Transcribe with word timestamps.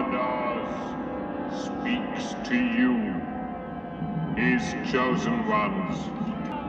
Zardoz 0.00 0.72
speaks 1.52 2.48
to 2.48 2.56
you, 2.56 3.20
his 4.34 4.62
chosen 4.90 5.46
ones. 5.46 5.98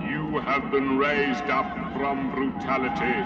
You 0.04 0.40
have 0.40 0.70
been 0.70 0.98
raised 0.98 1.46
up 1.46 1.72
from 1.94 2.32
brutality 2.36 3.24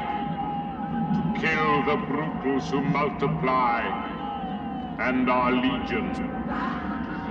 to 1.16 1.42
kill 1.42 1.84
the 1.86 1.96
brutals 2.06 2.70
who 2.70 2.82
multiply 2.82 3.82
and 5.00 5.28
are 5.28 5.52
legion. 5.52 6.14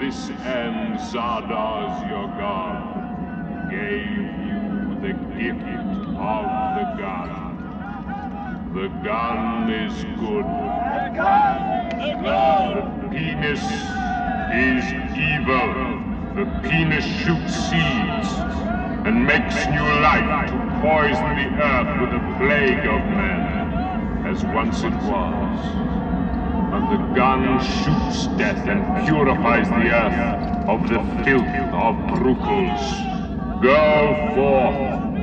This 0.00 0.30
end 0.44 0.98
Zardoz, 0.98 2.10
your 2.10 2.26
god, 2.26 3.70
gave 3.70 4.10
you 4.48 4.98
the 5.00 5.12
gift 5.38 5.62
of 6.18 6.44
the 6.74 6.86
gun. 6.98 8.72
The 8.74 8.88
gun 9.04 9.70
is 9.70 10.04
good. 10.18 11.83
The 12.04 13.08
penis 13.10 13.62
is 14.52 14.84
evil. 15.16 15.70
The 16.36 16.44
penis 16.68 17.04
shoots 17.04 17.54
seeds 17.54 18.28
and 19.06 19.24
makes 19.24 19.66
new 19.68 19.88
life 20.02 20.50
to 20.50 20.56
poison 20.82 21.36
the 21.40 21.48
earth 21.62 22.00
with 22.00 22.12
a 22.12 22.36
plague 22.38 22.86
of 22.86 23.00
men, 23.08 24.26
as 24.26 24.44
once 24.44 24.82
it 24.82 24.92
was. 25.08 25.60
But 26.70 26.90
the 26.90 27.14
gun 27.14 27.58
shoots 27.60 28.26
death 28.36 28.68
and 28.68 29.06
purifies 29.06 29.68
the 29.70 29.88
earth 29.88 30.68
of 30.68 30.82
the 30.82 31.24
filth 31.24 31.56
of 31.72 31.96
brutals. 32.18 32.82
Go 33.62 34.30
forth 34.34 35.16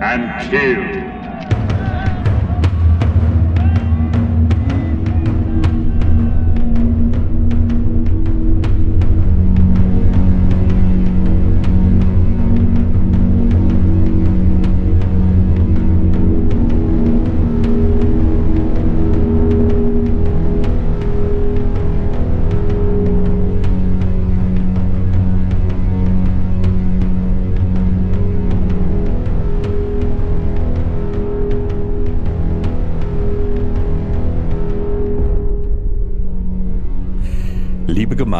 and 0.00 0.50
kill. 0.50 1.03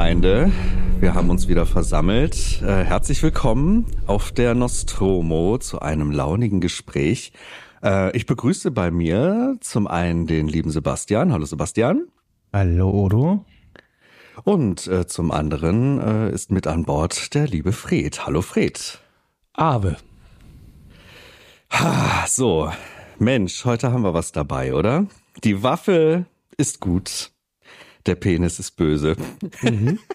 Gemeinde, 0.05 0.53
wir 1.01 1.15
haben 1.15 1.31
uns 1.31 1.49
wieder 1.49 1.65
versammelt. 1.65 2.61
Äh, 2.61 2.85
herzlich 2.85 3.23
willkommen 3.23 3.87
auf 4.07 4.33
der 4.33 4.55
Nostromo 4.55 5.57
zu 5.57 5.81
einem 5.81 6.11
launigen 6.11 6.61
Gespräch. 6.61 7.33
Äh, 7.83 8.15
ich 8.15 8.27
begrüße 8.27 8.71
bei 8.71 8.91
mir 8.91 9.57
zum 9.61 9.87
einen 9.87 10.27
den 10.27 10.47
lieben 10.47 10.71
Sebastian. 10.71 11.33
Hallo 11.33 11.47
Sebastian. 11.47 12.09
Hallo 12.53 12.91
Odo. 12.91 13.47
Und 14.45 14.87
äh, 14.89 15.07
zum 15.07 15.31
anderen 15.31 15.99
äh, 15.99 16.35
ist 16.35 16.51
mit 16.51 16.67
an 16.67 16.85
Bord 16.85 17.33
der 17.33 17.49
liebe 17.49 17.73
Fred. 17.73 18.27
Hallo 18.27 18.43
Fred. 18.43 19.01
Ave. 19.55 19.97
Ha, 21.71 22.27
so, 22.29 22.71
Mensch, 23.19 23.65
heute 23.65 23.91
haben 23.91 24.03
wir 24.03 24.13
was 24.13 24.33
dabei, 24.33 24.75
oder? 24.75 25.07
Die 25.45 25.63
Waffe 25.63 26.27
ist 26.59 26.81
gut. 26.81 27.31
Der 28.07 28.17
Penis 28.17 28.59
ist 28.59 28.73
böse. 28.73 29.17
Mhm. 29.63 30.01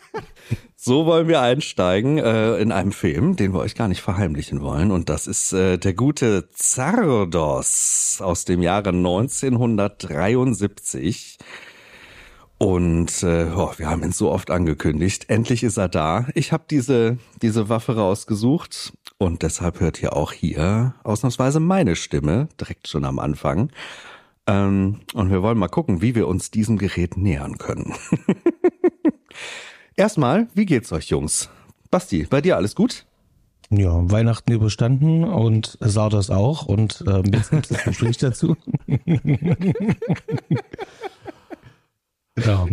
So 0.81 1.05
wollen 1.05 1.27
wir 1.27 1.41
einsteigen 1.41 2.19
äh, 2.19 2.55
in 2.55 2.71
einem 2.71 2.93
Film, 2.93 3.35
den 3.35 3.53
wir 3.53 3.59
euch 3.59 3.75
gar 3.75 3.89
nicht 3.89 3.99
verheimlichen 3.99 4.61
wollen. 4.61 4.91
Und 4.91 5.09
das 5.09 5.27
ist 5.27 5.51
äh, 5.51 5.77
der 5.77 5.93
gute 5.93 6.47
Zardos 6.53 8.21
aus 8.23 8.45
dem 8.45 8.61
Jahre 8.61 8.91
1973. 8.91 11.37
Und 12.57 13.23
äh, 13.23 13.47
oh, 13.53 13.73
wir 13.75 13.89
haben 13.89 14.03
ihn 14.03 14.13
so 14.13 14.31
oft 14.31 14.51
angekündigt. 14.51 15.29
Endlich 15.29 15.63
ist 15.63 15.75
er 15.75 15.89
da. 15.89 16.29
Ich 16.33 16.53
habe 16.53 16.63
diese, 16.69 17.17
diese 17.41 17.67
Waffe 17.67 17.97
rausgesucht 17.97 18.93
und 19.17 19.43
deshalb 19.43 19.81
hört 19.81 20.01
ihr 20.01 20.15
auch 20.15 20.31
hier 20.31 20.93
ausnahmsweise 21.03 21.59
meine 21.59 21.97
Stimme 21.97 22.47
direkt 22.57 22.87
schon 22.87 23.03
am 23.03 23.19
Anfang. 23.19 23.69
Ähm, 24.49 25.01
und 25.13 25.29
wir 25.29 25.43
wollen 25.43 25.59
mal 25.59 25.67
gucken, 25.67 26.01
wie 26.01 26.15
wir 26.15 26.27
uns 26.27 26.49
diesem 26.49 26.79
Gerät 26.79 27.17
nähern 27.17 27.59
können. 27.59 27.93
Erstmal, 29.95 30.47
wie 30.55 30.65
geht's 30.65 30.91
euch, 30.91 31.09
Jungs? 31.09 31.49
Basti, 31.91 32.25
bei 32.27 32.41
dir 32.41 32.57
alles 32.57 32.73
gut? 32.73 33.05
Ja, 33.69 34.09
Weihnachten 34.09 34.51
überstanden 34.51 35.23
und 35.23 35.77
Sardas 35.79 36.31
auch 36.31 36.65
und 36.65 37.03
ähm, 37.07 37.25
jetzt 37.31 37.51
gibt 37.51 37.69
es 37.69 37.77
das 37.77 37.83
Gespräch 37.83 38.17
dazu. 38.21 38.57
genau. 42.35 42.67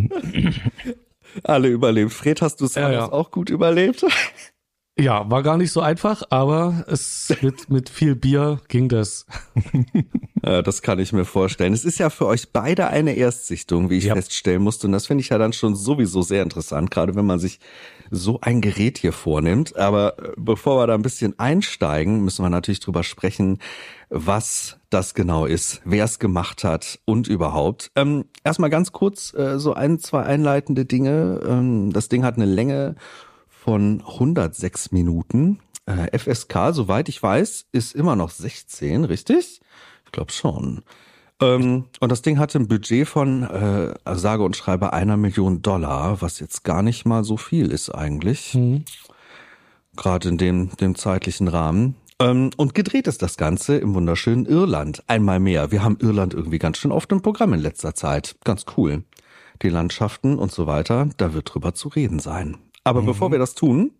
Alle 1.44 1.68
überlebt. 1.68 2.12
Fred, 2.14 2.40
hast 2.40 2.62
du 2.62 2.66
Sardos 2.66 2.92
Ja, 2.92 3.00
ja. 3.00 3.12
auch 3.12 3.30
gut 3.30 3.50
überlebt? 3.50 4.06
Ja, 4.98 5.30
war 5.30 5.42
gar 5.42 5.58
nicht 5.58 5.72
so 5.72 5.80
einfach, 5.82 6.22
aber 6.30 6.84
es 6.88 7.30
mit, 7.42 7.68
mit 7.68 7.90
viel 7.90 8.14
Bier 8.16 8.60
ging 8.68 8.88
das. 8.88 9.26
Ja, 10.42 10.62
das 10.62 10.80
kann 10.80 10.98
ich 10.98 11.12
mir 11.12 11.26
vorstellen. 11.26 11.74
Es 11.74 11.84
ist 11.84 11.98
ja 11.98 12.08
für 12.08 12.26
euch 12.26 12.50
beide 12.52 12.86
eine 12.88 13.12
Erstsichtung, 13.14 13.90
wie 13.90 13.98
ich 13.98 14.04
Ja. 14.04 14.14
feststellen 14.14 14.62
musste. 14.62 14.86
Und 14.86 14.92
das 14.94 15.06
finde 15.06 15.20
ich 15.20 15.28
ja 15.28 15.36
dann 15.36 15.52
schon 15.52 15.74
sowieso 15.76 16.22
sehr 16.22 16.42
interessant, 16.42 16.90
gerade 16.90 17.14
wenn 17.14 17.26
man 17.26 17.38
sich 17.38 17.60
so 18.10 18.38
ein 18.40 18.62
Gerät 18.62 18.96
hier 18.96 19.12
vornimmt. 19.12 19.76
Aber 19.76 20.18
äh, 20.18 20.32
bevor 20.38 20.78
wir 20.80 20.86
da 20.86 20.94
ein 20.94 21.02
bisschen 21.02 21.38
einsteigen, 21.38 22.24
müssen 22.24 22.42
wir 22.42 22.48
natürlich 22.50 22.80
drüber 22.80 23.02
sprechen, 23.02 23.58
was 24.08 24.78
das 24.88 25.12
genau 25.14 25.44
ist, 25.44 25.82
wer 25.84 26.04
es 26.04 26.18
gemacht 26.18 26.64
hat 26.64 27.00
und 27.04 27.28
überhaupt. 27.28 27.90
Ähm, 27.96 28.26
erstmal 28.44 28.70
ganz 28.70 28.92
kurz 28.92 29.34
äh, 29.34 29.58
so 29.58 29.74
ein, 29.74 29.98
zwei 29.98 30.22
einleitende 30.22 30.86
Dinge. 30.86 31.40
Ähm, 31.46 31.92
das 31.92 32.08
Ding 32.08 32.24
hat 32.24 32.36
eine 32.36 32.46
Länge 32.46 32.94
von 33.66 34.00
106 34.00 34.92
Minuten. 34.92 35.58
Äh, 35.86 36.16
FSK, 36.16 36.70
soweit 36.70 37.08
ich 37.08 37.20
weiß, 37.20 37.66
ist 37.72 37.96
immer 37.96 38.14
noch 38.14 38.30
16, 38.30 39.02
richtig? 39.02 39.60
Ich 40.04 40.12
glaube 40.12 40.30
schon. 40.30 40.82
Ähm, 41.42 41.86
und 41.98 42.12
das 42.12 42.22
Ding 42.22 42.38
hatte 42.38 42.60
ein 42.60 42.68
Budget 42.68 43.08
von 43.08 43.42
äh, 43.42 43.92
sage 44.14 44.44
und 44.44 44.54
schreibe 44.54 44.92
einer 44.92 45.16
Million 45.16 45.62
Dollar, 45.62 46.22
was 46.22 46.38
jetzt 46.38 46.62
gar 46.62 46.82
nicht 46.82 47.06
mal 47.06 47.24
so 47.24 47.36
viel 47.36 47.72
ist 47.72 47.90
eigentlich. 47.90 48.52
Gerade 49.96 50.28
in 50.28 50.38
dem, 50.38 50.70
dem 50.76 50.94
zeitlichen 50.94 51.48
Rahmen. 51.48 51.96
Ähm, 52.20 52.50
und 52.56 52.72
gedreht 52.72 53.08
ist 53.08 53.20
das 53.20 53.36
Ganze 53.36 53.78
im 53.78 53.96
wunderschönen 53.96 54.46
Irland. 54.46 55.02
Einmal 55.08 55.40
mehr. 55.40 55.72
Wir 55.72 55.82
haben 55.82 55.98
Irland 56.00 56.34
irgendwie 56.34 56.60
ganz 56.60 56.78
schön 56.78 56.92
oft 56.92 57.10
im 57.10 57.20
Programm 57.20 57.52
in 57.52 57.60
letzter 57.60 57.96
Zeit. 57.96 58.36
Ganz 58.44 58.64
cool. 58.76 59.02
Die 59.62 59.70
Landschaften 59.70 60.38
und 60.38 60.52
so 60.52 60.68
weiter, 60.68 61.08
da 61.16 61.34
wird 61.34 61.52
drüber 61.52 61.74
zu 61.74 61.88
reden 61.88 62.20
sein. 62.20 62.58
Aber 62.86 63.02
bevor 63.02 63.32
wir 63.32 63.38
das 63.38 63.54
tun, 63.54 63.90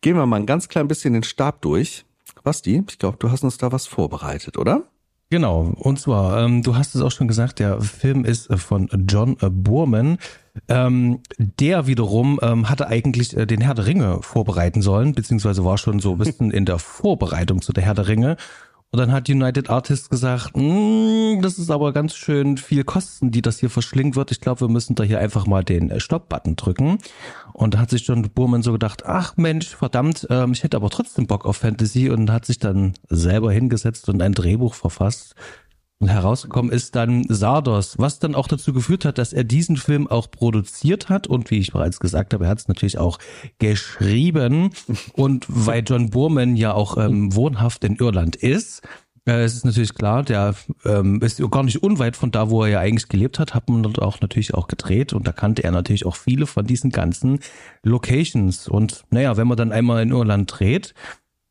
gehen 0.00 0.16
wir 0.16 0.26
mal 0.26 0.36
ein 0.36 0.46
ganz 0.46 0.68
klein 0.68 0.88
bisschen 0.88 1.14
den 1.14 1.22
Stab 1.22 1.62
durch. 1.62 2.04
Basti, 2.42 2.82
ich 2.88 2.98
glaube, 2.98 3.18
du 3.18 3.30
hast 3.30 3.44
uns 3.44 3.56
da 3.58 3.70
was 3.70 3.86
vorbereitet, 3.86 4.58
oder? 4.58 4.82
Genau, 5.30 5.72
und 5.76 5.98
zwar, 5.98 6.44
ähm, 6.44 6.62
du 6.62 6.76
hast 6.76 6.94
es 6.94 7.02
auch 7.02 7.10
schon 7.10 7.26
gesagt, 7.26 7.58
der 7.58 7.80
Film 7.80 8.24
ist 8.24 8.48
äh, 8.48 8.56
von 8.56 8.88
John 9.08 9.36
äh, 9.40 9.50
Boorman. 9.50 10.18
Ähm, 10.68 11.20
der 11.38 11.86
wiederum 11.86 12.38
ähm, 12.42 12.70
hatte 12.70 12.86
eigentlich 12.86 13.36
äh, 13.36 13.46
den 13.46 13.60
Herr 13.60 13.74
der 13.74 13.86
Ringe 13.86 14.18
vorbereiten 14.22 14.82
sollen, 14.82 15.12
beziehungsweise 15.12 15.64
war 15.64 15.78
schon 15.78 15.98
so 15.98 16.12
ein 16.12 16.18
bisschen 16.18 16.50
in 16.50 16.64
der 16.64 16.78
Vorbereitung 16.78 17.60
zu 17.60 17.72
der 17.72 17.84
Herr 17.84 17.94
der 17.94 18.08
Ringe. 18.08 18.36
Und 18.92 19.00
dann 19.00 19.12
hat 19.12 19.28
United 19.28 19.68
Artists 19.68 20.08
gesagt, 20.08 20.56
"Mm, 20.56 21.40
das 21.42 21.58
ist 21.58 21.70
aber 21.70 21.92
ganz 21.92 22.14
schön 22.14 22.56
viel 22.56 22.84
Kosten, 22.84 23.30
die 23.30 23.42
das 23.42 23.58
hier 23.58 23.68
verschlingen 23.68 24.14
wird. 24.14 24.30
Ich 24.30 24.40
glaube, 24.40 24.62
wir 24.62 24.68
müssen 24.68 24.94
da 24.94 25.02
hier 25.02 25.18
einfach 25.18 25.46
mal 25.46 25.64
den 25.64 25.90
äh, 25.90 26.00
Stopp-Button 26.00 26.56
drücken. 26.56 26.98
Und 27.52 27.74
da 27.74 27.78
hat 27.78 27.90
sich 27.90 28.06
John 28.06 28.22
Boorman 28.22 28.62
so 28.62 28.72
gedacht, 28.72 29.04
ach 29.04 29.36
Mensch, 29.36 29.74
verdammt, 29.74 30.26
ähm, 30.30 30.52
ich 30.52 30.62
hätte 30.62 30.76
aber 30.76 30.90
trotzdem 30.90 31.26
Bock 31.26 31.44
auf 31.44 31.58
Fantasy 31.58 32.10
und 32.10 32.30
hat 32.30 32.46
sich 32.46 32.58
dann 32.58 32.94
selber 33.08 33.52
hingesetzt 33.52 34.08
und 34.08 34.22
ein 34.22 34.32
Drehbuch 34.32 34.74
verfasst. 34.74 35.34
Und 35.98 36.08
herausgekommen 36.08 36.70
ist 36.70 36.94
dann 36.94 37.24
Sardos, 37.28 37.98
was 37.98 38.18
dann 38.18 38.34
auch 38.34 38.48
dazu 38.48 38.74
geführt 38.74 39.06
hat, 39.06 39.16
dass 39.16 39.32
er 39.32 39.44
diesen 39.44 39.78
Film 39.78 40.06
auch 40.06 40.30
produziert 40.30 41.08
hat 41.08 41.26
und 41.26 41.50
wie 41.50 41.58
ich 41.58 41.72
bereits 41.72 42.00
gesagt 42.00 42.34
habe, 42.34 42.44
er 42.44 42.50
hat 42.50 42.58
es 42.58 42.68
natürlich 42.68 42.98
auch 42.98 43.18
geschrieben. 43.58 44.70
Und 45.14 45.46
weil 45.48 45.82
John 45.86 46.10
Boorman 46.10 46.56
ja 46.56 46.74
auch 46.74 46.98
ähm, 46.98 47.34
wohnhaft 47.34 47.82
in 47.84 47.96
Irland 47.96 48.36
ist, 48.36 48.82
äh, 49.26 49.42
es 49.42 49.54
ist 49.54 49.64
natürlich 49.64 49.94
klar, 49.94 50.22
der 50.22 50.54
ähm, 50.84 51.20
ist 51.22 51.42
gar 51.50 51.62
nicht 51.62 51.82
unweit 51.82 52.16
von 52.16 52.30
da, 52.30 52.50
wo 52.50 52.62
er 52.64 52.70
ja 52.70 52.80
eigentlich 52.80 53.08
gelebt 53.08 53.38
hat, 53.38 53.54
hat 53.54 53.68
man 53.68 53.82
dort 53.82 54.00
auch 54.00 54.20
natürlich 54.20 54.54
auch 54.54 54.68
gedreht 54.68 55.12
und 55.12 55.26
da 55.26 55.32
kannte 55.32 55.64
er 55.64 55.72
natürlich 55.72 56.06
auch 56.06 56.16
viele 56.16 56.46
von 56.46 56.66
diesen 56.66 56.90
ganzen 56.90 57.40
Locations. 57.82 58.68
Und 58.68 59.04
naja, 59.10 59.36
wenn 59.36 59.48
man 59.48 59.56
dann 59.56 59.72
einmal 59.72 60.02
in 60.02 60.10
Irland 60.10 60.52
dreht, 60.58 60.94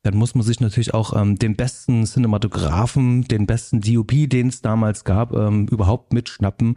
dann 0.05 0.17
muss 0.17 0.35
man 0.35 0.43
sich 0.43 0.59
natürlich 0.59 0.93
auch 0.93 1.19
ähm, 1.19 1.39
den 1.39 1.55
besten 1.55 2.05
Cinematografen, 2.05 3.23
den 3.23 3.47
besten 3.47 3.81
DOP, 3.81 4.29
den 4.29 4.49
es 4.49 4.61
damals 4.61 5.03
gab, 5.03 5.33
ähm, 5.33 5.67
überhaupt 5.67 6.13
mitschnappen. 6.13 6.75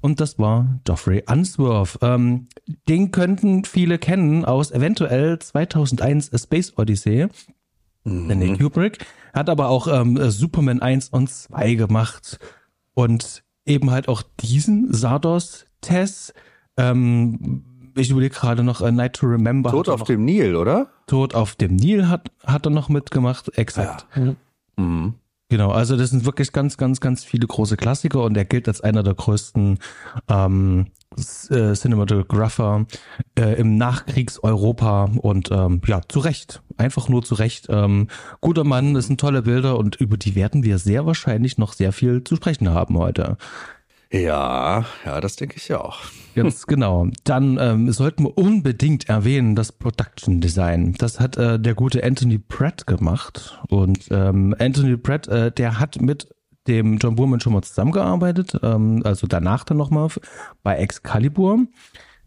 Und 0.00 0.20
das 0.20 0.38
war 0.38 0.78
Geoffrey 0.84 1.24
Unsworth. 1.28 1.98
Ähm, 2.00 2.46
den 2.88 3.10
könnten 3.10 3.64
viele 3.64 3.98
kennen 3.98 4.44
aus 4.44 4.70
eventuell 4.70 5.40
2001 5.40 6.32
A 6.32 6.38
Space 6.38 6.72
Odyssey. 6.78 7.26
Mhm. 8.04 8.56
Kubrick 8.56 9.04
hat 9.34 9.50
aber 9.50 9.68
auch 9.68 9.88
ähm, 9.88 10.16
Superman 10.30 10.80
1 10.80 11.08
und 11.08 11.28
2 11.28 11.74
gemacht. 11.74 12.38
Und 12.94 13.42
eben 13.66 13.90
halt 13.90 14.06
auch 14.06 14.22
diesen 14.38 14.94
Sardos 14.94 15.66
Tess. 15.80 16.32
Ähm, 16.76 17.64
ich 18.00 18.10
überlege 18.10 18.34
gerade 18.34 18.62
noch 18.62 18.80
uh, 18.80 18.90
Night 18.90 19.14
to 19.14 19.26
Remember. 19.26 19.70
Tod 19.70 19.88
auf 19.88 20.04
dem 20.04 20.24
Nil, 20.24 20.56
oder? 20.56 20.88
Tod 21.06 21.34
auf 21.34 21.54
dem 21.54 21.76
Nil 21.76 22.08
hat, 22.08 22.30
hat 22.44 22.66
er 22.66 22.70
noch 22.70 22.88
mitgemacht, 22.88 23.56
exakt. 23.56 24.06
Ja. 24.16 24.34
Mhm. 24.76 25.14
Genau, 25.50 25.72
also 25.72 25.96
das 25.96 26.10
sind 26.10 26.24
wirklich 26.24 26.52
ganz, 26.52 26.76
ganz, 26.76 27.00
ganz 27.00 27.24
viele 27.24 27.46
große 27.46 27.76
Klassiker 27.76 28.22
und 28.22 28.36
er 28.36 28.44
gilt 28.44 28.68
als 28.68 28.80
einer 28.82 29.02
der 29.02 29.14
größten 29.14 29.80
ähm, 30.28 30.86
äh, 31.50 31.74
Cinematographer 31.74 32.86
äh, 33.36 33.60
im 33.60 33.76
Nachkriegs-Europa 33.76 35.10
und 35.20 35.50
ähm, 35.50 35.80
ja, 35.86 36.02
zu 36.08 36.20
Recht, 36.20 36.62
einfach 36.76 37.08
nur 37.08 37.24
zu 37.24 37.34
Recht. 37.34 37.66
Ähm, 37.68 38.06
guter 38.40 38.62
Mann, 38.62 38.94
das 38.94 39.08
sind 39.08 39.18
tolle 39.18 39.42
Bilder 39.42 39.76
und 39.76 39.96
über 39.96 40.16
die 40.16 40.36
werden 40.36 40.62
wir 40.62 40.78
sehr 40.78 41.04
wahrscheinlich 41.04 41.58
noch 41.58 41.72
sehr 41.72 41.92
viel 41.92 42.22
zu 42.22 42.36
sprechen 42.36 42.70
haben 42.70 42.96
heute. 42.96 43.36
Ja, 44.12 44.86
ja, 45.04 45.20
das 45.20 45.36
denke 45.36 45.56
ich 45.56 45.68
ja 45.68 45.80
auch. 45.80 46.00
Ganz 46.34 46.66
genau. 46.66 47.08
Dann 47.24 47.58
ähm, 47.60 47.92
sollten 47.92 48.24
wir 48.24 48.36
unbedingt 48.36 49.08
erwähnen 49.08 49.54
das 49.54 49.72
Production 49.72 50.40
Design. 50.40 50.94
Das 50.98 51.20
hat 51.20 51.36
äh, 51.36 51.60
der 51.60 51.74
gute 51.74 52.02
Anthony 52.02 52.38
Pratt 52.38 52.86
gemacht. 52.86 53.60
Und 53.68 54.08
ähm, 54.10 54.54
Anthony 54.58 54.96
Pratt, 54.96 55.28
äh, 55.28 55.52
der 55.52 55.78
hat 55.78 56.00
mit 56.00 56.28
dem 56.66 56.98
John 56.98 57.16
Boorman 57.16 57.40
schon 57.40 57.52
mal 57.52 57.62
zusammengearbeitet, 57.62 58.58
ähm, 58.62 59.02
also 59.04 59.26
danach 59.26 59.64
dann 59.64 59.78
nochmal 59.78 60.08
bei 60.62 60.76
Excalibur. 60.76 61.66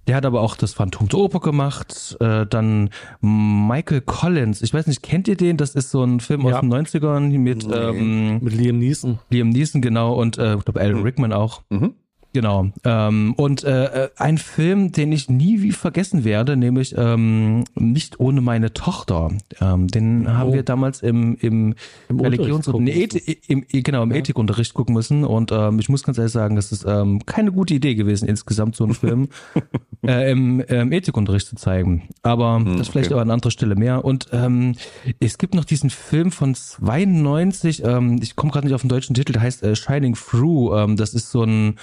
Der 0.08 0.18
hat 0.18 0.26
aber 0.26 0.42
auch 0.42 0.58
das 0.58 0.74
Phantom 0.74 1.08
der 1.08 1.20
Oper 1.20 1.40
gemacht. 1.40 2.18
Äh, 2.20 2.46
dann 2.46 2.90
Michael 3.22 4.02
Collins. 4.02 4.62
Ich 4.62 4.74
weiß 4.74 4.88
nicht, 4.88 5.02
kennt 5.02 5.28
ihr 5.28 5.38
den? 5.38 5.58
Das 5.58 5.76
ist 5.76 5.92
so 5.92 6.04
ein 6.04 6.20
Film 6.20 6.42
ja. 6.42 6.56
aus 6.56 6.62
den 6.62 6.74
90ern 6.74 7.38
mit, 7.38 7.66
nee. 7.66 7.74
ähm, 7.74 8.40
mit 8.44 8.54
Liam 8.54 8.80
Neeson. 8.80 9.20
Liam 9.30 9.50
Neeson, 9.50 9.82
genau. 9.82 10.14
Und 10.14 10.38
äh, 10.38 10.56
ich 10.56 10.66
glaube 10.66 10.82
Alan 10.82 10.98
mhm. 10.98 11.04
Rickman 11.04 11.34
auch. 11.34 11.62
Mhm. 11.70 11.94
Genau. 12.34 12.72
Ähm, 12.84 13.36
und 13.38 13.64
äh, 13.64 14.06
äh, 14.06 14.10
ein 14.18 14.40
Film, 14.40 14.92
den 14.92 15.12
ich 15.12 15.30
nie 15.30 15.62
wie 15.62 15.72
vergessen 15.72 16.24
werde, 16.24 16.58
nämlich 16.58 16.96
ähm, 16.98 17.64
Nicht 17.76 18.20
ohne 18.20 18.42
meine 18.42 18.74
Tochter. 18.74 19.30
Ähm, 19.62 19.88
den 19.88 20.26
oh. 20.26 20.32
haben 20.32 20.54
wir 20.54 20.64
damals 20.64 21.04
im, 21.04 21.36
im, 21.36 21.76
Im 22.10 22.20
Religions- 22.20 22.68
und 22.68 22.88
im, 22.88 23.66
genau, 23.70 24.04
im 24.04 24.12
ja. 24.12 24.18
Ethikunterricht 24.18 24.74
gucken 24.74 24.96
müssen. 24.96 25.24
Und 25.24 25.52
ähm, 25.52 25.78
ich 25.78 25.90
muss 25.90 26.04
ganz 26.04 26.18
ehrlich 26.18 26.34
sagen, 26.34 26.56
das 26.56 26.72
ist 26.72 26.86
ähm, 26.88 27.24
keine 27.28 27.52
gute 27.52 27.76
Idee 27.76 27.94
gewesen, 27.94 28.28
insgesamt 28.28 28.76
so 28.76 28.84
einen 28.86 28.96
Film 28.96 29.30
äh, 30.08 30.32
im, 30.32 30.60
im 30.62 30.92
Ethikunterricht 30.92 31.46
zu 31.46 31.56
zeigen. 31.56 32.10
Aber 32.24 32.56
hm, 32.56 32.78
das 32.78 32.88
vielleicht 32.88 33.08
okay. 33.08 33.14
aber 33.14 33.22
an 33.22 33.30
anderer 33.30 33.52
Stelle 33.52 33.76
mehr. 33.76 34.04
Und 34.04 34.30
ähm, 34.32 34.74
es 35.20 35.38
gibt 35.38 35.54
noch 35.54 35.66
diesen 35.66 35.92
Film 35.92 36.32
von 36.32 36.56
92, 36.56 37.84
ähm, 37.84 38.20
ich 38.24 38.36
komme 38.36 38.52
gerade 38.52 38.66
nicht 38.66 38.74
auf 38.74 38.82
den 38.82 38.90
deutschen 38.90 39.14
Titel, 39.14 39.34
der 39.34 39.44
heißt 39.44 39.62
äh, 39.62 39.76
Shining 39.76 40.16
Through. 40.16 40.76
Ähm, 40.76 40.98
das 40.98 41.14
ist 41.14 41.30
so 41.30 41.44
ein 41.44 41.76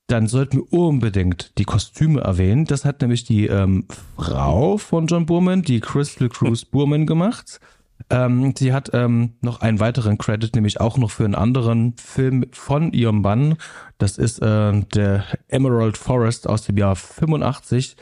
dann 0.08 0.26
sollten 0.26 0.56
wir 0.56 0.73
unbedingt 0.73 1.56
die 1.58 1.64
Kostüme 1.64 2.23
erwähnen. 2.23 2.64
Das 2.64 2.85
hat 2.85 3.02
nämlich 3.02 3.25
die 3.25 3.46
ähm, 3.46 3.87
Frau 4.17 4.79
von 4.79 5.06
John 5.06 5.26
Burman, 5.26 5.62
die 5.62 5.81
Crystal 5.81 6.29
Cruise 6.29 6.67
Burman 6.69 7.06
gemacht. 7.06 7.61
Ähm, 8.11 8.55
sie 8.56 8.73
hat 8.73 8.90
ähm, 8.94 9.35
noch 9.43 9.61
einen 9.61 9.81
weiteren 9.81 10.19
Credit, 10.19 10.55
nämlich 10.55 10.81
auch 10.81 10.96
noch 10.96 11.11
für 11.11 11.25
einen 11.25 11.35
anderen 11.35 11.94
Film 11.99 12.46
von 12.52 12.93
ihrem 12.93 13.20
Mann. 13.20 13.56
Das 13.99 14.19
ist 14.19 14.41
äh, 14.41 14.81
der 14.94 15.25
Emerald 15.49 15.99
Forest 15.99 16.49
aus 16.49 16.62
dem 16.62 16.79
Jahr 16.79 16.96
85 16.96 17.96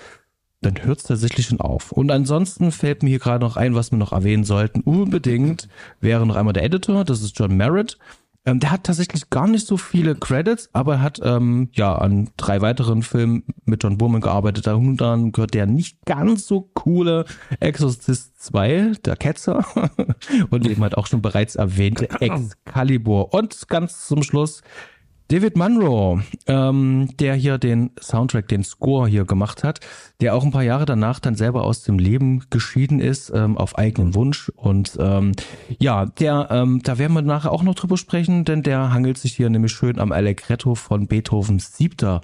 dann 0.61 0.83
hört 0.85 0.99
es 0.99 1.05
tatsächlich 1.05 1.47
schon 1.47 1.61
auf. 1.61 1.93
Und 1.93 2.11
ansonsten 2.11 2.73
fällt 2.73 3.03
mir 3.03 3.11
hier 3.11 3.19
gerade 3.19 3.45
noch 3.45 3.57
ein, 3.57 3.75
was 3.75 3.91
wir 3.91 3.99
noch 3.99 4.13
erwähnen 4.13 4.45
sollten. 4.45 4.81
Unbedingt 4.81 5.69
wäre 6.01 6.27
noch 6.27 6.37
einmal 6.37 6.55
der 6.55 6.65
Editor, 6.65 7.05
das 7.05 7.23
ist 7.23 7.39
John 7.39 7.57
Merritt. 7.57 7.99
Ähm, 8.47 8.61
der 8.61 8.71
hat 8.71 8.85
tatsächlich 8.85 9.29
gar 9.29 9.49
nicht 9.49 9.67
so 9.67 9.77
viele 9.77 10.15
Credits, 10.15 10.71
aber 10.73 10.95
er 10.95 11.03
hat 11.03 11.21
ähm, 11.23 11.69
ja 11.73 11.97
an 11.97 12.31
drei 12.37 12.61
weiteren 12.61 13.03
Filmen 13.03 13.43
mit 13.65 13.83
John 13.83 13.99
Boorman 13.99 14.21
gearbeitet. 14.21 14.69
Darunter 14.69 15.19
gehört 15.33 15.53
der 15.53 15.67
nicht 15.67 15.99
ganz 16.07 16.47
so 16.47 16.71
coole 16.73 17.25
Exorcist 17.59 18.41
2, 18.41 18.93
der 19.05 19.17
Ketzer. 19.17 19.65
und 20.51 20.67
eben 20.69 20.83
halt 20.83 20.97
auch 20.97 21.09
schon 21.09 21.23
bereits 21.23 21.57
erwähnte 21.57 22.09
Excalibur. 22.21 23.35
Und 23.35 23.69
ganz 23.69 24.07
zum 24.07 24.23
Schluss 24.23 24.63
David 25.29 25.57
Munro, 25.57 26.21
ähm, 26.47 27.09
der 27.19 27.35
hier 27.35 27.59
den 27.59 27.91
Soundtrack, 28.01 28.47
den 28.47 28.63
Score 28.63 29.09
hier 29.09 29.25
gemacht 29.25 29.65
hat, 29.65 29.81
der 30.21 30.37
auch 30.37 30.45
ein 30.45 30.53
paar 30.53 30.63
Jahre 30.63 30.87
danach 30.87 31.19
dann 31.19 31.35
selber 31.35 31.65
aus 31.65 31.83
dem 31.83 31.99
Leben 31.99 32.45
geschieden 32.51 33.01
ist, 33.01 33.33
ähm, 33.35 33.59
auf 33.59 33.77
eigenen 33.77 34.15
Wunsch. 34.15 34.53
Und 34.55 34.97
ähm, 35.01 35.33
ja, 35.81 36.07
der, 36.07 36.49
ähm, 36.51 36.81
da 36.85 36.99
werden 36.99 37.15
wir 37.15 37.23
nachher 37.23 37.51
auch 37.51 37.65
noch 37.65 37.75
drüber 37.75 37.97
sprechen, 37.97 38.45
denn 38.45 38.63
der 38.63 38.93
hangelt 38.93 39.19
sich 39.19 39.35
hier 39.35 39.51
nämlich 39.51 39.73
schön 39.73 39.99
am 39.99 40.13
Allegretto 40.13 40.77
von 40.77 41.09
Beethovens 41.09 41.77
Siebter 41.77 42.21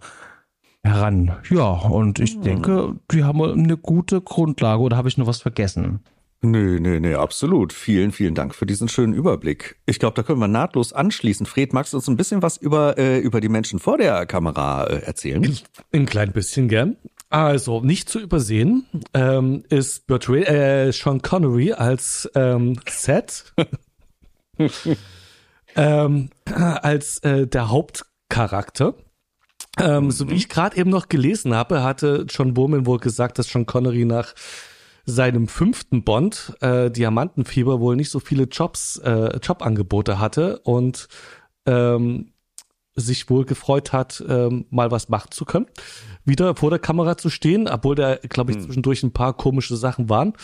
heran. 0.85 1.33
Ja, 1.51 1.71
und 1.71 2.21
ich 2.21 2.35
hm. 2.35 2.43
denke, 2.43 2.95
die 3.11 3.25
haben 3.25 3.43
eine 3.43 3.77
gute 3.77 4.21
Grundlage 4.21 4.81
oder 4.81 4.97
habe 4.97 5.09
ich 5.09 5.19
noch 5.19 5.27
was 5.27 5.43
vergessen? 5.43 6.01
Nö, 6.45 6.81
nö, 6.81 6.99
nö, 6.99 7.17
absolut. 7.19 7.73
Vielen, 7.73 8.11
vielen 8.11 8.35
Dank 8.35 8.57
für 8.57 8.67
diesen 8.67 8.89
schönen 8.89 9.15
Überblick. 9.15 9.77
Ich 9.87 10.01
glaube, 10.01 10.17
da 10.17 10.25
können 10.25 10.41
wir 10.41 10.49
nahtlos 10.49 10.93
anschließen. 10.93 11.47
Fred, 11.47 11.73
magst 11.73 11.93
du 11.93 11.99
uns 11.99 12.09
ein 12.09 12.17
bisschen 12.17 12.43
was 12.43 12.57
über, 12.57 12.99
äh, 12.99 13.19
über 13.21 13.41
die 13.41 13.49
Menschen 13.49 13.79
vor 13.79 13.97
der 13.97 14.27
Kamera 14.27 14.89
äh, 14.89 15.03
erzählen? 15.03 15.57
Ein 15.93 16.07
klein 16.07 16.33
bisschen 16.33 16.67
gern. 16.67 16.97
Also, 17.31 17.81
nicht 17.81 18.09
zu 18.09 18.19
übersehen 18.19 18.87
ähm, 19.15 19.65
ist 19.71 20.09
Burt 20.09 20.29
Ray, 20.29 20.43
äh, 20.43 20.93
Sean 20.93 21.23
Connery 21.23 21.73
als 21.73 22.29
ähm, 22.35 22.77
Seth, 22.91 23.55
ähm, 25.77 26.29
als 26.45 27.21
äh, 27.21 27.47
der 27.47 27.71
Hauptcharakter. 27.71 28.95
Ähm, 29.79 30.11
so 30.11 30.29
wie 30.29 30.35
ich 30.35 30.49
gerade 30.49 30.77
eben 30.77 30.91
noch 30.91 31.09
gelesen 31.09 31.55
habe, 31.55 31.83
hatte 31.83 32.27
John 32.29 32.53
Bowman 32.53 32.85
wohl 32.85 32.99
gesagt, 32.99 33.39
dass 33.39 33.47
Sean 33.47 33.65
Connery 33.65 34.05
nach 34.05 34.35
seinem 35.05 35.49
fünften 35.49 36.05
Bond, 36.05 36.55
äh, 36.61 36.91
Diamantenfieber, 36.91 37.81
wohl 37.81 37.97
nicht 37.97 38.11
so 38.11 38.21
viele 38.21 38.45
Jobs, 38.45 38.99
äh, 38.99 39.37
Jobangebote 39.39 40.19
hatte 40.19 40.61
und 40.61 41.09
ähm, 41.67 42.33
sich 42.95 43.31
wohl 43.31 43.45
gefreut 43.45 43.93
hat, 43.93 44.23
ähm, 44.29 44.67
mal 44.71 44.91
was 44.91 45.09
machen 45.09 45.31
zu 45.31 45.45
können, 45.45 45.67
wieder 46.25 46.55
vor 46.55 46.71
der 46.71 46.79
Kamera 46.79 47.17
zu 47.17 47.31
stehen, 47.31 47.69
obwohl 47.69 47.95
da, 47.95 48.17
glaube 48.17 48.53
ich, 48.53 48.59
hm. 48.59 48.65
zwischendurch 48.65 49.03
ein 49.03 49.13
paar 49.13 49.33
komische 49.33 49.77
Sachen 49.77 50.09
waren. 50.09 50.35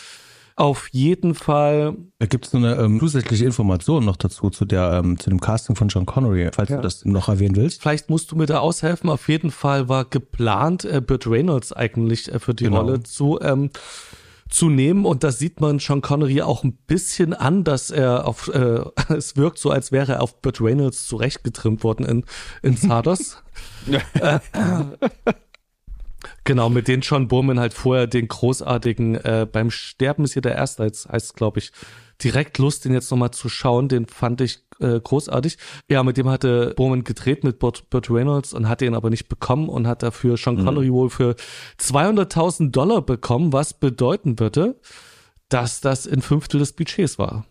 Auf 0.59 0.89
jeden 0.91 1.35
Fall. 1.35 1.95
Da 2.17 2.25
gibt 2.25 2.47
es 2.47 2.53
eine 2.53 2.75
ähm, 2.75 2.99
zusätzliche 2.99 3.45
Information 3.45 4.03
noch 4.03 4.17
dazu, 4.17 4.49
zu 4.49 4.65
der, 4.65 5.01
ähm, 5.01 5.17
zu 5.17 5.29
dem 5.29 5.39
Casting 5.39 5.77
von 5.77 5.87
John 5.87 6.05
Connery, 6.05 6.49
falls 6.53 6.69
ja. 6.69 6.75
du 6.75 6.81
das 6.81 7.05
noch 7.05 7.29
erwähnen 7.29 7.55
willst. 7.55 7.81
Vielleicht 7.81 8.09
musst 8.09 8.29
du 8.29 8.35
mir 8.35 8.45
da 8.45 8.59
aushelfen. 8.59 9.09
Auf 9.09 9.29
jeden 9.29 9.51
Fall 9.51 9.87
war 9.87 10.03
geplant, 10.03 10.83
äh, 10.83 10.99
Burt 10.99 11.27
Reynolds 11.27 11.71
eigentlich 11.71 12.29
äh, 12.29 12.39
für 12.39 12.53
die 12.53 12.65
genau. 12.65 12.81
Rolle 12.81 13.03
zu 13.03 13.39
ähm, 13.41 13.69
zu 14.49 14.69
nehmen. 14.69 15.05
Und 15.05 15.23
das 15.23 15.39
sieht 15.39 15.61
man 15.61 15.79
Sean 15.79 16.01
Connery 16.01 16.41
auch 16.41 16.63
ein 16.63 16.73
bisschen 16.73 17.33
an, 17.33 17.63
dass 17.63 17.91
er 17.91 18.27
auf, 18.27 18.49
äh, 18.53 18.81
es 19.13 19.37
wirkt 19.37 19.59
so, 19.59 19.71
als 19.71 19.91
wäre 19.91 20.13
er 20.13 20.21
auf 20.21 20.41
Burt 20.41 20.59
Reynolds 20.59 21.07
zurechtgetrimmt 21.07 21.83
worden 21.83 22.05
in, 22.05 22.25
in 22.61 22.75
Sardos. 22.75 23.41
äh, 24.13 24.39
genau, 26.43 26.69
mit 26.69 26.87
denen 26.87 27.01
John 27.01 27.27
Bowman 27.27 27.59
halt 27.59 27.73
vorher 27.73 28.07
den 28.07 28.27
großartigen, 28.27 29.15
äh, 29.15 29.47
beim 29.49 29.71
Sterben 29.71 30.23
ist 30.23 30.33
hier 30.33 30.41
der 30.41 30.55
Erste, 30.55 30.83
heißt 30.83 31.07
es, 31.07 31.33
glaube 31.33 31.59
ich, 31.59 31.71
direkt 32.23 32.57
Lust, 32.57 32.85
den 32.85 32.93
jetzt 32.93 33.11
nochmal 33.11 33.31
zu 33.31 33.49
schauen. 33.49 33.87
Den 33.87 34.05
fand 34.05 34.41
ich 34.41 34.63
äh, 34.79 34.99
großartig. 34.99 35.57
Ja, 35.89 36.03
mit 36.03 36.17
dem 36.17 36.29
hatte 36.29 36.73
Bowman 36.75 37.03
gedreht 37.03 37.43
mit 37.43 37.59
Burt, 37.59 37.89
Burt 37.89 38.09
Reynolds 38.09 38.53
und 38.53 38.67
hatte 38.67 38.85
ihn 38.85 38.95
aber 38.95 39.09
nicht 39.09 39.27
bekommen 39.27 39.69
und 39.69 39.87
hat 39.87 40.03
dafür 40.03 40.37
Sean 40.37 40.55
mhm. 40.55 40.65
Connery 40.65 40.89
mhm. 40.89 40.93
wohl 40.93 41.09
für 41.09 41.35
200.000 41.79 42.71
Dollar 42.71 43.01
bekommen, 43.01 43.53
was 43.53 43.73
bedeuten 43.73 44.39
würde, 44.39 44.79
dass 45.49 45.81
das 45.81 46.07
ein 46.07 46.21
Fünftel 46.21 46.59
des 46.59 46.73
Budgets 46.73 47.19
war. 47.19 47.45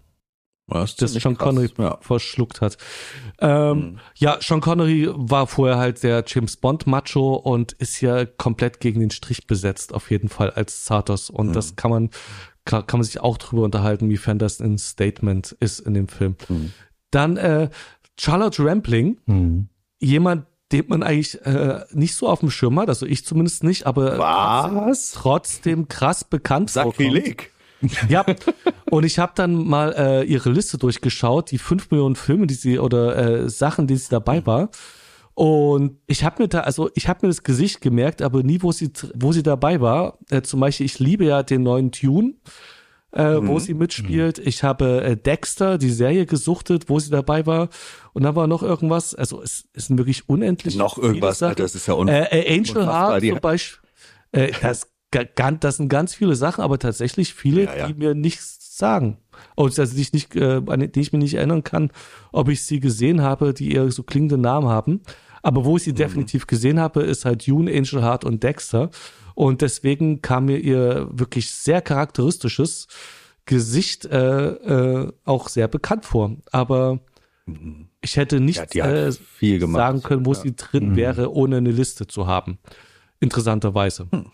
Das, 0.69 0.97
das 0.97 1.15
Sean 1.15 1.39
Connery 1.39 1.71
ja. 1.79 1.97
verschluckt 2.03 2.61
hat. 2.61 2.77
Ähm, 3.41 4.01
Ja, 4.17 4.39
Sean 4.43 4.61
Connery 4.61 5.09
war 5.11 5.47
vorher 5.47 5.79
halt 5.79 6.03
der 6.03 6.25
James 6.27 6.59
Bond 6.59 6.87
Macho 6.87 7.37
und 7.37 7.73
ist 7.73 7.97
hier 7.97 8.27
komplett 8.27 8.79
gegen 8.79 9.01
den 9.01 9.11
Strich 9.11 9.47
besetzt, 9.47 9.95
auf 9.95 10.11
jeden 10.11 10.29
Fall 10.29 10.51
als 10.51 10.85
Zartos. 10.85 11.31
Und 11.31 11.57
das 11.57 11.77
kann 11.77 11.91
man, 11.91 12.11
kann, 12.69 12.87
kann 12.87 13.01
man 13.01 13.05
sich 13.05 13.19
auch 13.21 13.39
drüber 13.39 13.63
unterhalten, 13.63 14.09
wiefern 14.11 14.39
das 14.39 14.61
ein 14.61 14.79
Statement 14.79 15.57
ist 15.59 15.81
in 15.81 15.95
dem 15.95 16.07
Film. 16.07 16.37
Dann 17.11 17.37
äh, 17.39 17.71
Charlotte 18.21 18.63
Rampling, 18.65 19.19
Hm. 19.27 19.69
jemand, 19.99 20.45
den 20.71 20.85
man 20.89 21.03
eigentlich 21.03 21.41
äh, 21.47 21.81
nicht 21.93 22.15
so 22.15 22.29
auf 22.29 22.41
dem 22.41 22.51
Schirm 22.51 22.79
hat, 22.79 22.89
also 22.91 23.07
ich 23.07 23.25
zumindest 23.25 23.65
nicht, 23.65 23.87
aber 23.87 24.19
Was? 24.19 25.13
trotzdem 25.13 25.89
krass 25.89 26.23
bekannt. 26.25 26.71
Sakrileg. 26.71 27.53
Ja, 28.09 28.27
und 28.91 29.05
ich 29.05 29.21
habe 29.21 29.31
dann 29.37 29.55
mal 29.55 29.95
äh, 29.97 30.25
ihre 30.25 30.51
Liste 30.51 30.79
durchgeschaut, 30.79 31.53
die 31.53 31.59
fünf 31.59 31.93
Millionen 31.93 32.17
Filme, 32.17 32.49
die 32.49 32.55
sie 32.55 32.81
oder 32.81 33.17
äh, 33.45 33.49
Sachen, 33.49 33.87
die 33.87 33.95
sie 33.95 34.09
dabei 34.11 34.45
war. 34.47 34.71
Und 35.39 36.01
ich 36.09 36.25
habe 36.25 36.43
mir 36.43 36.49
da, 36.49 36.63
also 36.63 36.91
ich 36.97 37.07
habe 37.07 37.21
mir 37.25 37.29
das 37.29 37.45
Gesicht 37.45 37.81
gemerkt, 37.81 38.23
aber 38.23 38.43
nie, 38.43 38.61
wo 38.61 38.73
sie, 38.73 38.91
wo 39.15 39.31
sie 39.31 39.45
dabei 39.45 39.81
war. 39.81 40.19
Äh, 40.31 40.43
zum 40.43 40.59
Beispiel, 40.59 40.85
ich 40.85 40.99
liebe 40.99 41.27
ja 41.27 41.45
den 41.45 41.63
neuen 41.63 41.93
Tune, 41.93 42.35
äh, 43.13 43.37
wo 43.41 43.61
sie 43.61 43.75
mitspielt. 43.75 44.41
Ich 44.41 44.65
habe 44.65 45.01
äh, 45.01 45.17
Dexter, 45.17 45.79
die 45.79 45.93
Serie 45.93 46.27
gesuchtet, 46.27 46.89
wo 46.89 46.99
sie 46.99 47.11
dabei 47.11 47.47
war. 47.47 47.69
Und 48.15 48.25
dann 48.25 48.35
war 48.35 48.49
noch 48.49 48.65
irgendwas. 48.65 49.15
Also 49.15 49.41
es, 49.41 49.69
es 49.75 49.87
sind 49.87 49.97
wirklich 49.97 50.29
unendlich. 50.29 50.75
Noch 50.75 50.99
irgendwas, 50.99 51.39
Sachen. 51.39 51.51
Alter, 51.51 51.63
das 51.63 51.77
ist 51.77 51.87
ja 51.87 51.95
un 51.95 52.09
Äh, 52.09 52.25
äh, 52.33 52.59
Angel 52.59 52.85
Heart 52.85 53.25
zum 53.25 53.39
Beispiel. 53.41 53.89
Äh, 54.33 54.51
das, 54.61 54.91
das 55.61 55.77
sind 55.77 55.89
ganz 55.89 56.17
viele 56.17 56.35
Sachen, 56.35 56.65
aber 56.65 56.81
tatsächlich 56.81 57.33
viele, 57.33 57.67
Ja, 57.67 57.77
ja. 57.77 57.87
die 57.87 57.95
mir 57.95 58.17
nichts 58.17 58.77
sagen. 58.77 59.19
Und 59.55 59.79
also 59.79 59.95
die 59.95 60.03
ich 60.03 60.13
nicht, 60.13 60.35
äh, 60.35 60.63
an 60.67 60.91
die 60.91 61.01
ich 61.01 61.13
mich 61.13 61.23
nicht 61.23 61.35
erinnern 61.35 61.63
kann, 61.63 61.93
ob 62.33 62.49
ich 62.49 62.65
sie 62.65 62.81
gesehen 62.81 63.23
habe, 63.23 63.55
die 63.55 63.73
eher 63.73 63.89
so 63.93 64.03
klingende 64.03 64.37
Namen 64.37 64.69
haben. 64.69 65.01
Aber 65.49 65.65
wo 65.65 65.77
ich 65.77 65.83
Mhm. 65.83 65.85
sie 65.87 65.95
definitiv 65.95 66.47
gesehen 66.47 66.79
habe, 66.79 67.03
ist 67.03 67.25
halt 67.25 67.45
June, 67.45 67.71
Angel 67.71 68.03
Heart 68.03 68.25
und 68.25 68.43
Dexter. 68.43 68.91
Und 69.35 69.63
deswegen 69.63 70.21
kam 70.21 70.45
mir 70.47 70.59
ihr 70.59 71.09
wirklich 71.11 71.51
sehr 71.51 71.81
charakteristisches 71.81 72.87
Gesicht 73.47 74.05
äh, 74.05 74.47
äh, 74.49 75.13
auch 75.25 75.49
sehr 75.49 75.69
bekannt 75.69 76.05
vor. 76.05 76.37
Aber 76.53 76.99
ich 78.03 78.17
hätte 78.19 78.41
nicht 78.41 78.61
Mhm. 78.61 78.67
Ja, 78.79 78.87
äh, 78.91 79.13
viel 79.13 79.59
gemacht. 79.59 79.79
sagen 79.79 80.03
können, 80.03 80.27
wo 80.27 80.35
Ja. 80.35 80.41
sie 80.41 80.55
drin 80.55 80.97
wäre, 80.97 81.33
ohne 81.33 81.57
eine 81.57 81.71
Liste 81.71 82.07
zu 82.07 82.27
haben. 82.27 82.59
Interessanterweise. 83.21 84.07
Hm. 84.11 84.27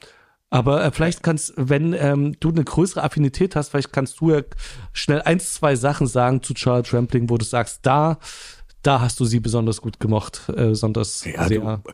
Aber 0.50 0.84
äh, 0.84 0.90
vielleicht 0.92 1.22
kannst, 1.22 1.52
wenn 1.56 1.92
ähm, 1.94 2.36
du 2.40 2.50
eine 2.50 2.64
größere 2.64 3.02
Affinität 3.02 3.56
hast, 3.56 3.70
vielleicht 3.70 3.92
kannst 3.92 4.20
du 4.20 4.30
ja 4.30 4.42
schnell 4.92 5.22
eins, 5.22 5.54
zwei 5.54 5.74
Sachen 5.74 6.06
sagen 6.06 6.42
zu 6.42 6.54
Charles 6.54 6.88
Trampling, 6.88 7.28
wo 7.30 7.38
du 7.38 7.44
sagst, 7.44 7.80
da, 7.82 8.18
da 8.84 9.00
hast 9.00 9.18
du 9.18 9.24
sie 9.24 9.40
besonders 9.40 9.80
gut 9.82 9.98
gemocht, 9.98 10.42
äh, 10.50 10.68
besonders 10.68 11.24
Ja, 11.24 11.48
sehr. 11.48 11.58
du, 11.84 11.90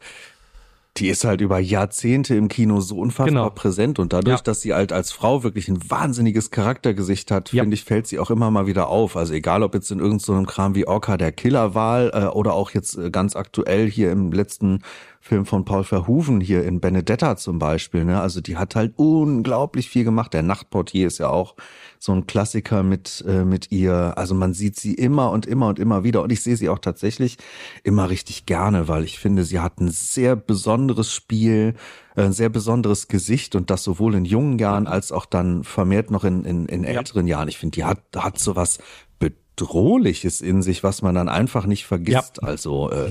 die 0.96 1.08
ist 1.08 1.24
halt 1.24 1.40
über 1.40 1.60
Jahrzehnte 1.60 2.34
im 2.34 2.48
Kino 2.48 2.80
so 2.80 2.98
unfassbar 2.98 3.26
Genau. 3.44 3.50
präsent 3.50 3.98
und 4.00 4.12
dadurch, 4.12 4.38
Ja. 4.40 4.42
dass 4.42 4.60
sie 4.60 4.74
halt 4.74 4.92
als 4.92 5.12
Frau 5.12 5.44
wirklich 5.44 5.68
ein 5.68 5.78
wahnsinniges 5.88 6.50
Charaktergesicht 6.50 7.30
hat, 7.30 7.52
Ja. 7.52 7.62
finde 7.62 7.74
ich, 7.74 7.84
fällt 7.84 8.08
sie 8.08 8.18
auch 8.18 8.28
immer 8.30 8.50
mal 8.50 8.66
wieder 8.66 8.88
auf. 8.88 9.16
Also 9.16 9.32
egal, 9.32 9.62
ob 9.62 9.74
jetzt 9.74 9.90
in 9.92 10.00
irgendeinem 10.00 10.44
so 10.44 10.50
Kram 10.52 10.74
wie 10.74 10.86
Orca 10.88 11.16
der 11.16 11.30
Killerwahl 11.32 12.10
äh, 12.12 12.26
oder 12.26 12.54
auch 12.54 12.72
jetzt 12.72 12.98
äh, 12.98 13.10
ganz 13.10 13.36
aktuell 13.36 13.88
hier 13.88 14.10
im 14.10 14.32
letzten 14.32 14.82
Film 15.20 15.46
von 15.46 15.64
Paul 15.64 15.84
Verhoeven 15.84 16.40
hier 16.40 16.64
in 16.64 16.80
Benedetta 16.80 17.36
zum 17.36 17.58
Beispiel. 17.60 18.04
Ne? 18.04 18.20
Also 18.20 18.40
die 18.40 18.56
hat 18.56 18.74
halt 18.74 18.94
unglaublich 18.96 19.88
viel 19.88 20.02
gemacht. 20.04 20.34
Der 20.34 20.42
Nachtportier 20.42 21.06
ist 21.06 21.18
ja 21.18 21.28
auch 21.28 21.54
so 22.02 22.12
ein 22.12 22.26
Klassiker 22.26 22.82
mit 22.82 23.22
äh, 23.28 23.44
mit 23.44 23.70
ihr. 23.70 24.14
Also 24.16 24.34
man 24.34 24.54
sieht 24.54 24.80
sie 24.80 24.94
immer 24.94 25.30
und 25.30 25.44
immer 25.44 25.68
und 25.68 25.78
immer 25.78 26.02
wieder 26.02 26.22
und 26.22 26.32
ich 26.32 26.42
sehe 26.42 26.56
sie 26.56 26.70
auch 26.70 26.78
tatsächlich 26.78 27.36
immer 27.84 28.08
richtig 28.08 28.46
gerne, 28.46 28.88
weil 28.88 29.04
ich 29.04 29.18
finde, 29.18 29.44
sie 29.44 29.60
hat 29.60 29.80
ein 29.80 29.90
sehr 29.90 30.34
besonderes 30.34 31.12
Spiel, 31.12 31.74
äh, 32.16 32.22
ein 32.22 32.32
sehr 32.32 32.48
besonderes 32.48 33.08
Gesicht 33.08 33.54
und 33.54 33.68
das 33.68 33.84
sowohl 33.84 34.14
in 34.14 34.24
jungen 34.24 34.58
Jahren 34.58 34.86
als 34.86 35.12
auch 35.12 35.26
dann 35.26 35.62
vermehrt 35.62 36.10
noch 36.10 36.24
in 36.24 36.44
in, 36.44 36.64
in 36.66 36.84
älteren 36.84 37.26
Jahren. 37.26 37.48
Ich 37.48 37.58
finde, 37.58 37.76
die 37.76 37.84
hat 37.84 38.00
hat 38.16 38.38
sowas 38.38 38.78
bedrohliches 39.18 40.40
in 40.40 40.62
sich, 40.62 40.82
was 40.82 41.02
man 41.02 41.14
dann 41.14 41.28
einfach 41.28 41.66
nicht 41.66 41.84
vergisst. 41.84 42.42
Also 42.42 42.90
äh, 42.90 43.10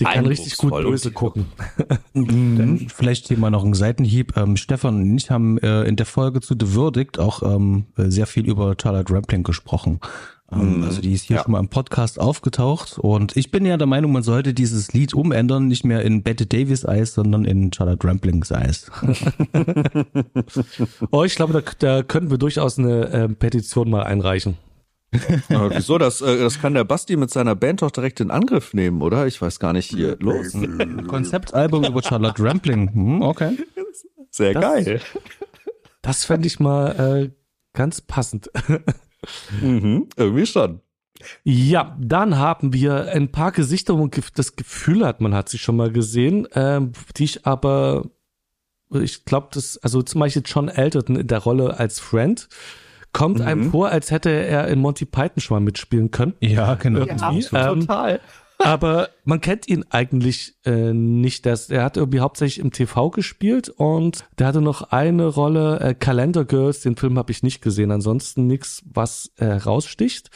die 0.00 0.04
kann 0.04 0.26
richtig 0.26 0.56
gut 0.56 0.72
böse 0.72 1.10
gucken. 1.12 1.46
Dann 2.14 2.86
vielleicht 2.94 3.28
hier 3.28 3.38
mal 3.38 3.50
noch 3.50 3.64
einen 3.64 3.74
Seitenhieb. 3.74 4.36
Ähm, 4.36 4.56
Stefan 4.56 4.96
und 5.02 5.16
ich 5.18 5.30
haben 5.30 5.58
äh, 5.58 5.82
in 5.84 5.96
der 5.96 6.06
Folge 6.06 6.40
zu 6.40 6.54
The 6.58 6.66
Verdict 6.66 7.18
auch 7.18 7.42
ähm, 7.42 7.86
sehr 7.96 8.26
viel 8.26 8.46
über 8.48 8.74
Charlotte 8.80 9.12
Rampling 9.12 9.42
gesprochen. 9.42 10.00
Ähm, 10.50 10.82
Also 10.84 11.00
die 11.02 11.12
ist 11.12 11.24
hier 11.24 11.36
Ja. 11.36 11.42
schon 11.42 11.52
mal 11.52 11.60
im 11.60 11.68
Podcast 11.68 12.18
aufgetaucht 12.20 12.98
und 12.98 13.36
ich 13.36 13.50
bin 13.50 13.64
ja 13.66 13.76
der 13.76 13.86
Meinung, 13.86 14.12
man 14.12 14.22
sollte 14.22 14.54
dieses 14.54 14.92
Lied 14.92 15.14
umändern, 15.14 15.68
nicht 15.68 15.84
mehr 15.84 16.02
in 16.02 16.22
Bette 16.22 16.46
Davis 16.46 16.84
Eis, 16.86 17.14
sondern 17.14 17.44
in 17.44 17.72
Charlotte 17.72 18.06
Ramplings 18.06 18.50
Eis. 18.52 18.90
Oh, 21.10 21.24
ich 21.24 21.34
glaube, 21.34 21.52
da, 21.52 21.62
da 21.78 22.02
könnten 22.02 22.30
wir 22.30 22.38
durchaus 22.38 22.78
eine 22.78 23.08
äh, 23.08 23.28
Petition 23.28 23.90
mal 23.90 24.04
einreichen. 24.04 24.56
äh, 25.48 25.70
wieso 25.70 25.98
das 25.98 26.20
äh, 26.22 26.38
das 26.38 26.60
kann 26.60 26.74
der 26.74 26.84
Basti 26.84 27.16
mit 27.16 27.30
seiner 27.30 27.54
Band 27.54 27.82
doch 27.82 27.90
direkt 27.90 28.20
in 28.20 28.30
Angriff 28.30 28.72
nehmen, 28.74 29.02
oder? 29.02 29.26
Ich 29.26 29.40
weiß 29.42 29.58
gar 29.58 29.72
nicht 29.72 29.90
hier 29.90 30.16
los. 30.20 30.52
Konzeptalbum 31.06 31.84
über 31.84 32.02
Charlotte 32.02 32.42
Rampling. 32.42 32.92
Hm, 32.92 33.22
okay. 33.22 33.56
Sehr 34.30 34.54
Das- 34.54 34.62
geil. 34.62 35.00
Das 36.00 36.24
fände 36.24 36.46
ich 36.48 36.58
mal 36.58 36.88
äh, 37.26 37.30
ganz 37.74 38.00
passend. 38.00 38.50
Mhm, 39.60 40.08
irgendwie 40.16 40.46
schon. 40.46 40.80
Ja, 41.44 41.96
dann 42.00 42.36
haben 42.38 42.72
wir 42.72 43.12
ein 43.12 43.30
paar 43.30 43.52
Gesichter, 43.52 43.94
wo 43.94 43.98
man 43.98 44.10
das 44.34 44.56
Gefühl 44.56 45.06
hat, 45.06 45.20
man 45.20 45.34
hat 45.34 45.48
sie 45.48 45.58
schon 45.58 45.76
mal 45.76 45.92
gesehen, 45.92 46.48
ähm, 46.54 46.92
die 47.16 47.24
ich 47.24 47.46
aber, 47.46 48.06
ich 48.90 49.24
glaube, 49.24 49.48
das, 49.52 49.78
also 49.78 50.02
zum 50.02 50.20
Beispiel 50.20 50.42
John 50.44 50.68
Elderton 50.68 51.14
in 51.14 51.26
der 51.28 51.38
Rolle 51.38 51.78
als 51.78 52.00
Friend, 52.00 52.48
kommt 53.12 53.40
einem 53.40 53.70
vor, 53.70 53.90
als 53.90 54.10
hätte 54.10 54.30
er 54.30 54.68
in 54.68 54.78
Monty 54.78 55.04
Python 55.04 55.40
schon 55.40 55.56
mal 55.56 55.60
mitspielen 55.60 56.10
können. 56.10 56.34
Ja, 56.40 56.74
genau. 56.74 57.00
Irgendwie. 57.00 57.46
Ähm, 57.54 57.80
Total. 57.80 58.20
aber 58.58 59.08
man 59.24 59.40
kennt 59.40 59.68
ihn 59.68 59.84
eigentlich 59.90 60.54
äh, 60.64 60.92
nicht. 60.92 61.46
Das, 61.46 61.70
er 61.70 61.84
hat 61.84 61.96
irgendwie 61.96 62.20
hauptsächlich 62.20 62.64
im 62.64 62.72
TV 62.72 63.10
gespielt 63.10 63.68
und 63.68 64.24
der 64.38 64.46
hatte 64.48 64.60
noch 64.60 64.92
eine 64.92 65.26
Rolle, 65.26 65.80
äh, 65.80 65.94
Calendar 65.94 66.44
Girls, 66.44 66.80
den 66.80 66.96
Film 66.96 67.18
habe 67.18 67.32
ich 67.32 67.42
nicht 67.42 67.60
gesehen. 67.60 67.90
Ansonsten 67.90 68.46
nichts, 68.46 68.82
was 68.86 69.30
äh, 69.36 69.46
raussticht. 69.46 70.30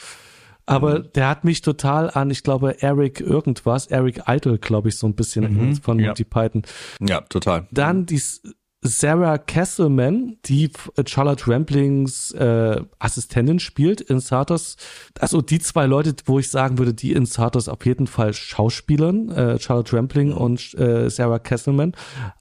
Aber 0.69 0.99
der 0.99 1.29
hat 1.29 1.45
mich 1.45 1.61
total 1.61 2.09
an, 2.09 2.29
ich 2.29 2.43
glaube, 2.43 2.81
Eric 2.81 3.21
irgendwas, 3.21 3.87
Eric 3.87 4.23
Idle, 4.27 4.59
glaube 4.59 4.89
ich, 4.89 4.97
so 4.97 5.07
ein 5.07 5.15
bisschen 5.15 5.45
erinnert 5.45 5.79
von 5.81 5.97
ja. 5.97 6.07
Monty 6.07 6.25
Python. 6.25 6.63
Ja, 6.99 7.21
total. 7.21 7.67
Dann 7.71 8.05
die 8.05 8.15
S- 8.17 8.41
Sarah 8.81 9.37
Castleman, 9.39 10.37
die 10.45 10.65
f- 10.65 10.91
Charlotte 11.07 11.49
Ramplings 11.49 12.31
äh, 12.31 12.79
Assistentin 12.99 13.59
spielt 13.59 14.01
in 14.01 14.19
Sartos. 14.19 14.77
Also 15.19 15.41
die 15.41 15.59
zwei 15.59 15.87
Leute, 15.87 16.15
wo 16.25 16.37
ich 16.37 16.49
sagen 16.51 16.77
würde, 16.77 16.93
die 16.93 17.13
in 17.13 17.25
Sartos 17.25 17.69
auf 17.69 17.85
jeden 17.85 18.05
Fall 18.07 18.33
Schauspielern, 18.33 19.29
äh, 19.31 19.59
Charlotte 19.59 19.95
Rampling 19.97 20.31
und 20.31 20.75
äh, 20.75 21.09
Sarah 21.09 21.39
Castleman. 21.39 21.93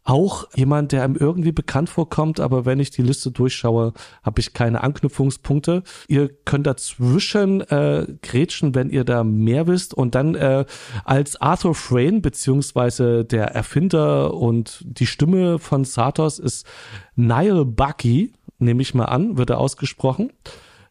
Auch 0.06 0.46
jemand, 0.54 0.92
der 0.92 1.02
einem 1.02 1.16
irgendwie 1.16 1.50
bekannt 1.50 1.90
vorkommt, 1.90 2.38
aber 2.38 2.64
wenn 2.64 2.78
ich 2.78 2.90
die 2.90 3.02
Liste 3.02 3.32
durchschaue, 3.32 3.92
habe 4.22 4.40
ich 4.40 4.52
keine 4.52 4.84
Anknüpfungspunkte. 4.84 5.82
Ihr 6.06 6.28
könnt 6.44 6.68
dazwischen 6.68 7.60
äh, 7.62 8.06
grätschen, 8.22 8.76
wenn 8.76 8.88
ihr 8.88 9.02
da 9.02 9.24
mehr 9.24 9.66
wisst. 9.66 9.94
Und 9.94 10.14
dann 10.14 10.36
äh, 10.36 10.64
als 11.04 11.40
Arthur 11.40 11.74
Frayne, 11.74 12.20
beziehungsweise 12.20 13.24
der 13.24 13.46
Erfinder 13.46 14.32
und 14.34 14.84
die 14.86 15.06
Stimme 15.06 15.58
von 15.58 15.84
Sartos 15.84 16.38
ist 16.38 16.68
Niall 17.16 17.64
Bucky, 17.64 18.32
nehme 18.60 18.82
ich 18.82 18.94
mal 18.94 19.06
an, 19.06 19.36
wird 19.36 19.50
er 19.50 19.58
ausgesprochen. 19.58 20.32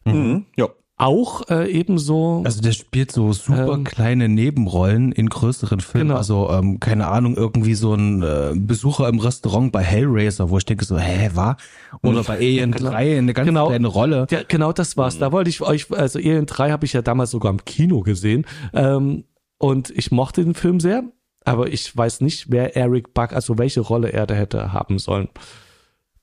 Mhm. 0.04 0.44
Ja. 0.56 0.68
Auch 0.98 1.42
äh, 1.50 1.70
ebenso. 1.70 2.40
Also 2.46 2.62
der 2.62 2.72
spielt 2.72 3.12
so 3.12 3.30
super 3.34 3.74
Ähm, 3.74 3.84
kleine 3.84 4.30
Nebenrollen 4.30 5.12
in 5.12 5.28
größeren 5.28 5.80
Filmen. 5.80 6.08
Genau. 6.08 6.18
Also 6.18 6.48
ähm, 6.50 6.80
keine 6.80 7.08
Ahnung, 7.08 7.36
irgendwie 7.36 7.74
so 7.74 7.92
ein 7.92 8.22
äh, 8.22 8.52
Besucher 8.54 9.06
im 9.08 9.18
Restaurant 9.18 9.72
bei 9.72 9.82
Hellraiser, 9.82 10.48
wo 10.48 10.56
ich 10.56 10.64
denke 10.64 10.86
so, 10.86 10.98
hä, 10.98 11.30
war? 11.34 11.58
Oder 12.02 12.22
bei 12.22 12.36
Alien 12.36 12.72
3 12.72 13.18
eine 13.18 13.34
ganz 13.34 13.46
Genau. 13.46 13.66
kleine 13.66 13.88
Rolle. 13.88 14.26
Ja, 14.30 14.40
genau 14.48 14.72
das 14.72 14.96
war's. 14.96 15.18
Da 15.18 15.32
wollte 15.32 15.50
ich 15.50 15.60
euch, 15.60 15.90
also 15.92 16.18
Alien 16.18 16.46
3 16.46 16.70
habe 16.70 16.86
ich 16.86 16.94
ja 16.94 17.02
damals 17.02 17.30
sogar 17.30 17.52
im 17.52 17.62
Kino 17.66 18.00
gesehen. 18.00 18.46
Ähm, 18.72 19.24
und 19.58 19.90
ich 19.90 20.10
mochte 20.12 20.44
den 20.44 20.54
Film 20.54 20.80
sehr, 20.80 21.02
aber 21.44 21.68
ich 21.70 21.94
weiß 21.94 22.22
nicht, 22.22 22.50
wer 22.50 22.74
Eric 22.74 23.12
Buck, 23.12 23.34
also 23.34 23.58
welche 23.58 23.80
Rolle 23.82 24.12
er 24.14 24.26
da 24.26 24.34
hätte 24.34 24.72
haben 24.72 24.98
sollen. 24.98 25.28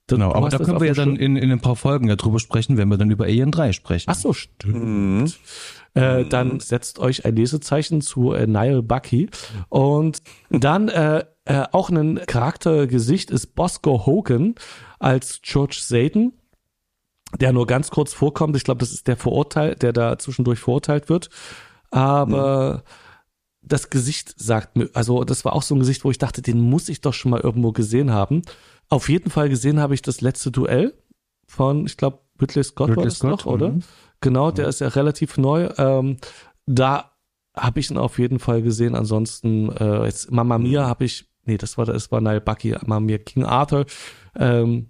Du- 0.07 0.15
Genau, 0.15 0.33
aber 0.33 0.50
da 0.50 0.57
das 0.57 0.67
können 0.67 0.79
wir 0.81 0.88
ja 0.88 0.93
dann 0.93 1.15
in, 1.15 1.38
in 1.38 1.51
ein 1.51 1.62
paar 1.62 1.75
Folgen 1.77 2.10
ja 2.10 2.15
drüber 2.15 2.39
sprechen, 2.39 2.77
wenn 2.77 2.89
wir 2.89 2.98
dann 2.98 3.10
über 3.10 3.24
Alien 3.25 3.51
3 3.51 3.72
sprechen. 3.72 4.10
Ach 4.10 4.15
so, 4.15 4.33
stimmt. 4.33 4.75
Mhm. 4.75 5.31
Äh, 5.93 6.25
dann 6.25 6.60
setzt 6.60 7.00
euch 7.00 7.24
ein 7.25 7.36
Lesezeichen 7.36 8.01
zu 8.01 8.33
äh, 8.33 8.45
Niall 8.48 8.81
Bucky. 8.81 9.29
Und 9.69 10.22
dann 10.50 10.89
äh, 10.89 11.24
äh, 11.45 11.63
auch 11.72 11.89
ein 11.89 12.19
Charaktergesicht 12.25 13.31
ist 13.31 13.55
Bosco 13.55 14.05
Hogan 14.05 14.55
als 15.00 15.39
George 15.41 15.79
Zayden. 15.81 16.33
der 17.39 17.53
nur 17.53 17.65
ganz 17.67 17.89
kurz 17.89 18.13
vorkommt. 18.13 18.55
Ich 18.57 18.63
glaube, 18.63 18.79
das 18.79 18.91
ist 18.91 19.07
der 19.07 19.17
Verurteil, 19.17 19.75
der 19.75 19.93
da 19.93 20.17
zwischendurch 20.17 20.60
verurteilt 20.60 21.10
wird. 21.10 21.29
Aber 21.91 22.77
mhm. 22.77 22.81
das 23.62 23.89
Gesicht 23.89 24.33
sagt 24.38 24.75
mir, 24.75 24.89
also 24.93 25.24
das 25.24 25.45
war 25.45 25.53
auch 25.53 25.63
so 25.63 25.75
ein 25.75 25.79
Gesicht, 25.79 26.03
wo 26.03 26.12
ich 26.12 26.17
dachte, 26.17 26.41
den 26.41 26.60
muss 26.60 26.89
ich 26.89 27.01
doch 27.01 27.13
schon 27.13 27.31
mal 27.31 27.39
irgendwo 27.39 27.72
gesehen 27.72 28.12
haben. 28.12 28.41
Auf 28.90 29.10
jeden 29.10 29.30
Fall 29.30 29.50
gesehen 29.50 29.80
habe 29.80 29.94
ich 29.94 30.02
das 30.02 30.22
letzte 30.22 30.52
Duell 30.52 30.94
von, 31.48 31.86
ich 31.86 31.98
glaube, 31.98 32.20
Ridley 32.42 32.63
Scott 32.63 32.90
Ridley 32.90 32.98
war 32.98 33.06
das 33.06 33.18
Scott, 33.18 33.30
noch, 33.30 33.46
oder? 33.46 33.70
Mhm. 33.70 33.84
Genau, 34.22 34.52
der 34.52 34.68
ist 34.68 34.80
ja 34.80 34.88
relativ 34.88 35.38
neu. 35.38 35.70
Ähm, 35.78 36.18
da 36.66 37.12
habe 37.56 37.80
ich 37.80 37.92
ihn 37.92 37.98
auf 37.98 38.20
jeden 38.20 38.40
Fall 38.40 38.62
gesehen. 38.62 38.96
Ansonsten 38.96 39.70
äh, 39.72 40.06
jetzt 40.06 40.32
Mama 40.32 40.58
Mia 40.58 40.88
habe 40.88 41.06
ich, 41.06 41.30
nee, 41.46 41.58
das 41.58 41.78
war 41.78 41.86
das 41.86 42.12
war 42.12 42.22
Nile 42.22 42.42
Bucky, 42.42 42.75
Mama 42.86 43.02
Mia 43.02 43.18
King 43.18 43.44
Arthur. 43.44 43.86
Ähm, 44.36 44.90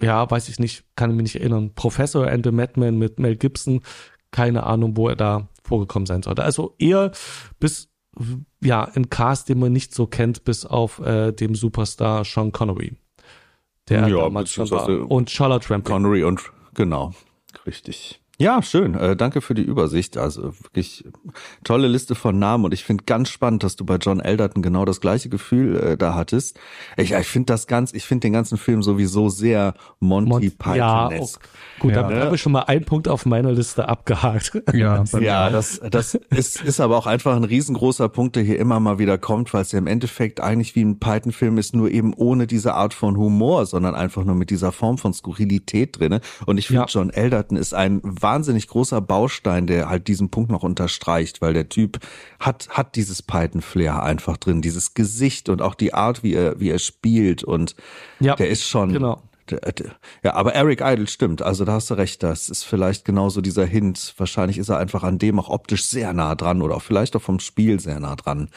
ja, 0.00 0.28
weiß 0.28 0.48
ich 0.48 0.58
nicht, 0.58 0.84
kann 0.96 1.10
ich 1.10 1.16
mich 1.16 1.34
nicht 1.34 1.36
erinnern. 1.36 1.74
Professor 1.74 2.26
and 2.26 2.44
the 2.44 2.50
Madman 2.50 2.98
mit 2.98 3.18
Mel 3.20 3.36
Gibson, 3.36 3.82
keine 4.30 4.64
Ahnung, 4.64 4.96
wo 4.96 5.08
er 5.08 5.16
da 5.16 5.48
vorgekommen 5.62 6.06
sein 6.06 6.22
sollte. 6.22 6.42
Also 6.42 6.74
eher 6.78 7.12
bis 7.60 7.90
ja 8.62 8.84
ein 8.84 9.10
Cast, 9.10 9.48
den 9.48 9.58
man 9.58 9.72
nicht 9.72 9.94
so 9.94 10.06
kennt, 10.06 10.44
bis 10.44 10.66
auf 10.66 10.98
äh, 11.00 11.32
dem 11.32 11.54
Superstar 11.54 12.24
Sean 12.24 12.52
Connery, 12.52 12.96
der 13.88 14.08
ja, 14.08 14.16
damals 14.16 14.52
schon 14.52 14.70
war. 14.70 14.88
Und 15.10 15.30
Charlotte 15.30 15.70
Rampling. 15.70 15.92
Connery 15.92 16.24
und 16.24 16.40
genau, 16.74 17.12
richtig. 17.66 18.21
Ja, 18.38 18.62
schön. 18.62 18.94
Äh, 18.94 19.14
danke 19.14 19.40
für 19.40 19.54
die 19.54 19.62
Übersicht. 19.62 20.16
Also 20.16 20.54
wirklich 20.62 21.04
tolle 21.64 21.86
Liste 21.86 22.14
von 22.14 22.38
Namen 22.38 22.64
und 22.64 22.74
ich 22.74 22.82
finde 22.82 23.04
ganz 23.04 23.28
spannend, 23.28 23.62
dass 23.62 23.76
du 23.76 23.84
bei 23.84 23.96
John 23.96 24.20
Elderton 24.20 24.62
genau 24.62 24.84
das 24.84 25.00
gleiche 25.00 25.28
Gefühl 25.28 25.76
äh, 25.76 25.96
da 25.96 26.14
hattest. 26.14 26.58
Ich, 26.96 27.12
ich 27.12 27.26
finde 27.26 27.52
das 27.52 27.66
ganz, 27.66 27.92
ich 27.92 28.04
finde 28.04 28.22
den 28.22 28.32
ganzen 28.32 28.56
Film 28.56 28.82
sowieso 28.82 29.28
sehr 29.28 29.74
Monty 30.00 30.28
Mont 30.30 30.58
Python. 30.58 30.76
Ja, 30.76 31.06
okay. 31.06 31.26
gut, 31.78 31.92
ja. 31.92 32.08
da 32.08 32.24
habe 32.24 32.34
ich 32.34 32.40
schon 32.40 32.52
mal 32.52 32.62
einen 32.62 32.84
Punkt 32.84 33.06
auf 33.06 33.26
meiner 33.26 33.52
Liste 33.52 33.88
abgehakt. 33.88 34.60
Ja, 34.72 35.04
ja, 35.20 35.50
das, 35.50 35.80
das 35.90 36.14
ist, 36.14 36.62
ist 36.62 36.80
aber 36.80 36.96
auch 36.96 37.06
einfach 37.06 37.36
ein 37.36 37.44
riesengroßer 37.44 38.08
Punkt, 38.08 38.36
der 38.36 38.42
hier 38.42 38.58
immer 38.58 38.80
mal 38.80 38.98
wieder 38.98 39.18
kommt, 39.18 39.52
weil 39.52 39.62
es 39.62 39.72
ja 39.72 39.78
im 39.78 39.86
Endeffekt 39.86 40.40
eigentlich 40.40 40.74
wie 40.74 40.82
ein 40.82 40.98
Python-Film 40.98 41.58
ist, 41.58 41.76
nur 41.76 41.90
eben 41.90 42.14
ohne 42.14 42.46
diese 42.46 42.74
Art 42.74 42.94
von 42.94 43.16
Humor, 43.16 43.66
sondern 43.66 43.94
einfach 43.94 44.24
nur 44.24 44.34
mit 44.34 44.50
dieser 44.50 44.72
Form 44.72 44.98
von 44.98 45.12
Skurrilität 45.12 45.98
drinne. 45.98 46.20
Und 46.46 46.58
ich 46.58 46.68
finde, 46.68 46.82
ja. 46.82 46.86
John 46.88 47.10
Elderton 47.10 47.58
ist 47.58 47.74
ein 47.74 48.00
wahnsinnig 48.22 48.68
großer 48.68 49.00
Baustein, 49.00 49.66
der 49.66 49.88
halt 49.88 50.08
diesen 50.08 50.30
Punkt 50.30 50.50
noch 50.50 50.62
unterstreicht, 50.62 51.40
weil 51.40 51.54
der 51.54 51.68
Typ 51.68 51.98
hat, 52.40 52.68
hat 52.70 52.96
dieses 52.96 53.22
Python-Flair 53.22 54.02
einfach 54.02 54.36
drin, 54.36 54.62
dieses 54.62 54.94
Gesicht 54.94 55.48
und 55.48 55.62
auch 55.62 55.74
die 55.74 55.94
Art, 55.94 56.22
wie 56.22 56.34
er, 56.34 56.60
wie 56.60 56.70
er 56.70 56.78
spielt 56.78 57.44
und 57.44 57.74
ja, 58.20 58.36
der 58.36 58.48
ist 58.48 58.66
schon, 58.68 58.92
genau. 58.92 59.22
Ja, 60.22 60.34
aber 60.34 60.54
Eric 60.54 60.80
Idle 60.80 61.06
stimmt. 61.06 61.42
Also 61.42 61.64
da 61.64 61.72
hast 61.72 61.90
du 61.90 61.94
recht. 61.94 62.22
Das 62.22 62.48
ist 62.48 62.62
vielleicht 62.62 63.04
genauso 63.04 63.40
dieser 63.40 63.66
Hint. 63.66 64.14
Wahrscheinlich 64.16 64.56
ist 64.56 64.68
er 64.68 64.78
einfach 64.78 65.02
an 65.02 65.18
dem 65.18 65.38
auch 65.38 65.48
optisch 65.48 65.84
sehr 65.84 66.12
nah 66.12 66.34
dran 66.34 66.62
oder 66.62 66.76
auch 66.76 66.82
vielleicht 66.82 67.16
auch 67.16 67.22
vom 67.22 67.40
Spiel 67.40 67.80
sehr 67.80 68.00
nah 68.00 68.16
dran. 68.16 68.48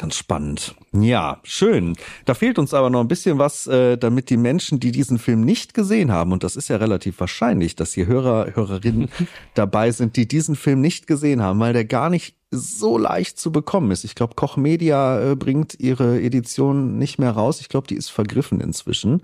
Ganz 0.00 0.16
spannend. 0.16 0.74
Ja, 0.92 1.40
schön. 1.42 1.94
Da 2.24 2.32
fehlt 2.32 2.58
uns 2.58 2.72
aber 2.72 2.88
noch 2.88 3.02
ein 3.02 3.08
bisschen 3.08 3.38
was, 3.38 3.66
äh, 3.66 3.98
damit 3.98 4.30
die 4.30 4.38
Menschen, 4.38 4.80
die 4.80 4.92
diesen 4.92 5.18
Film 5.18 5.42
nicht 5.42 5.74
gesehen 5.74 6.10
haben, 6.10 6.32
und 6.32 6.42
das 6.42 6.56
ist 6.56 6.68
ja 6.68 6.78
relativ 6.78 7.20
wahrscheinlich, 7.20 7.76
dass 7.76 7.92
hier 7.92 8.06
Hörer, 8.06 8.54
Hörerinnen 8.54 9.10
dabei 9.54 9.90
sind, 9.90 10.16
die 10.16 10.26
diesen 10.26 10.56
Film 10.56 10.80
nicht 10.80 11.06
gesehen 11.06 11.42
haben, 11.42 11.60
weil 11.60 11.74
der 11.74 11.84
gar 11.84 12.08
nicht 12.08 12.34
so 12.50 12.96
leicht 12.96 13.38
zu 13.38 13.52
bekommen 13.52 13.90
ist. 13.90 14.04
Ich 14.04 14.14
glaube, 14.14 14.36
Koch 14.36 14.56
Media 14.56 15.32
äh, 15.32 15.36
bringt 15.36 15.78
ihre 15.78 16.18
Edition 16.18 16.96
nicht 16.96 17.18
mehr 17.18 17.32
raus. 17.32 17.60
Ich 17.60 17.68
glaube, 17.68 17.86
die 17.86 17.96
ist 17.96 18.08
vergriffen 18.08 18.62
inzwischen. 18.62 19.20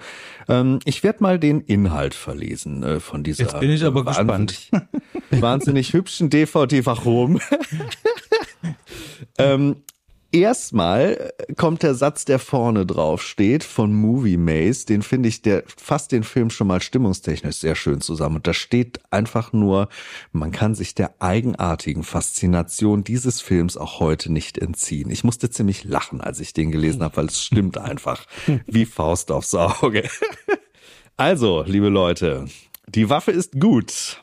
Ähm, 0.47 0.81
ich 0.85 1.03
werde 1.03 1.23
mal 1.23 1.39
den 1.39 1.63
Inhalt 1.63 2.13
verlesen 2.13 2.83
äh, 2.83 3.01
von 3.01 3.25
dieser. 3.25 3.45
Jetzt 3.45 3.59
bin 3.61 3.71
ich 3.71 3.83
aber 3.83 4.05
wahnsinnig, 4.05 4.71
gespannt. 4.71 4.89
wahnsinnig 5.31 5.95
hübschen 5.95 6.29
DVD. 6.29 6.85
Warum? 6.85 7.41
ähm, 9.39 9.77
erstmal 10.41 11.33
kommt 11.57 11.83
der 11.83 11.95
Satz, 11.95 12.25
der 12.25 12.39
vorne 12.39 12.87
drauf 12.87 13.23
steht, 13.23 13.65
von 13.65 13.93
Movie 13.93 14.37
Maze. 14.37 14.87
Den 14.87 15.03
finde 15.03 15.29
ich, 15.29 15.43
der 15.43 15.65
fasst 15.67 16.13
den 16.13 16.23
Film 16.23 16.51
schon 16.51 16.67
mal 16.67 16.81
stimmungstechnisch 16.81 17.57
sehr 17.57 17.75
schön 17.75 18.01
zusammen. 18.01 18.37
Und 18.37 18.47
da 18.47 18.55
steht 18.55 19.01
einfach 19.11 19.53
nur, 19.53 19.89
man 20.33 20.53
kann 20.53 20.75
sich 20.75 20.95
der 20.95 21.15
eigenartigen 21.21 22.03
Faszination 22.03 23.05
dieses 23.05 23.41
Films 23.41 23.77
auch 23.77 24.01
heute 24.01 24.33
nicht 24.33 24.59
entziehen. 24.59 25.11
Ich 25.11 25.25
musste 25.25 25.51
ziemlich 25.51 25.85
lachen, 25.85 26.21
als 26.21 26.41
ich 26.41 26.53
den 26.53 26.71
gelesen 26.71 27.03
habe, 27.03 27.17
weil 27.17 27.27
es 27.27 27.43
stimmt 27.43 27.79
einfach 27.79 28.27
wie 28.67 28.87
Faust 28.87 29.31
aufs 29.31 29.55
Auge. 29.55 30.09
Also, 31.19 31.63
liebe 31.67 31.89
Leute, 31.89 32.45
die 32.89 33.09
Waffe 33.09 33.31
ist 33.31 33.59
gut. 33.59 34.23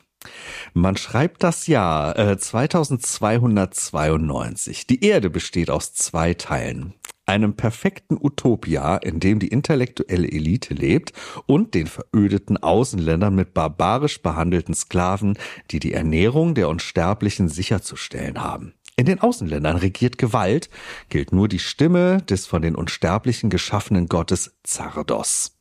Man 0.72 0.96
schreibt 0.96 1.42
das 1.42 1.66
Jahr 1.66 2.18
äh, 2.18 2.38
2292. 2.38 4.86
Die 4.86 5.04
Erde 5.04 5.28
besteht 5.30 5.70
aus 5.70 5.94
zwei 5.94 6.34
Teilen. 6.34 6.94
Einem 7.26 7.54
perfekten 7.54 8.18
Utopia, 8.20 8.98
in 8.98 9.18
dem 9.18 9.38
die 9.38 9.48
intellektuelle 9.48 10.30
Elite 10.30 10.74
lebt 10.74 11.14
und 11.46 11.74
den 11.74 11.86
verödeten 11.86 12.58
Außenländern 12.58 13.34
mit 13.34 13.54
barbarisch 13.54 14.20
behandelten 14.20 14.74
Sklaven, 14.74 15.38
die 15.70 15.78
die 15.78 15.94
Ernährung 15.94 16.54
der 16.54 16.68
Unsterblichen 16.68 17.48
sicherzustellen 17.48 18.42
haben. 18.42 18.74
In 18.96 19.06
den 19.06 19.20
Außenländern 19.20 19.78
regiert 19.78 20.18
Gewalt, 20.18 20.70
gilt 21.08 21.32
nur 21.32 21.48
die 21.48 21.58
Stimme 21.58 22.22
des 22.22 22.46
von 22.46 22.62
den 22.62 22.76
Unsterblichen 22.76 23.50
geschaffenen 23.50 24.06
Gottes 24.06 24.54
Zardos. 24.62 25.58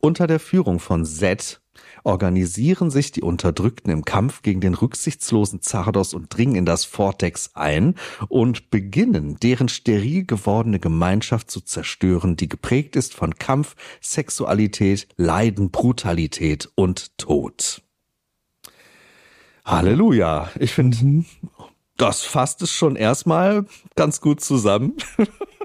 Unter 0.00 0.26
der 0.26 0.38
Führung 0.38 0.80
von 0.80 1.06
Set 1.06 1.62
organisieren 2.04 2.90
sich 2.90 3.10
die 3.12 3.22
Unterdrückten 3.22 3.90
im 3.90 4.04
Kampf 4.04 4.42
gegen 4.42 4.60
den 4.60 4.74
rücksichtslosen 4.74 5.62
Zardos 5.62 6.14
und 6.14 6.34
dringen 6.36 6.54
in 6.54 6.66
das 6.66 6.84
Vortex 6.84 7.50
ein 7.54 7.94
und 8.28 8.70
beginnen, 8.70 9.36
deren 9.42 9.68
steril 9.68 10.24
gewordene 10.24 10.78
Gemeinschaft 10.78 11.50
zu 11.50 11.60
zerstören, 11.60 12.36
die 12.36 12.48
geprägt 12.48 12.94
ist 12.96 13.14
von 13.14 13.34
Kampf, 13.34 13.74
Sexualität, 14.00 15.08
Leiden, 15.16 15.70
Brutalität 15.70 16.70
und 16.74 17.18
Tod. 17.18 17.82
Halleluja. 19.64 20.50
Ich 20.60 20.74
finde, 20.74 21.24
das 21.96 22.22
fasst 22.22 22.60
es 22.62 22.70
schon 22.70 22.96
erstmal 22.96 23.64
ganz 23.96 24.20
gut 24.20 24.40
zusammen. 24.40 24.94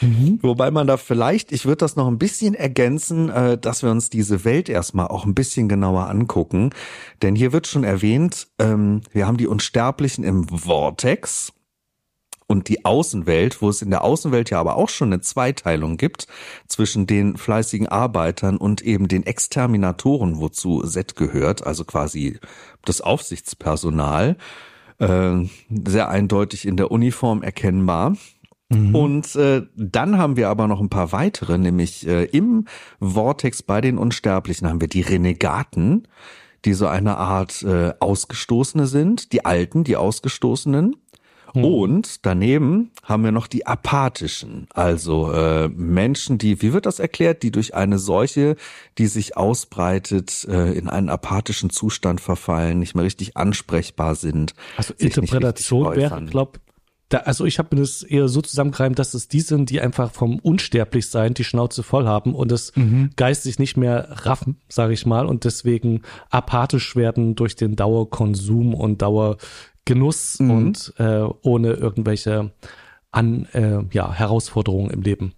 Mhm. 0.00 0.38
Wobei 0.42 0.70
man 0.70 0.86
da 0.86 0.96
vielleicht, 0.96 1.52
ich 1.52 1.64
würde 1.64 1.78
das 1.78 1.96
noch 1.96 2.06
ein 2.08 2.18
bisschen 2.18 2.54
ergänzen, 2.54 3.30
äh, 3.30 3.58
dass 3.58 3.82
wir 3.82 3.90
uns 3.90 4.10
diese 4.10 4.44
Welt 4.44 4.68
erstmal 4.68 5.08
auch 5.08 5.24
ein 5.24 5.34
bisschen 5.34 5.68
genauer 5.68 6.08
angucken. 6.08 6.70
Denn 7.22 7.34
hier 7.34 7.52
wird 7.52 7.66
schon 7.66 7.84
erwähnt, 7.84 8.48
ähm, 8.58 9.02
wir 9.12 9.26
haben 9.26 9.36
die 9.36 9.46
Unsterblichen 9.46 10.24
im 10.24 10.48
Vortex 10.48 11.52
und 12.48 12.68
die 12.68 12.84
Außenwelt, 12.84 13.62
wo 13.62 13.68
es 13.68 13.82
in 13.82 13.90
der 13.90 14.02
Außenwelt 14.02 14.50
ja 14.50 14.58
aber 14.58 14.76
auch 14.76 14.88
schon 14.88 15.12
eine 15.12 15.20
Zweiteilung 15.20 15.98
gibt 15.98 16.26
zwischen 16.66 17.06
den 17.06 17.36
fleißigen 17.36 17.86
Arbeitern 17.86 18.56
und 18.56 18.80
eben 18.80 19.06
den 19.06 19.24
Exterminatoren, 19.24 20.38
wozu 20.38 20.84
Set 20.84 21.14
gehört, 21.14 21.66
also 21.66 21.84
quasi 21.84 22.38
das 22.84 23.02
Aufsichtspersonal, 23.02 24.36
äh, 24.98 25.44
sehr 25.68 26.08
eindeutig 26.08 26.66
in 26.66 26.76
der 26.76 26.90
Uniform 26.90 27.42
erkennbar. 27.42 28.16
Mhm. 28.68 28.94
Und 28.94 29.34
äh, 29.36 29.62
dann 29.76 30.18
haben 30.18 30.36
wir 30.36 30.48
aber 30.48 30.68
noch 30.68 30.80
ein 30.80 30.90
paar 30.90 31.12
weitere, 31.12 31.56
nämlich 31.56 32.06
äh, 32.06 32.24
im 32.24 32.66
Vortex 33.00 33.62
bei 33.62 33.80
den 33.80 33.96
Unsterblichen 33.96 34.68
haben 34.68 34.80
wir 34.80 34.88
die 34.88 35.00
Renegaten, 35.00 36.06
die 36.64 36.74
so 36.74 36.86
eine 36.86 37.16
Art 37.16 37.62
äh, 37.62 37.94
Ausgestoßene 37.98 38.86
sind, 38.86 39.32
die 39.32 39.44
Alten, 39.44 39.84
die 39.84 39.96
Ausgestoßenen. 39.96 40.96
Mhm. 41.54 41.64
Und 41.64 42.26
daneben 42.26 42.90
haben 43.02 43.24
wir 43.24 43.32
noch 43.32 43.46
die 43.46 43.66
apathischen, 43.66 44.66
also 44.74 45.32
äh, 45.32 45.68
Menschen, 45.68 46.36
die, 46.36 46.60
wie 46.60 46.74
wird 46.74 46.84
das 46.84 46.98
erklärt, 46.98 47.42
die 47.42 47.50
durch 47.50 47.74
eine 47.74 47.98
Seuche, 47.98 48.56
die 48.98 49.06
sich 49.06 49.38
ausbreitet, 49.38 50.46
äh, 50.46 50.72
in 50.72 50.90
einen 50.90 51.08
apathischen 51.08 51.70
Zustand 51.70 52.20
verfallen, 52.20 52.80
nicht 52.80 52.94
mehr 52.94 53.04
richtig 53.04 53.38
ansprechbar 53.38 54.14
sind. 54.14 54.54
Also 54.76 54.92
Interpretation 54.98 55.96
wäre, 55.96 56.22
glaube 56.26 56.60
da, 57.08 57.18
also 57.18 57.46
ich 57.46 57.58
habe 57.58 57.74
mir 57.74 57.82
das 57.82 58.02
eher 58.02 58.28
so 58.28 58.42
zusammengereimt, 58.42 58.98
dass 58.98 59.14
es 59.14 59.28
die 59.28 59.40
sind, 59.40 59.70
die 59.70 59.80
einfach 59.80 60.10
vom 60.10 60.38
Unsterblichsein 60.38 61.34
die 61.34 61.44
Schnauze 61.44 61.82
voll 61.82 62.06
haben 62.06 62.34
und 62.34 62.52
es 62.52 62.74
mhm. 62.76 63.10
geistig 63.16 63.58
nicht 63.58 63.76
mehr 63.76 64.08
raffen, 64.10 64.60
sage 64.68 64.92
ich 64.92 65.06
mal, 65.06 65.26
und 65.26 65.44
deswegen 65.44 66.02
apathisch 66.30 66.96
werden 66.96 67.34
durch 67.34 67.56
den 67.56 67.76
Dauerkonsum 67.76 68.74
und 68.74 69.00
Dauergenuss 69.00 70.38
mhm. 70.38 70.50
und 70.50 70.94
äh, 70.98 71.26
ohne 71.42 71.72
irgendwelche 71.72 72.52
an 73.10 73.46
äh, 73.52 73.78
ja, 73.90 74.12
Herausforderungen 74.12 74.90
im 74.90 75.00
Leben 75.00 75.32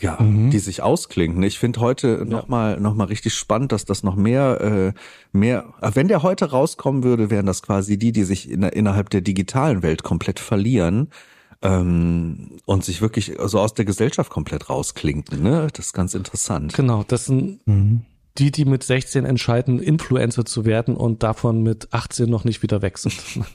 ja, 0.00 0.20
mhm. 0.20 0.50
die 0.50 0.58
sich 0.58 0.82
ausklinken. 0.82 1.42
Ich 1.42 1.58
finde 1.58 1.80
heute 1.80 2.18
ja. 2.18 2.24
nochmal 2.24 2.80
noch 2.80 2.94
mal 2.94 3.04
richtig 3.04 3.34
spannend, 3.34 3.72
dass 3.72 3.84
das 3.84 4.02
noch 4.02 4.16
mehr, 4.16 4.60
äh, 4.60 4.92
mehr, 5.36 5.64
äh, 5.80 5.90
wenn 5.94 6.08
der 6.08 6.22
heute 6.22 6.50
rauskommen 6.50 7.02
würde, 7.02 7.30
wären 7.30 7.46
das 7.46 7.62
quasi 7.62 7.98
die, 7.98 8.12
die 8.12 8.24
sich 8.24 8.50
in, 8.50 8.62
innerhalb 8.62 9.10
der 9.10 9.20
digitalen 9.20 9.82
Welt 9.82 10.02
komplett 10.02 10.40
verlieren 10.40 11.10
ähm, 11.62 12.58
und 12.64 12.84
sich 12.84 13.00
wirklich 13.00 13.32
so 13.44 13.60
aus 13.60 13.74
der 13.74 13.84
Gesellschaft 13.84 14.30
komplett 14.30 14.68
rausklinken. 14.68 15.42
Ne? 15.42 15.68
Das 15.72 15.86
ist 15.86 15.92
ganz 15.92 16.14
interessant. 16.14 16.74
Genau, 16.74 17.04
das 17.06 17.26
sind 17.26 17.66
mhm 17.66 18.02
die, 18.38 18.50
die 18.50 18.64
mit 18.64 18.82
16 18.82 19.24
entscheiden, 19.24 19.80
Influencer 19.80 20.44
zu 20.44 20.64
werden 20.64 20.96
und 20.96 21.22
davon 21.22 21.62
mit 21.62 21.92
18 21.92 22.28
noch 22.28 22.44
nicht 22.44 22.62
wieder 22.62 22.82
weg 22.82 22.98
sind. 22.98 23.16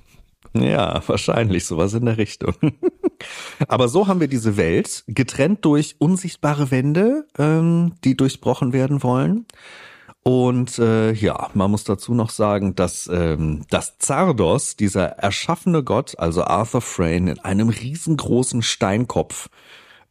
Ja, 0.53 1.01
wahrscheinlich 1.07 1.65
sowas 1.65 1.93
in 1.93 2.05
der 2.05 2.17
Richtung. 2.17 2.55
Aber 3.67 3.87
so 3.87 4.07
haben 4.07 4.19
wir 4.19 4.27
diese 4.27 4.57
Welt 4.57 5.03
getrennt 5.07 5.63
durch 5.63 5.95
unsichtbare 5.99 6.71
Wände, 6.71 7.25
ähm, 7.37 7.93
die 8.03 8.17
durchbrochen 8.17 8.73
werden 8.73 9.01
wollen. 9.03 9.45
Und 10.23 10.77
äh, 10.77 11.13
ja, 11.13 11.49
man 11.53 11.71
muss 11.71 11.83
dazu 11.83 12.13
noch 12.13 12.29
sagen, 12.29 12.75
dass 12.75 13.09
ähm, 13.11 13.63
das 13.69 13.97
Zardos, 13.97 14.75
dieser 14.75 15.05
erschaffene 15.05 15.83
Gott, 15.83 16.19
also 16.19 16.43
Arthur 16.43 16.81
Frayne, 16.81 17.31
in 17.31 17.39
einem 17.39 17.69
riesengroßen 17.69 18.61
Steinkopf 18.61 19.49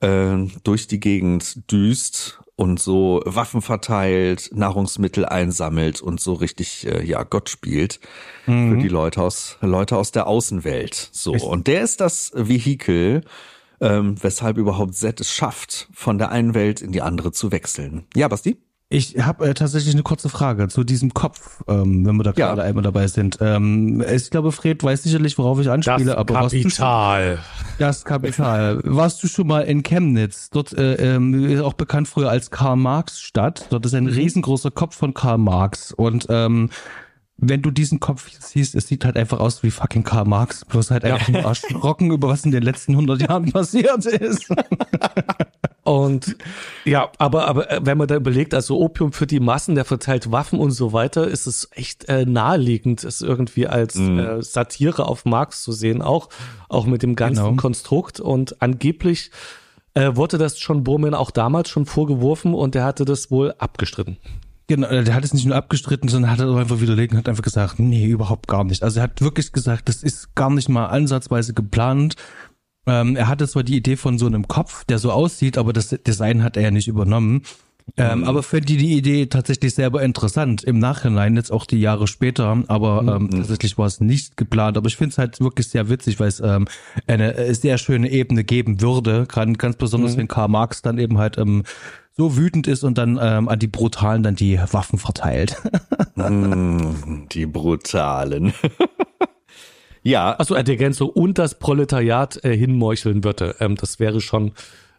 äh, 0.00 0.36
durch 0.64 0.88
die 0.88 0.98
Gegend 0.98 1.70
düst 1.70 2.40
und 2.60 2.78
so 2.78 3.22
Waffen 3.24 3.62
verteilt, 3.62 4.50
Nahrungsmittel 4.52 5.24
einsammelt 5.24 6.02
und 6.02 6.20
so 6.20 6.34
richtig 6.34 6.86
äh, 6.86 7.02
ja 7.02 7.22
Gott 7.22 7.48
spielt 7.48 8.00
mhm. 8.44 8.72
für 8.72 8.82
die 8.82 8.88
Leute 8.88 9.22
aus 9.22 9.56
Leute 9.62 9.96
aus 9.96 10.12
der 10.12 10.26
Außenwelt. 10.26 11.08
So 11.10 11.32
und 11.32 11.68
der 11.68 11.80
ist 11.80 12.02
das 12.02 12.32
Vehikel, 12.34 13.22
ähm, 13.80 14.22
weshalb 14.22 14.58
überhaupt 14.58 14.94
Zed 14.94 15.22
es 15.22 15.32
schafft, 15.32 15.88
von 15.94 16.18
der 16.18 16.32
einen 16.32 16.52
Welt 16.52 16.82
in 16.82 16.92
die 16.92 17.00
andere 17.00 17.32
zu 17.32 17.50
wechseln. 17.50 18.04
Ja, 18.14 18.28
Basti? 18.28 18.58
Ich 18.92 19.16
habe 19.24 19.48
äh, 19.48 19.54
tatsächlich 19.54 19.94
eine 19.94 20.02
kurze 20.02 20.28
Frage 20.28 20.66
zu 20.66 20.82
diesem 20.82 21.14
Kopf, 21.14 21.62
ähm, 21.68 22.04
wenn 22.04 22.16
wir 22.16 22.24
da 22.24 22.32
gerade 22.32 22.60
ja. 22.60 22.66
einmal 22.66 22.82
dabei 22.82 23.06
sind. 23.06 23.38
Ähm, 23.40 24.04
ich 24.12 24.30
glaube, 24.30 24.50
Fred 24.50 24.82
weiß 24.82 25.04
sicherlich, 25.04 25.38
worauf 25.38 25.60
ich 25.60 25.70
anspiele, 25.70 26.06
das 26.06 26.16
aber 26.16 26.34
Kapital. 26.34 27.36
Schon, 27.36 27.44
das 27.78 28.04
Kapital. 28.04 28.80
warst 28.82 29.22
du 29.22 29.28
schon 29.28 29.46
mal 29.46 29.60
in 29.60 29.84
Chemnitz? 29.84 30.50
Dort 30.50 30.72
äh, 30.72 31.14
ähm, 31.14 31.60
auch 31.60 31.74
bekannt 31.74 32.08
früher 32.08 32.30
als 32.30 32.50
Karl 32.50 32.74
Marx 32.74 33.20
Stadt. 33.20 33.68
Dort 33.70 33.86
ist 33.86 33.94
ein 33.94 34.04
mhm. 34.04 34.10
riesengroßer 34.10 34.72
Kopf 34.72 34.96
von 34.96 35.14
Karl 35.14 35.38
Marx 35.38 35.92
und 35.92 36.26
ähm, 36.28 36.70
wenn 37.36 37.62
du 37.62 37.70
diesen 37.70 38.00
Kopf 38.00 38.28
siehst, 38.40 38.74
es 38.74 38.88
sieht 38.88 39.04
halt 39.04 39.16
einfach 39.16 39.38
aus 39.38 39.62
wie 39.62 39.70
fucking 39.70 40.02
Karl 40.02 40.24
Marx, 40.24 40.64
bloß 40.64 40.90
halt 40.90 41.04
einfach 41.04 41.28
ja. 41.28 41.40
erschrocken 41.40 42.10
über 42.10 42.28
was 42.28 42.44
in 42.44 42.50
den 42.50 42.64
letzten 42.64 42.92
100 42.92 43.22
Jahren 43.22 43.52
passiert 43.52 44.04
ist. 44.04 44.48
Und 45.82 46.36
ja, 46.84 47.10
aber, 47.18 47.48
aber 47.48 47.70
äh, 47.70 47.80
wenn 47.82 47.96
man 47.96 48.06
da 48.06 48.16
überlegt, 48.16 48.52
also 48.52 48.78
Opium 48.78 49.12
für 49.12 49.26
die 49.26 49.40
Massen, 49.40 49.74
der 49.74 49.84
verteilt 49.84 50.30
Waffen 50.30 50.58
und 50.58 50.72
so 50.72 50.92
weiter, 50.92 51.26
ist 51.26 51.46
es 51.46 51.68
echt 51.72 52.08
äh, 52.08 52.26
naheliegend, 52.26 53.02
es 53.02 53.22
irgendwie 53.22 53.66
als 53.66 53.94
mhm. 53.94 54.18
äh, 54.18 54.42
Satire 54.42 55.06
auf 55.06 55.24
Marx 55.24 55.62
zu 55.62 55.72
sehen, 55.72 56.02
auch, 56.02 56.28
auch 56.68 56.86
mit 56.86 57.02
dem 57.02 57.16
ganzen 57.16 57.44
genau. 57.44 57.56
Konstrukt. 57.56 58.20
Und 58.20 58.60
angeblich 58.60 59.30
äh, 59.94 60.14
wurde 60.14 60.36
das 60.36 60.62
John 60.62 60.84
Borman 60.84 61.14
auch 61.14 61.30
damals 61.30 61.70
schon 61.70 61.86
vorgeworfen 61.86 62.54
und 62.54 62.76
er 62.76 62.84
hatte 62.84 63.04
das 63.04 63.30
wohl 63.30 63.54
abgestritten. 63.58 64.18
Genau, 64.70 64.88
der 64.88 65.14
hat 65.14 65.24
es 65.24 65.34
nicht 65.34 65.46
nur 65.46 65.56
abgestritten, 65.56 66.08
sondern 66.08 66.30
hat 66.30 66.38
es 66.38 66.54
einfach 66.54 66.80
widerlegt 66.80 67.12
und 67.12 67.18
hat 67.18 67.28
einfach 67.28 67.42
gesagt, 67.42 67.80
nee, 67.80 68.06
überhaupt 68.06 68.46
gar 68.46 68.62
nicht. 68.62 68.84
Also 68.84 69.00
er 69.00 69.04
hat 69.04 69.20
wirklich 69.20 69.50
gesagt, 69.50 69.88
das 69.88 70.04
ist 70.04 70.36
gar 70.36 70.48
nicht 70.48 70.68
mal 70.68 70.86
ansatzweise 70.86 71.54
geplant 71.54 72.14
ähm, 72.86 73.16
er 73.16 73.28
hatte 73.28 73.46
zwar 73.46 73.62
die 73.62 73.76
Idee 73.76 73.96
von 73.96 74.18
so 74.18 74.26
einem 74.26 74.48
Kopf, 74.48 74.84
der 74.84 74.98
so 74.98 75.12
aussieht, 75.12 75.58
aber 75.58 75.72
das 75.72 75.88
Design 75.88 76.42
hat 76.42 76.56
er 76.56 76.64
ja 76.64 76.70
nicht 76.70 76.88
übernommen. 76.88 77.42
Ähm, 77.96 78.20
mhm. 78.20 78.24
Aber 78.24 78.42
finde 78.42 78.66
die, 78.66 78.76
die 78.76 78.96
Idee 78.96 79.26
tatsächlich 79.26 79.74
selber 79.74 80.02
interessant. 80.02 80.62
Im 80.62 80.78
Nachhinein, 80.78 81.36
jetzt 81.36 81.50
auch 81.50 81.66
die 81.66 81.80
Jahre 81.80 82.06
später, 82.06 82.62
aber 82.68 83.00
ähm, 83.00 83.24
mhm. 83.24 83.30
tatsächlich 83.30 83.78
war 83.78 83.86
es 83.86 84.00
nicht 84.00 84.36
geplant. 84.36 84.76
Aber 84.76 84.86
ich 84.86 84.96
finde 84.96 85.12
es 85.12 85.18
halt 85.18 85.40
wirklich 85.40 85.68
sehr 85.68 85.88
witzig, 85.88 86.20
weil 86.20 86.28
es 86.28 86.40
ähm, 86.40 86.66
eine 87.06 87.34
äh, 87.36 87.54
sehr 87.54 87.78
schöne 87.78 88.10
Ebene 88.10 88.44
geben 88.44 88.80
würde. 88.80 89.26
Gerade 89.26 89.52
ganz 89.54 89.76
besonders, 89.76 90.14
mhm. 90.14 90.18
wenn 90.18 90.28
Karl 90.28 90.48
Marx 90.48 90.82
dann 90.82 90.98
eben 90.98 91.18
halt 91.18 91.38
ähm, 91.38 91.64
so 92.12 92.36
wütend 92.36 92.66
ist 92.66 92.84
und 92.84 92.98
dann 92.98 93.18
ähm, 93.20 93.48
an 93.48 93.58
die 93.58 93.66
Brutalen 93.66 94.22
dann 94.22 94.34
die 94.34 94.58
Waffen 94.70 94.98
verteilt. 94.98 95.56
Mm, 96.16 97.28
die 97.32 97.46
Brutalen. 97.46 98.52
Ja. 100.02 100.32
Also 100.32 100.60
die 100.60 100.70
Ergänzung 100.70 101.10
und 101.10 101.38
das 101.38 101.58
Proletariat 101.58 102.44
äh, 102.44 102.56
hinmeucheln 102.56 103.24
würde. 103.24 103.56
Ähm, 103.60 103.76
das 103.76 104.00
wäre 104.00 104.20
schon 104.20 104.52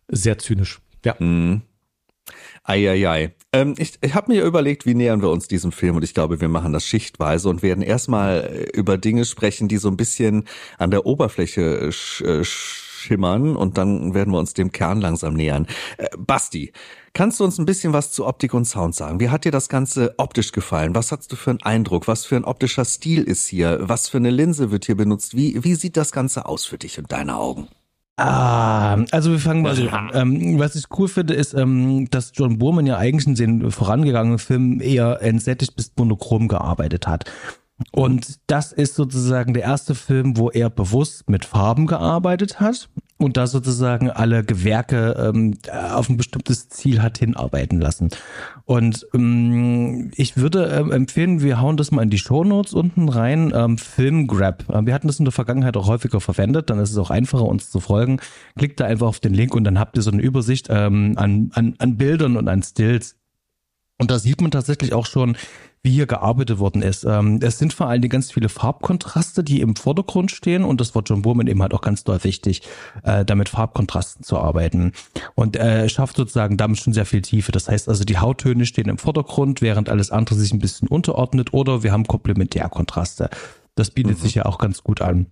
sehr 0.08 0.38
zynisch. 0.38 0.80
Ja. 1.04 1.16
Mhm. 1.20 1.62
Eieiei. 2.64 3.34
Ähm, 3.52 3.74
ich 3.78 3.98
ich 4.02 4.14
habe 4.14 4.32
mir 4.32 4.44
überlegt, 4.44 4.86
wie 4.86 4.94
nähern 4.94 5.22
wir 5.22 5.30
uns 5.30 5.48
diesem 5.48 5.72
Film 5.72 5.96
und 5.96 6.04
ich 6.04 6.14
glaube, 6.14 6.40
wir 6.40 6.48
machen 6.48 6.74
das 6.74 6.86
schichtweise 6.86 7.50
und 7.50 7.64
werden 7.64 7.82
erstmal 7.82 8.42
äh, 8.42 8.78
über 8.78 8.98
Dinge 8.98 9.26
sprechen, 9.26 9.68
die 9.68 9.78
so 9.78 9.88
ein 9.90 9.98
bisschen 9.98 10.46
an 10.78 10.92
der 10.92 11.06
Oberfläche 11.06 11.92
sch, 11.92 12.22
äh, 12.22 12.44
schimmern 12.44 13.56
und 13.56 13.78
dann 13.78 14.14
werden 14.14 14.32
wir 14.32 14.40
uns 14.40 14.54
dem 14.54 14.72
Kern 14.72 15.02
langsam 15.02 15.34
nähern. 15.34 15.66
Äh, 15.98 16.10
Basti, 16.18 16.72
kannst 17.14 17.40
du 17.40 17.44
uns 17.44 17.58
ein 17.58 17.66
bisschen 17.66 17.94
was 17.94 18.12
zu 18.12 18.26
Optik 18.26 18.54
und 18.54 18.66
Sound 18.66 18.96
sagen? 18.96 19.20
Wie 19.20 19.30
hat 19.30 19.46
dir 19.46 19.52
das 19.52 19.70
Ganze 19.70 20.16
optisch 20.18 20.52
gefallen? 20.52 20.96
Was 20.96 21.12
hast 21.12 21.32
du 21.32 21.36
für 21.36 21.52
einen 21.52 21.62
Eindruck? 21.62 22.08
Was 22.08 22.26
für 22.26 22.36
ein 22.36 22.46
optischer 22.46 22.86
Stil 22.86 23.24
ist 23.24 23.48
hier? 23.48 23.80
Was 23.82 24.10
für 24.10 24.18
eine 24.18 24.30
Linse 24.30 24.72
wird 24.72 24.86
hier 24.86 24.96
benutzt? 24.96 25.36
Wie, 25.36 25.64
wie 25.64 25.76
sieht 25.76 25.98
das 25.98 26.12
Ganze 26.12 26.46
aus 26.46 26.66
für 26.66 26.78
dich 26.78 26.98
und 27.00 27.12
deine 27.12 27.36
Augen? 27.38 27.68
Ah, 28.18 29.04
also 29.12 29.32
wir 29.32 29.40
fangen 29.40 29.64
mal 29.64 29.76
so 29.76 29.88
an. 29.90 30.12
Ähm, 30.14 30.60
was 30.60 30.76
ich 30.76 30.86
cool 30.98 31.08
finde, 31.08 31.34
ist, 31.34 31.54
ähm, 31.54 32.08
dass 32.12 32.34
John 32.36 32.60
Boorman 32.60 32.86
ja 32.86 32.98
eigentlich 32.98 33.28
in 33.28 33.36
den 33.36 33.72
vorangegangenen 33.72 34.38
Filmen 34.38 34.80
eher 34.80 35.22
entsättigt 35.22 35.76
bis 35.76 35.92
monochrom 35.98 36.48
gearbeitet 36.48 37.08
hat. 37.08 37.26
Und 37.92 38.40
das 38.48 38.72
ist 38.72 38.96
sozusagen 38.96 39.54
der 39.54 39.64
erste 39.64 39.96
Film, 39.96 40.38
wo 40.38 40.50
er 40.50 40.70
bewusst 40.70 41.30
mit 41.30 41.46
Farben 41.46 41.88
gearbeitet 41.88 42.60
hat 42.60 42.90
und 43.18 43.38
da 43.38 43.48
sozusagen 43.48 44.10
alle 44.10 44.44
Gewerke 44.44 45.32
ähm, 45.34 45.58
auf 45.72 46.10
ein 46.10 46.18
bestimmtes 46.18 46.70
Ziel 46.70 47.02
hat 47.02 47.20
hinarbeiten 47.20 47.80
lassen. 47.80 48.10
Und 48.66 49.06
ähm, 49.14 50.12
ich 50.16 50.38
würde 50.38 50.66
ähm, 50.66 50.92
empfehlen, 50.92 51.42
wir 51.42 51.62
hauen 51.62 51.78
das 51.78 51.92
mal 51.92 52.02
in 52.02 52.10
die 52.10 52.18
Shownotes 52.18 52.74
unten 52.74 53.10
rein. 53.10 53.54
Ähm, 53.56 53.78
Filmgrab. 53.78 54.70
Äh, 54.70 54.86
wir 54.86 54.94
hatten 54.94 55.08
das 55.08 55.20
in 55.20 55.26
der 55.26 55.32
Vergangenheit 55.32 55.78
auch 55.78 55.88
häufiger 55.88 56.20
verwendet, 56.20 56.70
dann 56.70 56.80
ist 56.80 56.92
es 56.92 56.98
auch 56.98 57.12
einfacher, 57.12 57.46
uns 57.46 57.70
zu 57.70 57.80
folgen. 57.80 58.20
Klickt 58.58 58.80
da 58.80 58.86
einfach 58.86 59.08
auf 59.08 59.20
den 59.20 59.34
Link 59.34 59.54
und 59.54 59.64
dann 59.64 59.80
habt 59.80 59.98
ihr 59.98 60.04
so 60.04 60.12
eine 60.12 60.22
Übersicht 60.22 60.68
ähm, 60.70 61.14
an, 61.18 61.52
an, 61.54 61.76
an 61.78 61.98
Bildern 61.98 62.38
und 62.38 62.48
an 62.48 62.64
Stills. 62.64 63.16
Und 64.00 64.10
da 64.10 64.18
sieht 64.18 64.42
man 64.42 64.50
tatsächlich 64.50 64.94
auch 64.94 65.06
schon, 65.06 65.38
wie 65.84 65.92
hier 65.92 66.06
gearbeitet 66.06 66.60
worden 66.60 66.82
ist. 66.82 67.04
Ähm, 67.06 67.40
es 67.42 67.58
sind 67.58 67.74
vor 67.74 67.88
allem 67.88 68.08
ganz 68.08 68.32
viele 68.32 68.50
Farbkontraste, 68.50 69.44
die 69.44 69.62
im 69.62 69.76
Vordergrund 69.76 70.32
stehen 70.32 70.64
und 70.64 70.80
das 70.80 70.94
war 70.94 71.02
John 71.04 71.24
Boorman 71.24 71.48
eben 71.48 71.62
halt 71.62 71.74
auch 71.74 71.82
ganz 71.82 72.04
doll 72.04 72.24
wichtig, 72.24 72.62
äh, 73.04 73.26
damit 73.26 73.50
Farbkontrasten 73.50 74.24
zu 74.24 74.38
arbeiten. 74.38 74.94
Und 75.34 75.56
er 75.56 75.86
äh, 75.86 75.90
schafft 75.90 76.18
sozusagen 76.18 76.58
damit 76.58 76.80
schon 76.80 76.94
sehr 76.94 77.06
viel 77.06 77.22
Tiefe. 77.22 77.52
Das 77.52 77.68
heißt 77.68 77.90
also, 77.90 78.04
die 78.04 78.20
Hauttöne 78.20 78.66
stehen 78.66 78.90
im 78.90 79.00
Vordergrund, 79.00 79.62
während 79.62 79.90
alles 79.90 80.12
andere 80.12 80.36
sich 80.36 80.54
ein 80.54 80.60
bisschen 80.60 80.88
unterordnet 80.88 81.54
oder 81.54 81.82
wir 81.82 81.92
haben 81.92 82.06
Komplementärkontraste. 82.06 83.30
Das 83.76 83.90
bietet 83.90 84.20
mhm. 84.20 84.22
sich 84.22 84.36
ja 84.36 84.46
auch 84.46 84.60
ganz 84.60 84.84
gut 84.84 85.02
an. 85.02 85.28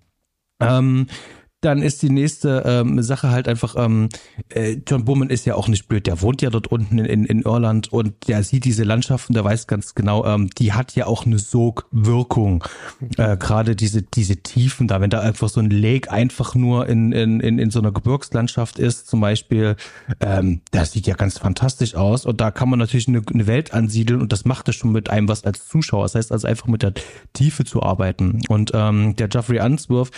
Ähm, 0.60 1.08
dann 1.62 1.82
ist 1.82 2.02
die 2.02 2.10
nächste 2.10 2.64
ähm, 2.66 3.02
Sache 3.02 3.32
halt 3.32 3.48
einfach, 3.50 3.76
ähm, 3.78 4.08
äh, 4.50 4.78
John 4.88 5.04
Bowman 5.04 5.30
ist 5.30 5.46
ja 5.46 5.56
auch 5.56 5.68
nicht 5.68 5.88
blöd, 5.90 6.08
der 6.08 6.22
wohnt 6.22 6.42
ja 6.42 6.50
dort 6.50 6.68
unten 6.68 7.00
in, 7.00 7.26
in 7.26 7.42
Irland 7.42 7.92
und 7.92 8.28
der 8.30 8.44
sieht 8.44 8.64
diese 8.64 8.84
Landschaften, 8.84 9.34
der 9.34 9.44
weiß 9.44 9.68
ganz 9.68 9.94
genau, 9.94 10.26
ähm, 10.26 10.50
die 10.58 10.72
hat 10.72 10.96
ja 10.96 11.06
auch 11.06 11.26
eine 11.26 11.38
Sogwirkung. 11.38 12.64
Äh, 13.18 13.36
Gerade 13.38 13.76
diese, 13.76 14.04
diese 14.04 14.38
Tiefen 14.38 14.88
da, 14.88 15.02
wenn 15.02 15.10
da 15.10 15.20
einfach 15.20 15.50
so 15.50 15.60
ein 15.60 15.70
Lake 15.70 16.10
einfach 16.10 16.56
nur 16.56 16.88
in, 16.88 17.12
in, 17.12 17.42
in, 17.42 17.60
in 17.60 17.72
so 17.72 17.80
einer 17.80 17.92
Gebirgslandschaft 17.92 18.80
ist, 18.80 19.08
zum 19.08 19.20
Beispiel, 19.20 19.76
ähm, 20.22 20.62
das 20.72 20.94
sieht 20.94 21.08
ja 21.08 21.16
ganz 21.16 21.38
fantastisch 21.38 21.96
aus 21.96 22.26
und 22.26 22.40
da 22.40 22.52
kann 22.52 22.70
man 22.70 22.80
natürlich 22.80 23.10
eine, 23.10 23.22
eine 23.34 23.48
Welt 23.48 23.74
ansiedeln 23.74 24.22
und 24.22 24.32
das 24.32 24.46
macht 24.46 24.70
es 24.70 24.76
schon 24.76 24.94
mit 24.94 25.10
einem 25.10 25.28
was 25.28 25.44
als 25.44 25.68
Zuschauer. 25.68 26.04
Das 26.04 26.16
heißt 26.16 26.32
also 26.32 26.48
einfach 26.48 26.68
mit 26.68 26.84
der 26.84 26.94
Tiefe 27.34 27.66
zu 27.66 27.84
arbeiten. 27.84 28.42
Und 28.48 28.72
ähm, 28.74 29.16
der 29.18 29.28
Jeffrey 29.30 29.60
Answorth, 29.60 30.12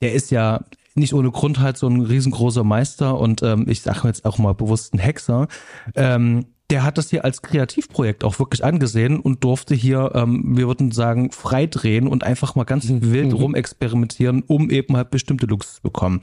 der 0.00 0.12
ist 0.12 0.30
ja 0.30 0.64
nicht 0.98 1.14
ohne 1.14 1.30
Grund 1.30 1.60
halt 1.60 1.76
so 1.76 1.88
ein 1.88 2.00
riesengroßer 2.00 2.64
Meister 2.64 3.18
und 3.18 3.42
ähm, 3.42 3.66
ich 3.68 3.82
sage 3.82 4.08
jetzt 4.08 4.24
auch 4.24 4.38
mal 4.38 4.54
bewusst 4.54 4.94
ein 4.94 4.98
Hexer. 4.98 5.48
Ähm, 5.94 6.46
der 6.70 6.82
hat 6.82 6.98
das 6.98 7.08
hier 7.08 7.24
als 7.24 7.40
Kreativprojekt 7.40 8.24
auch 8.24 8.38
wirklich 8.38 8.64
angesehen 8.64 9.20
und 9.20 9.42
durfte 9.42 9.74
hier, 9.74 10.12
ähm, 10.14 10.56
wir 10.56 10.66
würden 10.66 10.90
sagen, 10.90 11.30
freidrehen 11.32 12.06
und 12.06 12.24
einfach 12.24 12.54
mal 12.54 12.64
ganz 12.64 12.88
mhm. 12.88 13.10
wild 13.10 13.32
rumexperimentieren, 13.32 14.42
um 14.46 14.70
eben 14.70 14.96
halt 14.96 15.10
bestimmte 15.10 15.46
Looks 15.46 15.76
zu 15.76 15.82
bekommen. 15.82 16.20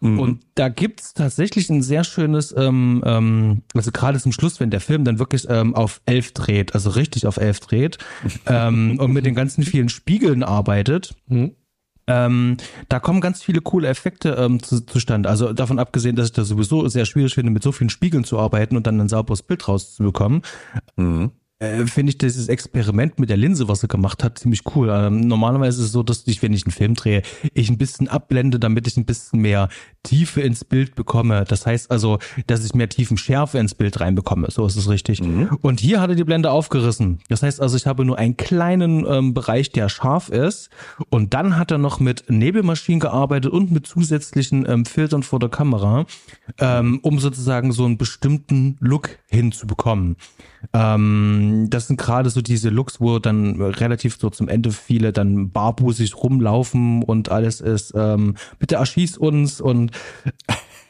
Mhm. 0.00 0.18
Und 0.18 0.40
da 0.54 0.68
gibt's 0.68 1.14
tatsächlich 1.14 1.68
ein 1.68 1.82
sehr 1.82 2.04
schönes, 2.04 2.54
ähm, 2.56 3.02
ähm, 3.04 3.62
also 3.74 3.92
gerade 3.92 4.18
zum 4.18 4.32
Schluss, 4.32 4.60
wenn 4.60 4.70
der 4.70 4.80
Film 4.80 5.04
dann 5.04 5.18
wirklich 5.18 5.46
ähm, 5.48 5.74
auf 5.74 6.00
elf 6.06 6.32
dreht, 6.32 6.74
also 6.74 6.90
richtig 6.90 7.26
auf 7.26 7.36
elf 7.36 7.60
dreht 7.60 7.98
ähm, 8.46 8.98
und 8.98 9.12
mit 9.12 9.26
den 9.26 9.34
ganzen 9.34 9.62
vielen 9.62 9.88
Spiegeln 9.88 10.42
arbeitet. 10.42 11.14
Mhm 11.28 11.52
ähm, 12.06 12.56
da 12.88 13.00
kommen 13.00 13.20
ganz 13.20 13.42
viele 13.42 13.60
coole 13.60 13.88
Effekte 13.88 14.30
ähm, 14.30 14.62
zu, 14.62 14.84
zustande. 14.84 15.28
Also 15.28 15.52
davon 15.52 15.78
abgesehen, 15.78 16.16
dass 16.16 16.26
ich 16.26 16.32
das 16.32 16.48
sowieso 16.48 16.88
sehr 16.88 17.04
schwierig 17.04 17.34
finde, 17.34 17.52
mit 17.52 17.62
so 17.62 17.72
vielen 17.72 17.90
Spiegeln 17.90 18.24
zu 18.24 18.38
arbeiten 18.38 18.76
und 18.76 18.86
dann 18.86 19.00
ein 19.00 19.08
sauberes 19.08 19.42
Bild 19.42 19.66
rauszubekommen. 19.68 20.42
Mhm. 20.96 21.32
Äh, 21.62 21.86
finde 21.86 22.10
ich 22.10 22.18
dieses 22.18 22.48
Experiment 22.48 23.18
mit 23.20 23.30
der 23.30 23.36
Linse, 23.36 23.68
was 23.68 23.82
er 23.82 23.88
gemacht 23.88 24.24
hat, 24.24 24.38
ziemlich 24.38 24.62
cool. 24.74 24.90
Ähm, 24.90 25.20
normalerweise 25.20 25.80
ist 25.80 25.86
es 25.86 25.92
so, 25.92 26.02
dass 26.02 26.26
ich, 26.26 26.42
wenn 26.42 26.52
ich 26.52 26.64
einen 26.64 26.72
Film 26.72 26.94
drehe, 26.94 27.22
ich 27.54 27.70
ein 27.70 27.78
bisschen 27.78 28.08
abblende, 28.08 28.58
damit 28.58 28.88
ich 28.88 28.96
ein 28.96 29.04
bisschen 29.04 29.40
mehr 29.40 29.68
Tiefe 30.02 30.40
ins 30.40 30.64
Bild 30.64 30.96
bekomme. 30.96 31.44
Das 31.46 31.64
heißt 31.64 31.90
also, 31.90 32.18
dass 32.48 32.64
ich 32.64 32.74
mehr 32.74 32.88
Tiefenschärfe 32.88 33.58
ins 33.58 33.74
Bild 33.74 34.00
reinbekomme. 34.00 34.50
So 34.50 34.66
ist 34.66 34.74
es 34.76 34.88
richtig. 34.88 35.22
Mhm. 35.22 35.56
Und 35.62 35.78
hier 35.78 36.00
hat 36.00 36.10
er 36.10 36.16
die 36.16 36.24
Blende 36.24 36.50
aufgerissen. 36.50 37.20
Das 37.28 37.44
heißt 37.44 37.60
also, 37.60 37.76
ich 37.76 37.86
habe 37.86 38.04
nur 38.04 38.18
einen 38.18 38.36
kleinen 38.36 39.06
ähm, 39.06 39.32
Bereich, 39.32 39.70
der 39.70 39.88
scharf 39.88 40.30
ist. 40.30 40.70
Und 41.10 41.32
dann 41.32 41.56
hat 41.56 41.70
er 41.70 41.78
noch 41.78 42.00
mit 42.00 42.24
Nebelmaschinen 42.28 42.98
gearbeitet 42.98 43.52
und 43.52 43.70
mit 43.70 43.86
zusätzlichen 43.86 44.68
ähm, 44.68 44.84
Filtern 44.84 45.22
vor 45.22 45.38
der 45.38 45.48
Kamera, 45.48 46.06
ähm, 46.58 46.98
um 47.02 47.20
sozusagen 47.20 47.70
so 47.70 47.84
einen 47.84 47.98
bestimmten 47.98 48.76
Look 48.80 49.10
hinzubekommen. 49.28 50.16
Ähm, 50.72 51.66
das 51.70 51.86
sind 51.86 51.98
gerade 51.98 52.30
so 52.30 52.40
diese 52.40 52.70
Looks, 52.70 53.00
wo 53.00 53.18
dann 53.18 53.60
relativ 53.60 54.16
so 54.18 54.30
zum 54.30 54.48
Ende 54.48 54.72
viele 54.72 55.12
dann 55.12 55.50
barbusig 55.50 56.16
rumlaufen 56.16 57.02
und 57.02 57.30
alles 57.30 57.60
ist, 57.60 57.92
ähm, 57.96 58.36
bitte 58.58 58.76
erschieß 58.76 59.18
uns 59.18 59.60
und 59.60 59.92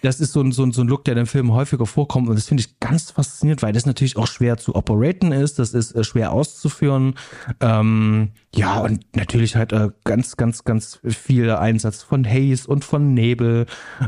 das 0.02 0.20
ist 0.20 0.32
so 0.32 0.40
ein, 0.40 0.52
so, 0.52 0.64
ein, 0.64 0.72
so 0.72 0.82
ein 0.82 0.88
Look, 0.88 1.04
der 1.04 1.16
in 1.16 1.26
Filmen 1.26 1.52
häufiger 1.52 1.86
vorkommt 1.86 2.28
und 2.28 2.34
das 2.34 2.48
finde 2.48 2.62
ich 2.62 2.80
ganz 2.80 3.12
faszinierend, 3.12 3.62
weil 3.62 3.72
das 3.72 3.86
natürlich 3.86 4.16
auch 4.16 4.26
schwer 4.26 4.56
zu 4.58 4.74
operaten 4.74 5.32
ist, 5.32 5.58
das 5.58 5.74
ist 5.74 5.92
äh, 5.92 6.04
schwer 6.04 6.32
auszuführen. 6.32 7.14
Ähm, 7.60 8.32
ja, 8.54 8.80
und 8.80 9.04
natürlich 9.16 9.56
halt 9.56 9.72
äh, 9.72 9.90
ganz, 10.04 10.36
ganz, 10.36 10.64
ganz 10.64 11.00
viel 11.04 11.50
Einsatz 11.50 12.02
von 12.02 12.26
Haze 12.26 12.68
und 12.68 12.84
von 12.84 13.14
Nebel. 13.14 13.66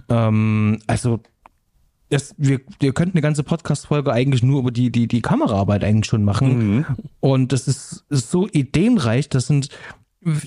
Ähm, 0.09 0.81
also 0.87 1.21
das, 2.15 2.35
wir, 2.39 2.61
wir 2.81 2.93
könnten 2.93 3.17
eine 3.17 3.23
ganze 3.23 3.43
Podcast-Folge 3.43 4.13
eigentlich 4.13 4.43
nur 4.43 4.61
über 4.61 4.71
die, 4.71 4.91
die, 4.91 5.09
die 5.09 5.21
Kameraarbeit 5.21 5.85
eigentlich 5.85 6.07
schon 6.07 6.25
machen. 6.25 6.77
Mhm. 6.77 6.87
Und 7.21 7.53
das 7.53 7.67
ist, 7.67 8.05
ist 8.09 8.31
so 8.31 8.49
ideenreich. 8.49 9.29
Das 9.29 9.47
sind 9.47 9.69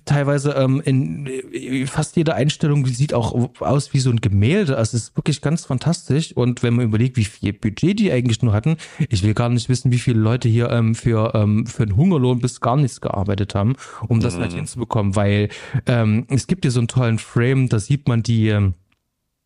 teilweise 0.05 0.51
ähm, 0.53 0.81
in 0.83 1.87
fast 1.87 2.15
jeder 2.15 2.35
Einstellung 2.35 2.85
sieht 2.85 3.13
auch 3.13 3.51
aus 3.59 3.93
wie 3.93 3.99
so 3.99 4.09
ein 4.09 4.21
Gemälde. 4.21 4.77
Also 4.77 4.97
es 4.97 5.03
ist 5.03 5.17
wirklich 5.17 5.41
ganz 5.41 5.65
fantastisch. 5.65 6.31
Und 6.33 6.63
wenn 6.63 6.75
man 6.75 6.85
überlegt, 6.85 7.17
wie 7.17 7.25
viel 7.25 7.53
Budget 7.53 7.99
die 7.99 8.11
eigentlich 8.11 8.41
nur 8.41 8.53
hatten, 8.53 8.77
ich 9.09 9.23
will 9.23 9.33
gar 9.33 9.49
nicht 9.49 9.69
wissen, 9.69 9.91
wie 9.91 9.99
viele 9.99 10.19
Leute 10.19 10.49
hier 10.49 10.69
ähm, 10.71 10.95
für 10.95 11.35
ähm, 11.35 11.65
für 11.67 11.83
einen 11.83 11.95
Hungerlohn 11.95 12.39
bis 12.39 12.61
gar 12.61 12.77
nichts 12.77 13.01
gearbeitet 13.01 13.55
haben, 13.55 13.75
um 14.07 14.19
das 14.19 14.33
halt 14.33 14.39
mhm. 14.39 14.43
halt 14.43 14.53
hinzubekommen. 14.55 15.15
Weil 15.15 15.49
ähm, 15.85 16.25
es 16.29 16.47
gibt 16.47 16.63
hier 16.63 16.71
so 16.71 16.79
einen 16.79 16.87
tollen 16.87 17.19
Frame, 17.19 17.69
da 17.69 17.79
sieht 17.79 18.07
man 18.07 18.23
die 18.23 18.47
ähm, 18.49 18.73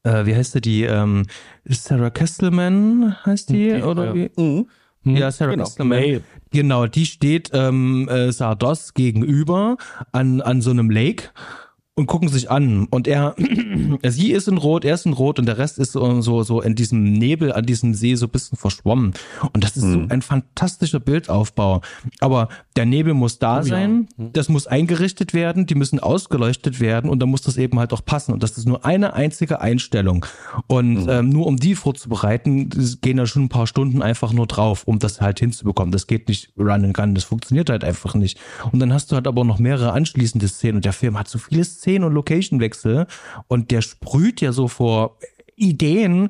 äh, 0.04 0.26
wie 0.26 0.36
heißt 0.36 0.54
sie, 0.54 0.62
die, 0.62 0.84
ähm, 0.84 1.26
Sarah 1.66 2.10
Kesselman 2.10 3.16
heißt 3.26 3.50
die, 3.50 3.74
okay, 3.74 3.84
oder 3.84 4.06
ja. 4.06 4.16
wie? 4.16 4.32
Mhm. 4.38 4.68
Ja, 5.04 5.32
Sarah 5.32 5.52
genau. 5.52 5.64
Kesselman. 5.66 6.00
May. 6.00 6.22
Genau, 6.52 6.86
die 6.88 7.06
steht 7.06 7.50
ähm, 7.54 8.08
äh, 8.10 8.32
Sardos 8.32 8.94
gegenüber 8.94 9.78
an, 10.12 10.42
an 10.42 10.62
so 10.62 10.72
einem 10.72 10.90
Lake 10.90 11.30
und 11.96 12.08
gucken 12.08 12.30
sich 12.30 12.50
an. 12.50 12.88
Und 12.90 13.08
er, 13.08 13.36
sie 14.04 14.32
ist 14.32 14.48
in 14.48 14.58
Rot, 14.58 14.86
er 14.86 14.94
ist 14.94 15.06
in 15.06 15.14
Rot 15.14 15.40
und 15.40 15.46
der 15.46 15.58
Rest 15.58 15.78
ist 15.78 15.92
so, 15.92 16.22
so, 16.22 16.44
so 16.44 16.62
in 16.62 16.76
diesem 16.76 17.04
Nebel 17.04 17.52
an 17.52 17.66
diesem 17.66 17.94
See 17.94 18.16
so 18.16 18.28
ein 18.28 18.32
bisschen 18.32 18.58
verschwommen. 18.58 19.14
Und 19.54 19.64
das 19.64 19.76
ist 19.76 19.84
mhm. 19.84 19.94
so 19.94 20.00
ein 20.10 20.22
fantastischer 20.22 21.00
Bildaufbau. 21.02 21.82
Aber 22.22 22.48
der 22.78 22.86
Nebel 22.86 23.14
muss 23.14 23.40
da 23.40 23.60
oh, 23.60 23.64
sein, 23.64 24.08
ja. 24.18 24.24
Mhm. 24.24 24.34
das 24.34 24.48
muss 24.48 24.68
eingerichtet 24.68 25.34
werden, 25.34 25.66
die 25.66 25.76
müssen 25.76 26.00
ausgeleuchtet 26.00 26.80
werden 26.80 27.10
und 27.10 27.20
dann 27.20 27.30
muss 27.30 27.42
das 27.42 27.58
eben 27.58 27.78
halt 27.78 27.92
auch 27.92 28.06
passen. 28.06 28.32
Und 28.32 28.42
das 28.42 28.58
ist 28.58 28.66
nur 28.66 28.86
eine 28.86 29.14
einzige 29.14 29.60
Einstellung. 29.60 30.26
Und 30.68 31.04
mhm. 31.04 31.10
ähm, 31.10 31.30
nur 31.30 31.46
um 31.46 31.58
die 31.58 31.76
vorzubereiten, 31.76 32.70
gehen 33.02 33.18
da 33.18 33.26
schon 33.26 33.44
ein 33.44 33.50
paar 33.50 33.68
Stunden 33.68 34.02
einfach 34.02 34.32
nur 34.32 34.48
drauf, 34.48 34.84
um 34.86 35.00
das 35.00 35.20
halt 35.20 35.40
hinzubekommen. 35.40 35.92
Das 35.92 36.08
geht 36.08 36.30
nicht 36.30 36.54
run 36.58 36.86
and 36.86 36.94
gun, 36.94 37.16
das 37.16 37.26
funktioniert 37.26 37.70
halt 37.70 37.84
einfach 37.84 38.16
nicht. 38.16 38.40
Und 38.72 38.80
dann 38.80 38.94
hast 38.94 39.12
du 39.12 39.16
halt 39.16 39.28
aber 39.28 39.44
noch 39.44 39.60
mehrere 39.60 39.92
anschließende 39.92 40.48
Szenen 40.48 40.78
und 40.78 40.86
der 40.86 40.94
Film 40.94 41.20
hat 41.20 41.28
so 41.28 41.38
viele 41.38 41.66
Szenen 41.82 42.04
und 42.06 42.14
Location-Wechsel 42.14 43.08
und 43.48 43.72
der 43.72 43.82
sprüht 43.82 44.40
ja 44.40 44.52
so 44.52 44.68
vor 44.68 45.18
Ideen. 45.56 46.30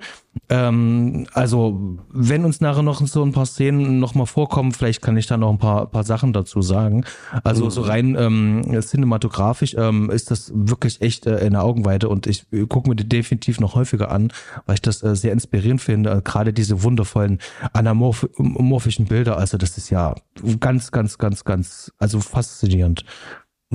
Ähm, 0.49 1.27
also, 1.33 1.97
wenn 2.09 2.45
uns 2.45 2.61
nachher 2.61 2.83
noch 2.83 3.05
so 3.05 3.23
ein 3.23 3.31
paar 3.31 3.45
Szenen 3.45 3.99
nochmal 3.99 4.25
vorkommen, 4.25 4.71
vielleicht 4.71 5.01
kann 5.01 5.17
ich 5.17 5.27
da 5.27 5.37
noch 5.37 5.49
ein 5.49 5.57
paar, 5.57 5.87
paar 5.87 6.03
Sachen 6.03 6.33
dazu 6.33 6.61
sagen. 6.61 7.05
Also, 7.43 7.69
so 7.69 7.81
rein 7.81 8.15
ähm, 8.17 8.81
cinematografisch 8.81 9.75
ähm, 9.77 10.09
ist 10.09 10.31
das 10.31 10.51
wirklich 10.53 11.01
echt 11.01 11.25
äh, 11.27 11.45
in 11.45 11.53
der 11.53 11.63
Augenweite 11.63 12.09
und 12.09 12.27
ich 12.27 12.45
äh, 12.51 12.65
gucke 12.65 12.89
mir 12.89 12.95
die 12.95 13.07
definitiv 13.07 13.59
noch 13.59 13.75
häufiger 13.75 14.11
an, 14.11 14.31
weil 14.65 14.75
ich 14.75 14.81
das 14.81 15.03
äh, 15.03 15.15
sehr 15.15 15.33
inspirierend 15.33 15.81
finde. 15.81 16.11
Äh, 16.11 16.21
Gerade 16.21 16.53
diese 16.53 16.83
wundervollen 16.83 17.39
anamorphischen 17.73 19.05
Bilder, 19.05 19.37
also 19.37 19.57
das 19.57 19.77
ist 19.77 19.89
ja 19.89 20.15
ganz, 20.59 20.91
ganz, 20.91 21.17
ganz, 21.17 21.43
ganz, 21.43 21.91
also 21.97 22.19
faszinierend. 22.19 23.05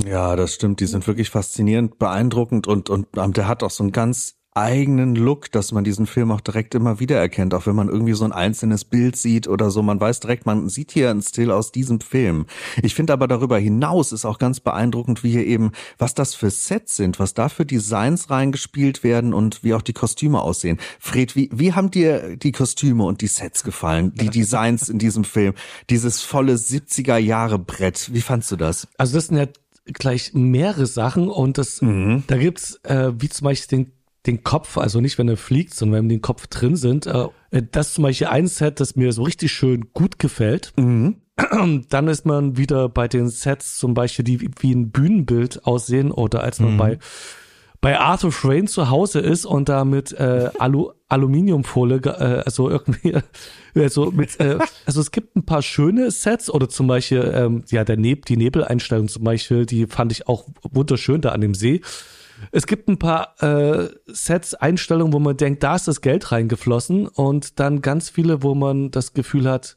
Ja, 0.05 0.37
das 0.37 0.55
stimmt. 0.55 0.81
Die 0.81 0.87
sind 0.87 1.07
wirklich 1.07 1.31
faszinierend, 1.31 1.99
beeindruckend 1.99 2.67
und, 2.67 2.91
und 2.91 3.09
der 3.15 3.49
hat 3.49 3.63
auch 3.63 3.71
so 3.71 3.83
einen 3.83 3.93
ganz 3.93 4.37
eigenen 4.57 5.15
Look, 5.15 5.53
dass 5.53 5.73
man 5.73 5.85
diesen 5.85 6.07
Film 6.07 6.31
auch 6.33 6.41
direkt 6.41 6.75
immer 6.75 6.99
wieder 6.99 7.19
erkennt, 7.19 7.53
auch 7.53 7.67
wenn 7.67 7.77
man 7.77 7.89
irgendwie 7.89 8.15
so 8.15 8.25
ein 8.25 8.33
einzelnes 8.33 8.85
Bild 8.85 9.17
sieht 9.17 9.49
oder 9.49 9.71
so. 9.71 9.83
Man 9.83 10.01
weiß 10.01 10.21
direkt, 10.21 10.47
man 10.47 10.71
sieht 10.71 10.93
hier 10.93 11.11
einen 11.11 11.21
Stil 11.21 11.51
aus 11.51 11.73
diesem 11.73 12.01
Film. 12.01 12.47
Ich 12.83 12.95
finde 12.95 13.13
aber 13.13 13.29
darüber 13.29 13.59
hinaus 13.59 14.13
ist 14.13 14.25
auch 14.25 14.39
ganz 14.39 14.61
beeindruckend, 14.61 15.23
wie 15.23 15.31
hier 15.31 15.47
eben, 15.47 15.73
was 15.99 16.15
das 16.15 16.35
für 16.35 16.51
Sets 16.51 16.97
sind, 16.97 17.19
was 17.19 17.35
da 17.35 17.51
für 17.51 17.67
Designs 17.67 18.31
reingespielt 18.31 19.05
werden 19.05 19.35
und 19.35 19.63
wie 19.63 19.75
auch 19.75 19.83
die 19.83 19.93
Kostüme 19.93 20.41
aussehen. 20.41 20.79
Fred, 20.99 21.37
wie, 21.37 21.51
wie 21.53 21.75
haben 21.75 21.91
dir 21.91 22.37
die 22.37 22.53
Kostüme 22.53 23.05
und 23.05 23.21
die 23.21 23.29
Sets 23.29 23.63
gefallen? 23.63 24.15
Die 24.15 24.31
Designs 24.31 24.89
in 24.89 24.99
diesem 24.99 25.25
Film? 25.25 25.53
Dieses 25.91 26.23
volle 26.23 26.55
70er 26.55 27.19
Jahre 27.19 27.59
Brett. 27.59 28.11
Wie 28.15 28.23
fandst 28.23 28.51
du 28.51 28.57
das? 28.57 28.89
Also 28.97 29.17
das 29.19 29.27
sind 29.27 29.37
ja 29.37 29.47
gleich 29.87 30.35
mehrere 30.35 30.87
Sachen 30.87 31.29
und 31.29 31.59
das, 31.59 31.81
mhm. 31.83 32.25
da 32.27 32.37
gibt's 32.37 32.81
äh, 32.85 33.13
wie 33.17 33.29
zum 33.29 33.45
Beispiel 33.45 33.79
den, 33.79 33.93
den 34.27 34.45
Kopf, 34.45 34.77
also 34.79 35.01
nicht 35.01 35.19
wenn 35.19 35.29
er 35.29 35.37
fliegt, 35.37 35.75
sondern 35.75 36.01
wenn 36.01 36.09
den 36.09 36.23
Kopf 36.23 36.47
drin 36.49 36.77
sind. 36.77 37.07
Äh, 37.07 37.29
das 37.71 37.95
zum 37.95 38.03
Beispiel 38.03 38.27
ein 38.27 38.49
Set, 38.49 38.81
das 38.81 38.97
mir 38.97 39.13
so 39.13 39.23
richtig 39.23 39.53
schön 39.53 39.93
gut 39.93 40.19
gefällt. 40.19 40.73
Mhm. 40.77 41.17
Dann 41.89 42.09
ist 42.09 42.27
man 42.27 42.57
wieder 42.57 42.89
bei 42.89 43.09
den 43.09 43.29
Sets 43.29 43.77
zum 43.77 43.95
Beispiel, 43.95 44.25
die 44.25 44.51
wie 44.59 44.75
ein 44.75 44.91
Bühnenbild 44.91 45.67
aussehen 45.67 46.11
oder 46.11 46.43
als 46.43 46.61
man 46.61 46.75
mhm. 46.75 46.79
bei 46.79 46.99
bei 47.87 48.01
Arthur 48.01 48.33
Frayne 48.33 48.67
zu 48.67 48.91
Hause 48.91 49.21
ist 49.21 49.47
und 49.47 49.69
da 49.69 49.85
mit 49.85 50.11
äh, 50.11 50.51
Alu 50.59 50.91
Aluminiumfolie, 51.09 51.99
äh, 51.99 52.43
also 52.45 52.69
irgendwie, 52.69 53.17
also 53.77 54.11
mit, 54.11 54.41
äh, 54.41 54.59
also 54.87 55.01
es 55.01 55.13
gibt 55.13 55.37
ein 55.37 55.47
paar 55.47 55.63
schöne 55.63 56.11
Sets 56.11 56.51
oder 56.51 56.69
zum 56.69 56.89
Beispiel, 56.89 57.33
ähm, 57.33 57.63
ja, 57.71 57.85
der 57.85 57.97
Neb 57.97 58.27
die 58.27 58.37
Nebeleinstellung 58.37 59.07
zum 59.07 59.23
Beispiel, 59.23 59.67
die 59.67 59.87
fand 59.87 60.11
ich 60.11 60.27
auch 60.27 60.47
wunderschön 60.69 61.21
da 61.21 61.29
an 61.29 61.41
dem 61.41 61.55
See. 61.55 61.81
Es 62.51 62.67
gibt 62.67 62.89
ein 62.89 62.99
paar 62.99 63.41
äh, 63.41 63.89
Sets, 64.09 64.55
Einstellungen, 64.55 65.13
wo 65.13 65.21
man 65.21 65.37
denkt, 65.37 65.63
da 65.63 65.77
ist 65.77 65.87
das 65.87 66.01
Geld 66.01 66.33
reingeflossen 66.33 67.07
und 67.07 67.61
dann 67.61 67.83
ganz 67.83 68.11
viele, 68.11 68.43
wo 68.43 68.57
man 68.57 68.91
das 68.91 69.15
Gefühl 69.15 69.49
hat, 69.49 69.77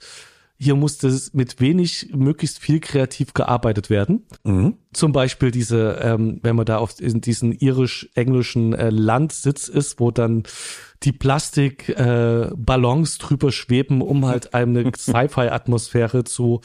hier 0.62 0.76
musste 0.76 1.18
mit 1.32 1.62
wenig 1.62 2.10
möglichst 2.14 2.60
viel 2.60 2.82
kreativ 2.82 3.34
gearbeitet 3.34 3.90
werden. 3.90 4.26
Mhm. 4.44 4.76
Zum 4.92 5.14
Beispiel 5.14 5.52
diese, 5.52 6.00
ähm, 6.02 6.40
wenn 6.44 6.58
man 6.58 6.66
da 6.66 6.80
auf 6.80 7.00
in 7.00 7.22
diesen 7.22 7.54
irisch-englischen 7.54 8.74
äh, 8.74 8.90
Landsitz 8.90 9.70
ist, 9.70 10.02
wo 10.02 10.12
dann 10.12 10.44
die 11.04 11.14
Plastikballons 11.14 13.16
äh, 13.16 13.20
drüber 13.20 13.54
schweben, 13.54 14.02
um 14.02 14.26
halt 14.26 14.54
eine 14.54 14.92
Sci-Fi-Atmosphäre 14.96 16.26
zu 16.26 16.60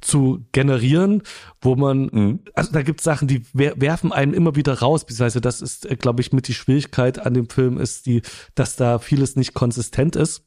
zu 0.00 0.44
generieren, 0.52 1.22
wo 1.62 1.76
man, 1.76 2.10
mhm. 2.12 2.40
also 2.54 2.72
da 2.72 2.82
gibt 2.82 3.00
es 3.00 3.04
Sachen, 3.04 3.26
die 3.26 3.42
werfen 3.54 4.12
einen 4.12 4.34
immer 4.34 4.54
wieder 4.54 4.80
raus, 4.80 5.06
beziehungsweise 5.06 5.40
das 5.40 5.62
ist, 5.62 5.90
äh, 5.90 5.96
glaube 5.96 6.20
ich, 6.20 6.32
mit 6.32 6.46
die 6.46 6.54
Schwierigkeit 6.54 7.18
an 7.18 7.32
dem 7.32 7.48
Film 7.48 7.78
ist, 7.78 8.04
die, 8.04 8.20
dass 8.54 8.76
da 8.76 8.98
vieles 8.98 9.34
nicht 9.34 9.54
konsistent 9.54 10.14
ist. 10.14 10.44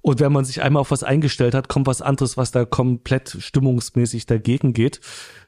Und 0.00 0.20
wenn 0.20 0.32
man 0.32 0.44
sich 0.44 0.62
einmal 0.62 0.80
auf 0.80 0.90
was 0.90 1.02
eingestellt 1.02 1.54
hat, 1.54 1.68
kommt 1.68 1.86
was 1.86 2.02
anderes, 2.02 2.36
was 2.36 2.50
da 2.50 2.64
komplett 2.64 3.36
stimmungsmäßig 3.40 4.26
dagegen 4.26 4.72
geht. 4.72 5.00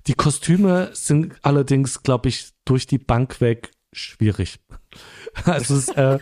Die 0.06 0.14
Kostüme 0.14 0.90
sind 0.92 1.34
allerdings, 1.42 2.02
glaube 2.02 2.28
ich, 2.28 2.50
durch 2.64 2.86
die 2.86 2.98
Bank 2.98 3.40
weg 3.40 3.70
schwierig. 3.92 4.60
Also 5.44 5.76
es, 5.76 5.88
äh, 5.90 6.18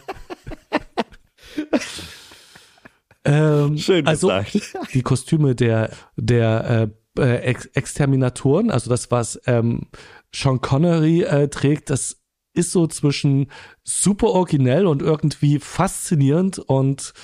ähm, 3.24 3.78
Schön 3.78 4.06
also 4.06 4.30
die 4.92 5.00
Kostüme 5.00 5.54
der 5.54 5.90
der 6.16 6.90
äh, 7.16 7.22
äh, 7.22 7.36
Ex 7.38 7.64
Exterminatoren, 7.72 8.70
also 8.70 8.90
das 8.90 9.10
was 9.10 9.40
ähm, 9.46 9.88
Sean 10.34 10.60
Connery 10.60 11.22
äh, 11.22 11.48
trägt, 11.48 11.88
das 11.88 12.20
ist 12.52 12.72
so 12.72 12.86
zwischen 12.86 13.50
super 13.82 14.28
originell 14.28 14.86
und 14.86 15.00
irgendwie 15.00 15.58
faszinierend 15.58 16.58
und 16.58 17.14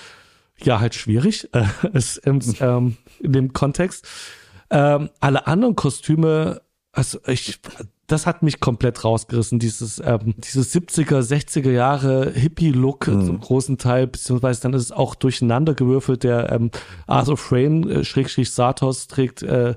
ja, 0.62 0.80
halt 0.80 0.94
schwierig 0.94 1.48
äh, 1.52 1.64
ist 1.92 2.18
im, 2.18 2.40
ähm, 2.60 2.96
in 3.20 3.32
dem 3.32 3.52
Kontext. 3.52 4.06
Ähm, 4.70 5.10
alle 5.20 5.46
anderen 5.46 5.76
Kostüme 5.76 6.62
also 6.94 7.18
ich, 7.26 7.60
das 8.06 8.26
hat 8.26 8.42
mich 8.42 8.60
komplett 8.60 9.04
rausgerissen, 9.04 9.58
dieses, 9.58 10.00
ähm, 10.04 10.34
dieses 10.38 10.74
70er, 10.74 11.20
60er 11.20 11.70
Jahre 11.70 12.30
Hippie-Look 12.30 13.08
mhm. 13.08 13.26
zum 13.26 13.40
großen 13.40 13.78
Teil, 13.78 14.06
beziehungsweise 14.06 14.62
dann 14.62 14.74
ist 14.74 14.82
es 14.82 14.92
auch 14.92 15.14
durcheinander 15.14 15.74
gewürfelt. 15.74 16.22
Der 16.22 16.52
ähm, 16.52 16.70
Arthur 17.06 17.36
Frame, 17.36 17.90
äh, 17.90 18.04
Schrägstrich 18.04 18.52
Satos, 18.52 19.08
trägt 19.08 19.42
äh, 19.42 19.74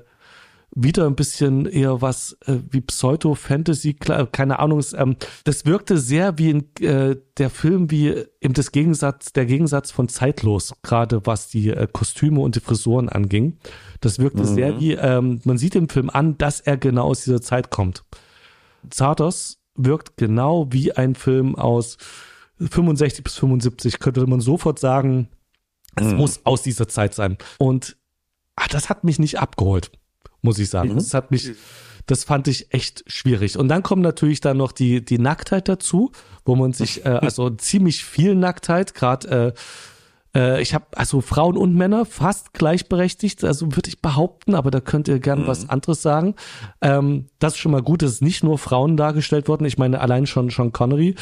wieder 0.74 1.06
ein 1.06 1.16
bisschen 1.16 1.66
eher 1.66 2.02
was 2.02 2.36
äh, 2.46 2.58
wie 2.70 2.80
Pseudo-Fantasy, 2.80 3.94
keine 3.94 4.58
Ahnung. 4.58 4.84
Ähm, 4.94 5.16
das 5.44 5.64
wirkte 5.64 5.98
sehr 5.98 6.38
wie 6.38 6.50
in, 6.50 6.76
äh, 6.80 7.16
der 7.38 7.50
Film, 7.50 7.90
wie 7.90 8.08
eben 8.40 8.54
das 8.54 8.70
Gegensatz, 8.70 9.32
der 9.32 9.46
Gegensatz 9.46 9.90
von 9.90 10.08
Zeitlos, 10.08 10.74
gerade 10.82 11.24
was 11.24 11.48
die 11.48 11.70
äh, 11.70 11.88
Kostüme 11.90 12.40
und 12.40 12.54
die 12.54 12.60
Frisuren 12.60 13.08
anging. 13.08 13.58
Das 14.00 14.18
wirkte 14.18 14.42
mhm. 14.42 14.54
sehr 14.54 14.80
wie, 14.80 14.92
ähm, 14.92 15.40
man 15.44 15.58
sieht 15.58 15.74
im 15.74 15.88
Film 15.88 16.10
an, 16.10 16.36
dass 16.38 16.60
er 16.60 16.76
genau 16.76 17.06
aus 17.06 17.24
dieser 17.24 17.40
Zeit 17.40 17.70
kommt. 17.70 18.04
Zardos 18.90 19.58
wirkt 19.74 20.16
genau 20.16 20.68
wie 20.70 20.92
ein 20.92 21.14
Film 21.14 21.56
aus 21.56 21.96
65 22.58 23.24
bis 23.24 23.36
75, 23.36 24.00
könnte 24.00 24.26
man 24.26 24.40
sofort 24.40 24.78
sagen, 24.78 25.28
es 25.96 26.08
mhm. 26.08 26.16
muss 26.16 26.40
aus 26.44 26.62
dieser 26.62 26.88
Zeit 26.88 27.14
sein. 27.14 27.38
Und 27.58 27.96
ach, 28.54 28.68
das 28.68 28.90
hat 28.90 29.04
mich 29.04 29.18
nicht 29.18 29.38
abgeholt 29.38 29.90
muss 30.42 30.58
ich 30.58 30.70
sagen. 30.70 30.90
Mhm. 30.90 30.94
Das 30.96 31.14
hat 31.14 31.30
mich, 31.30 31.52
das 32.06 32.24
fand 32.24 32.48
ich 32.48 32.72
echt 32.72 33.04
schwierig. 33.06 33.58
Und 33.58 33.68
dann 33.68 33.82
kommt 33.82 34.02
natürlich 34.02 34.40
dann 34.40 34.56
noch 34.56 34.72
die, 34.72 35.04
die 35.04 35.18
Nacktheit 35.18 35.68
dazu, 35.68 36.12
wo 36.44 36.56
man 36.56 36.72
sich, 36.72 37.04
äh, 37.04 37.08
also 37.22 37.50
ziemlich 37.50 38.04
viel 38.04 38.34
Nacktheit, 38.34 38.94
gerade 38.94 39.54
äh, 39.54 39.60
äh, 40.34 40.62
ich 40.62 40.74
habe 40.74 40.86
also 40.94 41.20
Frauen 41.20 41.56
und 41.56 41.74
Männer 41.74 42.04
fast 42.04 42.52
gleichberechtigt, 42.52 43.44
also 43.44 43.74
würde 43.74 43.88
ich 43.88 44.00
behaupten, 44.00 44.54
aber 44.54 44.70
da 44.70 44.80
könnt 44.80 45.08
ihr 45.08 45.18
gern 45.20 45.42
mhm. 45.42 45.46
was 45.46 45.68
anderes 45.68 46.02
sagen. 46.02 46.34
Ähm, 46.80 47.26
das 47.38 47.54
ist 47.54 47.58
schon 47.58 47.72
mal 47.72 47.82
gut, 47.82 48.02
dass 48.02 48.12
es 48.12 48.20
nicht 48.20 48.44
nur 48.44 48.58
Frauen 48.58 48.96
dargestellt 48.96 49.48
wurden. 49.48 49.64
Ich 49.64 49.78
meine, 49.78 50.00
allein 50.00 50.26
schon 50.26 50.50
Sean 50.50 50.72
Connery 50.72 51.14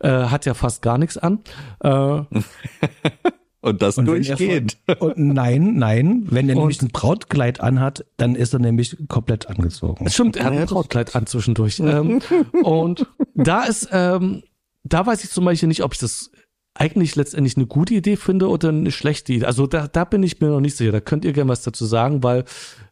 äh, 0.00 0.08
hat 0.08 0.46
ja 0.46 0.54
fast 0.54 0.82
gar 0.82 0.98
nichts 0.98 1.18
an. 1.18 1.40
Äh, 1.80 2.22
Und 3.62 3.82
das 3.82 3.98
und 3.98 4.06
durchgehend. 4.06 4.78
und 5.00 5.18
nein, 5.18 5.74
nein, 5.74 6.26
wenn 6.30 6.48
er 6.48 6.56
und 6.56 6.62
nämlich 6.62 6.80
ein 6.80 6.88
Brautkleid 6.88 7.60
anhat, 7.60 8.06
dann 8.16 8.34
ist 8.34 8.54
er 8.54 8.58
nämlich 8.58 8.96
komplett 9.08 9.48
angezogen. 9.48 10.08
Stimmt, 10.08 10.36
er 10.36 10.44
hat 10.46 10.52
ein 10.52 10.66
Brautkleid 10.66 11.14
an 11.14 11.26
zwischendurch. 11.26 11.78
ähm, 11.80 12.20
und 12.62 13.06
da 13.34 13.64
ist, 13.64 13.88
ähm, 13.92 14.42
da 14.82 15.04
weiß 15.04 15.24
ich 15.24 15.30
zum 15.30 15.44
Beispiel 15.44 15.68
nicht, 15.68 15.84
ob 15.84 15.92
ich 15.92 15.98
das 15.98 16.30
eigentlich 16.74 17.16
letztendlich 17.16 17.56
eine 17.56 17.66
gute 17.66 17.94
Idee 17.94 18.16
finde 18.16 18.48
oder 18.48 18.70
eine 18.70 18.92
schlechte 18.92 19.34
Idee. 19.34 19.44
Also 19.44 19.66
da, 19.66 19.88
da 19.88 20.04
bin 20.04 20.22
ich 20.22 20.40
mir 20.40 20.48
noch 20.48 20.60
nicht 20.60 20.76
sicher. 20.76 20.92
Da 20.92 21.00
könnt 21.00 21.26
ihr 21.26 21.32
gerne 21.32 21.50
was 21.50 21.62
dazu 21.62 21.84
sagen, 21.84 22.22
weil 22.22 22.44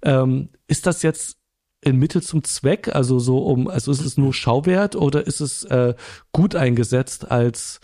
ähm, 0.03 0.51
ist 0.67 0.87
das 0.87 1.03
jetzt 1.03 1.39
in 1.81 1.97
Mittel 1.97 2.23
zum 2.23 2.43
Zweck, 2.45 2.95
also 2.95 3.19
so 3.19 3.39
um, 3.39 3.69
also 3.69 3.93
ist 3.93 4.05
es 4.05 4.19
nur 4.19 4.35
Schauwert 4.35 4.97
oder 4.97 5.27
ist 5.27 5.41
es 5.41 5.65
äh, 5.65 5.95
gut 6.33 6.57
eingesetzt 6.57 7.31
als 7.31 7.81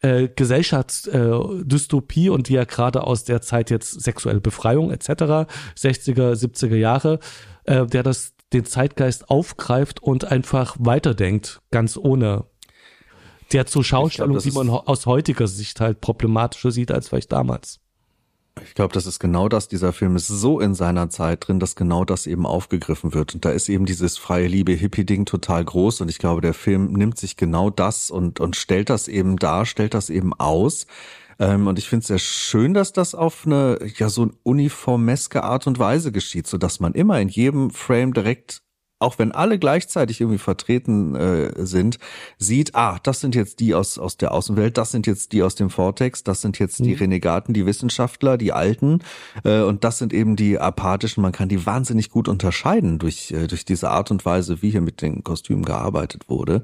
äh, 0.00 0.28
Gesellschaftsdystopie 0.28 2.26
äh, 2.26 2.30
und 2.30 2.48
die 2.48 2.54
ja 2.54 2.64
gerade 2.64 3.04
aus 3.04 3.24
der 3.24 3.42
Zeit 3.42 3.70
jetzt 3.70 4.00
sexuelle 4.02 4.40
Befreiung 4.40 4.90
etc., 4.90 5.08
60er, 5.76 6.34
70er 6.34 6.76
Jahre, 6.76 7.18
äh, 7.64 7.86
der 7.86 8.02
das 8.02 8.34
den 8.52 8.64
Zeitgeist 8.64 9.28
aufgreift 9.30 10.02
und 10.02 10.24
einfach 10.24 10.76
weiterdenkt, 10.78 11.60
ganz 11.70 11.96
ohne 11.96 12.44
der 13.52 13.66
zur 13.66 13.84
Schaustellung, 13.84 14.38
die 14.38 14.50
man 14.50 14.70
aus 14.70 15.06
heutiger 15.06 15.46
Sicht 15.46 15.80
halt 15.80 16.00
problematischer 16.00 16.70
sieht 16.70 16.90
als 16.90 17.08
vielleicht 17.08 17.32
damals. 17.32 17.80
Ich 18.62 18.74
glaube, 18.74 18.94
das 18.94 19.06
ist 19.06 19.18
genau 19.18 19.48
das. 19.48 19.68
Dieser 19.68 19.92
Film 19.92 20.16
ist 20.16 20.28
so 20.28 20.60
in 20.60 20.74
seiner 20.74 21.10
Zeit 21.10 21.46
drin, 21.46 21.60
dass 21.60 21.76
genau 21.76 22.04
das 22.04 22.26
eben 22.26 22.46
aufgegriffen 22.46 23.12
wird. 23.12 23.34
Und 23.34 23.44
da 23.44 23.50
ist 23.50 23.68
eben 23.68 23.84
dieses 23.84 24.16
freie 24.16 24.46
Liebe-Hippie-Ding 24.46 25.26
total 25.26 25.64
groß. 25.64 26.00
Und 26.00 26.08
ich 26.08 26.18
glaube, 26.18 26.40
der 26.40 26.54
Film 26.54 26.92
nimmt 26.92 27.18
sich 27.18 27.36
genau 27.36 27.70
das 27.70 28.10
und, 28.10 28.40
und 28.40 28.56
stellt 28.56 28.88
das 28.88 29.08
eben 29.08 29.36
dar, 29.36 29.66
stellt 29.66 29.94
das 29.94 30.08
eben 30.08 30.32
aus. 30.34 30.86
Ähm, 31.38 31.66
und 31.66 31.78
ich 31.78 31.88
finde 31.88 32.00
es 32.00 32.06
sehr 32.08 32.18
schön, 32.18 32.72
dass 32.72 32.92
das 32.92 33.14
auf 33.14 33.46
eine, 33.46 33.78
ja, 33.96 34.08
so 34.08 34.30
uniformeske 34.42 35.42
Art 35.44 35.66
und 35.66 35.78
Weise 35.78 36.10
geschieht, 36.10 36.46
so 36.46 36.56
dass 36.56 36.80
man 36.80 36.94
immer 36.94 37.20
in 37.20 37.28
jedem 37.28 37.70
Frame 37.70 38.14
direkt 38.14 38.62
auch 38.98 39.18
wenn 39.18 39.32
alle 39.32 39.58
gleichzeitig 39.58 40.20
irgendwie 40.22 40.38
vertreten 40.38 41.14
äh, 41.14 41.66
sind, 41.66 41.98
sieht, 42.38 42.74
ah, 42.74 42.98
das 43.02 43.20
sind 43.20 43.34
jetzt 43.34 43.60
die 43.60 43.74
aus, 43.74 43.98
aus 43.98 44.16
der 44.16 44.32
Außenwelt, 44.32 44.78
das 44.78 44.90
sind 44.90 45.06
jetzt 45.06 45.32
die 45.32 45.42
aus 45.42 45.54
dem 45.54 45.68
Vortex, 45.68 46.24
das 46.24 46.40
sind 46.40 46.58
jetzt 46.58 46.78
die 46.78 46.94
mhm. 46.94 46.98
Renegaten, 46.98 47.52
die 47.52 47.66
Wissenschaftler, 47.66 48.38
die 48.38 48.52
Alten 48.52 49.00
äh, 49.44 49.60
und 49.60 49.84
das 49.84 49.98
sind 49.98 50.14
eben 50.14 50.34
die 50.34 50.58
apathischen. 50.58 51.20
Man 51.22 51.32
kann 51.32 51.50
die 51.50 51.66
wahnsinnig 51.66 52.10
gut 52.10 52.26
unterscheiden 52.26 52.98
durch, 52.98 53.32
äh, 53.32 53.46
durch 53.46 53.66
diese 53.66 53.90
Art 53.90 54.10
und 54.10 54.24
Weise, 54.24 54.62
wie 54.62 54.70
hier 54.70 54.80
mit 54.80 55.02
den 55.02 55.22
Kostümen 55.22 55.64
gearbeitet 55.64 56.30
wurde. 56.30 56.62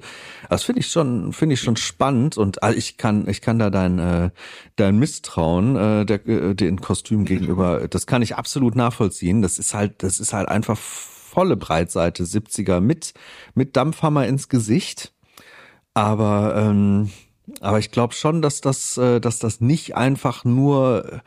Das 0.48 0.62
finde 0.62 0.80
ich 0.80 0.86
schon, 0.86 1.34
finde 1.34 1.54
ich 1.54 1.60
schon 1.60 1.76
spannend 1.76 2.38
und 2.38 2.62
äh, 2.62 2.72
ich 2.72 2.96
kann, 2.96 3.28
ich 3.28 3.42
kann 3.42 3.58
da 3.58 3.68
dein, 3.68 3.98
äh, 3.98 4.30
dein 4.76 4.98
Misstrauen 4.98 5.76
äh, 5.76 6.06
der, 6.06 6.26
äh, 6.26 6.54
den 6.54 6.80
Kostümen 6.80 7.26
gegenüber, 7.26 7.88
das 7.88 8.06
kann 8.06 8.22
ich 8.22 8.36
absolut 8.36 8.74
nachvollziehen. 8.74 9.42
Das 9.42 9.58
ist 9.58 9.74
halt, 9.74 10.02
das 10.02 10.18
ist 10.18 10.32
halt 10.32 10.48
einfach 10.48 10.78
volle 11.32 11.56
Breitseite 11.56 12.24
70er 12.24 12.80
mit, 12.80 13.14
mit 13.54 13.76
Dampfhammer 13.76 14.26
ins 14.26 14.48
Gesicht. 14.48 15.12
Aber, 15.94 16.54
ähm, 16.56 17.10
aber 17.60 17.78
ich 17.78 17.90
glaube 17.90 18.14
schon, 18.14 18.42
dass 18.42 18.60
das, 18.60 18.98
äh, 18.98 19.20
dass 19.20 19.38
das 19.38 19.60
nicht 19.60 19.96
einfach 19.96 20.44
nur, 20.44 21.22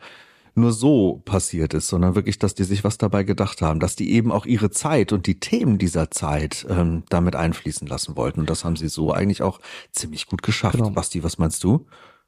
nur 0.54 0.72
so 0.72 1.22
passiert 1.24 1.74
ist, 1.74 1.88
sondern 1.88 2.14
wirklich, 2.14 2.38
dass 2.38 2.54
die 2.54 2.64
sich 2.64 2.84
was 2.84 2.98
dabei 2.98 3.24
gedacht 3.24 3.62
haben, 3.62 3.80
dass 3.80 3.96
die 3.96 4.12
eben 4.12 4.32
auch 4.32 4.46
ihre 4.46 4.70
Zeit 4.70 5.12
und 5.12 5.26
die 5.26 5.38
Themen 5.40 5.76
dieser 5.76 6.10
Zeit 6.10 6.66
ähm, 6.70 7.02
damit 7.08 7.36
einfließen 7.36 7.86
lassen 7.86 8.16
wollten. 8.16 8.40
Und 8.40 8.50
das 8.50 8.64
haben 8.64 8.76
sie 8.76 8.88
so 8.88 9.12
eigentlich 9.12 9.42
auch 9.42 9.60
ziemlich 9.92 10.26
gut 10.26 10.42
geschafft. 10.42 10.78
Genau. 10.78 10.90
Basti, 10.90 11.22
was 11.22 11.38
meinst 11.38 11.62
du? 11.64 11.86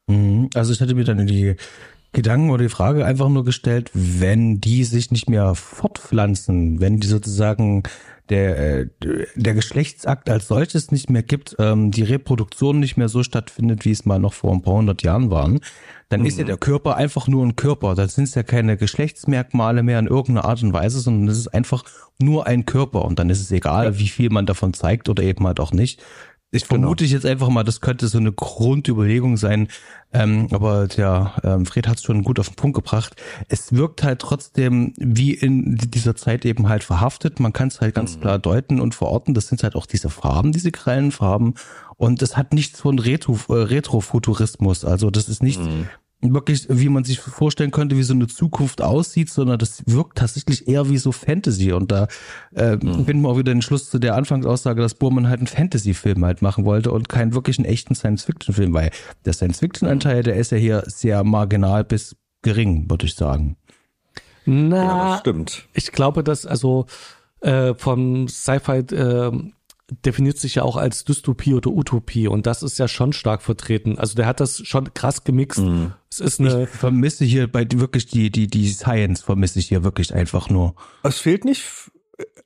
Mhm. 0.09 0.51
Also 0.55 0.73
ich 0.73 0.81
hätte 0.81 0.95
mir 0.95 1.05
dann 1.05 1.27
die 1.27 1.57
Gedanken 2.13 2.51
oder 2.51 2.65
die 2.65 2.71
Frage 2.71 3.05
einfach 3.05 3.29
nur 3.29 3.45
gestellt, 3.45 3.91
wenn 3.93 4.61
die 4.61 4.85
sich 4.85 5.11
nicht 5.11 5.29
mehr 5.29 5.55
fortpflanzen, 5.55 6.81
wenn 6.81 7.01
die 7.01 7.07
sozusagen 7.07 7.83
der, 8.29 8.81
äh, 8.81 8.87
der 9.37 9.55
Geschlechtsakt 9.55 10.29
als 10.29 10.49
solches 10.49 10.91
nicht 10.91 11.11
mehr 11.11 11.23
gibt, 11.23 11.57
ähm, 11.59 11.91
die 11.91 12.03
Reproduktion 12.03 12.81
nicht 12.81 12.97
mehr 12.97 13.09
so 13.09 13.23
stattfindet, 13.23 13.85
wie 13.85 13.91
es 13.91 14.05
mal 14.05 14.19
noch 14.19 14.35
vor 14.35 14.53
ein 14.53 14.63
paar 14.63 14.75
hundert 14.75 15.03
Jahren 15.03 15.31
waren, 15.31 15.61
dann 16.09 16.21
mhm. 16.21 16.27
ist 16.27 16.39
ja 16.39 16.45
mhm. 16.45 16.49
der 16.49 16.57
Körper 16.57 16.97
einfach 16.97 17.29
nur 17.29 17.45
ein 17.45 17.57
Körper. 17.57 17.95
Dann 17.95 18.09
sind 18.09 18.25
es 18.25 18.35
ja 18.35 18.43
keine 18.43 18.77
Geschlechtsmerkmale 18.77 19.83
mehr 19.83 19.99
in 19.99 20.07
irgendeiner 20.07 20.45
Art 20.47 20.63
und 20.63 20.73
Weise, 20.73 21.01
sondern 21.01 21.29
es 21.29 21.39
ist 21.39 21.49
einfach 21.49 21.85
nur 22.19 22.47
ein 22.47 22.67
Körper. 22.67 23.05
Und 23.05 23.19
dann 23.19 23.31
ist 23.31 23.41
es 23.41 23.51
egal, 23.51 23.99
wie 23.99 24.09
viel 24.09 24.31
man 24.31 24.47
davon 24.47 24.75
zeigt 24.75 25.09
oder 25.09 25.23
eben 25.23 25.47
halt 25.47 25.61
auch 25.61 25.73
nicht. 25.73 26.03
Ich 26.51 26.63
genau. 26.63 26.81
vermute 26.81 27.05
genau. 27.05 27.15
jetzt 27.15 27.27
einfach 27.27 27.49
mal, 27.49 27.63
das 27.63 27.81
könnte 27.81 28.09
so 28.09 28.19
eine 28.19 28.33
Grundüberlegung 28.33 29.37
sein. 29.37 29.69
Ähm, 30.13 30.49
aber 30.51 30.89
ja, 30.97 31.37
ähm, 31.45 31.67
Fred 31.67 31.87
hat 31.87 31.99
es 31.99 32.05
schon 32.05 32.25
gut 32.25 32.41
auf 32.41 32.49
den 32.49 32.57
Punkt 32.57 32.75
gebracht. 32.75 33.21
Es 33.49 33.75
wirkt 33.75 34.03
halt 34.03 34.21
trotzdem 34.21 34.95
wie 34.97 35.35
in 35.35 35.77
dieser 35.77 36.17
Zeit 36.17 36.47
eben 36.47 36.69
halt 36.69 36.85
verhaftet. 36.85 37.39
Man 37.39 37.53
kann 37.53 37.69
es 37.69 37.83
halt 37.83 37.95
ganz 37.95 38.17
mhm. 38.17 38.21
klar 38.23 38.39
deuten 38.39 38.81
und 38.81 38.95
verorten. 38.95 39.35
Das 39.35 39.49
sind 39.49 39.63
halt 39.63 39.77
auch 39.77 39.85
diese 39.85 40.09
Farben, 40.09 40.53
diese 40.53 40.73
grellen 40.73 41.13
Farben. 41.13 41.55
Und 41.97 42.23
das 42.23 42.37
hat 42.39 42.55
nichts 42.55 42.81
von 42.81 42.99
Retro, 42.99 43.39
äh, 43.51 43.63
Retrofuturismus. 43.65 44.87
Also 44.87 45.11
das 45.11 45.29
ist 45.29 45.43
nicht 45.43 45.61
mhm 45.61 45.89
wirklich, 46.21 46.67
wie 46.69 46.89
man 46.89 47.05
sich 47.05 47.21
vorstellen 47.21 47.71
könnte, 47.71 47.97
wie 47.97 48.03
so 48.03 48.13
eine 48.13 48.27
Zukunft 48.27 48.83
aussieht, 48.83 49.31
sondern 49.31 49.59
das 49.59 49.83
wirkt 49.87 50.19
tatsächlich 50.19 50.67
eher 50.67 50.91
wie 50.91 50.99
so 50.99 51.13
Fantasy. 51.13 51.73
Und 51.73 51.93
da 51.93 52.09
äh, 52.55 52.77
mhm. 52.77 53.05
finden 53.05 53.23
wir 53.23 53.29
auch 53.29 53.39
wieder 53.39 53.53
den 53.53 53.63
Schluss 53.63 53.89
zu 53.89 53.99
der 53.99 54.17
Anfangsaussage, 54.17 54.81
dass 54.83 54.95
Burman 54.95 55.29
halt 55.29 55.39
einen 55.41 55.47
Fantasy-Film 55.47 56.25
halt 56.25 56.43
machen 56.43 56.65
wollte 56.65 56.91
und 56.91 57.09
keinen 57.09 57.35
wirklichen 57.35 57.65
echten 57.65 57.95
Science-Fiction-Film, 57.95 58.75
weil 58.75 58.91
der 59.25 59.33
Science-Fiction-Anteil, 59.33 60.23
der 60.25 60.37
ist 60.37 60.51
ja 60.51 60.59
hier 60.59 60.83
sehr 60.87 61.23
marginal 61.23 61.85
bis 61.85 62.17
gering, 62.43 62.91
würde 62.91 63.07
ich 63.07 63.15
sagen. 63.15 63.57
Na, 64.45 64.77
ja, 64.77 65.11
das 65.11 65.21
stimmt. 65.21 65.69
Ich 65.75 65.93
glaube, 65.93 66.25
dass 66.25 66.47
also 66.47 66.87
äh, 67.41 67.75
von 67.75 68.27
Sci-Fi 68.27 68.79
äh, 68.95 69.53
definiert 70.05 70.39
sich 70.39 70.57
ja 70.57 70.63
auch 70.63 70.77
als 70.77 71.05
Dystopie 71.05 71.55
oder 71.55 71.71
Utopie 71.71 72.29
und 72.29 72.47
das 72.47 72.63
ist 72.63 72.79
ja 72.79 72.89
schon 72.89 73.13
stark 73.13 73.43
vertreten. 73.43 73.99
Also 73.99 74.15
der 74.15 74.27
hat 74.27 74.41
das 74.41 74.67
schon 74.67 74.93
krass 74.93 75.25
gemixt. 75.25 75.61
Mhm. 75.61 75.93
Es 76.11 76.21
ist 76.21 76.41
eine 76.41 76.65
ich 76.65 76.69
vermisse 76.69 77.25
hier 77.25 77.51
bei 77.51 77.67
wirklich 77.71 78.07
die 78.07 78.31
die 78.31 78.47
die 78.47 78.69
Science 78.69 79.23
vermisse 79.23 79.59
ich 79.59 79.69
hier 79.69 79.85
wirklich 79.85 80.15
einfach 80.15 80.51
nur. 80.51 80.75
Es 81.03 81.19
fehlt 81.19 81.45
nicht 81.45 81.65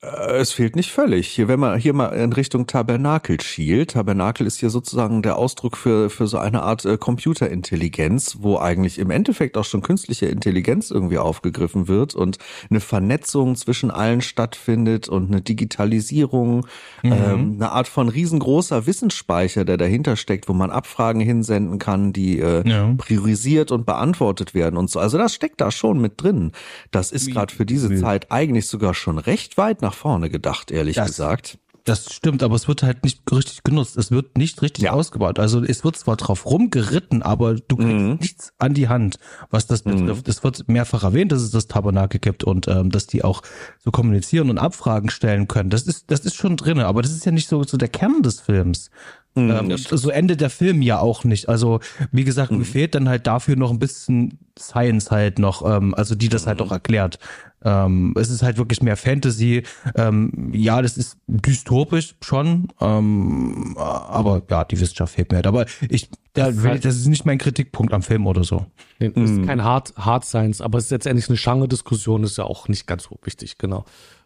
es 0.02 0.52
fehlt 0.52 0.74
nicht 0.74 0.90
völlig. 0.90 1.28
Hier, 1.28 1.46
wenn 1.46 1.60
man 1.60 1.78
hier 1.78 1.92
mal 1.92 2.08
in 2.08 2.32
Richtung 2.32 2.66
Tabernakel 2.66 3.40
schielt, 3.40 3.92
Tabernakel 3.92 4.46
ist 4.46 4.58
hier 4.58 4.68
sozusagen 4.68 5.22
der 5.22 5.36
Ausdruck 5.36 5.76
für, 5.76 6.10
für 6.10 6.26
so 6.26 6.38
eine 6.38 6.62
Art 6.62 6.84
äh, 6.84 6.98
Computerintelligenz, 6.98 8.38
wo 8.40 8.58
eigentlich 8.58 8.98
im 8.98 9.10
Endeffekt 9.10 9.56
auch 9.56 9.64
schon 9.64 9.80
künstliche 9.80 10.26
Intelligenz 10.26 10.90
irgendwie 10.90 11.18
aufgegriffen 11.18 11.86
wird 11.86 12.14
und 12.14 12.38
eine 12.68 12.80
Vernetzung 12.80 13.54
zwischen 13.54 13.90
allen 13.90 14.20
stattfindet 14.20 15.08
und 15.08 15.28
eine 15.28 15.40
Digitalisierung, 15.40 16.66
mhm. 17.02 17.12
ähm, 17.12 17.52
eine 17.56 17.70
Art 17.70 17.88
von 17.88 18.08
riesengroßer 18.08 18.86
Wissensspeicher, 18.86 19.64
der 19.64 19.76
dahinter 19.76 20.16
steckt, 20.16 20.48
wo 20.48 20.52
man 20.52 20.70
Abfragen 20.70 21.20
hinsenden 21.20 21.78
kann, 21.78 22.12
die 22.12 22.40
äh, 22.40 22.68
ja. 22.68 22.92
priorisiert 22.98 23.70
und 23.70 23.86
beantwortet 23.86 24.52
werden 24.52 24.76
und 24.76 24.90
so. 24.90 24.98
Also 24.98 25.16
das 25.16 25.32
steckt 25.32 25.60
da 25.60 25.70
schon 25.70 26.00
mit 26.00 26.20
drin. 26.20 26.50
Das 26.90 27.12
ist 27.12 27.30
gerade 27.30 27.54
für 27.54 27.64
diese 27.64 27.94
Zeit 27.94 28.32
eigentlich 28.32 28.66
sogar 28.66 28.94
schon 28.94 29.18
recht 29.18 29.56
weit 29.62 29.82
nach 29.82 29.94
vorne 29.94 30.28
gedacht, 30.30 30.70
ehrlich 30.70 30.96
Das- 30.96 31.06
gesagt. 31.08 31.58
Das 31.84 32.12
stimmt, 32.14 32.44
aber 32.44 32.54
es 32.54 32.68
wird 32.68 32.84
halt 32.84 33.02
nicht 33.02 33.22
richtig 33.32 33.64
genutzt. 33.64 33.96
Es 33.96 34.12
wird 34.12 34.38
nicht 34.38 34.62
richtig 34.62 34.84
Ja. 34.84 34.92
ausgebaut. 34.92 35.40
Also 35.40 35.64
es 35.64 35.82
wird 35.82 35.96
zwar 35.96 36.14
drauf 36.16 36.46
rumgeritten, 36.46 37.22
aber 37.24 37.54
du 37.56 37.74
kriegst 37.76 37.90
Mhm. 37.92 38.18
nichts 38.20 38.52
an 38.58 38.72
die 38.72 38.86
Hand, 38.88 39.18
was 39.50 39.66
das 39.66 39.82
betrifft. 39.82 40.28
Es 40.28 40.44
wird 40.44 40.68
mehrfach 40.68 41.02
erwähnt, 41.02 41.32
dass 41.32 41.42
es 41.42 41.50
das 41.50 41.66
Tabernakel 41.66 42.20
gibt 42.20 42.44
und 42.44 42.68
ähm, 42.68 42.90
dass 42.90 43.08
die 43.08 43.24
auch 43.24 43.42
so 43.80 43.90
kommunizieren 43.90 44.48
und 44.48 44.58
Abfragen 44.58 45.10
stellen 45.10 45.48
können. 45.48 45.70
Das 45.70 45.82
ist, 45.82 46.08
das 46.12 46.20
ist 46.20 46.36
schon 46.36 46.56
drinne, 46.56 46.86
aber 46.86 47.02
das 47.02 47.10
ist 47.10 47.24
ja 47.26 47.32
nicht 47.32 47.48
so, 47.48 47.64
so 47.64 47.76
der 47.76 47.88
Kern 47.88 48.22
des 48.22 48.38
Films. 48.40 48.88
Ähm, 49.34 49.68
das 49.70 49.82
so 49.84 50.10
endet 50.10 50.40
der 50.42 50.50
Film 50.50 50.82
ja 50.82 50.98
auch 50.98 51.24
nicht. 51.24 51.48
Also, 51.48 51.80
wie 52.10 52.24
gesagt, 52.24 52.50
mir 52.52 52.64
fehlt 52.66 52.94
dann 52.94 53.08
halt 53.08 53.26
dafür 53.26 53.56
noch 53.56 53.70
ein 53.70 53.78
bisschen 53.78 54.38
Science 54.58 55.10
halt 55.10 55.38
noch, 55.38 55.64
ähm, 55.64 55.94
also 55.94 56.14
die 56.14 56.28
das 56.28 56.46
halt 56.46 56.60
auch 56.60 56.70
erklärt. 56.70 57.18
Ähm, 57.64 58.12
es 58.18 58.28
ist 58.28 58.42
halt 58.42 58.58
wirklich 58.58 58.82
mehr 58.82 58.96
Fantasy. 58.96 59.62
Ähm, 59.94 60.50
ja, 60.52 60.82
das 60.82 60.96
ist 60.98 61.16
dystopisch 61.28 62.16
schon, 62.22 62.68
ähm, 62.80 63.74
aber 63.78 64.42
ja, 64.50 64.64
die 64.64 64.78
Wissenschaft 64.80 65.14
fehlt 65.14 65.30
mir 65.30 65.36
halt. 65.36 65.46
Aber 65.46 65.64
ich, 65.88 66.10
da, 66.34 66.48
ist 66.48 66.62
will, 66.62 66.70
halt- 66.72 66.84
das 66.84 66.96
ist 66.96 67.06
nicht 67.06 67.24
mein 67.24 67.38
Kritikpunkt 67.38 67.94
am 67.94 68.02
Film 68.02 68.26
oder 68.26 68.44
so. 68.44 68.66
Nee, 68.98 69.10
Das 69.14 69.30
ist 69.30 69.46
kein 69.46 69.62
Hard, 69.64 69.94
Hard 69.96 70.24
Science, 70.24 70.60
aber 70.60 70.78
es 70.78 70.86
ist 70.86 70.90
letztendlich 70.90 71.28
eine 71.28 71.38
Genre-Diskussion, 71.38 72.24
ist 72.24 72.36
ja 72.38 72.44
auch 72.44 72.68
nicht 72.68 72.86
ganz 72.86 73.04
so 73.04 73.18
wichtig, 73.22 73.56
genau. 73.58 73.84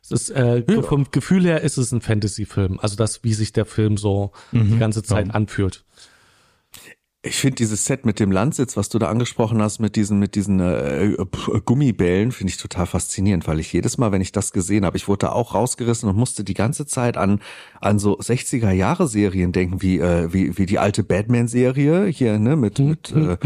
Es 0.08 0.28
ist, 0.28 0.30
äh, 0.30 0.62
vom 0.82 1.06
Gefühl 1.10 1.44
her 1.44 1.62
ist 1.62 1.78
es 1.78 1.90
ein 1.92 2.00
Fantasy-Film, 2.00 2.78
also 2.80 2.94
das, 2.96 3.24
wie 3.24 3.34
sich 3.34 3.52
der 3.52 3.64
Film 3.66 3.96
so 3.96 4.30
die 4.52 4.78
ganze 4.78 5.02
Zeit 5.02 5.34
anfühlt. 5.34 5.84
Ich 7.26 7.36
finde 7.36 7.56
dieses 7.56 7.84
Set 7.84 8.06
mit 8.06 8.20
dem 8.20 8.30
Landsitz, 8.30 8.76
was 8.76 8.88
du 8.88 8.98
da 8.98 9.08
angesprochen 9.08 9.60
hast, 9.62 9.78
mit 9.80 9.96
diesen, 9.96 10.18
mit 10.18 10.34
diesen 10.34 10.60
äh, 10.60 11.04
äh, 11.06 11.26
Gummibällen, 11.64 12.32
finde 12.32 12.50
ich 12.52 12.56
total 12.58 12.86
faszinierend, 12.86 13.46
weil 13.48 13.60
ich 13.60 13.72
jedes 13.72 13.98
Mal, 13.98 14.12
wenn 14.12 14.20
ich 14.20 14.32
das 14.32 14.52
gesehen 14.52 14.84
habe, 14.84 14.96
ich 14.96 15.08
wurde 15.08 15.26
da 15.26 15.32
auch 15.32 15.54
rausgerissen 15.54 16.08
und 16.08 16.16
musste 16.16 16.44
die 16.44 16.54
ganze 16.54 16.86
Zeit 16.86 17.16
an, 17.16 17.40
an 17.80 17.98
so 17.98 18.18
60er 18.18 18.70
Jahre 18.70 19.08
Serien 19.08 19.52
denken, 19.52 19.82
wie, 19.82 19.98
äh, 19.98 20.32
wie, 20.32 20.58
wie 20.58 20.66
die 20.66 20.78
alte 20.78 21.02
Batman-Serie 21.04 22.06
hier, 22.06 22.38
ne, 22.38 22.56
mit, 22.56 22.78
mit 22.78 23.12
äh, 23.12 23.36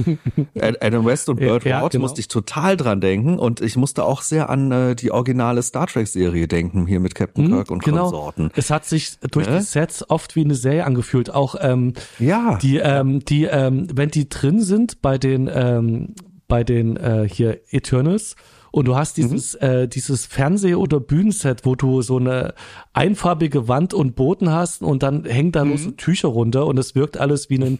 Ad- 0.60 0.78
Adam 0.80 1.04
West 1.04 1.28
und 1.28 1.40
Burt 1.40 1.64
ja, 1.64 1.82
Ward, 1.82 1.92
genau. 1.92 2.02
musste 2.02 2.20
ich 2.20 2.28
total 2.28 2.76
dran 2.76 3.00
denken 3.00 3.38
und 3.38 3.60
ich 3.60 3.76
musste 3.76 4.04
auch 4.04 4.22
sehr 4.22 4.50
an 4.50 4.72
äh, 4.72 4.94
die 4.96 5.10
originale 5.10 5.62
Star 5.62 5.86
Trek-Serie 5.86 6.48
denken, 6.48 6.86
hier 6.86 7.00
mit 7.00 7.14
Captain 7.14 7.48
Kirk 7.48 7.70
und 7.70 7.82
genau. 7.82 8.04
Konsorten. 8.10 8.50
Es 8.56 8.70
hat 8.70 8.84
sich 8.84 9.18
durch 9.30 9.48
Ne? 9.48 9.58
die 9.58 9.64
Sets 9.64 10.08
oft 10.10 10.36
wie 10.36 10.44
eine 10.44 10.54
Serie 10.54 10.84
angefühlt. 10.84 11.30
Auch 11.32 11.54
ähm, 11.60 11.94
Ja. 12.18 12.58
die, 12.60 12.76
ähm, 12.78 13.24
die, 13.24 13.44
ähm, 13.44 13.69
wenn 13.70 14.10
die 14.10 14.28
drin 14.28 14.60
sind 14.60 15.02
bei 15.02 15.18
den, 15.18 15.50
ähm, 15.52 16.14
bei 16.48 16.64
den 16.64 16.96
äh, 16.96 17.28
hier 17.30 17.60
Eternals 17.70 18.36
und 18.72 18.86
du 18.86 18.96
hast 18.96 19.16
dieses, 19.16 19.54
äh, 19.56 19.88
dieses 19.88 20.26
Fernseh- 20.26 20.74
oder 20.76 21.00
Bühnenset, 21.00 21.64
wo 21.64 21.74
du 21.74 22.02
so 22.02 22.18
eine 22.18 22.54
einfarbige 22.92 23.66
Wand 23.68 23.94
und 23.94 24.14
Boden 24.14 24.50
hast 24.50 24.82
und 24.82 25.02
dann 25.02 25.24
hängen 25.24 25.50
da 25.52 25.64
nur 25.64 25.78
so 25.78 25.90
Tücher 25.92 26.28
runter 26.28 26.66
und 26.66 26.78
es 26.78 26.94
wirkt 26.94 27.16
alles 27.18 27.50
wie 27.50 27.58
ein 27.58 27.78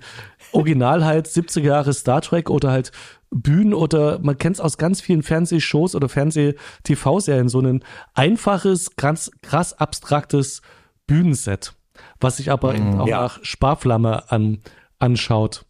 Original 0.53 1.05
halt 1.05 1.27
70er 1.29 1.61
Jahre 1.63 1.93
Star 1.93 2.21
Trek 2.23 2.51
oder 2.51 2.71
halt 2.73 2.91
Bühnen 3.33 3.75
oder 3.75 4.19
man 4.21 4.37
kennt 4.39 4.57
es 4.57 4.61
aus 4.61 4.79
ganz 4.79 5.01
vielen 5.01 5.23
Fernsehshows 5.23 5.95
oder 5.95 6.09
Fernseh-TV-Serien, 6.09 7.49
so 7.49 7.61
ein 7.61 7.85
einfaches, 8.15 8.97
ganz 8.97 9.31
krass 9.43 9.73
abstraktes 9.73 10.63
Bühnenset, 11.07 11.75
was 12.21 12.39
sich 12.39 12.51
aber 12.51 12.75
eben 12.75 12.99
auch 13.01 13.07
Ja. 13.07 13.23
nach 13.23 13.39
Sparflamme 13.45 14.31
an, 14.33 14.59
anschaut. 14.99 15.65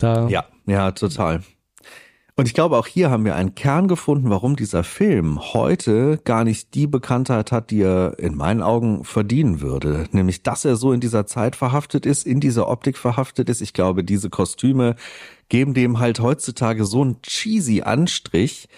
Da, 0.00 0.28
Ja, 0.28 0.44
ja, 0.66 0.90
total. 0.90 1.42
Und 2.40 2.46
ich 2.46 2.54
glaube, 2.54 2.78
auch 2.78 2.86
hier 2.86 3.10
haben 3.10 3.26
wir 3.26 3.34
einen 3.34 3.54
Kern 3.54 3.86
gefunden, 3.86 4.30
warum 4.30 4.56
dieser 4.56 4.82
Film 4.82 5.38
heute 5.52 6.18
gar 6.24 6.42
nicht 6.42 6.74
die 6.74 6.86
Bekanntheit 6.86 7.52
hat, 7.52 7.70
die 7.70 7.82
er 7.82 8.18
in 8.18 8.34
meinen 8.34 8.62
Augen 8.62 9.04
verdienen 9.04 9.60
würde. 9.60 10.06
Nämlich, 10.12 10.42
dass 10.42 10.64
er 10.64 10.76
so 10.76 10.92
in 10.92 11.00
dieser 11.00 11.26
Zeit 11.26 11.54
verhaftet 11.54 12.06
ist, 12.06 12.26
in 12.26 12.40
dieser 12.40 12.68
Optik 12.68 12.96
verhaftet 12.96 13.50
ist. 13.50 13.60
Ich 13.60 13.74
glaube, 13.74 14.04
diese 14.04 14.30
Kostüme 14.30 14.96
geben 15.50 15.74
dem 15.74 15.98
halt 15.98 16.20
heutzutage 16.20 16.86
so 16.86 17.02
einen 17.02 17.20
cheesy 17.20 17.82
Anstrich, 17.82 18.68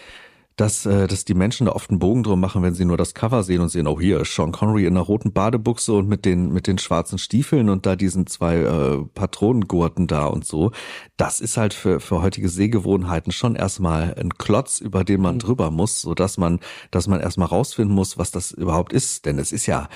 dass, 0.57 0.87
äh, 0.87 1.07
dass 1.07 1.25
die 1.25 1.35
Menschen 1.35 1.67
da 1.67 1.73
oft 1.73 1.91
einen 1.91 1.99
Bogen 1.99 2.23
drum 2.23 2.41
machen, 2.41 2.63
wenn 2.63 2.75
sie 2.75 2.85
nur 2.85 2.97
das 2.97 3.15
Cover 3.15 3.43
sehen 3.43 3.61
und 3.61 3.69
sehen, 3.69 3.87
oh 3.87 4.01
hier 4.01 4.25
Sean 4.25 4.53
Connery 4.53 4.87
in 4.87 4.97
einer 4.97 5.05
roten 5.05 5.33
Badebuchse 5.33 5.93
und 5.93 6.09
mit 6.09 6.25
den, 6.25 6.53
mit 6.53 6.67
den 6.67 6.79
schwarzen 6.79 7.19
Stiefeln 7.19 7.69
und 7.69 7.87
da 7.87 7.97
diesen 7.97 8.27
zwei 8.27 8.59
äh, 8.59 9.05
Patronengurten 9.15 10.07
da 10.07 10.27
und 10.27 10.45
so. 10.45 10.73
Das 11.17 11.41
ist 11.41 11.57
halt 11.57 11.75
für, 11.75 12.01
für 12.01 12.23
heutige 12.23 12.49
Sehgewohnheiten 12.49 13.33
schon 13.33 13.57
erstmal 13.57 14.15
ein 14.19 14.31
Klotz, 14.31 14.81
über 14.81 15.05
den 15.05 15.21
man 15.21 15.39
drüber 15.39 15.71
muss, 15.71 16.01
so 16.01 16.15
dass 16.15 16.39
man, 16.39 16.61
dass 16.91 17.07
man 17.07 17.21
erstmal 17.21 17.49
rausfinden 17.49 17.95
muss, 17.95 18.19
was 18.19 18.31
das 18.31 18.53
überhaupt 18.53 18.93
ist. 18.93 19.27
Denn 19.27 19.39
es 19.39 19.53
ist 19.53 19.67
ja 19.67 19.89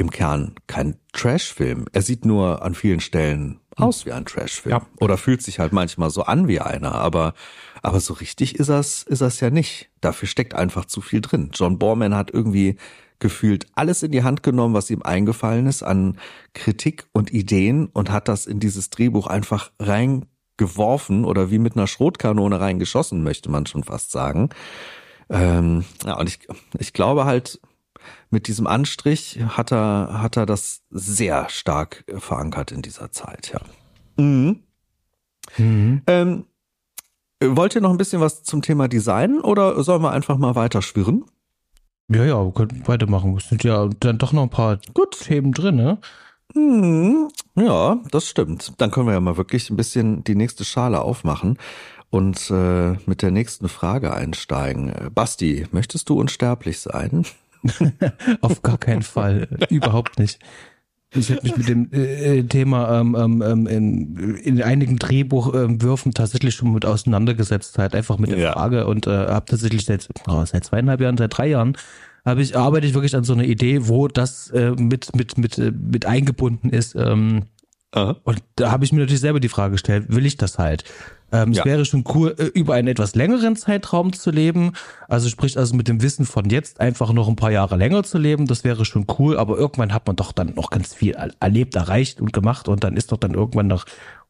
im 0.00 0.10
Kern 0.10 0.54
kein 0.66 0.96
Trashfilm. 1.12 1.84
Er 1.92 2.00
sieht 2.02 2.24
nur 2.24 2.62
an 2.62 2.74
vielen 2.74 3.00
Stellen 3.00 3.60
aus 3.76 4.06
wie 4.06 4.12
ein 4.12 4.24
Trashfilm. 4.24 4.72
Ja. 4.72 4.86
Oder 4.98 5.18
fühlt 5.18 5.42
sich 5.42 5.58
halt 5.58 5.72
manchmal 5.72 6.10
so 6.10 6.22
an 6.22 6.48
wie 6.48 6.60
einer, 6.60 6.94
aber, 6.94 7.34
aber 7.82 8.00
so 8.00 8.14
richtig 8.14 8.56
ist 8.56 8.68
das, 8.68 9.02
ist 9.02 9.22
das 9.22 9.40
ja 9.40 9.50
nicht. 9.50 9.90
Dafür 10.00 10.28
steckt 10.28 10.54
einfach 10.54 10.84
zu 10.84 11.00
viel 11.00 11.20
drin. 11.20 11.50
John 11.54 11.78
Borman 11.78 12.14
hat 12.14 12.30
irgendwie 12.30 12.76
gefühlt 13.18 13.66
alles 13.74 14.02
in 14.02 14.12
die 14.12 14.22
Hand 14.22 14.42
genommen, 14.42 14.74
was 14.74 14.90
ihm 14.90 15.02
eingefallen 15.02 15.66
ist 15.66 15.82
an 15.82 16.18
Kritik 16.54 17.06
und 17.12 17.32
Ideen 17.32 17.86
und 17.86 18.10
hat 18.10 18.28
das 18.28 18.46
in 18.46 18.60
dieses 18.60 18.90
Drehbuch 18.90 19.26
einfach 19.26 19.70
reingeworfen 19.78 21.24
oder 21.24 21.50
wie 21.50 21.58
mit 21.58 21.76
einer 21.76 21.86
Schrotkanone 21.86 22.58
reingeschossen, 22.60 23.22
möchte 23.22 23.50
man 23.50 23.66
schon 23.66 23.84
fast 23.84 24.10
sagen. 24.10 24.48
Ähm, 25.28 25.84
ja, 26.04 26.18
und 26.18 26.28
ich, 26.28 26.40
ich 26.78 26.92
glaube 26.92 27.24
halt, 27.24 27.60
mit 28.30 28.48
diesem 28.48 28.66
Anstrich 28.66 29.38
hat 29.48 29.70
er, 29.70 30.22
hat 30.22 30.36
er 30.36 30.46
das 30.46 30.82
sehr 30.90 31.48
stark 31.50 32.04
verankert 32.18 32.72
in 32.72 32.82
dieser 32.82 33.12
Zeit, 33.12 33.52
ja. 33.52 33.60
Mhm. 34.16 34.62
Ähm, 36.06 36.44
wollt 37.42 37.74
ihr 37.74 37.80
noch 37.80 37.90
ein 37.90 37.98
bisschen 37.98 38.20
was 38.20 38.42
zum 38.42 38.62
Thema 38.62 38.88
Design 38.88 39.40
oder 39.40 39.82
sollen 39.82 40.02
wir 40.02 40.12
einfach 40.12 40.38
mal 40.38 40.54
weiterschwirren? 40.54 41.24
Ja, 42.08 42.24
ja, 42.24 42.44
wir 42.44 42.52
können 42.52 42.82
weitermachen. 42.86 43.36
Es 43.36 43.48
sind 43.48 43.62
ja 43.62 43.88
dann 44.00 44.18
doch 44.18 44.32
noch 44.32 44.42
ein 44.42 44.50
paar 44.50 44.78
Gut. 44.94 45.20
Themen 45.20 45.52
drin, 45.52 45.76
ne? 45.76 45.98
Hm, 46.54 47.28
ja, 47.54 47.98
das 48.10 48.28
stimmt. 48.28 48.72
Dann 48.78 48.90
können 48.90 49.06
wir 49.06 49.12
ja 49.12 49.20
mal 49.20 49.36
wirklich 49.36 49.70
ein 49.70 49.76
bisschen 49.76 50.24
die 50.24 50.34
nächste 50.34 50.64
Schale 50.64 51.02
aufmachen 51.02 51.56
und 52.10 52.50
äh, 52.50 52.96
mit 53.06 53.22
der 53.22 53.30
nächsten 53.30 53.68
Frage 53.68 54.12
einsteigen. 54.12 54.92
Basti, 55.14 55.66
möchtest 55.70 56.08
du 56.08 56.18
unsterblich 56.18 56.80
sein? 56.80 57.24
Auf 58.40 58.62
gar 58.62 58.78
keinen 58.78 59.02
Fall. 59.02 59.48
Überhaupt 59.68 60.18
nicht. 60.18 60.40
Ich 61.12 61.30
habe 61.30 61.40
mich 61.42 61.56
mit 61.56 61.68
dem 61.68 61.92
äh, 61.92 62.42
Thema 62.44 63.00
ähm, 63.00 63.16
ähm, 63.18 63.42
ähm, 63.42 63.66
in, 63.66 64.36
in 64.36 64.62
einigen 64.62 64.96
Drehbuchwürfen 64.96 66.14
tatsächlich 66.14 66.54
schon 66.54 66.72
mit 66.72 66.86
auseinandergesetzt, 66.86 67.78
halt 67.78 67.96
einfach 67.96 68.18
mit 68.18 68.30
der 68.30 68.38
Ja. 68.38 68.52
Frage 68.52 68.86
und 68.86 69.08
äh, 69.08 69.10
habe 69.26 69.46
tatsächlich 69.46 69.84
seit, 69.86 70.08
oh, 70.28 70.44
seit 70.44 70.64
zweieinhalb 70.64 71.00
Jahren, 71.00 71.16
seit 71.16 71.36
drei 71.36 71.48
Jahren 71.48 71.76
habe 72.24 72.42
ich 72.42 72.56
arbeite 72.56 72.86
ich 72.86 72.94
wirklich 72.94 73.16
an 73.16 73.24
so 73.24 73.32
einer 73.32 73.44
Idee, 73.44 73.88
wo 73.88 74.06
das 74.06 74.50
äh, 74.50 74.70
mit 74.72 75.16
mit 75.16 75.36
mit 75.38 75.58
äh, 75.58 75.72
mit 75.72 76.06
eingebunden 76.06 76.70
ist. 76.70 76.94
Ähm, 76.94 77.44
Aha. 77.92 78.16
und 78.22 78.40
da 78.54 78.70
habe 78.70 78.84
ich 78.84 78.92
mir 78.92 79.00
natürlich 79.00 79.20
selber 79.20 79.40
die 79.40 79.48
Frage 79.48 79.72
gestellt, 79.72 80.06
will 80.08 80.26
ich 80.26 80.36
das 80.36 80.58
halt? 80.58 80.84
Ähm, 81.32 81.52
Ja. 81.52 81.60
Es 81.62 81.64
wäre 81.66 81.84
schon 81.84 82.04
cool, 82.14 82.34
äh, 82.38 82.44
über 82.44 82.74
einen 82.74 82.88
etwas 82.88 83.14
längeren 83.14 83.56
Zeitraum 83.56 84.12
zu 84.12 84.30
leben. 84.30 84.72
Also 85.08 85.28
sprich, 85.28 85.56
also 85.58 85.74
mit 85.76 85.88
dem 85.88 86.02
Wissen 86.02 86.26
von 86.26 86.48
jetzt 86.50 86.80
einfach 86.80 87.12
noch 87.12 87.28
ein 87.28 87.36
paar 87.36 87.50
Jahre 87.52 87.76
länger 87.76 88.02
zu 88.02 88.18
leben, 88.18 88.46
das 88.46 88.64
wäre 88.64 88.84
schon 88.84 89.06
cool, 89.18 89.36
aber 89.38 89.56
irgendwann 89.56 89.92
hat 89.94 90.06
man 90.06 90.16
doch 90.16 90.32
dann 90.32 90.54
noch 90.54 90.70
ganz 90.70 90.94
viel 90.94 91.12
er- 91.14 91.30
erlebt, 91.40 91.74
erreicht 91.76 92.20
und 92.20 92.32
gemacht 92.32 92.68
und 92.68 92.82
dann 92.84 92.96
ist 92.96 93.12
doch 93.12 93.18
dann 93.18 93.34
irgendwann 93.34 93.66
nach 93.68 93.84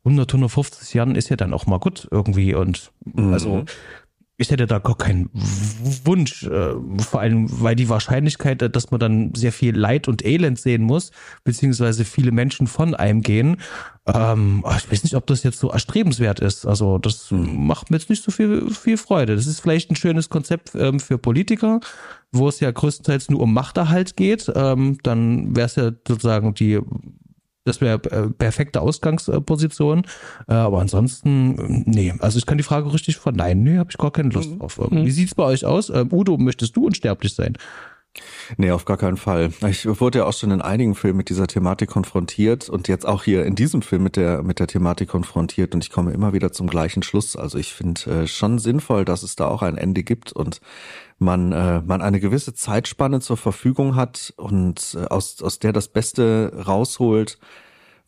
100, 0.05 0.33
150 0.33 0.95
Jahren 0.95 1.15
ist 1.15 1.29
ja 1.29 1.37
dann 1.37 1.53
auch 1.53 1.67
mal 1.67 1.79
gut 1.79 2.09
irgendwie 2.11 2.55
und 2.55 2.91
also 3.17 3.65
ich 4.41 4.51
hätte 4.51 4.67
da 4.67 4.79
gar 4.79 4.97
keinen 4.97 5.29
Wunsch, 6.05 6.45
äh, 6.45 6.75
vor 6.99 7.21
allem, 7.21 7.47
weil 7.61 7.77
die 7.77 7.91
Wahrscheinlichkeit, 7.91 8.63
äh, 8.63 8.71
dass 8.71 8.91
man 8.91 8.99
dann 8.99 9.35
sehr 9.35 9.53
viel 9.53 9.77
Leid 9.77 10.09
und 10.09 10.25
Elend 10.25 10.59
sehen 10.59 10.83
muss, 10.83 11.11
beziehungsweise 11.45 12.07
viele 12.07 12.33
Menschen 12.33 12.67
von 12.67 12.95
einem 12.95 13.21
gehen, 13.21 13.59
ähm, 14.07 14.65
ich 14.79 14.91
weiß 14.91 15.05
nicht, 15.05 15.15
ob 15.15 15.27
das 15.27 15.43
jetzt 15.43 15.59
so 15.59 15.71
erstrebenswert 15.71 16.41
ist. 16.41 16.65
Also 16.65 16.97
das 16.97 17.29
macht 17.31 17.91
mir 17.91 17.99
jetzt 17.99 18.09
nicht 18.09 18.25
so 18.25 18.31
viel, 18.31 18.71
viel 18.71 18.97
Freude. 18.97 19.37
Das 19.37 19.47
ist 19.47 19.61
vielleicht 19.61 19.91
ein 19.91 19.97
schönes 19.97 20.31
Konzept 20.31 20.75
ähm, 20.75 21.01
für 21.01 21.19
Politiker, 21.19 21.81
wo 22.33 22.49
es 22.49 22.61
ja 22.61 22.71
größtenteils 22.71 23.29
nur 23.29 23.41
um 23.41 23.53
Machterhalt 23.53 24.17
geht. 24.17 24.51
Ähm, 24.55 24.99
dann 25.03 25.55
wäre 25.55 25.67
es 25.67 25.77
ja 25.77 25.93
sozusagen 26.09 26.55
die 26.55 26.81
das 27.65 27.81
wäre 27.81 28.03
äh, 28.11 28.31
perfekte 28.31 28.81
Ausgangsposition. 28.81 30.07
Äh, 30.49 30.55
aber 30.55 30.81
ansonsten, 30.81 31.59
äh, 31.59 31.83
nee. 31.87 32.15
Also 32.21 32.39
ich 32.39 32.47
kann 32.47 32.59
die 32.59 32.65
Frage 32.65 32.93
richtig 32.93 33.19
verneinen. 33.19 33.63
Nee, 33.63 33.79
habe 33.79 33.91
ich 33.91 33.99
gar 33.99 34.11
keine 34.11 34.31
Lust 34.31 34.59
drauf. 34.59 34.81
Ähm, 34.91 35.05
Wie 35.05 35.11
sieht's 35.11 35.35
bei 35.35 35.45
euch 35.45 35.65
aus? 35.65 35.91
Ähm, 35.91 36.09
Udo, 36.13 36.39
möchtest 36.39 36.77
du 36.77 36.87
unsterblich 36.87 37.35
sein? 37.35 37.57
Nee, 38.57 38.73
auf 38.73 38.85
gar 38.85 38.97
keinen 38.97 39.17
Fall. 39.17 39.53
Ich 39.69 39.87
wurde 40.01 40.19
ja 40.19 40.25
auch 40.25 40.33
schon 40.33 40.51
in 40.51 40.61
einigen 40.61 40.97
Filmen 40.97 41.19
mit 41.19 41.29
dieser 41.29 41.47
Thematik 41.47 41.91
konfrontiert 41.91 42.69
und 42.69 42.89
jetzt 42.89 43.07
auch 43.07 43.23
hier 43.23 43.45
in 43.45 43.55
diesem 43.55 43.83
Film 43.83 44.03
mit 44.03 44.17
der, 44.17 44.43
mit 44.43 44.59
der 44.59 44.67
Thematik 44.67 45.09
konfrontiert 45.09 45.75
und 45.75 45.85
ich 45.85 45.91
komme 45.91 46.13
immer 46.13 46.33
wieder 46.33 46.51
zum 46.51 46.67
gleichen 46.67 47.05
Schluss. 47.05 47.37
Also 47.37 47.59
ich 47.59 47.73
finde 47.73 48.23
äh, 48.23 48.27
schon 48.27 48.59
sinnvoll, 48.59 49.05
dass 49.05 49.23
es 49.23 49.37
da 49.37 49.47
auch 49.47 49.63
ein 49.63 49.77
Ende 49.77 50.03
gibt 50.03 50.33
und 50.33 50.61
man, 51.21 51.53
äh, 51.53 51.81
man 51.83 52.03
eine 52.03 52.19
gewisse 52.19 52.55
Zeitspanne 52.55 53.21
zur 53.21 53.37
Verfügung 53.37 53.95
hat 53.95 54.33
und 54.37 54.97
äh, 54.99 55.07
aus, 55.07 55.43
aus 55.43 55.59
der 55.59 55.73
das 55.73 55.89
Beste 55.89 56.53
rausholt, 56.67 57.39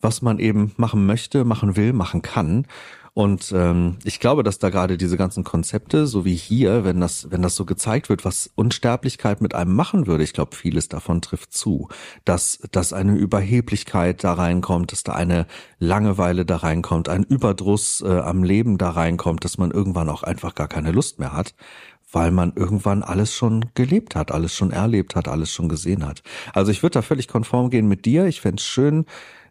was 0.01 0.23
man 0.23 0.39
eben 0.39 0.73
machen 0.77 1.07
möchte, 1.07 1.45
machen 1.45 1.77
will, 1.77 1.93
machen 1.93 2.23
kann. 2.23 2.67
Und 3.15 3.53
ähm, 3.55 3.99
ich 4.05 4.21
glaube, 4.21 4.43
dass 4.43 4.59
da 4.59 4.71
gerade 4.71 4.97
diese 4.97 5.19
ganzen 5.19 5.45
Konzepte, 5.45 6.07
so 6.07 6.25
wie 6.25 6.35
hier, 6.35 6.83
wenn 6.85 6.99
das, 6.99 7.31
wenn 7.31 7.43
das 7.43 7.55
so 7.55 7.67
gezeigt 7.67 8.09
wird, 8.09 8.25
was 8.25 8.51
Unsterblichkeit 8.55 9.43
mit 9.43 9.55
einem 9.55 9.77
machen 9.77 10.07
würde, 10.07 10.25
ich 10.25 10.33
glaube, 10.33 10.57
vieles 10.57 10.89
davon 10.89 11.21
trifft 11.21 11.53
zu, 11.53 11.89
dass, 12.25 12.61
dass 12.73 12.95
eine 12.95 13.15
Überheblichkeit 13.15 14.25
da 14.25 14.33
reinkommt, 14.33 14.93
dass 14.93 15.03
da 15.03 15.13
eine 15.13 15.47
Langeweile 15.79 16.47
da 16.47 16.57
reinkommt, 16.57 17.11
ein 17.11 17.25
Überdruss 17.25 18.01
äh, 18.01 18.09
am 18.09 18.45
Leben 18.45 18.79
da 18.79 18.89
reinkommt, 18.89 19.45
dass 19.45 19.59
man 19.59 19.73
irgendwann 19.73 20.09
auch 20.09 20.23
einfach 20.23 20.55
gar 20.55 20.69
keine 20.69 20.91
Lust 20.91 21.19
mehr 21.19 21.35
hat 21.35 21.55
weil 22.13 22.31
man 22.31 22.53
irgendwann 22.55 23.03
alles 23.03 23.35
schon 23.35 23.65
gelebt 23.75 24.15
hat, 24.15 24.31
alles 24.31 24.55
schon 24.55 24.71
erlebt 24.71 25.17
hat, 25.17 25.29
alles 25.29 25.51
schon 25.51 25.69
gesehen 25.69 26.07
hat. 26.07 26.23
Also 26.53 26.71
ich 26.71 26.83
würde 26.83 26.95
da 26.95 27.03
völlig 27.03 27.27
konform 27.27 27.71
gehen 27.71 27.89
mit 27.89 28.05
dir. 28.05 28.27
Ich 28.27 28.41
fände 28.41 28.61
es 28.61 28.67
schön, 28.67 29.07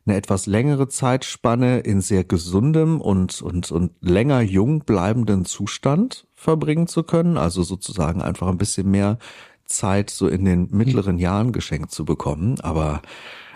eine 0.05 0.15
etwas 0.15 0.45
längere 0.45 0.87
Zeitspanne 0.87 1.79
in 1.79 2.01
sehr 2.01 2.23
gesundem 2.23 3.01
und, 3.01 3.41
und, 3.41 3.71
und 3.71 3.91
länger 4.01 4.41
jung 4.41 4.79
bleibenden 4.79 5.45
Zustand 5.45 6.27
verbringen 6.33 6.87
zu 6.87 7.03
können. 7.03 7.37
Also 7.37 7.63
sozusagen 7.63 8.21
einfach 8.21 8.47
ein 8.47 8.57
bisschen 8.57 8.89
mehr 8.89 9.17
Zeit 9.65 10.09
so 10.09 10.27
in 10.27 10.45
den 10.45 10.69
mittleren 10.71 11.17
Jahren 11.17 11.51
geschenkt 11.51 11.91
zu 11.91 12.05
bekommen. 12.05 12.59
Aber 12.61 13.01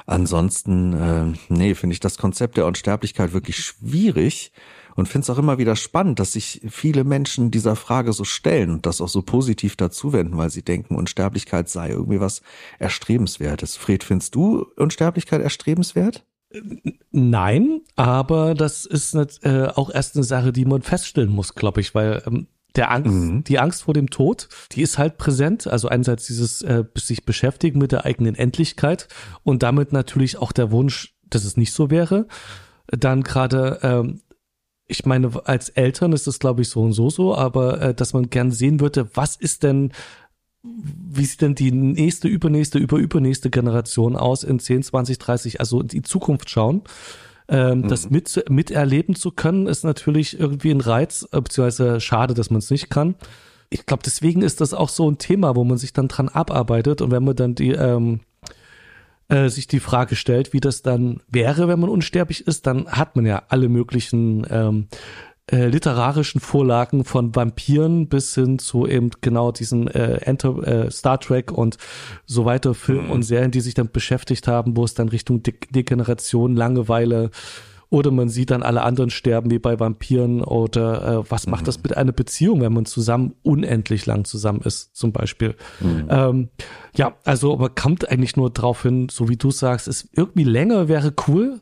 ansonsten, 0.06 0.94
äh, 0.94 1.34
nee, 1.50 1.76
finde 1.76 1.94
ich 1.94 2.00
das 2.00 2.18
Konzept 2.18 2.58
der 2.58 2.66
Unsterblichkeit 2.66 3.34
wirklich 3.34 3.58
schwierig 3.58 4.52
und 4.96 5.08
finde 5.08 5.24
es 5.24 5.30
auch 5.30 5.38
immer 5.38 5.58
wieder 5.58 5.76
spannend, 5.76 6.20
dass 6.20 6.34
sich 6.34 6.62
viele 6.70 7.04
Menschen 7.04 7.52
dieser 7.52 7.76
Frage 7.76 8.14
so 8.14 8.24
stellen 8.24 8.72
und 8.72 8.86
das 8.86 9.02
auch 9.02 9.10
so 9.10 9.22
positiv 9.22 9.76
dazuwenden, 9.76 10.38
weil 10.38 10.50
sie 10.50 10.64
denken, 10.64 10.96
Unsterblichkeit 10.96 11.70
sei 11.70 11.90
irgendwie 11.90 12.20
was 12.20 12.42
Erstrebenswertes. 12.80 13.76
Fred, 13.76 14.04
findest 14.04 14.36
du 14.36 14.66
Unsterblichkeit 14.78 15.42
erstrebenswert? 15.42 16.26
Nein, 17.12 17.82
aber 17.96 18.56
das 18.56 18.86
ist 18.86 19.14
nicht, 19.14 19.44
äh, 19.44 19.68
auch 19.76 19.90
erst 19.90 20.16
eine 20.16 20.24
Sache, 20.24 20.54
die 20.54 20.66
man 20.66 20.82
feststellen 20.82 21.30
muss, 21.30 21.56
glaube 21.56 21.82
ich, 21.82 21.94
weil 21.94 22.24
ähm, 22.26 22.48
der 22.76 22.92
Angst, 22.92 23.12
mhm. 23.12 23.44
die 23.44 23.60
Angst 23.60 23.84
vor 23.84 23.94
dem 23.94 24.10
Tod, 24.10 24.50
die 24.72 24.82
ist 24.82 24.98
halt 24.98 25.18
präsent. 25.18 25.68
Also 25.68 25.88
einerseits 25.88 26.28
dieses 26.28 26.62
äh, 26.62 26.84
sich 26.96 27.26
beschäftigen 27.26 27.80
mit 27.80 27.92
der 27.92 28.06
eigenen 28.06 28.36
Endlichkeit 28.36 29.08
und 29.44 29.64
damit 29.64 29.94
natürlich 29.94 30.38
auch 30.38 30.52
der 30.52 30.72
Wunsch, 30.72 31.16
dass 31.30 31.46
es 31.46 31.58
nicht 31.58 31.74
so 31.74 31.90
wäre. 31.90 32.28
Dann 32.88 33.24
gerade, 33.24 33.80
ähm, 33.82 34.22
ich 34.88 35.06
meine, 35.06 35.32
als 35.46 35.70
Eltern 35.70 36.14
ist 36.14 36.28
es 36.28 36.40
glaube 36.40 36.62
ich 36.62 36.70
so 36.70 36.82
und 36.82 36.94
so 36.94 37.10
so, 37.10 37.36
aber 37.36 37.82
äh, 37.82 37.94
dass 37.94 38.14
man 38.14 38.30
gern 38.30 38.52
sehen 38.52 38.80
würde, 38.80 39.10
was 39.14 39.36
ist 39.36 39.64
denn 39.64 39.92
wie 40.64 41.26
sieht 41.26 41.42
denn 41.42 41.56
die 41.56 41.72
nächste, 41.72 42.28
übernächste, 42.28 42.80
überübernächste 42.80 43.50
Generation 43.50 44.16
aus 44.16 44.44
in 44.44 44.60
10, 44.60 44.84
20, 44.84 45.20
30, 45.20 45.60
also 45.60 45.82
in 45.82 45.88
die 45.88 46.02
Zukunft 46.02 46.50
schauen. 46.50 46.82
Ähm, 47.48 47.82
mhm. 47.82 47.88
Das 47.88 48.10
mit, 48.10 48.44
miterleben 48.50 49.16
zu 49.16 49.32
können, 49.32 49.68
ist 49.68 49.84
natürlich 49.84 50.40
irgendwie 50.40 50.72
ein 50.72 50.82
Reiz, 50.82 51.28
äh, 51.32 51.40
beziehungsweise 51.40 52.02
schade, 52.02 52.34
dass 52.34 52.50
man 52.50 52.60
es 52.60 52.72
nicht 52.72 52.90
kann. 52.90 53.16
Ich 53.70 53.86
glaube, 53.86 54.04
deswegen 54.04 54.42
ist 54.42 54.62
das 54.62 54.74
auch 54.74 54.90
so 54.90 55.10
ein 55.10 55.18
Thema, 55.18 55.56
wo 55.56 55.64
man 55.64 55.78
sich 55.78 55.94
dann 55.94 56.08
dran 56.08 56.30
abarbeitet 56.30 57.02
und 57.02 57.12
wenn 57.12 57.24
man 57.24 57.36
dann 57.36 57.56
die, 57.56 57.72
ähm, 57.72 58.22
äh, 59.28 59.50
sich 59.50 59.68
die 59.68 59.80
Frage 59.80 60.16
stellt, 60.16 60.54
wie 60.54 60.60
das 60.60 60.82
dann 60.82 61.22
wäre, 61.28 61.68
wenn 61.68 61.80
man 61.80 61.90
unsterblich 61.90 62.46
ist, 62.48 62.68
dann 62.68 62.88
hat 62.88 63.16
man 63.16 63.26
ja 63.26 63.44
alle 63.50 63.70
möglichen 63.70 64.46
ähm, 64.50 64.88
äh, 65.52 65.68
literarischen 65.68 66.42
Vorlagen 66.42 67.06
von 67.06 67.36
Vampiren 67.36 68.08
bis 68.08 68.34
hin 68.34 68.58
zu 68.58 68.88
eben 68.88 69.12
genau 69.22 69.52
diesen 69.52 69.88
äh, 69.88 70.18
Enter, 70.22 70.68
äh, 70.68 70.92
Star 70.92 71.20
Trek 71.20 71.52
und 71.52 71.78
so 72.26 72.46
weiter 72.46 72.74
Filmen 72.74 73.06
mhm. 73.06 73.12
und 73.12 73.24
Serien, 73.24 73.52
die 73.52 73.62
sich 73.62 73.76
dann 73.76 73.92
beschäftigt 73.92 74.48
haben, 74.48 74.76
wo 74.76 74.84
es 74.84 74.96
dann 74.96 75.10
Richtung 75.10 75.44
De 75.44 75.54
Degeneration, 75.70 76.56
Langeweile 76.56 77.30
oder 77.96 78.12
man 78.12 78.28
sieht 78.28 78.52
dann 78.52 78.62
alle 78.62 78.82
anderen 78.82 79.10
sterben 79.10 79.50
wie 79.50 79.58
bei 79.58 79.80
Vampiren 79.80 80.44
oder 80.44 81.20
äh, 81.22 81.32
was 81.32 81.48
macht 81.48 81.62
mhm. 81.62 81.66
das 81.68 81.82
mit 81.82 81.96
einer 81.96 82.12
Beziehung, 82.12 82.60
wenn 82.60 82.74
man 82.74 82.86
zusammen 82.86 83.36
unendlich 83.42 84.06
lang 84.06 84.26
zusammen 84.26 84.60
ist, 84.66 84.98
zum 84.98 85.14
Beispiel. 85.14 85.56
Mhm. 85.80 86.08
Ähm, 86.10 86.50
ja, 86.98 87.16
also 87.24 87.54
aber 87.54 87.70
kommt 87.70 88.10
eigentlich 88.10 88.36
nur 88.36 88.50
drauf 88.50 88.84
hin, 88.84 89.08
so 89.10 89.30
wie 89.30 89.38
du 89.38 89.50
sagst, 89.50 89.88
es 89.88 90.10
irgendwie 90.12 90.44
länger 90.44 90.90
wäre 90.90 91.14
cool, 91.30 91.62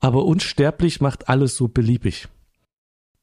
aber 0.00 0.26
unsterblich 0.26 1.00
macht 1.00 1.30
alles 1.30 1.56
so 1.56 1.66
beliebig. 1.66 2.28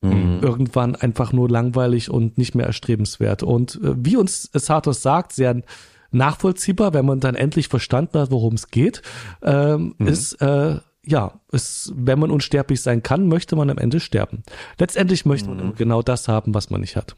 Mhm. 0.02 0.40
Irgendwann 0.42 0.96
einfach 0.96 1.34
nur 1.34 1.50
langweilig 1.50 2.10
und 2.10 2.40
nicht 2.40 2.56
mehr 2.56 2.66
erstrebenswert. 2.66 3.44
Und 3.44 3.76
äh, 3.84 3.94
wie 3.98 4.18
uns 4.18 4.50
Sartos 4.52 5.04
sagt, 5.04 5.34
sehr 5.34 5.62
nachvollziehbar, 6.10 6.96
wenn 6.96 7.06
man 7.06 7.20
dann 7.20 7.36
endlich 7.36 7.68
verstanden 7.68 8.18
hat, 8.18 8.32
worum 8.32 8.56
es 8.56 8.70
geht, 8.72 9.04
ähm, 9.44 9.94
mhm. 10.00 10.08
ist, 10.08 10.42
äh, 10.42 10.78
ja, 11.08 11.40
ist, 11.52 11.94
wenn 11.96 12.20
man 12.20 12.32
unsterblich 12.32 12.82
sein 12.82 13.02
kann, 13.02 13.28
möchte 13.28 13.56
man 13.56 13.70
am 13.70 13.78
Ende 13.78 14.00
sterben. 14.00 14.44
Letztendlich 14.78 15.26
möchte 15.26 15.50
mhm. 15.50 15.58
man 15.58 15.76
genau 15.76 16.02
das 16.02 16.28
haben, 16.28 16.54
was 16.54 16.70
man 16.70 16.82
nicht 16.82 16.96
hat. 16.96 17.16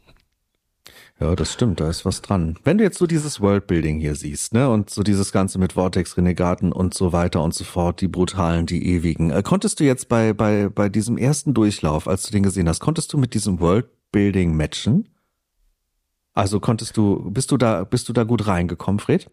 Ja, 1.19 1.35
das 1.35 1.51
stimmt, 1.51 1.81
da 1.81 1.89
ist 1.89 2.05
was 2.05 2.21
dran. 2.21 2.57
Wenn 2.63 2.77
du 2.77 2.83
jetzt 2.85 2.97
so 2.97 3.05
dieses 3.05 3.41
Worldbuilding 3.41 3.99
hier 3.99 4.15
siehst, 4.15 4.53
ne, 4.53 4.69
und 4.69 4.89
so 4.89 5.03
dieses 5.03 5.33
Ganze 5.33 5.59
mit 5.59 5.73
Vortex-Renegaten 5.73 6.71
und 6.71 6.93
so 6.93 7.11
weiter 7.11 7.43
und 7.43 7.53
so 7.53 7.65
fort, 7.65 7.99
die 7.99 8.07
brutalen, 8.07 8.65
die 8.65 8.87
ewigen, 8.87 9.29
äh, 9.29 9.43
konntest 9.43 9.81
du 9.81 9.83
jetzt 9.83 10.07
bei, 10.07 10.31
bei, 10.31 10.69
bei 10.69 10.87
diesem 10.87 11.17
ersten 11.17 11.53
Durchlauf, 11.53 12.07
als 12.07 12.23
du 12.23 12.31
den 12.31 12.43
gesehen 12.43 12.69
hast, 12.69 12.79
konntest 12.79 13.11
du 13.11 13.17
mit 13.17 13.33
diesem 13.33 13.59
Worldbuilding 13.59 14.55
matchen? 14.55 15.09
Also 16.33 16.61
konntest 16.61 16.95
du, 16.95 17.29
bist 17.31 17.51
du 17.51 17.57
da, 17.57 17.83
bist 17.83 18.07
du 18.07 18.13
da 18.13 18.23
gut 18.23 18.47
reingekommen, 18.47 18.99
Fred? 18.99 19.29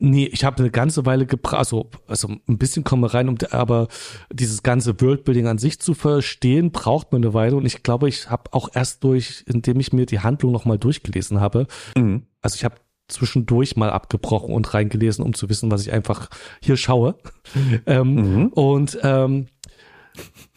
Nee, 0.00 0.26
ich 0.26 0.44
habe 0.44 0.58
eine 0.58 0.70
ganze 0.70 1.06
Weile 1.06 1.26
gebraucht, 1.26 1.58
also, 1.58 1.90
also 2.06 2.28
ein 2.28 2.58
bisschen 2.58 2.84
komme 2.84 3.12
rein, 3.12 3.28
um, 3.28 3.36
aber 3.50 3.88
dieses 4.32 4.62
ganze 4.62 5.00
Worldbuilding 5.00 5.48
an 5.48 5.58
sich 5.58 5.80
zu 5.80 5.92
verstehen, 5.92 6.70
braucht 6.70 7.10
man 7.10 7.24
eine 7.24 7.34
Weile. 7.34 7.56
Und 7.56 7.66
ich 7.66 7.82
glaube, 7.82 8.08
ich 8.08 8.30
habe 8.30 8.52
auch 8.52 8.68
erst 8.72 9.02
durch, 9.02 9.44
indem 9.46 9.80
ich 9.80 9.92
mir 9.92 10.06
die 10.06 10.20
Handlung 10.20 10.52
nochmal 10.52 10.78
durchgelesen 10.78 11.40
habe. 11.40 11.66
Mhm. 11.96 12.22
Also 12.42 12.54
ich 12.54 12.64
habe 12.64 12.76
zwischendurch 13.08 13.76
mal 13.76 13.90
abgebrochen 13.90 14.54
und 14.54 14.72
reingelesen, 14.72 15.24
um 15.24 15.34
zu 15.34 15.48
wissen, 15.48 15.70
was 15.70 15.82
ich 15.82 15.92
einfach 15.92 16.28
hier 16.62 16.76
schaue. 16.76 17.16
ähm, 17.86 18.14
mhm. 18.14 18.46
Und 18.48 18.98
ähm, 19.02 19.48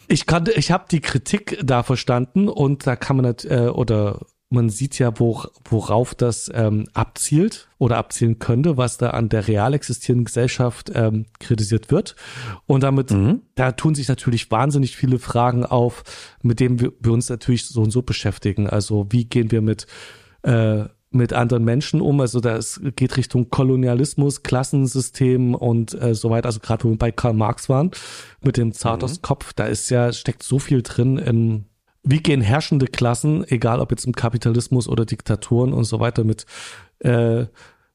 ich 0.06 0.26
kannte, 0.26 0.52
ich 0.52 0.70
habe 0.70 0.84
die 0.90 1.00
Kritik 1.00 1.58
da 1.64 1.82
verstanden 1.82 2.48
und 2.48 2.86
da 2.86 2.94
kann 2.94 3.16
man 3.16 3.24
nicht, 3.24 3.44
äh, 3.46 3.68
oder 3.68 4.20
man 4.52 4.68
sieht 4.68 4.98
ja, 4.98 5.18
wo, 5.18 5.42
worauf 5.64 6.14
das 6.14 6.50
ähm, 6.54 6.86
abzielt 6.94 7.68
oder 7.78 7.96
abzielen 7.96 8.38
könnte, 8.38 8.76
was 8.76 8.98
da 8.98 9.10
an 9.10 9.28
der 9.28 9.48
real 9.48 9.74
existierenden 9.74 10.26
Gesellschaft 10.26 10.92
ähm, 10.94 11.26
kritisiert 11.40 11.90
wird. 11.90 12.14
Und 12.66 12.82
damit, 12.82 13.10
mhm. 13.10 13.42
da 13.54 13.72
tun 13.72 13.94
sich 13.94 14.08
natürlich 14.08 14.50
wahnsinnig 14.50 14.96
viele 14.96 15.18
Fragen 15.18 15.64
auf, 15.64 16.04
mit 16.42 16.60
denen 16.60 16.80
wir, 16.80 16.92
wir 17.00 17.12
uns 17.12 17.28
natürlich 17.28 17.66
so 17.66 17.82
und 17.82 17.90
so 17.90 18.02
beschäftigen. 18.02 18.68
Also 18.68 19.06
wie 19.10 19.24
gehen 19.24 19.50
wir 19.50 19.62
mit 19.62 19.86
äh, 20.42 20.84
mit 21.14 21.32
anderen 21.32 21.64
Menschen 21.64 22.00
um. 22.00 22.20
Also 22.20 22.40
das 22.40 22.80
geht 22.96 23.16
Richtung 23.16 23.50
Kolonialismus, 23.50 24.42
Klassensystem 24.42 25.54
und 25.54 26.00
äh, 26.00 26.14
so 26.14 26.30
weiter. 26.30 26.46
Also 26.46 26.60
gerade 26.60 26.84
wo 26.84 26.90
wir 26.90 26.96
bei 26.96 27.12
Karl 27.12 27.34
Marx 27.34 27.68
waren 27.68 27.90
mit 28.40 28.56
dem 28.56 28.72
Zartos 28.72 29.18
mhm. 29.18 29.22
Kopf, 29.22 29.52
da 29.52 29.66
ist 29.66 29.90
ja 29.90 30.12
steckt 30.12 30.42
so 30.42 30.58
viel 30.58 30.82
drin 30.82 31.18
in 31.18 31.66
wie 32.02 32.18
gehen 32.18 32.40
herrschende 32.40 32.86
Klassen, 32.86 33.44
egal 33.48 33.80
ob 33.80 33.90
jetzt 33.90 34.06
im 34.06 34.14
Kapitalismus 34.14 34.88
oder 34.88 35.04
Diktaturen 35.04 35.72
und 35.72 35.84
so 35.84 36.00
weiter, 36.00 36.24
mit 36.24 36.46
äh, 37.00 37.46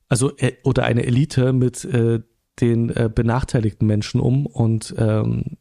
also 0.09 0.35
äh, 0.37 0.53
oder 0.63 0.85
eine 0.85 1.05
Elite 1.05 1.53
mit 1.53 1.83
äh, 1.85 2.21
den 2.59 2.89
äh, 2.89 3.09
benachteiligten 3.13 3.85
Menschen 3.85 4.19
um 4.19 4.47
und 4.47 4.95
ähm, 4.97 5.57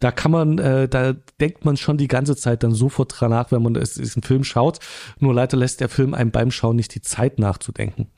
da 0.00 0.10
kann 0.10 0.32
man, 0.32 0.58
äh, 0.58 0.88
da 0.88 1.12
denkt 1.40 1.64
man 1.64 1.76
schon 1.76 1.96
die 1.96 2.08
ganze 2.08 2.34
Zeit 2.34 2.64
dann 2.64 2.72
sofort 2.72 3.20
dran 3.20 3.30
nach, 3.30 3.52
wenn 3.52 3.62
man 3.62 3.74
diesen 3.74 4.22
Film 4.22 4.42
schaut. 4.42 4.80
Nur 5.20 5.32
leider 5.32 5.56
lässt 5.56 5.80
der 5.80 5.88
Film 5.88 6.12
einem 6.12 6.32
beim 6.32 6.50
Schauen 6.50 6.76
nicht 6.76 6.94
die 6.94 7.02
Zeit 7.02 7.38
nachzudenken. 7.38 8.08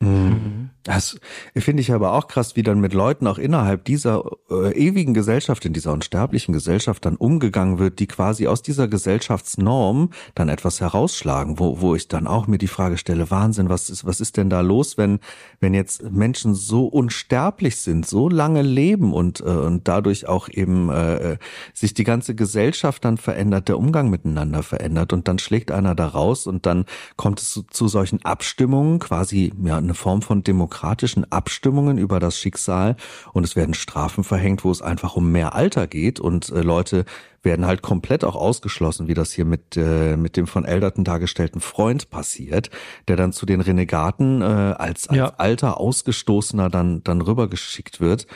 Mhm. 0.00 0.70
Das 0.84 1.20
finde 1.56 1.80
ich 1.80 1.92
aber 1.92 2.12
auch 2.12 2.26
krass, 2.26 2.56
wie 2.56 2.64
dann 2.64 2.80
mit 2.80 2.92
Leuten 2.92 3.28
auch 3.28 3.38
innerhalb 3.38 3.84
dieser 3.84 4.24
äh, 4.50 4.72
ewigen 4.72 5.14
Gesellschaft, 5.14 5.64
in 5.64 5.72
dieser 5.72 5.92
unsterblichen 5.92 6.52
Gesellschaft 6.52 7.04
dann 7.04 7.14
umgegangen 7.14 7.78
wird, 7.78 8.00
die 8.00 8.08
quasi 8.08 8.48
aus 8.48 8.62
dieser 8.62 8.88
Gesellschaftsnorm 8.88 10.10
dann 10.34 10.48
etwas 10.48 10.80
herausschlagen, 10.80 11.60
wo, 11.60 11.80
wo 11.80 11.94
ich 11.94 12.08
dann 12.08 12.26
auch 12.26 12.48
mir 12.48 12.58
die 12.58 12.66
Frage 12.66 12.98
stelle, 12.98 13.30
Wahnsinn, 13.30 13.68
was 13.68 13.90
ist, 13.90 14.04
was 14.04 14.20
ist 14.20 14.36
denn 14.36 14.50
da 14.50 14.60
los, 14.60 14.98
wenn, 14.98 15.20
wenn 15.60 15.72
jetzt 15.72 16.10
Menschen 16.10 16.54
so 16.54 16.86
unsterblich 16.86 17.76
sind, 17.76 18.04
so 18.04 18.28
lange 18.28 18.62
leben 18.62 19.12
und, 19.12 19.38
äh, 19.40 19.44
und 19.44 19.86
dadurch 19.86 20.26
auch 20.26 20.48
eben 20.48 20.90
äh, 20.90 21.38
sich 21.74 21.94
die 21.94 22.04
ganze 22.04 22.34
Gesellschaft 22.34 23.04
dann 23.04 23.18
verändert, 23.18 23.68
der 23.68 23.78
Umgang 23.78 24.10
miteinander 24.10 24.64
verändert 24.64 25.12
und 25.12 25.28
dann 25.28 25.38
schlägt 25.38 25.70
einer 25.70 25.94
da 25.94 26.08
raus 26.08 26.48
und 26.48 26.66
dann 26.66 26.86
kommt 27.16 27.40
es 27.40 27.52
zu, 27.52 27.62
zu 27.62 27.86
solchen 27.86 28.24
Abstimmungen, 28.24 28.98
quasi 28.98 29.52
ja 29.62 29.76
eine 29.76 29.94
Form 29.94 30.22
von 30.22 30.42
Demokratie 30.42 30.71
demokratischen 30.72 31.30
Abstimmungen 31.30 31.98
über 31.98 32.18
das 32.18 32.38
Schicksal 32.38 32.96
und 33.34 33.44
es 33.44 33.56
werden 33.56 33.74
Strafen 33.74 34.24
verhängt, 34.24 34.64
wo 34.64 34.70
es 34.70 34.80
einfach 34.80 35.16
um 35.16 35.30
mehr 35.30 35.54
Alter 35.54 35.86
geht 35.86 36.18
und 36.18 36.48
äh, 36.48 36.62
Leute 36.62 37.04
werden 37.42 37.66
halt 37.66 37.82
komplett 37.82 38.24
auch 38.24 38.36
ausgeschlossen, 38.36 39.06
wie 39.06 39.14
das 39.14 39.32
hier 39.32 39.44
mit, 39.44 39.76
äh, 39.76 40.16
mit 40.16 40.36
dem 40.36 40.46
von 40.46 40.64
Elderton 40.64 41.04
dargestellten 41.04 41.60
Freund 41.60 42.08
passiert, 42.08 42.70
der 43.06 43.16
dann 43.16 43.32
zu 43.32 43.44
den 43.44 43.60
Renegaten 43.60 44.40
äh, 44.40 44.44
als, 44.44 45.08
als 45.08 45.16
Ja. 45.16 45.34
alter 45.36 45.78
Ausgestoßener 45.78 46.70
dann, 46.70 47.02
dann 47.04 47.20
rübergeschickt 47.20 48.00
wird. 48.00 48.26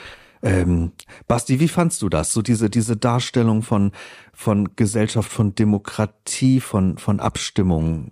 Ähm, 0.43 0.91
Basti, 1.27 1.59
wie 1.59 1.67
fandst 1.67 2.03
du 2.03 2.09
das? 2.09 2.33
So 2.33 2.43
diese, 2.43 2.69
diese 2.69 2.97
Darstellung 2.97 3.63
von, 3.63 3.91
von 4.33 4.75
Gesellschaft, 4.75 5.31
von 5.31 5.55
Demokratie, 5.55 6.59
von, 6.59 6.99
von 6.99 7.19
Abstimmung. 7.19 8.11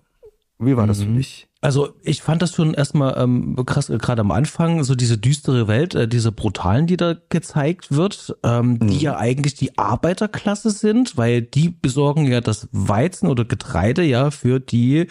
Wie 0.58 0.76
war 0.76 0.88
das 0.88 1.04
für 1.04 1.10
dich? 1.12 1.48
Also 1.66 1.95
ich 2.03 2.22
fand 2.22 2.43
das 2.43 2.53
schon 2.53 2.76
erstmal 2.76 3.16
ähm, 3.18 3.55
krass, 3.66 3.89
äh, 3.89 3.97
gerade 3.97 4.22
am 4.22 4.30
Anfang, 4.30 4.84
so 4.84 4.93
diese 4.93 5.18
düstere 5.18 5.68
Welt, 5.68 5.95
äh, 5.95 6.07
diese 6.07 6.32
brutalen, 6.32 6.86
die 6.86 6.95
da 6.95 7.16
gezeigt 7.30 7.91
wird, 7.91 8.38
ähm, 8.43 8.86
die 8.86 8.99
ja 8.99 9.18
eigentlich 9.18 9.55
die 9.55 9.76
Arbeiterklasse 9.76 10.70
sind, 10.70 11.18
weil 11.18 11.41
die 11.41 11.70
besorgen 11.70 12.28
ja 12.28 12.39
das 12.39 12.70
Weizen 12.72 13.28
oder 13.28 13.45
Getreide 13.45 14.03
ja 14.03 14.30
für 14.30 14.59
die 14.59 15.07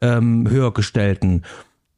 ähm, 0.00 0.48
Höhergestellten. 0.48 1.42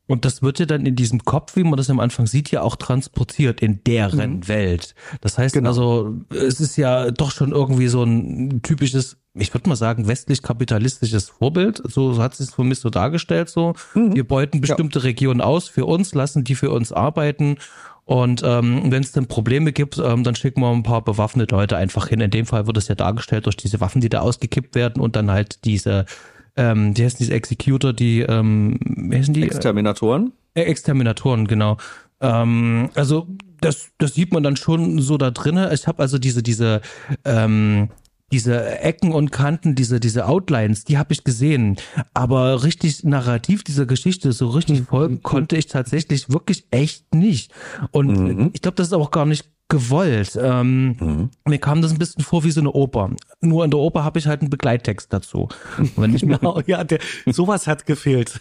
Und 0.08 0.24
das 0.24 0.42
wird 0.42 0.58
ja 0.58 0.64
dann 0.64 0.86
in 0.86 0.96
diesem 0.96 1.24
Kopf, 1.24 1.54
wie 1.54 1.62
man 1.62 1.76
das 1.76 1.90
am 1.90 2.00
Anfang 2.00 2.26
sieht, 2.26 2.50
ja 2.50 2.62
auch 2.62 2.76
transportiert 2.76 3.60
in 3.60 3.84
deren 3.84 4.48
Welt. 4.48 4.94
Das 5.20 5.36
heißt 5.36 5.54
Genau. 5.54 5.68
also, 5.68 6.16
es 6.30 6.60
ist 6.60 6.76
ja 6.76 7.10
doch 7.10 7.30
schon 7.30 7.52
irgendwie 7.52 7.88
so 7.88 8.02
ein 8.02 8.62
typisches, 8.62 9.18
ich 9.34 9.52
würde 9.52 9.68
mal 9.68 9.76
sagen, 9.76 10.08
westlich-kapitalistisches 10.08 11.28
Vorbild. 11.28 11.82
So, 11.84 12.14
so 12.14 12.22
hat 12.22 12.32
es 12.32 12.38
sich 12.38 12.50
für 12.50 12.64
mich 12.64 12.80
so 12.80 12.88
dargestellt. 12.88 13.50
So, 13.50 13.74
wir 13.94 14.26
beuten 14.26 14.62
bestimmte 14.62 15.04
Regionen 15.04 15.42
aus 15.42 15.68
für 15.68 15.84
uns, 15.84 16.14
lassen 16.14 16.42
die 16.42 16.54
für 16.54 16.70
uns 16.70 16.90
arbeiten. 16.90 17.58
Und 18.06 18.40
ähm, 18.42 18.90
wenn 18.90 19.02
es 19.02 19.12
dann 19.12 19.26
Probleme 19.26 19.72
gibt, 19.72 19.98
ähm, 19.98 20.24
dann 20.24 20.34
schicken 20.34 20.62
wir 20.62 20.70
ein 20.70 20.82
paar 20.82 21.04
bewaffnete 21.04 21.54
Leute 21.54 21.76
einfach 21.76 22.08
hin. 22.08 22.22
In 22.22 22.30
dem 22.30 22.46
Fall 22.46 22.66
wird 22.66 22.78
es 22.78 22.88
ja 22.88 22.94
dargestellt 22.94 23.44
durch 23.44 23.58
diese 23.58 23.82
Waffen, 23.82 24.00
die 24.00 24.08
da 24.08 24.20
ausgekippt 24.20 24.74
werden 24.74 25.02
und 25.02 25.14
dann 25.14 25.30
halt 25.30 25.66
diese, 25.66 26.06
ähm, 26.58 26.92
die 26.92 27.04
heißen 27.04 27.18
diese 27.18 27.32
Executor, 27.32 27.92
die, 27.92 28.20
ähm, 28.20 28.78
wie 28.82 29.16
heißen 29.16 29.32
die? 29.32 29.44
Exterminatoren? 29.44 30.32
Äh, 30.54 30.62
Exterminatoren, 30.62 31.46
genau. 31.46 31.78
Ähm, 32.20 32.90
also 32.94 33.28
das, 33.60 33.90
das 33.98 34.14
sieht 34.14 34.32
man 34.32 34.42
dann 34.42 34.56
schon 34.56 35.00
so 35.00 35.16
da 35.18 35.30
drinne. 35.30 35.72
Ich 35.72 35.86
habe 35.86 36.02
also 36.02 36.18
diese, 36.18 36.42
diese, 36.42 36.80
ähm, 37.24 37.90
diese 38.32 38.80
Ecken 38.80 39.12
und 39.12 39.30
Kanten, 39.30 39.76
diese, 39.76 40.00
diese 40.00 40.26
Outlines, 40.26 40.84
die 40.84 40.98
habe 40.98 41.12
ich 41.12 41.22
gesehen. 41.22 41.76
Aber 42.12 42.64
richtig 42.64 43.04
narrativ 43.04 43.62
dieser 43.62 43.86
Geschichte, 43.86 44.32
so 44.32 44.48
richtig 44.48 44.82
folgen 44.82 45.22
konnte 45.22 45.56
ich 45.56 45.66
tatsächlich 45.66 46.28
wirklich 46.28 46.66
echt 46.72 47.14
nicht. 47.14 47.52
Und 47.92 48.50
ich 48.52 48.62
glaube, 48.62 48.74
das 48.74 48.88
ist 48.88 48.92
auch 48.92 49.12
gar 49.12 49.26
nicht 49.26 49.48
gewollt. 49.68 50.38
Ähm, 50.40 51.30
Mir 51.44 51.58
kam 51.58 51.82
das 51.82 51.92
ein 51.92 51.98
bisschen 51.98 52.24
vor 52.24 52.44
wie 52.44 52.50
so 52.50 52.60
eine 52.60 52.72
Oper. 52.72 53.10
Nur 53.40 53.64
in 53.64 53.70
der 53.70 53.80
Oper 53.80 54.04
habe 54.04 54.18
ich 54.18 54.26
halt 54.26 54.40
einen 54.40 54.50
Begleittext 54.50 55.12
dazu. 55.12 55.48
Wenn 55.96 56.14
ich 56.14 56.24
mir 56.24 56.38
Genau, 56.38 56.60
ja, 56.66 56.84
der, 56.84 57.00
sowas 57.26 57.66
hat 57.66 57.86
gefehlt. 57.86 58.40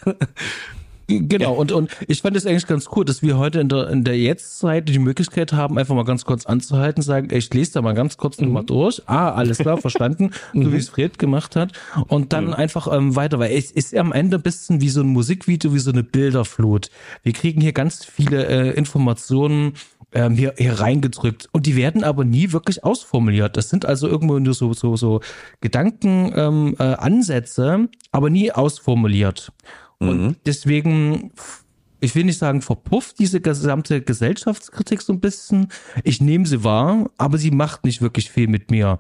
Genau, 1.10 1.54
und, 1.54 1.72
und 1.72 1.90
ich 2.10 2.22
fand 2.22 2.36
es 2.36 2.46
eigentlich 2.46 2.68
ganz 2.68 2.90
cool, 2.94 3.06
dass 3.06 3.22
wir 3.22 3.38
heute 3.38 3.62
in 3.62 3.70
der, 3.70 3.90
in 3.90 4.04
der 4.04 4.18
Jetztzeit 4.18 4.90
die 4.90 5.00
Möglichkeit 5.00 5.54
haben, 5.54 5.78
einfach 5.78 5.96
mal 5.96 6.04
ganz 6.04 6.26
kurz 6.26 6.46
anzuhalten, 6.46 7.02
sagen, 7.02 7.30
ich 7.32 7.54
lese 7.54 7.74
da 7.74 7.82
mal 7.82 7.94
ganz 7.94 8.18
kurz 8.18 8.42
nochmal 8.42 8.66
durch. 8.66 9.02
Ah, 9.06 9.32
alles 9.32 9.60
klar, 9.60 9.78
verstanden, 9.82 10.32
so 10.54 10.74
wie 10.74 10.78
es 10.78 10.90
Fred 10.90 11.18
gemacht 11.18 11.56
hat. 11.56 11.72
Und 12.10 12.34
dann 12.34 12.54
einfach 12.54 12.94
ähm, 12.94 13.16
weiter, 13.16 13.40
weil 13.40 13.54
es 13.54 13.72
ist 13.72 13.96
am 13.96 14.12
Ende 14.12 14.38
ein 14.38 14.44
bisschen 14.44 14.82
wie 14.82 14.90
so 14.90 15.00
ein 15.00 15.08
Musikvideo, 15.08 15.74
wie 15.74 15.80
so 15.80 15.92
eine 15.92 16.04
Bilderflut. 16.04 16.92
Wir 17.24 17.32
kriegen 17.32 17.62
hier 17.62 17.72
ganz 17.74 18.04
viele 18.04 18.46
äh, 18.46 18.72
Informationen 18.72 19.74
ähm, 20.14 20.36
hier, 20.36 20.54
hier 20.58 20.80
reingedrückt 20.80 21.50
und 21.52 21.66
die 21.66 21.76
werden 21.76 22.04
aber 22.04 22.24
nie 22.24 22.52
wirklich 22.52 22.84
ausformuliert. 22.84 23.58
Das 23.58 23.70
sind 23.70 23.86
also 23.86 24.08
irgendwo 24.08 24.40
nur 24.40 24.54
so, 24.54 24.74
so, 24.74 24.96
so 24.96 25.22
Gedanken, 25.62 26.32
ähm, 26.36 26.76
äh, 26.80 26.84
Ansätze, 26.84 27.90
aber 28.12 28.30
nie 28.30 28.52
ausformuliert. 28.52 29.52
Und 30.00 30.38
deswegen, 30.46 31.32
ich 32.00 32.14
will 32.14 32.24
nicht 32.24 32.38
sagen, 32.38 32.62
verpufft 32.62 33.20
diese 33.20 33.42
gesamte 33.42 34.02
Gesellschaftskritik 34.02 35.02
so 35.02 35.14
ein 35.14 35.20
bisschen. 35.20 35.70
Ich 36.04 36.22
nehme 36.22 36.46
sie 36.46 36.64
wahr, 36.64 37.10
aber 37.18 37.38
sie 37.38 37.52
macht 37.52 37.84
nicht 37.84 38.02
wirklich 38.02 38.30
viel 38.30 38.48
mit 38.48 38.70
mir. 38.70 39.00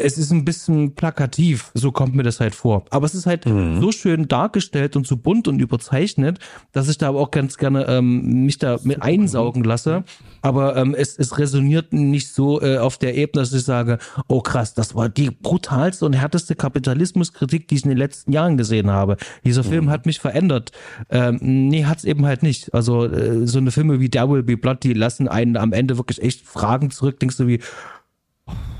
Es 0.00 0.18
ist 0.18 0.30
ein 0.30 0.44
bisschen 0.44 0.94
plakativ, 0.94 1.70
so 1.74 1.92
kommt 1.92 2.14
mir 2.14 2.22
das 2.22 2.40
halt 2.40 2.54
vor. 2.54 2.84
Aber 2.90 3.06
es 3.06 3.14
ist 3.14 3.26
halt 3.26 3.44
so 3.44 3.92
schön 3.92 4.28
dargestellt 4.28 4.96
und 4.96 5.06
so 5.06 5.16
bunt 5.16 5.48
und 5.48 5.60
überzeichnet, 5.60 6.38
dass 6.72 6.88
ich 6.88 6.98
da 6.98 7.08
aber 7.08 7.20
auch 7.20 7.30
ganz 7.30 7.56
gerne 7.56 7.86
ähm, 7.88 8.44
mich 8.44 8.58
da 8.58 8.78
mit 8.82 9.02
einsaugen 9.02 9.64
lasse. 9.64 10.04
Aber 10.42 10.76
ähm, 10.76 10.94
es, 10.94 11.18
es 11.18 11.38
resoniert 11.38 11.92
nicht 11.92 12.32
so 12.32 12.62
äh, 12.62 12.78
auf 12.78 12.98
der 12.98 13.16
Ebene, 13.16 13.42
dass 13.42 13.52
ich 13.52 13.64
sage, 13.64 13.98
oh 14.28 14.40
krass, 14.40 14.74
das 14.74 14.94
war 14.94 15.08
die 15.08 15.30
brutalste 15.30 16.06
und 16.06 16.12
härteste 16.12 16.54
Kapitalismuskritik, 16.54 17.68
die 17.68 17.76
ich 17.76 17.84
in 17.84 17.90
den 17.90 17.98
letzten 17.98 18.32
Jahren 18.32 18.56
gesehen 18.56 18.90
habe. 18.90 19.16
Dieser 19.44 19.64
Film 19.64 19.90
hat 19.90 20.06
mich 20.06 20.20
verändert. 20.20 20.72
Ähm, 21.10 21.38
nee, 21.40 21.84
hat's 21.84 22.04
eben 22.04 22.24
halt 22.24 22.42
nicht. 22.42 22.72
Also 22.72 23.06
äh, 23.06 23.46
so 23.46 23.58
eine 23.58 23.70
Filme 23.70 24.00
wie 24.00 24.10
There 24.10 24.30
Will 24.30 24.42
Be 24.42 24.56
Blood, 24.56 24.82
die 24.82 24.92
lassen 24.92 25.28
einen 25.28 25.56
am 25.56 25.72
Ende 25.72 25.98
wirklich 25.98 26.22
echt 26.22 26.46
Fragen 26.46 26.90
zurück. 26.90 27.18
Denkst 27.20 27.36
du 27.36 27.46
wie, 27.46 27.60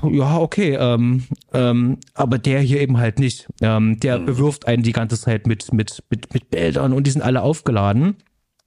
ja, 0.03 0.37
okay, 0.37 0.75
ähm, 0.79 1.23
ähm, 1.53 1.97
aber 2.13 2.37
der 2.37 2.61
hier 2.61 2.79
eben 2.81 2.97
halt 2.97 3.19
nicht. 3.19 3.47
Ähm, 3.61 3.99
der 3.99 4.19
bewirft 4.19 4.67
einen 4.67 4.83
die 4.83 4.91
ganze 4.91 5.19
Zeit 5.19 5.47
mit, 5.47 5.73
mit, 5.73 6.03
mit, 6.09 6.33
mit 6.33 6.49
Bildern 6.49 6.93
und 6.93 7.05
die 7.05 7.11
sind 7.11 7.21
alle 7.21 7.41
aufgeladen. 7.41 8.15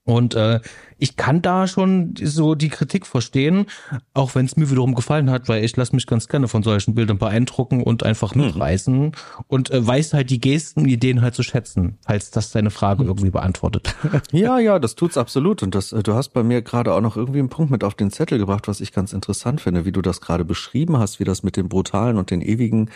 Und 0.04 0.34
äh, 0.34 0.60
ich 0.98 1.16
kann 1.16 1.42
da 1.42 1.68
schon 1.68 2.14
so 2.20 2.56
die 2.56 2.70
Kritik 2.70 3.06
verstehen, 3.06 3.66
auch 4.14 4.34
wenn 4.34 4.46
es 4.46 4.56
mir 4.56 4.68
wiederum 4.68 4.96
gefallen 4.96 5.30
hat, 5.30 5.48
weil 5.48 5.64
ich 5.64 5.76
lasse 5.76 5.94
mich 5.94 6.06
ganz 6.06 6.26
gerne 6.26 6.48
von 6.48 6.64
solchen 6.64 6.94
Bildern 6.94 7.18
beeindrucken 7.18 7.84
und 7.84 8.02
einfach 8.02 8.34
mitreißen 8.34 9.12
und 9.46 9.70
äh, 9.70 9.86
weiß 9.86 10.14
halt 10.14 10.30
die 10.30 10.40
Gesten 10.40 10.86
Ideen 10.86 11.22
halt 11.22 11.36
zu 11.36 11.44
schätzen, 11.44 11.98
falls 12.04 12.32
das 12.32 12.50
deine 12.50 12.70
Frage 12.70 13.04
irgendwie 13.04 13.30
beantwortet. 13.30 13.94
Ja, 14.32 14.58
ja, 14.58 14.78
das 14.78 14.94
tut's 14.94 15.16
absolut. 15.16 15.62
Und 15.62 15.74
das, 15.74 15.92
äh, 15.92 16.02
du 16.02 16.14
hast 16.14 16.30
bei 16.30 16.42
mir 16.42 16.62
gerade 16.62 16.94
auch 16.94 17.00
noch 17.00 17.16
irgendwie 17.16 17.38
einen 17.38 17.48
Punkt 17.48 17.70
mit 17.70 17.84
auf 17.84 17.94
den 17.94 18.10
Zettel 18.10 18.38
gebracht, 18.38 18.66
was 18.66 18.80
ich 18.80 18.92
ganz 18.92 19.12
interessant 19.12 19.60
finde, 19.60 19.84
wie 19.84 19.92
du 19.92 20.02
das 20.02 20.20
gerade 20.20 20.44
beschrieben 20.44 20.98
hast, 20.98 21.20
wie 21.20 21.24
das 21.24 21.42
mit 21.42 21.56
dem 21.56 21.68
Brutalen 21.68 22.16
und 22.16 22.30
den 22.30 22.40
Ewigen 22.40 22.90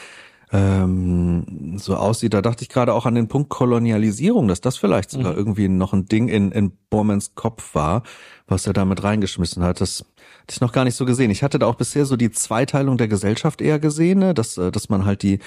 ähm, 0.53 1.77
so 1.79 1.97
aussieht. 1.97 2.35
Da 2.35 2.43
dachte 2.43 2.63
ich 2.63 2.69
gerade 2.69 2.95
auch 2.95 3.07
an 3.07 3.15
den 3.15 3.29
Punkt 3.29 3.49
Kolonialisierung, 3.49 4.49
dass 4.49 4.61
das 4.61 4.77
vielleicht 4.77 5.11
sogar 5.11 5.37
irgendwie 5.37 5.69
noch 5.69 5.93
ein 5.93 6.07
Ding 6.07 6.29
in, 6.29 6.53
in 6.53 6.73
Bormans 6.89 7.35
Kopf 7.35 7.75
war, 7.75 8.03
was 8.47 8.67
er 8.67 8.73
damit 8.73 9.03
reingeschmissen 9.03 9.63
hat. 9.63 9.81
Das 9.81 10.05
hatte 10.43 10.53
ich 10.53 10.61
noch 10.61 10.73
gar 10.73 10.85
nicht 10.85 10.95
so 10.95 11.05
gesehen. 11.05 11.31
Ich 11.31 11.43
hatte 11.43 11.59
da 11.59 11.67
auch 11.67 11.75
bisher 11.75 12.07
so 12.07 12.17
die 12.17 12.31
Zweiteilung 12.31 12.97
der 12.97 13.09
Gesellschaft 13.09 13.61
eher 13.61 13.81
gesehen, 13.81 14.21
ne? 14.21 14.35
dass, 14.35 14.57
äh, 14.57 14.71
dass 14.71 14.89
man 14.89 15.05
halt 15.05 15.23
die 15.23 15.41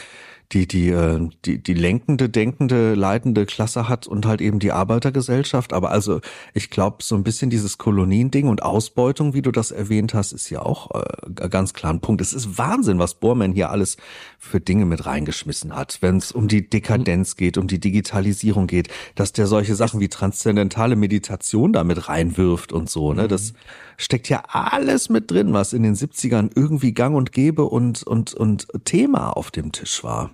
die 0.51 0.67
die 0.67 0.89
äh, 0.89 1.29
die 1.45 1.61
die 1.61 1.73
lenkende, 1.75 2.27
denkende, 2.27 2.95
leitende 2.95 3.45
Klasse 3.45 3.87
hat 3.87 4.07
und 4.07 4.25
halt 4.25 4.41
eben 4.41 4.59
die 4.59 4.71
Arbeitergesellschaft. 4.71 5.73
Aber 5.73 5.91
also 5.91 6.21
ich 6.53 6.71
glaube 6.71 7.03
so 7.03 7.15
ein 7.15 7.23
bisschen 7.23 7.51
dieses 7.51 7.77
Koloniending 7.77 8.47
und 8.47 8.63
Ausbeutung, 8.63 9.33
wie 9.35 9.43
du 9.43 9.51
das 9.51 9.69
erwähnt 9.69 10.15
hast, 10.15 10.31
ist 10.31 10.49
ja 10.49 10.63
auch 10.63 10.89
äh, 10.91 11.49
ganz 11.49 11.73
klar 11.73 11.93
ein 11.93 12.01
Punkt. 12.01 12.21
Es 12.21 12.33
ist 12.33 12.57
Wahnsinn, 12.57 12.97
was 12.97 13.15
Bormann 13.15 13.53
hier 13.53 13.69
alles 13.69 13.97
für 14.39 14.59
Dinge 14.59 14.85
mit 14.85 15.05
reingeschmissen 15.05 15.75
hat, 15.75 15.99
wenn 16.01 16.17
es 16.17 16.31
um 16.31 16.47
die 16.47 16.67
Dekadenz 16.67 17.35
geht, 17.35 17.57
um 17.57 17.67
die 17.67 17.79
Digitalisierung 17.79 18.65
geht, 18.65 18.87
dass 19.13 19.33
der 19.33 19.45
solche 19.45 19.75
Sachen 19.75 19.99
wie 19.99 20.09
transzendentale 20.09 20.95
Meditation 20.95 21.73
damit 21.73 22.09
reinwirft 22.09 22.73
und 22.73 22.89
so. 22.89 23.13
Ne, 23.13 23.27
das 23.27 23.53
steckt 23.97 24.29
ja 24.29 24.43
alles 24.47 25.09
mit 25.09 25.29
drin, 25.29 25.53
was 25.53 25.73
in 25.73 25.83
den 25.83 25.95
70ern 25.95 26.49
irgendwie 26.55 26.93
Gang 26.93 27.15
und 27.15 27.31
Gäbe 27.33 27.65
und 27.65 28.01
und 28.01 28.33
und 28.33 28.67
Thema 28.85 29.29
auf 29.29 29.51
dem 29.51 29.71
Tisch 29.71 30.03
war. 30.03 30.31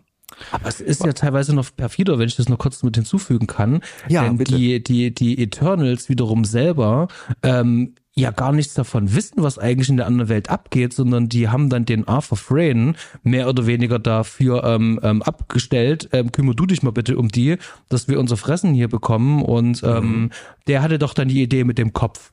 Aber 0.52 0.68
es 0.68 0.82
ist 0.82 1.04
ja 1.06 1.14
teilweise 1.14 1.54
noch 1.56 1.68
perfider, 1.76 2.20
wenn 2.20 2.28
ich 2.28 2.36
das 2.36 2.50
noch 2.50 2.58
kurz 2.58 2.84
mit 2.84 2.96
hinzufügen 2.96 3.48
kann. 3.48 3.82
Ja, 4.08 4.24
Denn 4.24 4.38
bitte. 4.38 4.56
die, 4.56 4.84
die, 4.84 5.14
die 5.14 5.42
Eternals 5.42 6.10
wiederum 6.10 6.46
selber 6.46 7.08
ähm, 7.44 7.96
ja 8.18 8.32
gar 8.32 8.54
nichts 8.54 8.74
davon 8.74 9.14
wissen, 9.14 9.44
was 9.44 9.60
eigentlich 9.60 9.90
in 9.90 9.98
der 9.98 10.08
anderen 10.08 10.30
Welt 10.30 10.50
abgeht, 10.50 10.94
sondern 10.94 11.28
die 11.28 11.50
haben 11.50 11.70
dann 11.70 11.84
den 11.86 12.08
Arthur 12.08 12.38
Frayne 12.38 12.94
mehr 13.24 13.50
oder 13.50 13.66
weniger 13.68 14.00
dafür 14.00 14.64
ähm, 14.64 15.00
ähm, 15.04 15.22
abgestellt, 15.22 16.10
ähm, 16.14 16.32
kümmere 16.32 16.56
du 16.56 16.66
dich 16.66 16.82
mal 16.82 16.92
bitte 16.92 17.18
um 17.18 17.28
die, 17.28 17.58
dass 17.90 18.08
wir 18.08 18.20
unser 18.20 18.38
Fressen 18.38 18.74
hier 18.74 18.88
bekommen. 18.88 19.42
Und 19.44 19.84
ähm, 19.84 20.30
der 20.68 20.82
hatte 20.82 20.98
doch 20.98 21.14
dann 21.14 21.28
die 21.28 21.42
Idee 21.42 21.64
mit 21.66 21.78
dem 21.78 21.92
Kopf. 21.94 22.32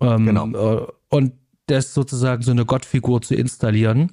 Ähm, 0.00 0.26
Genau. 0.26 0.46
äh, 0.48 0.86
und 1.08 1.32
das 1.66 1.94
sozusagen 1.94 2.42
so 2.42 2.50
eine 2.50 2.64
Gottfigur 2.64 3.22
zu 3.22 3.34
installieren. 3.34 4.12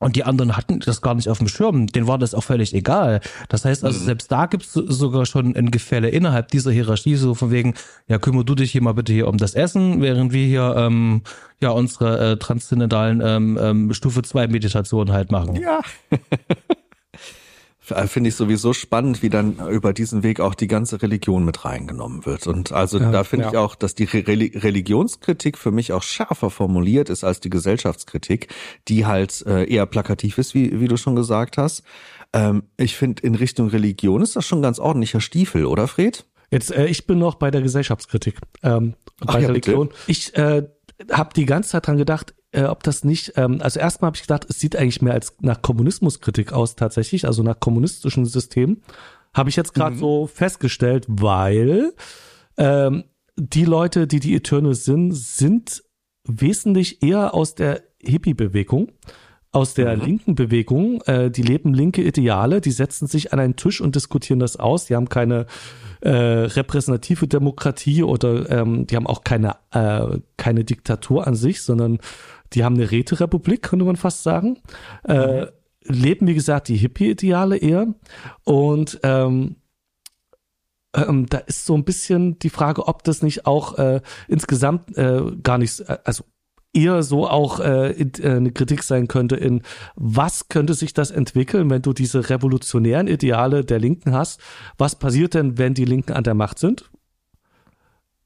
Und 0.00 0.16
die 0.16 0.24
anderen 0.24 0.56
hatten 0.56 0.80
das 0.80 1.02
gar 1.02 1.14
nicht 1.14 1.28
auf 1.28 1.38
dem 1.38 1.48
Schirm. 1.48 1.86
Denen 1.86 2.06
war 2.06 2.16
das 2.16 2.34
auch 2.34 2.42
völlig 2.42 2.74
egal. 2.74 3.20
Das 3.50 3.66
heißt 3.66 3.84
also, 3.84 4.02
selbst 4.02 4.32
da 4.32 4.46
gibt 4.46 4.64
es 4.64 4.72
sogar 4.72 5.26
schon 5.26 5.54
ein 5.54 5.70
Gefälle 5.70 6.08
innerhalb 6.08 6.48
dieser 6.48 6.72
Hierarchie, 6.72 7.16
so 7.16 7.34
von 7.34 7.50
wegen, 7.50 7.74
ja, 8.08 8.18
kümmere 8.18 8.46
du 8.46 8.54
dich 8.54 8.72
hier 8.72 8.82
mal 8.82 8.94
bitte 8.94 9.12
hier 9.12 9.28
um 9.28 9.36
das 9.36 9.54
Essen, 9.54 10.00
während 10.00 10.32
wir 10.32 10.46
hier 10.46 10.74
ähm, 10.76 11.20
ja 11.60 11.70
unsere 11.70 12.32
äh, 12.32 12.36
transzendentalen 12.38 13.20
ähm, 13.22 13.58
ähm, 13.60 13.92
Stufe 13.92 14.22
2 14.22 14.48
Meditationen 14.48 15.12
halt 15.12 15.30
machen. 15.30 15.56
Ja. 15.56 15.80
äh, 17.90 18.06
finde 18.06 18.28
ich 18.28 18.36
sowieso 18.36 18.72
spannend, 18.72 19.22
wie 19.22 19.30
dann 19.30 19.56
über 19.70 19.92
diesen 19.92 20.22
Weg 20.22 20.40
auch 20.40 20.54
die 20.54 20.66
ganze 20.66 21.02
Religion 21.02 21.44
mit 21.44 21.64
reingenommen 21.64 22.26
wird. 22.26 22.46
Und 22.46 22.72
also 22.72 22.98
Ja, 22.98 23.10
da 23.10 23.24
finde 23.24 23.46
ja. 23.46 23.50
ich 23.50 23.56
auch, 23.56 23.74
dass 23.74 23.94
die 23.94 24.04
Re 24.04 24.22
Religionskritik 24.26 25.58
für 25.58 25.70
mich 25.70 25.92
auch 25.92 26.02
schärfer 26.02 26.50
formuliert 26.50 27.10
ist 27.10 27.24
als 27.24 27.40
die 27.40 27.50
Gesellschaftskritik, 27.50 28.48
die 28.88 29.06
halt 29.06 29.44
äh, 29.46 29.64
eher 29.64 29.86
plakativ 29.86 30.38
ist, 30.38 30.54
wie, 30.54 30.80
wie 30.80 30.88
du 30.88 30.96
schon 30.96 31.16
gesagt 31.16 31.58
hast. 31.58 31.82
Ähm, 32.32 32.64
ich 32.76 32.96
finde, 32.96 33.22
in 33.22 33.34
Richtung 33.34 33.68
Religion 33.68 34.22
ist 34.22 34.36
das 34.36 34.46
schon 34.46 34.60
ein 34.60 34.62
ganz 34.62 34.78
ordentlicher 34.78 35.20
Stiefel, 35.20 35.66
oder 35.66 35.88
Fred? 35.88 36.26
Jetzt, 36.50 36.72
äh, 36.72 36.86
ich 36.86 37.06
bin 37.06 37.18
noch 37.18 37.36
bei 37.36 37.50
der 37.50 37.62
Gesellschaftskritik, 37.62 38.38
ähm, 38.62 38.94
Ach 39.20 39.34
bei 39.34 39.40
ja, 39.40 39.48
Religion. 39.48 39.90
Ich 40.06 40.34
äh, 40.36 40.66
habe 41.10 41.30
die 41.34 41.46
ganze 41.46 41.70
Zeit 41.70 41.86
dran 41.86 41.96
gedacht, 41.96 42.34
äh, 42.52 42.64
ob 42.64 42.82
das 42.82 43.04
nicht, 43.04 43.34
ähm, 43.36 43.60
also 43.60 43.78
erstmal 43.78 44.08
habe 44.08 44.16
ich 44.16 44.22
gedacht, 44.22 44.46
es 44.48 44.58
sieht 44.58 44.76
eigentlich 44.76 45.02
mehr 45.02 45.14
als 45.14 45.36
nach 45.40 45.62
Kommunismuskritik 45.62 46.52
aus 46.52 46.76
tatsächlich, 46.76 47.26
also 47.26 47.42
nach 47.42 47.60
kommunistischen 47.60 48.26
Systemen. 48.26 48.82
Habe 49.32 49.50
ich 49.50 49.56
jetzt 49.56 49.74
gerade 49.74 49.96
so 49.96 50.26
festgestellt, 50.26 51.06
weil 51.08 51.92
ähm, 52.56 53.04
die 53.36 53.64
Leute, 53.64 54.06
die 54.08 54.18
die 54.18 54.34
Eternals 54.34 54.84
sind, 54.84 55.12
sind 55.12 55.84
wesentlich 56.24 57.02
eher 57.02 57.32
aus 57.34 57.54
der 57.54 57.82
Hippie-Bewegung, 58.02 58.90
aus 59.52 59.74
der 59.74 59.96
linken 59.96 60.34
Bewegung. 60.34 61.02
Äh, 61.02 61.30
die 61.30 61.42
leben 61.42 61.74
linke 61.74 62.02
Ideale, 62.02 62.60
die 62.60 62.70
setzen 62.70 63.06
sich 63.06 63.32
an 63.32 63.40
einen 63.40 63.56
Tisch 63.56 63.80
und 63.80 63.94
diskutieren 63.94 64.40
das 64.40 64.56
aus. 64.56 64.86
Die 64.86 64.96
haben 64.96 65.08
keine 65.08 65.46
äh, 66.00 66.10
repräsentative 66.10 67.26
Demokratie 67.26 68.02
oder 68.02 68.48
ähm, 68.50 68.86
die 68.86 68.96
haben 68.96 69.06
auch 69.06 69.24
keine, 69.24 69.56
äh, 69.72 70.18
keine 70.36 70.64
Diktatur 70.64 71.26
an 71.26 71.34
sich, 71.34 71.62
sondern 71.62 71.98
die 72.52 72.64
haben 72.64 72.76
eine 72.76 72.90
Räterepublik, 72.90 73.62
könnte 73.62 73.84
man 73.84 73.96
fast 73.96 74.22
sagen. 74.22 74.58
Äh, 75.04 75.46
leben, 75.82 76.26
wie 76.26 76.34
gesagt, 76.34 76.68
die 76.68 76.76
Hippie-Ideale 76.76 77.56
eher. 77.56 77.94
Und 78.44 79.00
ähm, 79.02 79.56
ähm, 80.94 81.26
da 81.26 81.38
ist 81.38 81.66
so 81.66 81.74
ein 81.74 81.84
bisschen 81.84 82.38
die 82.38 82.50
Frage, 82.50 82.88
ob 82.88 83.04
das 83.04 83.22
nicht 83.22 83.46
auch 83.46 83.78
äh, 83.78 84.00
insgesamt 84.28 84.96
äh, 84.96 85.22
gar 85.42 85.58
nicht, 85.58 85.80
äh, 85.80 85.98
also 86.04 86.24
eher 86.72 87.02
so 87.02 87.28
auch 87.28 87.60
äh, 87.60 87.92
in, 87.92 88.12
äh, 88.20 88.36
eine 88.36 88.52
Kritik 88.52 88.82
sein 88.82 89.08
könnte 89.08 89.36
in, 89.36 89.62
was 89.96 90.48
könnte 90.48 90.74
sich 90.74 90.92
das 90.92 91.10
entwickeln, 91.10 91.70
wenn 91.70 91.82
du 91.82 91.92
diese 91.92 92.30
revolutionären 92.30 93.08
Ideale 93.08 93.64
der 93.64 93.78
Linken 93.78 94.12
hast? 94.12 94.40
Was 94.78 94.96
passiert 94.96 95.34
denn, 95.34 95.58
wenn 95.58 95.74
die 95.74 95.84
Linken 95.84 96.12
an 96.12 96.24
der 96.24 96.34
Macht 96.34 96.58
sind? 96.58 96.89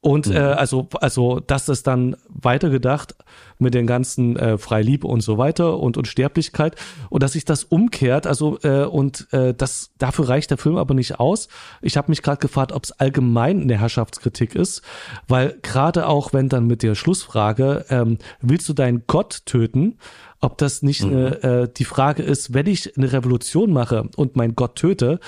Und 0.04 0.26
äh, 0.26 0.36
also, 0.36 0.86
also, 1.00 1.40
dass 1.40 1.64
das 1.64 1.82
dann 1.82 2.14
weitergedacht 2.28 3.14
mit 3.58 3.72
den 3.72 3.86
ganzen 3.86 4.36
äh, 4.36 4.58
Freiliebe 4.58 5.06
und 5.06 5.22
so 5.22 5.38
weiter 5.38 5.78
und 5.78 5.96
Unsterblichkeit. 5.96 6.76
Und 7.08 7.22
dass 7.22 7.32
sich 7.32 7.46
das 7.46 7.64
umkehrt, 7.64 8.26
also 8.26 8.58
äh, 8.64 8.84
und 8.84 9.26
äh, 9.32 9.54
das 9.54 9.92
dafür 9.96 10.28
reicht 10.28 10.50
der 10.50 10.58
Film 10.58 10.76
aber 10.76 10.92
nicht 10.92 11.18
aus. 11.20 11.48
Ich 11.80 11.96
habe 11.96 12.10
mich 12.10 12.20
gerade 12.20 12.36
gefragt, 12.36 12.72
ob 12.72 12.84
es 12.84 12.92
allgemein 12.92 13.62
eine 13.62 13.78
Herrschaftskritik 13.78 14.54
ist, 14.54 14.82
weil 15.26 15.58
gerade 15.62 16.06
auch 16.06 16.34
wenn 16.34 16.50
dann 16.50 16.66
mit 16.66 16.82
der 16.82 16.96
Schlussfrage, 16.96 17.86
ähm, 17.88 18.18
willst 18.42 18.68
du 18.68 18.74
deinen 18.74 19.04
Gott 19.06 19.46
töten, 19.46 19.96
ob 20.42 20.58
das 20.58 20.82
nicht 20.82 21.02
eine, 21.02 21.42
äh, 21.42 21.68
die 21.74 21.86
Frage 21.86 22.22
ist, 22.22 22.52
wenn 22.52 22.66
ich 22.66 22.94
eine 22.98 23.10
Revolution 23.10 23.72
mache 23.72 24.10
und 24.16 24.36
meinen 24.36 24.54
Gott 24.54 24.76
töte, 24.76 25.18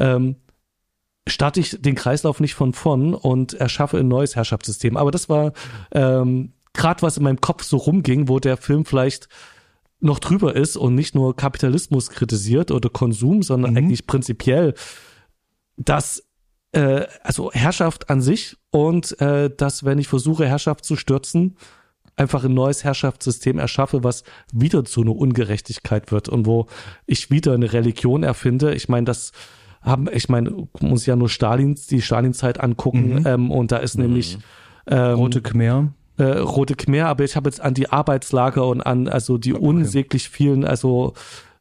ähm, 0.00 0.34
starte 1.26 1.60
ich 1.60 1.80
den 1.80 1.94
Kreislauf 1.94 2.40
nicht 2.40 2.54
von 2.54 2.72
vorn 2.72 3.14
und 3.14 3.54
erschaffe 3.54 3.98
ein 3.98 4.08
neues 4.08 4.36
Herrschaftssystem. 4.36 4.96
Aber 4.96 5.10
das 5.10 5.28
war 5.28 5.52
ähm, 5.92 6.52
gerade 6.72 7.02
was 7.02 7.16
in 7.16 7.24
meinem 7.24 7.40
Kopf 7.40 7.64
so 7.64 7.76
rumging, 7.76 8.28
wo 8.28 8.38
der 8.38 8.56
Film 8.56 8.84
vielleicht 8.84 9.28
noch 9.98 10.18
drüber 10.18 10.54
ist 10.54 10.76
und 10.76 10.94
nicht 10.94 11.14
nur 11.14 11.34
Kapitalismus 11.34 12.10
kritisiert 12.10 12.70
oder 12.70 12.90
Konsum, 12.90 13.42
sondern 13.42 13.76
eigentlich 13.76 14.06
prinzipiell 14.06 14.74
dass 15.76 16.24
äh, 16.72 17.06
also 17.22 17.52
Herrschaft 17.52 18.10
an 18.10 18.20
sich 18.20 18.56
und 18.70 19.20
äh, 19.20 19.50
dass 19.54 19.84
wenn 19.84 19.98
ich 19.98 20.08
versuche 20.08 20.46
Herrschaft 20.46 20.84
zu 20.84 20.96
stürzen, 20.96 21.56
einfach 22.16 22.44
ein 22.44 22.54
neues 22.54 22.82
Herrschaftssystem 22.82 23.58
erschaffe, 23.58 24.02
was 24.02 24.24
wieder 24.52 24.84
zu 24.84 25.02
einer 25.02 25.14
Ungerechtigkeit 25.14 26.10
wird 26.12 26.28
und 26.28 26.46
wo 26.46 26.66
ich 27.04 27.30
wieder 27.30 27.52
eine 27.52 27.72
Religion 27.72 28.22
erfinde. 28.22 28.74
Ich 28.74 28.88
meine, 28.88 29.04
das 29.04 29.32
haben, 29.86 30.08
ich 30.12 30.28
meine, 30.28 30.68
muss 30.80 31.06
ja 31.06 31.16
nur 31.16 31.28
Stalins, 31.28 31.86
die 31.86 32.02
Stalinzeit 32.02 32.60
angucken, 32.60 33.24
ähm, 33.24 33.50
und 33.50 33.72
da 33.72 33.78
ist 33.78 33.96
nämlich 33.96 34.36
ähm, 34.88 35.14
Rote 35.14 35.40
Khmer. 35.40 35.94
äh, 36.18 36.24
Rote 36.24 36.74
Khmer, 36.74 37.06
aber 37.06 37.24
ich 37.24 37.36
habe 37.36 37.48
jetzt 37.48 37.60
an 37.60 37.74
die 37.74 37.88
Arbeitslager 37.88 38.66
und 38.66 38.80
an 38.82 39.08
also 39.08 39.38
die 39.38 39.52
unsäglich 39.54 40.28
vielen, 40.28 40.64
also 40.64 41.14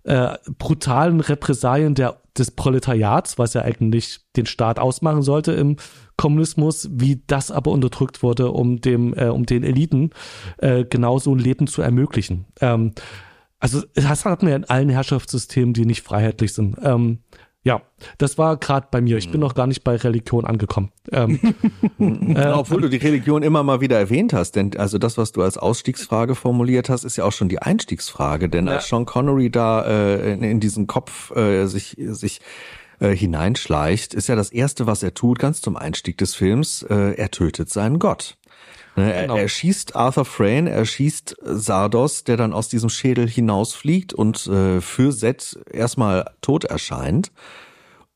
äh, 0.03 0.35
brutalen 0.57 1.19
Repressalien 1.19 1.95
der, 1.95 2.17
des 2.37 2.51
Proletariats, 2.51 3.37
was 3.37 3.53
ja 3.53 3.61
eigentlich 3.61 4.19
den 4.35 4.45
Staat 4.45 4.79
ausmachen 4.79 5.21
sollte 5.21 5.51
im 5.53 5.77
Kommunismus, 6.17 6.89
wie 6.91 7.23
das 7.27 7.51
aber 7.51 7.71
unterdrückt 7.71 8.23
wurde, 8.23 8.51
um 8.51 8.81
dem, 8.81 9.13
äh, 9.15 9.27
um 9.27 9.45
den 9.45 9.63
Eliten 9.63 10.11
äh, 10.57 10.85
genauso 10.85 11.33
ein 11.33 11.39
Leben 11.39 11.67
zu 11.67 11.81
ermöglichen. 11.81 12.45
Ähm, 12.61 12.91
also 13.59 13.81
das 13.95 14.25
hat 14.25 14.43
man 14.43 14.51
ja 14.51 14.57
in 14.57 14.65
allen 14.65 14.89
Herrschaftssystemen, 14.89 15.73
die 15.73 15.85
nicht 15.85 16.03
freiheitlich 16.03 16.53
sind. 16.53 16.77
Ähm, 16.83 17.19
ja, 17.65 17.81
das 18.19 18.37
war 18.37 18.57
gerade 18.57 18.87
bei 18.91 19.01
mir. 19.01 19.17
Ich 19.17 19.31
bin 19.31 19.41
noch 19.41 19.55
gar 19.55 19.65
nicht 19.65 19.83
bei 19.83 19.95
Religion 19.95 20.45
angekommen. 20.45 20.91
Ähm, 21.11 21.39
äh, 21.99 22.45
Obwohl 22.49 22.81
du 22.81 22.89
die 22.89 22.97
Religion 22.97 23.41
immer 23.41 23.63
mal 23.63 23.81
wieder 23.81 23.97
erwähnt 23.97 24.33
hast, 24.33 24.55
denn 24.55 24.77
also 24.77 24.99
das, 24.99 25.17
was 25.17 25.31
du 25.31 25.41
als 25.41 25.57
Ausstiegsfrage 25.57 26.35
formuliert 26.35 26.89
hast, 26.89 27.05
ist 27.05 27.15
ja 27.15 27.23
auch 27.23 27.31
schon 27.31 27.49
die 27.49 27.59
Einstiegsfrage, 27.59 28.49
denn 28.49 28.69
als 28.69 28.87
Sean 28.87 29.05
Connery 29.05 29.49
da 29.49 29.83
äh, 29.83 30.33
in, 30.33 30.43
in 30.43 30.59
diesen 30.59 30.85
Kopf 30.85 31.35
äh, 31.35 31.65
sich 31.65 31.97
sich 31.97 32.39
äh, 32.99 33.15
hineinschleicht, 33.15 34.13
ist 34.13 34.27
ja 34.27 34.35
das 34.35 34.51
erste, 34.51 34.85
was 34.85 35.01
er 35.01 35.15
tut, 35.15 35.39
ganz 35.39 35.59
zum 35.59 35.75
Einstieg 35.75 36.19
des 36.19 36.35
Films, 36.35 36.83
äh, 36.83 37.15
er 37.15 37.31
tötet 37.31 37.71
seinen 37.71 37.97
Gott. 37.97 38.37
Ne, 38.95 39.13
er, 39.13 39.21
Genau. 39.23 39.35
er 39.37 39.47
schießt 39.47 39.95
Arthur 39.95 40.25
Frayne, 40.25 40.69
er 40.69 40.85
schießt 40.85 41.37
Sardos, 41.41 42.23
der 42.23 42.37
dann 42.37 42.53
aus 42.53 42.69
diesem 42.69 42.89
Schädel 42.89 43.27
hinausfliegt 43.27 44.13
und 44.13 44.47
äh, 44.47 44.79
für 44.81 45.11
Set 45.11 45.59
erstmal 45.71 46.31
tot 46.41 46.63
erscheint. 46.63 47.31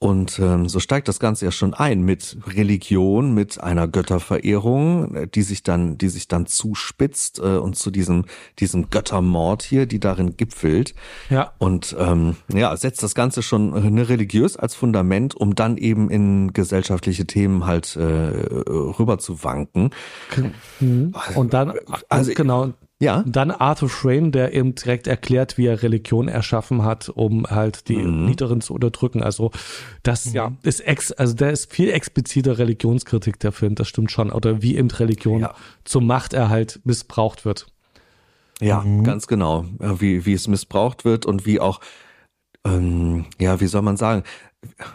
Und 0.02 0.40
ähm, 0.40 0.70
so 0.70 0.80
steigt 0.80 1.10
das 1.10 1.20
Ganze 1.20 1.44
ja 1.44 1.52
schon 1.52 1.74
ein 1.74 2.02
mit 2.04 2.38
Religion, 2.56 3.34
mit 3.34 3.60
einer 3.62 3.86
Götterverehrung, 3.86 5.14
äh, 5.14 5.28
die 5.28 5.42
sich 5.42 5.62
dann, 5.62 5.98
die 5.98 6.08
sich 6.08 6.30
dann 6.30 6.46
zuspitzt 6.46 7.40
äh, 7.40 7.58
und 7.58 7.76
zu 7.76 7.92
diesem, 7.92 8.24
diesem 8.60 8.90
Göttermord 8.90 9.62
hier, 9.62 9.88
die 9.88 10.00
darin 10.00 10.38
gipfelt. 10.38 10.96
ja. 11.30 11.52
Und 11.58 11.96
ähm, 12.00 12.38
ja, 12.54 12.76
setzt 12.78 13.04
das 13.04 13.14
Ganze 13.14 13.42
schon 13.44 13.76
äh, 13.76 13.92
ne, 13.92 14.08
religiös 14.08 14.56
als 14.56 14.74
Fundament, 14.74 15.36
um 15.36 15.54
dann 15.54 15.76
eben 15.76 16.10
in 16.10 16.54
gesellschaftliche 16.54 17.26
Themen 17.26 17.66
halt 17.66 17.98
äh, 17.98 18.02
rüber 18.02 19.18
zu 19.20 19.44
wanken. 19.44 19.90
Und 21.36 21.54
dann, 21.54 21.74
Also- 22.08 22.34
genau, 22.34 22.72
Ja. 23.02 23.24
Dann 23.26 23.50
Arthur 23.52 23.88
Frayne, 23.88 24.32
der 24.32 24.54
eben 24.54 24.76
direkt 24.76 25.08
erklärt, 25.08 25.58
wie 25.58 25.68
er 25.68 25.82
Religion 25.84 26.28
erschaffen 26.28 26.84
hat, 26.84 27.08
um 27.08 27.48
halt 27.50 27.88
die 27.88 27.96
Mhm. 27.96 28.26
Niederen 28.26 28.60
zu 28.60 28.74
unterdrücken. 28.74 29.24
Also 29.24 29.52
das 30.04 30.34
ja 30.34 30.52
ist 30.64 30.82
ex, 30.82 31.14
also 31.14 31.34
der 31.34 31.52
ist 31.52 31.72
viel 31.74 31.92
expliziter 31.92 32.58
Religionskritik 32.58 33.40
der 33.40 33.54
Film, 33.54 33.76
das 33.76 33.88
stimmt 33.88 34.12
schon. 34.12 34.32
Oder 34.32 34.62
wie 34.62 34.76
eben 34.76 34.92
Religion 34.92 35.42
Ja. 35.42 35.56
zum 35.86 36.08
Machterhalt 36.08 36.82
missbraucht 36.84 37.46
wird. 37.46 37.68
Ja, 38.60 38.84
ganz 39.04 39.28
genau. 39.28 39.64
Wie, 39.80 40.26
wie 40.26 40.34
es 40.34 40.50
missbraucht 40.50 41.06
wird 41.06 41.26
und 41.26 41.46
wie 41.46 41.62
auch, 41.62 41.80
ähm, 42.66 43.28
ja, 43.40 43.62
wie 43.62 43.68
soll 43.68 43.82
man 43.82 43.96
sagen, 43.96 44.24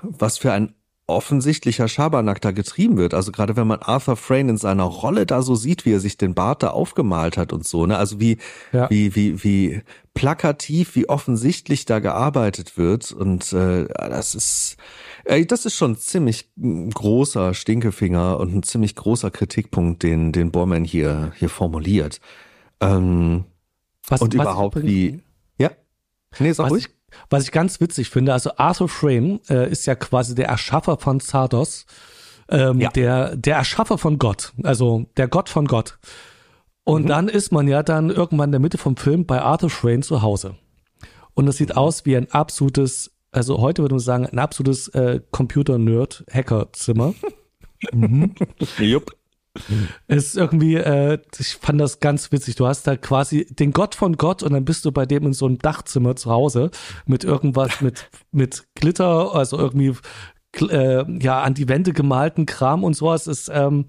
was 0.02 0.36
für 0.36 0.52
ein 0.52 0.74
offensichtlicher 1.07 1.86
Schabernack 1.86 2.40
da 2.40 2.50
getrieben 2.50 2.96
wird. 2.96 3.12
Also 3.12 3.30
gerade 3.30 3.57
wenn 3.57 3.66
man 3.66 3.80
Arthur 3.80 4.16
Frayne 4.16 4.50
in 4.52 4.57
seiner 4.57 4.84
Rolle 4.84 5.26
da 5.26 5.42
so 5.42 5.55
sieht, 5.55 5.84
wie 5.84 5.92
er 5.92 6.00
sich 6.00 6.16
den 6.16 6.34
Bart 6.34 6.62
da 6.62 6.70
aufgemalt 6.70 7.36
hat 7.36 7.52
und 7.52 7.66
so, 7.66 7.84
ne? 7.84 7.98
Also 7.98 8.20
wie, 8.20 8.38
Ja. 8.72 8.88
wie, 8.88 9.14
wie, 9.14 9.44
wie 9.44 9.82
plakativ, 10.14 10.94
wie 10.94 11.09
offensichtlich 11.09 11.84
da 11.84 11.98
gearbeitet 11.98 12.78
wird. 12.78 13.12
Und 13.12 13.52
äh, 13.52 13.86
das 13.88 14.34
ist, 14.34 14.76
äh, 15.24 15.44
das 15.44 15.66
ist 15.66 15.74
schon 15.74 15.92
ein 15.92 15.96
ziemlich 15.98 16.50
mm, 16.57 16.88
großer 16.90 17.52
Stinkefinger 17.52 18.40
und 18.40 18.55
ein 18.55 18.62
ziemlich 18.62 18.94
großer 18.94 19.30
Kritikpunkt, 19.30 20.02
den, 20.02 20.32
den 20.32 20.52
Borman 20.52 20.84
hier, 20.84 21.32
hier 21.36 21.50
formuliert. 21.50 22.20
Ähm, 22.80 23.44
Was, 24.09 24.22
und 24.22 24.34
was 24.38 24.42
überhaupt 24.42 24.82
wie. 24.82 25.20
Ja. 25.59 25.70
Nee, 26.38 26.52
sag 26.52 26.70
ruhig. 26.70 26.86
ich, 26.86 26.94
was 27.30 27.44
ich 27.44 27.52
ganz 27.52 27.80
witzig 27.80 28.10
finde, 28.10 28.32
also 28.32 28.50
Arthur 28.56 28.88
Frayne 28.88 29.40
äh, 29.48 29.70
ist 29.70 29.86
ja 29.86 29.94
quasi 29.94 30.34
der 30.34 30.46
Erschaffer 30.48 30.96
von 30.98 31.20
Zardos, 31.20 31.86
ähm, 32.48 32.80
Ja. 32.80 32.90
der, 32.90 33.36
der 33.36 33.56
Erschaffer 33.56 33.98
von 33.98 34.18
Gott, 34.18 34.52
also 34.62 35.06
der 35.16 35.28
Gott 35.28 35.48
von 35.48 35.66
Gott. 35.66 35.98
Und 36.84 37.06
dann 37.08 37.28
ist 37.28 37.50
man 37.50 37.66
ja 37.66 37.82
dann 37.82 38.10
irgendwann 38.10 38.48
in 38.48 38.52
der 38.52 38.60
Mitte 38.60 38.76
vom 38.78 38.96
Film 38.96 39.24
bei 39.24 39.40
Arthur 39.40 39.70
Frayne 39.70 40.02
zu 40.02 40.20
Hause. 40.20 40.56
Und 41.32 41.48
es 41.48 41.56
sieht 41.56 41.76
aus 41.76 42.04
wie 42.04 42.16
ein 42.16 42.30
absolutes, 42.30 43.10
also 43.32 43.58
heute 43.60 43.82
würde 43.82 43.94
man 43.94 44.00
sagen, 44.00 44.26
ein 44.26 44.38
absolutes 44.38 44.88
äh, 44.88 45.20
Computer-Nerd-Hacker-Zimmer. 45.30 47.14
Jupp. 48.78 49.12
Es 50.09 50.26
ist 50.26 50.36
irgendwie, 50.36 50.74
äh, 50.74 51.18
ich 51.38 51.55
fand 51.57 51.80
das 51.80 52.00
ganz 52.00 52.32
witzig. 52.32 52.57
Du 52.57 52.66
hast 52.66 52.86
da 52.86 52.96
quasi 52.96 53.46
den 53.46 53.72
Gott 53.72 53.94
von 53.94 54.16
Gott 54.16 54.42
und 54.42 54.52
dann 54.52 54.64
bist 54.64 54.84
du 54.84 54.92
bei 54.92 55.07
dem 55.07 55.26
in 55.26 55.32
so 55.32 55.46
einem 55.46 55.59
Dachzimmer 55.59 56.16
zu 56.16 56.30
Hause 56.30 56.70
mit 57.07 57.24
irgendwas, 57.24 57.80
mit, 57.80 58.11
mit 58.32 58.64
Glitter, 58.74 59.34
also 59.34 59.59
irgendwie, 59.59 59.94
äh, 60.61 61.05
ja, 61.22 61.42
an 61.42 61.55
die 61.55 61.68
Wände 61.68 61.92
gemalten 61.92 62.46
Kram 62.46 62.82
und 62.82 62.94
sowas. 62.94 63.26
Ist, 63.26 63.48
ähm, 63.52 63.86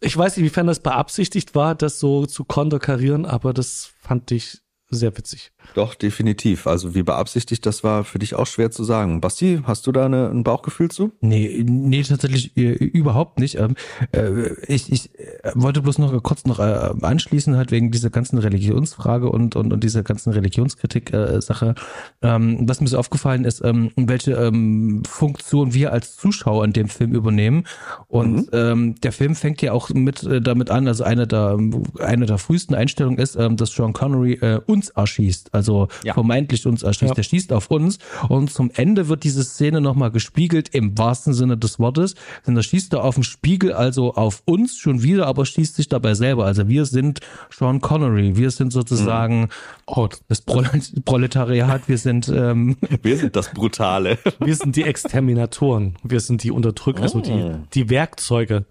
ich 0.00 0.16
weiß 0.16 0.36
nicht, 0.36 0.44
wiefern 0.44 0.66
das 0.66 0.80
beabsichtigt 0.80 1.54
war, 1.54 1.74
das 1.74 2.00
so 2.00 2.26
zu 2.26 2.44
konterkarieren, 2.44 3.24
aber 3.24 3.54
das 3.54 3.92
fand 4.00 4.30
ich 4.32 4.58
sehr 4.88 5.16
witzig. 5.18 5.50
Doch, 5.74 5.96
definitiv. 5.96 6.68
Also 6.68 6.94
wie 6.94 7.02
beabsichtigt 7.02 7.66
das 7.66 7.82
war, 7.82 8.04
für 8.04 8.20
dich 8.20 8.34
auch 8.34 8.46
schwer 8.46 8.70
zu 8.70 8.84
sagen. 8.84 9.20
Basti, 9.20 9.60
hast 9.64 9.86
du 9.86 9.92
da 9.92 10.06
eine, 10.06 10.30
ein 10.30 10.44
Bauchgefühl 10.44 10.90
zu? 10.90 11.12
Nee, 11.20 11.64
nee, 11.66 12.02
tatsächlich 12.02 12.56
äh, 12.56 12.72
überhaupt 12.72 13.40
nicht. 13.40 13.56
Ähm, 13.58 13.74
äh, 14.12 14.52
ich, 14.68 14.92
ich 14.92 15.18
äh, 15.18 15.50
wollte 15.54 15.82
bloß 15.82 15.98
noch 15.98 16.22
kurz 16.22 16.44
noch 16.44 16.60
äh, 16.60 16.92
anschließen, 17.02 17.56
halt 17.56 17.72
wegen 17.72 17.90
dieser 17.90 18.10
ganzen 18.10 18.38
Religionsfrage 18.38 19.28
und, 19.28 19.56
und, 19.56 19.72
und 19.72 19.82
dieser 19.82 20.04
ganzen 20.04 20.32
Religionskritik-Sache. 20.32 21.74
Äh, 22.22 22.28
ähm, 22.28 22.68
was 22.68 22.80
mir 22.80 22.86
so 22.88 22.98
aufgefallen 22.98 23.44
ist, 23.44 23.64
ähm, 23.64 23.90
welche 23.96 24.32
ähm, 24.34 25.02
Funktion 25.04 25.74
wir 25.74 25.92
als 25.92 26.16
Zuschauer 26.16 26.64
in 26.64 26.72
dem 26.72 26.88
Film 26.88 27.12
übernehmen. 27.12 27.64
Und 28.06 28.36
mhm. 28.36 28.48
ähm, 28.52 28.94
der 29.00 29.12
Film 29.12 29.34
fängt 29.34 29.62
ja 29.62 29.72
auch 29.72 29.90
mit 29.90 30.22
äh, 30.22 30.40
damit 30.40 30.70
an, 30.70 30.86
also 30.86 31.02
eine 31.02 31.26
der, 31.26 31.58
eine 31.98 32.26
der 32.26 32.38
frühesten 32.38 32.74
Einstellungen 32.74 33.18
ist, 33.18 33.34
ähm, 33.34 33.56
dass 33.56 33.72
Sean 33.72 33.92
Connery 33.92 34.34
äh, 34.34 34.60
uns 34.76 34.90
erschießt, 34.90 35.54
also 35.54 35.88
ja. 36.04 36.14
vermeintlich 36.14 36.66
uns 36.66 36.82
erschießt. 36.82 37.10
Ja. 37.10 37.14
Der 37.14 37.22
schießt 37.22 37.52
auf 37.52 37.70
uns 37.70 37.98
und 38.28 38.50
zum 38.50 38.70
Ende 38.74 39.08
wird 39.08 39.24
diese 39.24 39.42
Szene 39.42 39.80
nochmal 39.80 40.10
gespiegelt 40.10 40.68
im 40.74 40.96
wahrsten 40.98 41.32
Sinne 41.32 41.56
des 41.56 41.78
Wortes. 41.78 42.14
Denn 42.46 42.54
da 42.54 42.62
schießt 42.62 42.92
er 42.92 43.04
auf 43.04 43.14
den 43.14 43.24
Spiegel, 43.24 43.72
also 43.72 44.14
auf 44.14 44.42
uns 44.44 44.76
schon 44.76 45.02
wieder, 45.02 45.26
aber 45.26 45.46
schießt 45.46 45.76
sich 45.76 45.88
dabei 45.88 46.14
selber. 46.14 46.44
Also 46.44 46.68
wir 46.68 46.84
sind 46.84 47.20
Sean 47.50 47.80
Connery, 47.80 48.36
wir 48.36 48.50
sind 48.50 48.72
sozusagen 48.72 49.42
mhm. 49.42 49.48
oh, 49.86 50.08
das 50.28 50.42
Proletariat, 50.42 51.88
wir 51.88 51.98
sind 51.98 52.28
ähm, 52.28 52.76
wir 53.02 53.16
sind 53.16 53.34
das 53.34 53.50
Brutale. 53.50 54.18
Wir 54.44 54.54
sind 54.54 54.76
die 54.76 54.82
Exterminatoren, 54.96 55.96
wir 56.02 56.20
sind 56.20 56.42
die 56.42 56.50
Unterdrücker, 56.50 57.02
also 57.02 57.20
die, 57.20 57.32
ah. 57.32 57.58
die 57.74 57.88
Werkzeuge 57.88 58.66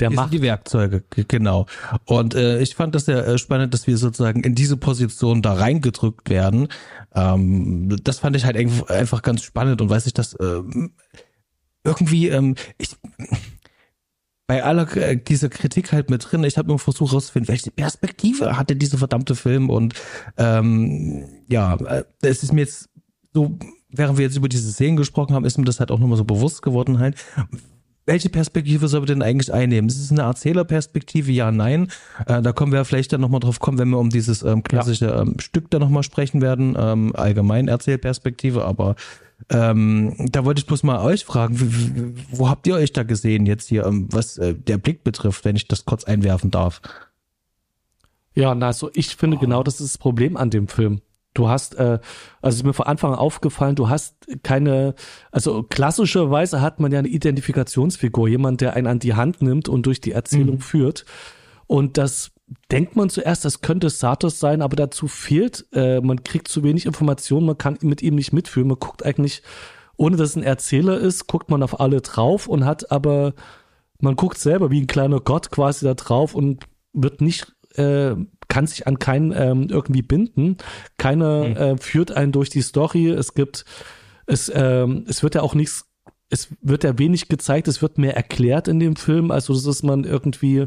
der 0.00 0.10
Macht. 0.10 0.32
Die 0.32 0.42
Werkzeuge, 0.42 1.04
genau. 1.28 1.66
Und 2.04 2.34
äh, 2.34 2.60
ich 2.60 2.74
fand 2.74 2.94
das 2.94 3.04
sehr 3.04 3.26
äh, 3.26 3.38
spannend, 3.38 3.74
dass 3.74 3.86
wir 3.86 3.96
sozusagen 3.96 4.42
in 4.42 4.54
diese 4.54 4.76
Position 4.76 5.42
da 5.42 5.54
reingedrückt 5.54 6.30
werden. 6.30 6.68
Ähm, 7.14 7.96
das 8.02 8.18
fand 8.18 8.36
ich 8.36 8.44
halt 8.44 8.56
einfach 8.56 9.22
ganz 9.22 9.42
spannend 9.42 9.80
und 9.80 9.90
weiß 9.90 10.06
ich, 10.06 10.14
dass 10.14 10.34
äh, 10.34 10.62
irgendwie, 11.84 12.28
ähm, 12.28 12.54
ich 12.78 12.96
bei 14.50 14.64
aller 14.64 14.96
äh, 14.96 15.16
dieser 15.16 15.48
Kritik 15.48 15.92
halt 15.92 16.10
mit 16.10 16.26
drin. 16.28 16.42
Ich 16.42 16.58
habe 16.58 16.66
nur 16.66 16.80
versucht 16.80 17.12
herauszufinden, 17.12 17.46
welche 17.46 17.70
Perspektive 17.70 18.56
hatte 18.56 18.74
dieser 18.74 18.98
verdammte 18.98 19.36
Film 19.36 19.70
und 19.70 19.94
ähm, 20.38 21.24
ja, 21.46 21.76
äh, 21.76 22.02
es 22.20 22.42
ist 22.42 22.52
mir 22.52 22.62
jetzt 22.62 22.88
so, 23.32 23.56
während 23.90 24.18
wir 24.18 24.24
jetzt 24.24 24.36
über 24.36 24.48
diese 24.48 24.72
Szenen 24.72 24.96
gesprochen 24.96 25.36
haben, 25.36 25.44
ist 25.44 25.56
mir 25.56 25.66
das 25.66 25.78
halt 25.78 25.92
auch 25.92 26.00
nochmal 26.00 26.18
so 26.18 26.24
bewusst 26.24 26.62
geworden 26.62 26.98
halt, 26.98 27.14
welche 28.10 28.28
Perspektive 28.28 28.88
soll 28.88 29.00
man 29.00 29.06
denn 29.06 29.22
eigentlich 29.22 29.54
einnehmen? 29.54 29.88
Ist 29.88 30.00
es 30.00 30.10
eine 30.10 30.22
Erzählerperspektive? 30.22 31.30
Ja, 31.30 31.52
nein. 31.52 31.92
Äh, 32.26 32.42
da 32.42 32.50
kommen 32.50 32.72
wir 32.72 32.84
vielleicht 32.84 33.12
dann 33.12 33.20
nochmal 33.20 33.38
drauf 33.38 33.60
kommen, 33.60 33.78
wenn 33.78 33.88
wir 33.88 33.98
um 33.98 34.10
dieses 34.10 34.42
ähm, 34.42 34.64
klassische 34.64 35.06
ja. 35.06 35.22
ähm, 35.22 35.36
Stück 35.38 35.70
dann 35.70 35.80
nochmal 35.80 36.02
sprechen 36.02 36.42
werden, 36.42 36.76
ähm, 36.76 37.12
allgemein 37.14 37.68
Erzählperspektive, 37.68 38.64
aber 38.64 38.96
ähm, 39.48 40.14
da 40.18 40.44
wollte 40.44 40.58
ich 40.58 40.66
bloß 40.66 40.82
mal 40.82 41.00
euch 41.04 41.24
fragen, 41.24 42.16
wo 42.32 42.48
habt 42.48 42.66
ihr 42.66 42.74
euch 42.74 42.92
da 42.92 43.04
gesehen 43.04 43.46
jetzt 43.46 43.68
hier, 43.68 43.86
ähm, 43.86 44.08
was 44.10 44.38
äh, 44.38 44.54
der 44.54 44.78
Blick 44.78 45.04
betrifft, 45.04 45.44
wenn 45.44 45.54
ich 45.54 45.68
das 45.68 45.84
kurz 45.84 46.02
einwerfen 46.02 46.50
darf? 46.50 46.82
Ja, 48.34 48.56
na, 48.56 48.66
also 48.66 48.90
ich 48.92 49.14
finde 49.14 49.36
oh. 49.36 49.40
genau 49.40 49.62
das 49.62 49.80
ist 49.80 49.94
das 49.94 49.98
Problem 49.98 50.36
an 50.36 50.50
dem 50.50 50.66
Film. 50.66 51.00
Du 51.32 51.48
hast, 51.48 51.76
äh, 51.76 52.00
also 52.42 52.56
ist 52.56 52.64
mir 52.64 52.72
von 52.72 52.86
Anfang 52.86 53.12
an 53.12 53.18
aufgefallen, 53.18 53.76
du 53.76 53.88
hast 53.88 54.26
keine, 54.42 54.94
also 55.30 55.62
klassischerweise 55.62 56.60
hat 56.60 56.80
man 56.80 56.90
ja 56.90 56.98
eine 56.98 57.08
Identifikationsfigur, 57.08 58.28
jemand, 58.28 58.60
der 58.60 58.74
einen 58.74 58.88
an 58.88 58.98
die 58.98 59.14
Hand 59.14 59.40
nimmt 59.40 59.68
und 59.68 59.86
durch 59.86 60.00
die 60.00 60.12
Erzählung 60.12 60.56
mhm. 60.56 60.60
führt. 60.60 61.04
Und 61.68 61.98
das 61.98 62.32
denkt 62.70 62.96
man 62.96 63.10
zuerst, 63.10 63.44
das 63.44 63.60
könnte 63.60 63.90
Satos 63.90 64.40
sein, 64.40 64.62
aber 64.62 64.74
dazu 64.74 65.06
fehlt, 65.06 65.66
äh, 65.72 66.00
man 66.00 66.24
kriegt 66.24 66.48
zu 66.48 66.64
wenig 66.64 66.86
Informationen, 66.86 67.46
man 67.46 67.58
kann 67.58 67.78
mit 67.82 68.02
ihm 68.02 68.16
nicht 68.16 68.32
mitfühlen. 68.32 68.68
Man 68.68 68.78
guckt 68.78 69.04
eigentlich, 69.04 69.42
ohne 69.96 70.16
dass 70.16 70.30
es 70.30 70.36
ein 70.36 70.42
Erzähler 70.42 70.98
ist, 70.98 71.26
guckt 71.26 71.50
man 71.50 71.62
auf 71.62 71.78
alle 71.78 72.00
drauf 72.00 72.48
und 72.48 72.64
hat 72.64 72.90
aber, 72.90 73.34
man 74.00 74.16
guckt 74.16 74.38
selber 74.38 74.70
wie 74.70 74.80
ein 74.80 74.88
kleiner 74.88 75.20
Gott 75.20 75.50
quasi 75.50 75.84
da 75.84 75.94
drauf 75.94 76.34
und 76.34 76.64
wird 76.92 77.20
nicht 77.20 77.52
äh, 77.76 78.16
kann 78.50 78.66
sich 78.66 78.86
an 78.86 78.98
keinen 78.98 79.32
ähm, 79.32 79.68
irgendwie 79.70 80.02
binden. 80.02 80.58
Keiner 80.98 81.44
mhm. 81.44 81.56
äh, 81.56 81.76
führt 81.78 82.12
einen 82.12 82.32
durch 82.32 82.50
die 82.50 82.60
Story. 82.60 83.08
Es 83.08 83.32
gibt, 83.32 83.64
es, 84.26 84.52
ähm, 84.54 85.06
es 85.08 85.22
wird 85.22 85.36
ja 85.36 85.40
auch 85.40 85.54
nichts, 85.54 85.86
es 86.28 86.48
wird 86.60 86.84
ja 86.84 86.98
wenig 86.98 87.28
gezeigt, 87.28 87.68
es 87.68 87.80
wird 87.80 87.96
mehr 87.96 88.14
erklärt 88.14 88.68
in 88.68 88.78
dem 88.78 88.96
Film, 88.96 89.30
also 89.30 89.58
dass 89.58 89.82
man 89.82 90.04
irgendwie, 90.04 90.66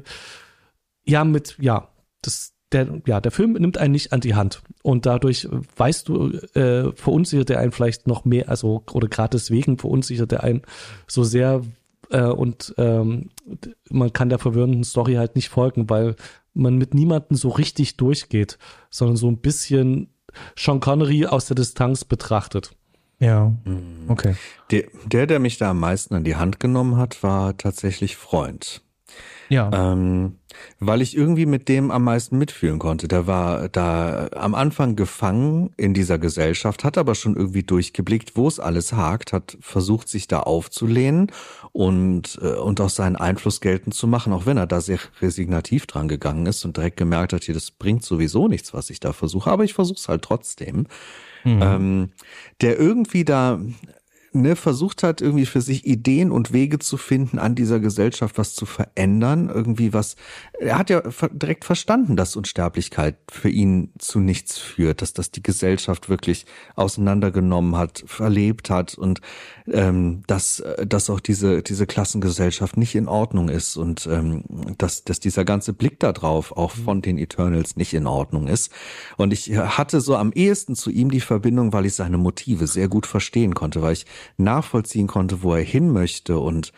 ja, 1.05 1.23
mit, 1.23 1.57
ja, 1.59 1.89
das, 2.21 2.53
der, 2.71 3.01
ja, 3.05 3.21
der 3.21 3.31
Film 3.31 3.53
nimmt 3.53 3.77
einen 3.77 3.91
nicht 3.91 4.13
an 4.13 4.21
die 4.21 4.33
Hand. 4.33 4.63
Und 4.81 5.05
dadurch 5.05 5.47
weißt 5.75 6.07
du, 6.07 6.31
äh, 6.55 6.91
verunsichert 6.93 7.49
er 7.49 7.59
einen 7.59 7.71
vielleicht 7.71 8.07
noch 8.07 8.25
mehr, 8.25 8.49
also, 8.49 8.83
oder 8.93 9.07
gerade 9.07 9.37
deswegen 9.37 9.77
verunsichert 9.77 10.31
er 10.31 10.43
einen 10.43 10.63
so 11.07 11.23
sehr, 11.23 11.61
äh, 12.09 12.23
und 12.23 12.73
ähm, 12.77 13.29
man 13.89 14.13
kann 14.13 14.29
der 14.29 14.39
verwirrenden 14.39 14.83
Story 14.83 15.15
halt 15.15 15.35
nicht 15.35 15.49
folgen, 15.49 15.89
weil 15.89 16.15
man 16.53 16.77
mit 16.77 16.93
niemandem 16.93 17.37
so 17.37 17.49
richtig 17.49 17.97
durchgeht, 17.97 18.57
sondern 18.89 19.17
so 19.17 19.27
ein 19.27 19.37
bisschen 19.37 20.13
Sean 20.57 20.79
Connery 20.79 21.25
aus 21.25 21.45
der 21.45 21.55
Distanz 21.55 22.05
betrachtet. 22.05 22.75
Ja, 23.19 23.53
okay. 24.07 24.35
Der, 24.71 24.83
der, 25.05 25.27
der 25.27 25.39
mich 25.39 25.57
da 25.57 25.71
am 25.71 25.79
meisten 25.79 26.13
an 26.13 26.23
die 26.23 26.35
Hand 26.35 26.59
genommen 26.59 26.97
hat, 26.97 27.23
war 27.23 27.57
tatsächlich 27.57 28.17
Freund. 28.17 28.82
Ja. 29.53 29.69
Ähm, 29.73 30.39
weil 30.79 31.01
ich 31.01 31.15
irgendwie 31.15 31.45
mit 31.45 31.69
dem 31.69 31.91
am 31.91 32.03
meisten 32.03 32.37
mitfühlen 32.37 32.79
konnte. 32.79 33.07
Der 33.07 33.27
war 33.27 33.69
da 33.69 34.27
am 34.35 34.55
Anfang 34.55 34.95
gefangen 34.95 35.71
in 35.77 35.93
dieser 35.93 36.17
Gesellschaft, 36.17 36.83
hat 36.83 36.97
aber 36.97 37.15
schon 37.15 37.35
irgendwie 37.35 37.63
durchgeblickt, 37.63 38.35
wo 38.35 38.47
es 38.47 38.59
alles 38.59 38.93
hakt, 38.93 39.33
hat 39.33 39.57
versucht, 39.61 40.09
sich 40.09 40.27
da 40.27 40.39
aufzulehnen 40.41 41.31
und, 41.71 42.39
äh, 42.41 42.53
und 42.55 42.81
auch 42.81 42.89
seinen 42.89 43.15
Einfluss 43.15 43.61
geltend 43.61 43.95
zu 43.95 44.07
machen, 44.07 44.33
auch 44.33 44.45
wenn 44.45 44.57
er 44.57 44.67
da 44.67 44.81
sehr 44.81 44.99
resignativ 45.21 45.85
dran 45.85 46.07
gegangen 46.07 46.45
ist 46.45 46.65
und 46.65 46.77
direkt 46.77 46.97
gemerkt 46.97 47.33
hat, 47.33 47.43
hier, 47.43 47.53
das 47.53 47.71
bringt 47.71 48.03
sowieso 48.03 48.47
nichts, 48.47 48.73
was 48.73 48.89
ich 48.89 48.99
da 48.99 49.13
versuche, 49.13 49.51
aber 49.51 49.63
ich 49.63 49.73
versuche 49.73 49.99
es 49.99 50.09
halt 50.09 50.23
trotzdem. 50.23 50.87
Mhm. 51.43 51.59
Ähm, 51.61 52.09
der 52.61 52.79
irgendwie 52.79 53.25
da 53.25 53.59
ne, 54.33 54.55
versucht 54.55 55.03
hat, 55.03 55.21
irgendwie 55.21 55.45
für 55.45 55.61
sich 55.61 55.85
Ideen 55.85 56.31
und 56.31 56.53
Wege 56.53 56.79
zu 56.79 56.97
finden, 56.97 57.39
an 57.39 57.55
dieser 57.55 57.79
Gesellschaft 57.79 58.37
was 58.37 58.55
zu 58.55 58.65
verändern, 58.65 59.49
irgendwie 59.53 59.93
was. 59.93 60.15
Er 60.59 60.77
hat 60.77 60.89
ja 60.89 61.01
direkt 61.31 61.65
verstanden, 61.65 62.15
dass 62.15 62.35
Unsterblichkeit 62.35 63.17
für 63.29 63.49
ihn 63.49 63.91
zu 63.99 64.19
nichts 64.19 64.57
führt, 64.57 65.01
dass 65.01 65.13
das 65.13 65.31
die 65.31 65.43
Gesellschaft 65.43 66.09
wirklich 66.09 66.45
auseinandergenommen 66.75 67.75
hat, 67.77 68.03
verlebt 68.05 68.69
hat 68.69 68.95
und 68.95 69.21
ähm, 69.71 70.23
dass, 70.27 70.63
dass 70.85 71.09
auch 71.09 71.19
diese, 71.19 71.61
diese 71.63 71.85
Klassengesellschaft 71.85 72.77
nicht 72.77 72.95
in 72.95 73.07
Ordnung 73.07 73.49
ist 73.49 73.77
und 73.77 74.07
ähm, 74.07 74.43
dass, 74.77 75.03
dass 75.03 75.19
dieser 75.19 75.45
ganze 75.45 75.73
Blick 75.73 75.99
da 75.99 76.11
drauf 76.11 76.51
auch 76.55 76.71
von 76.71 77.01
den 77.01 77.17
Eternals 77.17 77.75
nicht 77.75 77.93
in 77.93 78.07
Ordnung 78.07 78.47
ist. 78.47 78.71
Und 79.17 79.33
ich 79.33 79.55
hatte 79.55 80.01
so 80.01 80.15
am 80.15 80.31
ehesten 80.33 80.75
zu 80.75 80.89
ihm 80.89 81.11
die 81.11 81.21
Verbindung, 81.21 81.73
weil 81.73 81.85
ich 81.85 81.95
seine 81.95 82.17
Motive 82.17 82.67
sehr 82.67 82.87
gut 82.87 83.05
verstehen 83.05 83.53
konnte, 83.53 83.81
weil 83.81 83.93
ich 83.93 84.05
nachvollziehen 84.37 85.07
konnte, 85.07 85.43
wo 85.43 85.53
er 85.53 85.63
hin 85.63 85.91
möchte 85.91 86.39
und 86.39 86.71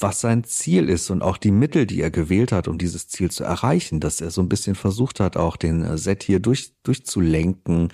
was 0.00 0.20
sein 0.20 0.44
Ziel 0.44 0.88
ist 0.88 1.10
und 1.10 1.22
auch 1.22 1.36
die 1.36 1.50
Mittel, 1.50 1.86
die 1.86 2.00
er 2.00 2.10
gewählt 2.10 2.52
hat, 2.52 2.68
um 2.68 2.78
dieses 2.78 3.08
Ziel 3.08 3.30
zu 3.30 3.44
erreichen, 3.44 4.00
dass 4.00 4.20
er 4.20 4.30
so 4.30 4.40
ein 4.40 4.48
bisschen 4.48 4.74
versucht 4.74 5.20
hat, 5.20 5.36
auch 5.36 5.56
den 5.56 5.96
Set 5.96 6.22
hier 6.22 6.40
durch, 6.40 6.72
durchzulenken 6.82 7.92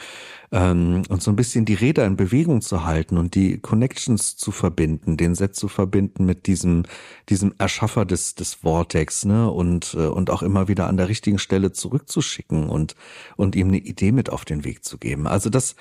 ähm, 0.52 1.02
und 1.08 1.22
so 1.22 1.30
ein 1.30 1.36
bisschen 1.36 1.64
die 1.64 1.74
Räder 1.74 2.06
in 2.06 2.16
Bewegung 2.16 2.62
zu 2.62 2.84
halten 2.84 3.18
und 3.18 3.34
die 3.34 3.58
Connections 3.58 4.36
zu 4.36 4.52
verbinden, 4.52 5.16
den 5.16 5.34
Set 5.34 5.54
zu 5.54 5.68
verbinden 5.68 6.24
mit 6.24 6.46
diesem, 6.46 6.84
diesem 7.28 7.54
Erschaffer 7.58 8.04
des, 8.04 8.34
des 8.34 8.54
Vortex, 8.54 9.24
ne, 9.24 9.50
und, 9.50 9.94
äh, 9.94 10.06
und 10.06 10.30
auch 10.30 10.42
immer 10.42 10.68
wieder 10.68 10.86
an 10.86 10.96
der 10.96 11.08
richtigen 11.08 11.38
Stelle 11.38 11.72
zurückzuschicken 11.72 12.68
und, 12.68 12.94
und 13.36 13.54
ihm 13.54 13.68
eine 13.68 13.78
Idee 13.78 14.12
mit 14.12 14.30
auf 14.30 14.44
den 14.44 14.64
Weg 14.64 14.84
zu 14.84 14.98
geben. 14.98 15.26
Also 15.26 15.50
das, 15.50 15.76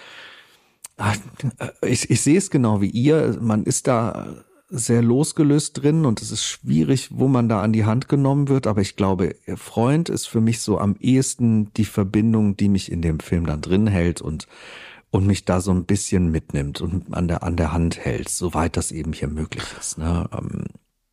ich, 1.81 2.09
ich 2.09 2.21
sehe 2.21 2.37
es 2.37 2.49
genau 2.49 2.81
wie 2.81 2.89
ihr. 2.89 3.37
Man 3.41 3.63
ist 3.63 3.87
da 3.87 4.27
sehr 4.69 5.01
losgelöst 5.01 5.81
drin 5.81 6.05
und 6.05 6.21
es 6.21 6.31
ist 6.31 6.45
schwierig, 6.45 7.09
wo 7.11 7.27
man 7.27 7.49
da 7.49 7.61
an 7.61 7.73
die 7.73 7.83
Hand 7.85 8.07
genommen 8.07 8.47
wird. 8.47 8.67
Aber 8.67 8.81
ich 8.81 8.95
glaube, 8.95 9.35
Freund 9.57 10.07
ist 10.09 10.27
für 10.27 10.39
mich 10.41 10.61
so 10.61 10.77
am 10.79 10.95
ehesten 10.99 11.73
die 11.73 11.85
Verbindung, 11.85 12.55
die 12.55 12.69
mich 12.69 12.91
in 12.91 13.01
dem 13.01 13.19
Film 13.19 13.45
dann 13.45 13.61
drin 13.61 13.87
hält 13.87 14.21
und 14.21 14.47
und 15.13 15.27
mich 15.27 15.43
da 15.43 15.59
so 15.59 15.71
ein 15.71 15.83
bisschen 15.83 16.31
mitnimmt 16.31 16.79
und 16.79 17.13
an 17.13 17.27
der 17.27 17.43
an 17.43 17.57
der 17.57 17.73
Hand 17.73 17.97
hält, 17.99 18.29
soweit 18.29 18.77
das 18.77 18.93
eben 18.93 19.11
hier 19.11 19.27
möglich 19.27 19.65
ist. 19.77 19.97
Ne? 19.97 20.29
Ähm, 20.31 20.63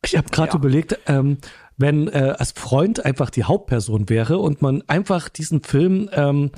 Ich 0.05 0.15
habe 0.15 0.29
gerade 0.29 0.53
Ja. 0.53 0.55
überlegt, 0.57 0.97
ähm, 1.07 1.37
wenn 1.75 2.07
äh, 2.07 2.33
als 2.37 2.53
Freund 2.53 3.03
einfach 3.03 3.29
die 3.29 3.43
Hauptperson 3.43 4.07
wäre 4.07 4.37
und 4.37 4.61
man 4.61 4.83
einfach 4.87 5.27
diesen 5.27 5.63
Film 5.63 6.09
ähm, 6.13 6.51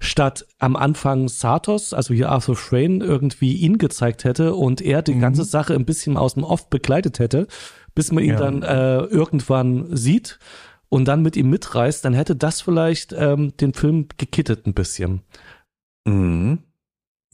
statt 0.00 0.46
am 0.58 0.76
Anfang 0.76 1.28
Satos, 1.28 1.92
also 1.92 2.14
hier 2.14 2.30
Arthur 2.30 2.56
Frayne, 2.56 3.04
irgendwie 3.04 3.54
ihn 3.54 3.78
gezeigt 3.78 4.24
hätte 4.24 4.54
und 4.54 4.80
er 4.80 5.02
die 5.02 5.18
ganze 5.18 5.44
Sache 5.44 5.74
ein 5.74 5.84
bisschen 5.84 6.16
aus 6.16 6.34
dem 6.34 6.44
Off 6.44 6.70
begleitet 6.70 7.18
hätte, 7.18 7.46
bis 7.94 8.12
man 8.12 8.22
ihn 8.22 8.30
Ja. 8.30 8.38
dann 8.38 8.62
äh, 8.62 8.98
irgendwann 9.00 9.96
sieht 9.96 10.38
und 10.88 11.06
dann 11.06 11.22
mit 11.22 11.36
ihm 11.36 11.50
mitreist, 11.50 12.04
dann 12.04 12.14
hätte 12.14 12.36
das 12.36 12.60
vielleicht 12.60 13.12
ähm, 13.12 13.56
den 13.56 13.74
Film 13.74 14.06
gekittet 14.16 14.66
ein 14.66 14.74
bisschen. 14.74 15.22
Mhm. 16.06 16.60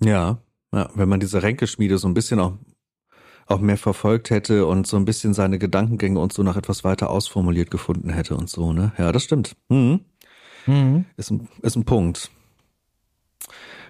Ja, 0.02 0.38
ja, 0.74 0.88
wenn 0.94 1.08
man 1.08 1.20
diese 1.20 1.42
Ränkeschmiede 1.42 1.98
so 1.98 2.08
ein 2.08 2.14
bisschen 2.14 2.40
auch, 2.40 2.54
auch 3.46 3.60
mehr 3.60 3.76
verfolgt 3.76 4.30
hätte 4.30 4.66
und 4.66 4.86
so 4.86 4.96
ein 4.96 5.04
bisschen 5.04 5.34
seine 5.34 5.58
Gedankengänge 5.58 6.18
und 6.18 6.32
so 6.32 6.42
noch 6.42 6.56
etwas 6.56 6.82
weiter 6.82 7.10
ausformuliert 7.10 7.70
gefunden 7.70 8.08
hätte 8.10 8.36
und 8.36 8.48
so, 8.48 8.72
ne? 8.72 8.92
Ja, 8.98 9.12
das 9.12 9.22
stimmt. 9.22 9.54
Mhm. 9.68 10.00
Mhm. 10.66 11.04
Ist 11.16 11.30
ein, 11.30 11.48
ist 11.62 11.76
ein 11.76 11.84
Punkt. 11.84 12.30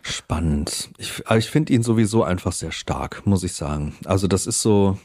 Spannend. 0.07 0.91
Ich, 0.99 1.23
ich 1.31 1.49
finde 1.49 1.73
ihn 1.73 1.83
sowieso 1.83 2.25
einfach 2.25 2.53
sehr 2.53 2.73
stark, 2.73 3.27
muss 3.27 3.43
ich 3.43 3.55
sagen. 3.55 3.97
Also 4.05 4.27
das 4.27 4.47
ist 4.47 4.61
so, 4.61 4.99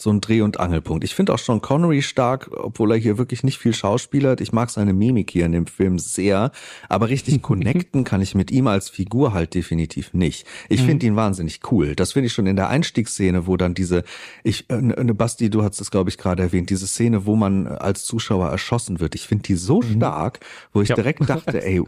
so 0.00 0.10
ein 0.10 0.20
Dreh- 0.20 0.40
und 0.42 0.60
Angelpunkt. 0.60 1.04
Ich 1.04 1.14
finde 1.14 1.32
auch 1.32 1.38
Sean 1.38 1.60
Connery 1.60 2.02
stark, 2.02 2.50
obwohl 2.56 2.92
er 2.92 2.98
hier 2.98 3.18
wirklich 3.18 3.42
nicht 3.44 3.58
viel 3.58 3.74
schauspielert. 3.74 4.40
Ich 4.40 4.52
mag 4.52 4.70
seine 4.70 4.92
Mimik 4.92 5.30
hier 5.30 5.46
in 5.46 5.52
dem 5.52 5.66
Film 5.66 5.98
sehr, 5.98 6.50
aber 6.88 7.08
richtig 7.08 7.42
connecten 7.42 8.04
kann 8.04 8.20
ich 8.20 8.34
mit 8.34 8.50
ihm 8.50 8.66
als 8.66 8.88
Figur 8.88 9.32
halt 9.32 9.54
definitiv 9.54 10.12
nicht. 10.14 10.46
Ich 10.68 10.82
finde 10.82 11.06
ihn 11.06 11.16
wahnsinnig 11.16 11.60
cool. 11.70 11.94
Das 11.94 12.12
finde 12.12 12.26
ich 12.26 12.32
schon 12.32 12.46
in 12.46 12.56
der 12.56 12.68
Einstiegsszene, 12.68 13.46
wo 13.46 13.56
dann 13.56 13.74
diese, 13.74 14.04
ich, 14.42 14.68
äh, 14.70 14.80
ne, 14.80 15.14
Basti, 15.14 15.50
du 15.50 15.62
hast 15.62 15.80
es 15.80 15.90
glaube 15.90 16.10
ich 16.10 16.18
gerade 16.18 16.42
erwähnt, 16.42 16.70
diese 16.70 16.86
Szene, 16.86 17.26
wo 17.26 17.36
man 17.36 17.66
als 17.66 18.04
Zuschauer 18.04 18.48
erschossen 18.50 19.00
wird. 19.00 19.14
Ich 19.14 19.26
finde 19.26 19.42
die 19.44 19.56
so 19.56 19.82
stark, 19.82 20.40
wo 20.72 20.82
ich 20.82 20.88
Ja. 20.90 20.94
direkt 20.94 21.20
dachte, 21.28 21.64
ey, 21.64 21.80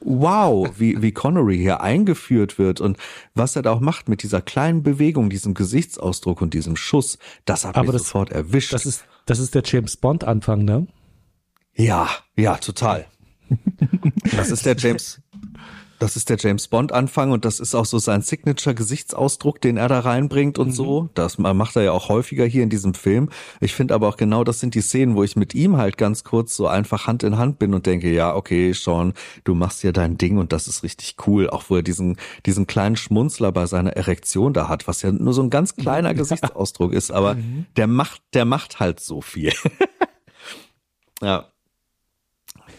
wow, 0.00 0.68
wie, 0.78 1.02
wie 1.02 1.12
Connery 1.12 1.58
hier 1.58 1.80
eingeführt 1.80 2.58
wird 2.58 2.80
und 2.80 2.96
was 3.34 3.56
er 3.56 3.62
da 3.62 3.72
auch 3.72 3.80
macht 3.80 4.08
mit 4.08 4.22
dieser 4.22 4.40
kleinen 4.40 4.82
Bewegung, 4.82 5.30
diesem 5.30 5.54
Gesichtsausdruck 5.54 6.40
und 6.42 6.54
diesem 6.54 6.76
Schuss, 6.76 7.11
das 7.44 7.64
hat 7.64 7.76
Aber 7.76 7.84
mich 7.86 7.92
das- 7.94 8.02
sofort 8.04 8.30
erwischt. 8.30 8.72
Das 8.72 8.86
ist, 8.86 9.04
das 9.26 9.38
ist 9.38 9.54
der 9.54 9.62
James 9.64 9.96
Bond 9.96 10.24
Anfang, 10.24 10.64
ne? 10.64 10.86
ja, 11.74 12.08
ja, 12.36 12.56
total. 12.56 13.06
Das 14.36 14.50
ist 14.50 14.64
der 14.64 14.76
James, 14.76 15.20
das 16.02 16.16
ist 16.16 16.30
der 16.30 16.36
James 16.36 16.66
Bond 16.66 16.90
Anfang 16.90 17.30
und 17.30 17.44
das 17.44 17.60
ist 17.60 17.76
auch 17.76 17.84
so 17.84 18.00
sein 18.00 18.22
Signature 18.22 18.74
Gesichtsausdruck, 18.74 19.60
den 19.60 19.76
er 19.76 19.86
da 19.86 20.00
reinbringt 20.00 20.58
und 20.58 20.72
so. 20.72 21.10
Das 21.14 21.38
macht 21.38 21.76
er 21.76 21.82
ja 21.82 21.92
auch 21.92 22.08
häufiger 22.08 22.44
hier 22.44 22.64
in 22.64 22.70
diesem 22.70 22.94
Film. 22.94 23.28
Ich 23.60 23.72
finde 23.72 23.94
aber 23.94 24.08
auch 24.08 24.16
genau, 24.16 24.42
das 24.42 24.58
sind 24.58 24.74
die 24.74 24.80
Szenen, 24.80 25.14
wo 25.14 25.22
ich 25.22 25.36
mit 25.36 25.54
ihm 25.54 25.76
halt 25.76 25.96
ganz 25.96 26.24
kurz 26.24 26.56
so 26.56 26.66
einfach 26.66 27.06
Hand 27.06 27.22
in 27.22 27.38
Hand 27.38 27.60
bin 27.60 27.72
und 27.72 27.86
denke, 27.86 28.12
ja, 28.12 28.34
okay, 28.34 28.72
Sean, 28.72 29.12
du 29.44 29.54
machst 29.54 29.84
ja 29.84 29.92
dein 29.92 30.18
Ding 30.18 30.38
und 30.38 30.52
das 30.52 30.66
ist 30.66 30.82
richtig 30.82 31.14
cool. 31.28 31.48
Auch 31.48 31.64
wo 31.68 31.76
er 31.76 31.82
diesen, 31.84 32.16
diesen 32.46 32.66
kleinen 32.66 32.96
Schmunzler 32.96 33.52
bei 33.52 33.66
seiner 33.66 33.92
Erektion 33.92 34.52
da 34.52 34.68
hat, 34.68 34.88
was 34.88 35.02
ja 35.02 35.12
nur 35.12 35.34
so 35.34 35.42
ein 35.44 35.50
ganz 35.50 35.76
kleiner 35.76 36.14
Gesichtsausdruck 36.22 36.94
ist, 36.94 37.12
aber 37.12 37.36
der 37.76 37.86
macht, 37.86 38.22
der 38.34 38.44
macht 38.44 38.80
halt 38.80 38.98
so 38.98 39.20
viel. 39.20 39.52
ja. 41.22 41.51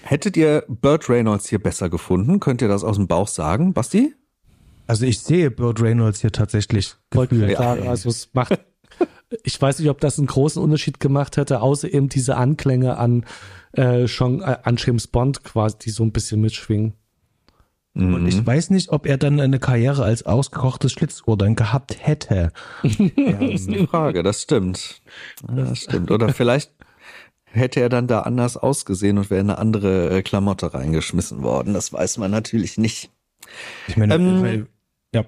Hättet 0.05 0.35
ihr 0.35 0.65
Burt 0.67 1.09
Reynolds 1.09 1.47
hier 1.47 1.59
besser 1.59 1.89
gefunden? 1.89 2.41
Könnt 2.41 2.61
ihr 2.61 2.67
das 2.67 2.83
aus 2.83 2.97
dem 2.97 3.07
Bauch 3.07 3.29
sagen, 3.29 3.73
Basti? 3.73 4.13
Also 4.85 5.05
ich 5.05 5.19
sehe 5.21 5.49
Burt 5.49 5.81
Reynolds 5.81 6.19
hier 6.19 6.31
tatsächlich 6.31 6.95
Wollte 7.11 7.35
gefühlt. 7.35 7.51
ich 7.51 7.57
sagen, 7.57 7.87
also 7.87 8.09
es 8.09 8.29
macht, 8.33 8.59
ich 9.43 9.61
weiß 9.61 9.79
nicht, 9.79 9.89
ob 9.89 10.01
das 10.01 10.17
einen 10.17 10.27
großen 10.27 10.61
Unterschied 10.61 10.99
gemacht 10.99 11.37
hätte, 11.37 11.61
außer 11.61 11.91
eben 11.91 12.09
diese 12.09 12.35
Anklänge 12.35 12.97
an 12.97 13.25
äh, 13.71 14.07
schon 14.07 14.41
äh, 14.41 14.57
an 14.63 14.75
James 14.77 15.07
Bond 15.07 15.45
quasi, 15.45 15.77
die 15.79 15.89
so 15.89 16.03
ein 16.03 16.11
bisschen 16.11 16.41
mitschwingen. 16.41 16.93
Und 17.95 18.27
ich 18.27 18.43
weiß 18.43 18.71
nicht, 18.71 18.89
ob 18.89 19.05
er 19.05 19.17
dann 19.17 19.39
eine 19.39 19.59
Karriere 19.59 20.03
als 20.03 20.25
ausgekochtes 20.25 20.91
Schlitzohr 20.91 21.37
dann 21.37 21.55
gehabt 21.55 21.95
hätte. 21.99 22.51
Ja, 22.83 23.33
das 23.33 23.51
ist 23.51 23.69
die 23.69 23.85
Frage, 23.85 24.23
das 24.23 24.41
stimmt. 24.41 25.01
Das 25.47 25.77
stimmt. 25.77 26.09
Oder 26.09 26.29
vielleicht 26.29 26.71
hätte 27.53 27.79
er 27.79 27.89
dann 27.89 28.07
da 28.07 28.21
anders 28.21 28.57
ausgesehen 28.57 29.17
und 29.17 29.29
wäre 29.29 29.41
in 29.41 29.49
eine 29.49 29.59
andere 29.59 30.09
äh, 30.09 30.21
Klamotte 30.21 30.73
reingeschmissen 30.73 31.41
worden. 31.43 31.73
Das 31.73 31.93
weiß 31.93 32.17
man 32.17 32.31
natürlich 32.31 32.77
nicht. 32.77 33.09
Ich 33.87 33.95
meine, 33.97 34.15
Ähm, 34.15 34.67
ja. 35.13 35.23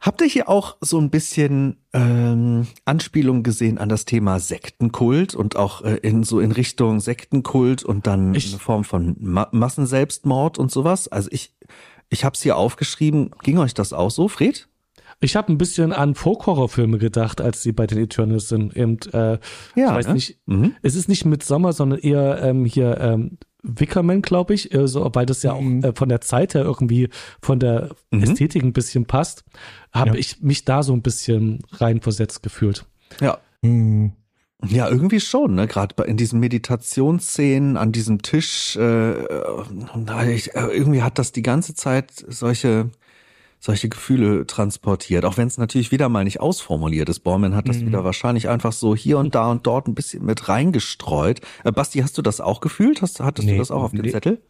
Habt 0.00 0.20
ihr 0.20 0.26
hier 0.26 0.50
auch 0.50 0.76
so 0.82 0.98
ein 1.00 1.08
bisschen 1.08 1.78
ähm, 1.94 2.66
Anspielung 2.84 3.42
gesehen 3.42 3.78
an 3.78 3.88
das 3.88 4.04
Thema 4.04 4.38
Sektenkult 4.38 5.34
und 5.34 5.56
auch 5.56 5.80
äh, 5.82 5.94
in 6.02 6.24
so 6.24 6.40
in 6.40 6.52
Richtung 6.52 7.00
Sektenkult 7.00 7.82
und 7.82 8.06
dann 8.06 8.34
Ich- 8.34 8.50
eine 8.52 8.58
Form 8.60 8.84
von 8.84 9.16
Ma 9.18 9.48
Massenselbstmord 9.50 10.58
und 10.58 10.70
sowas? 10.70 11.08
Also 11.08 11.30
ich 11.32 11.54
ich 12.10 12.24
habe 12.24 12.34
es 12.34 12.42
hier 12.42 12.56
aufgeschrieben. 12.58 13.30
Ging 13.42 13.56
euch 13.58 13.72
das 13.72 13.94
auch 13.94 14.10
so, 14.10 14.28
Fred? 14.28 14.68
Ich 15.24 15.36
habe 15.36 15.50
ein 15.50 15.56
bisschen 15.58 15.92
an 15.92 16.14
Folk-Horror-Filme 16.14 16.98
gedacht, 16.98 17.40
als 17.40 17.62
sie 17.62 17.72
bei 17.72 17.86
den 17.86 17.96
Eternals 17.98 18.48
sind. 18.50 18.76
Eben, 18.76 18.98
äh, 19.12 19.38
ich 19.74 19.82
weiß 19.82 20.08
ne? 20.08 20.12
nicht, 20.14 20.38
Mhm. 20.44 20.74
es 20.82 20.94
ist 20.96 21.08
nicht 21.08 21.24
Midsommer, 21.24 21.72
sondern 21.72 21.98
eher 21.98 22.42
ähm, 22.42 22.66
hier 22.66 22.98
ähm, 23.00 23.38
Wickerman, 23.62 24.20
glaube 24.20 24.52
ich, 24.52 24.74
äh, 24.74 24.86
so, 24.86 25.08
weil 25.14 25.24
das 25.24 25.42
ja 25.42 25.54
auch 25.54 25.62
Mhm. 25.62 25.82
äh, 25.82 25.92
von 25.94 26.10
der 26.10 26.20
Zeit 26.20 26.52
her 26.54 26.62
irgendwie 26.62 27.08
von 27.40 27.58
der 27.58 27.88
Mhm. 28.10 28.22
Ästhetik 28.22 28.62
ein 28.62 28.74
bisschen 28.74 29.06
passt, 29.06 29.44
habe 29.92 30.10
Ja. 30.10 30.14
ich 30.16 30.42
mich 30.42 30.66
da 30.66 30.82
so 30.82 30.92
ein 30.92 31.00
bisschen 31.00 31.60
reinversetzt 31.72 32.42
gefühlt. 32.42 32.84
Ja. 33.22 33.38
Hm. 33.64 34.12
Ja, 34.66 34.88
irgendwie 34.90 35.20
schon, 35.20 35.54
ne? 35.54 35.66
Gerade 35.66 36.04
in 36.04 36.16
diesen 36.18 36.38
Meditationsszenen 36.40 37.76
an 37.78 37.92
diesem 37.92 38.20
Tisch, 38.22 38.76
äh, 38.76 39.12
äh, 39.12 40.34
ich, 40.34 40.54
äh, 40.54 40.66
irgendwie 40.70 41.02
hat 41.02 41.18
das 41.18 41.32
die 41.32 41.42
ganze 41.42 41.74
Zeit 41.74 42.12
solche 42.28 42.90
solche 43.64 43.88
Gefühle 43.88 44.46
transportiert, 44.46 45.24
auch 45.24 45.38
wenn 45.38 45.48
es 45.48 45.56
natürlich 45.56 45.90
wieder 45.90 46.10
mal 46.10 46.24
nicht 46.24 46.38
ausformuliert 46.38 47.08
ist. 47.08 47.20
Borman 47.20 47.54
hat 47.56 47.66
das 47.66 47.78
Mhm. 47.78 47.86
wieder 47.86 48.04
wahrscheinlich 48.04 48.48
einfach 48.50 48.72
so 48.72 48.94
hier 48.94 49.16
und 49.18 49.34
da 49.34 49.50
und 49.50 49.66
dort 49.66 49.88
ein 49.88 49.94
bisschen 49.94 50.22
mit 50.26 50.50
reingestreut. 50.50 51.40
Äh, 51.64 51.72
Basti, 51.72 52.00
hast 52.00 52.18
du 52.18 52.22
das 52.22 52.42
auch 52.42 52.60
gefühlt? 52.60 53.00
Hast, 53.00 53.20
hattest 53.20 53.48
du 53.48 53.52
Nee, 53.52 53.58
das 53.58 53.70
auch 53.70 53.84
auf 53.84 53.92
dem 53.92 54.02
nee. 54.02 54.10
Zettel? 54.10 54.42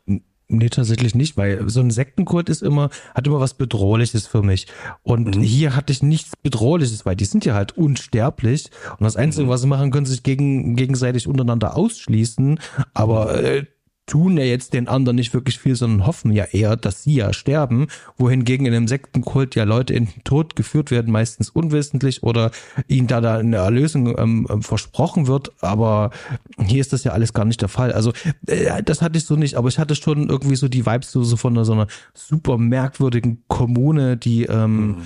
Nee, 0.48 0.68
tatsächlich 0.68 1.14
nicht, 1.14 1.36
weil 1.36 1.66
so 1.70 1.80
ein 1.80 1.90
Sektenkult 1.90 2.48
ist 2.50 2.62
immer, 2.62 2.90
hat 3.14 3.26
immer 3.26 3.40
was 3.40 3.54
Bedrohliches 3.54 4.26
für 4.26 4.42
mich. 4.42 4.66
Und 5.02 5.36
Mhm. 5.36 5.42
hier 5.42 5.74
hatte 5.76 5.92
ich 5.92 6.02
nichts 6.02 6.32
Bedrohliches, 6.42 7.06
weil 7.06 7.14
die 7.16 7.24
sind 7.24 7.44
ja 7.46 7.54
halt 7.54 7.78
unsterblich. 7.78 8.70
Und 8.98 9.04
das 9.04 9.16
Einzige, 9.16 9.46
Mhm. 9.46 9.48
was 9.50 9.60
sie 9.62 9.68
machen, 9.68 9.90
können 9.92 10.06
sich 10.06 10.22
gegen, 10.24 10.74
gegenseitig 10.76 11.28
untereinander 11.28 11.76
ausschließen. 11.76 12.58
Aber 12.92 13.42
äh, 13.42 13.64
tun 14.06 14.36
ja 14.36 14.44
jetzt 14.44 14.74
den 14.74 14.88
anderen 14.88 15.16
nicht 15.16 15.32
wirklich 15.32 15.58
viel, 15.58 15.76
sondern 15.76 16.06
hoffen 16.06 16.32
ja 16.32 16.44
eher, 16.44 16.76
dass 16.76 17.02
sie 17.02 17.14
ja 17.14 17.32
sterben. 17.32 17.86
Wohingegen 18.18 18.66
in 18.66 18.74
einem 18.74 18.88
Sektenkult 18.88 19.54
ja 19.54 19.64
Leute 19.64 19.94
in 19.94 20.06
den 20.06 20.24
Tod 20.24 20.56
geführt 20.56 20.90
werden, 20.90 21.10
meistens 21.10 21.48
unwissentlich 21.50 22.22
oder 22.22 22.50
ihnen 22.86 23.06
da, 23.06 23.20
da 23.20 23.38
eine 23.38 23.56
Erlösung 23.56 24.18
ähm, 24.18 24.62
versprochen 24.62 25.26
wird. 25.26 25.52
Aber 25.62 26.10
hier 26.58 26.80
ist 26.80 26.92
das 26.92 27.04
ja 27.04 27.12
alles 27.12 27.32
gar 27.32 27.44
nicht 27.44 27.62
der 27.62 27.68
Fall. 27.68 27.92
Also 27.92 28.12
äh, 28.46 28.82
das 28.82 29.00
hatte 29.00 29.18
ich 29.18 29.24
so 29.24 29.36
nicht, 29.36 29.54
aber 29.54 29.68
ich 29.68 29.78
hatte 29.78 29.94
schon 29.94 30.28
irgendwie 30.28 30.56
so 30.56 30.68
die 30.68 30.84
Vibes 30.84 31.10
so, 31.12 31.36
von 31.36 31.54
einer, 31.54 31.64
so 31.64 31.72
einer 31.72 31.86
super 32.12 32.58
merkwürdigen 32.58 33.42
Kommune, 33.48 34.16
die 34.16 34.44
ähm, 34.44 34.96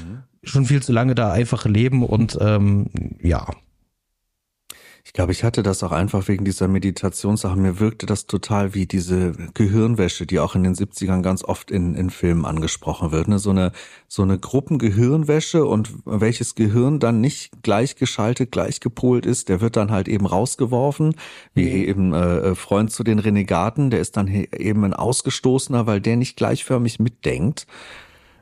schon 0.43 0.65
viel 0.65 0.83
zu 0.83 0.93
lange 0.93 1.15
da 1.15 1.33
einfach 1.33 1.67
leben 1.67 2.03
und 2.05 2.37
ähm, 2.41 2.87
ja. 3.23 3.47
Ich 5.09 5.15
glaube, 5.15 5.33
ich 5.33 5.43
hatte 5.43 5.63
das 5.63 5.83
auch 5.83 5.91
einfach 5.91 6.29
wegen 6.29 6.45
dieser 6.45 6.69
Meditationssache. 6.69 7.57
Mir 7.57 7.81
wirkte 7.81 8.05
das 8.05 8.27
total 8.27 8.75
wie 8.75 8.85
diese 8.85 9.33
Gehirnwäsche, 9.55 10.27
die 10.27 10.39
auch 10.39 10.55
in 10.55 10.65
den 10.65 10.75
70ern 10.75 11.23
ganz 11.23 11.43
oft 11.43 11.71
in, 11.71 11.95
in 11.95 12.11
Filmen 12.11 12.45
angesprochen 12.45 13.11
wird. 13.11 13.27
Ne? 13.27 13.39
So 13.39 13.49
eine, 13.49 13.73
so 14.07 14.21
eine 14.23 14.39
Gruppengehirnwäsche 14.39 15.65
und 15.65 15.95
welches 16.05 16.57
Gehirn 16.57 17.01
dann 17.01 17.23
nicht 17.23 17.63
gleichgeschaltet, 17.63 18.53
gleichgepolt 18.53 19.25
ist, 19.25 19.49
der 19.49 19.63
wird 19.63 19.77
dann 19.77 19.91
halt 19.91 20.09
eben 20.09 20.27
rausgeworfen, 20.27 21.15
wie 21.55 21.87
eben 21.87 22.13
äh, 22.13 22.55
Freund 22.55 22.93
zu 22.93 23.03
den 23.03 23.19
Renegaten, 23.19 23.89
der 23.89 24.01
ist 24.01 24.19
dann 24.19 24.29
eben 24.29 24.85
ein 24.85 24.93
Ausgestoßener, 24.93 25.87
weil 25.87 26.03
der 26.03 26.17
nicht 26.17 26.37
gleichförmig 26.37 27.01
mitdenkt. 27.01 27.67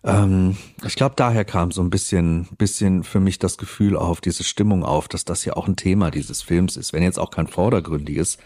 Ähm, 0.06 0.56
ich 0.86 0.94
glaube, 0.94 1.14
daher 1.16 1.44
kam 1.44 1.72
so 1.72 1.82
ein 1.82 1.90
bisschen, 1.90 2.46
bisschen 2.56 3.02
für 3.02 3.18
mich 3.18 3.38
das 3.38 3.58
Gefühl 3.58 3.96
auf, 3.96 4.20
diese 4.20 4.44
Stimmung 4.44 4.84
auf, 4.84 5.08
dass 5.08 5.24
das 5.24 5.44
ja 5.44 5.54
auch 5.54 5.66
ein 5.66 5.76
Thema 5.76 6.10
dieses 6.10 6.42
Films 6.42 6.76
ist, 6.76 6.92
wenn 6.92 7.02
jetzt 7.02 7.18
auch 7.18 7.30
kein 7.30 7.48
vordergründiges, 7.48 8.38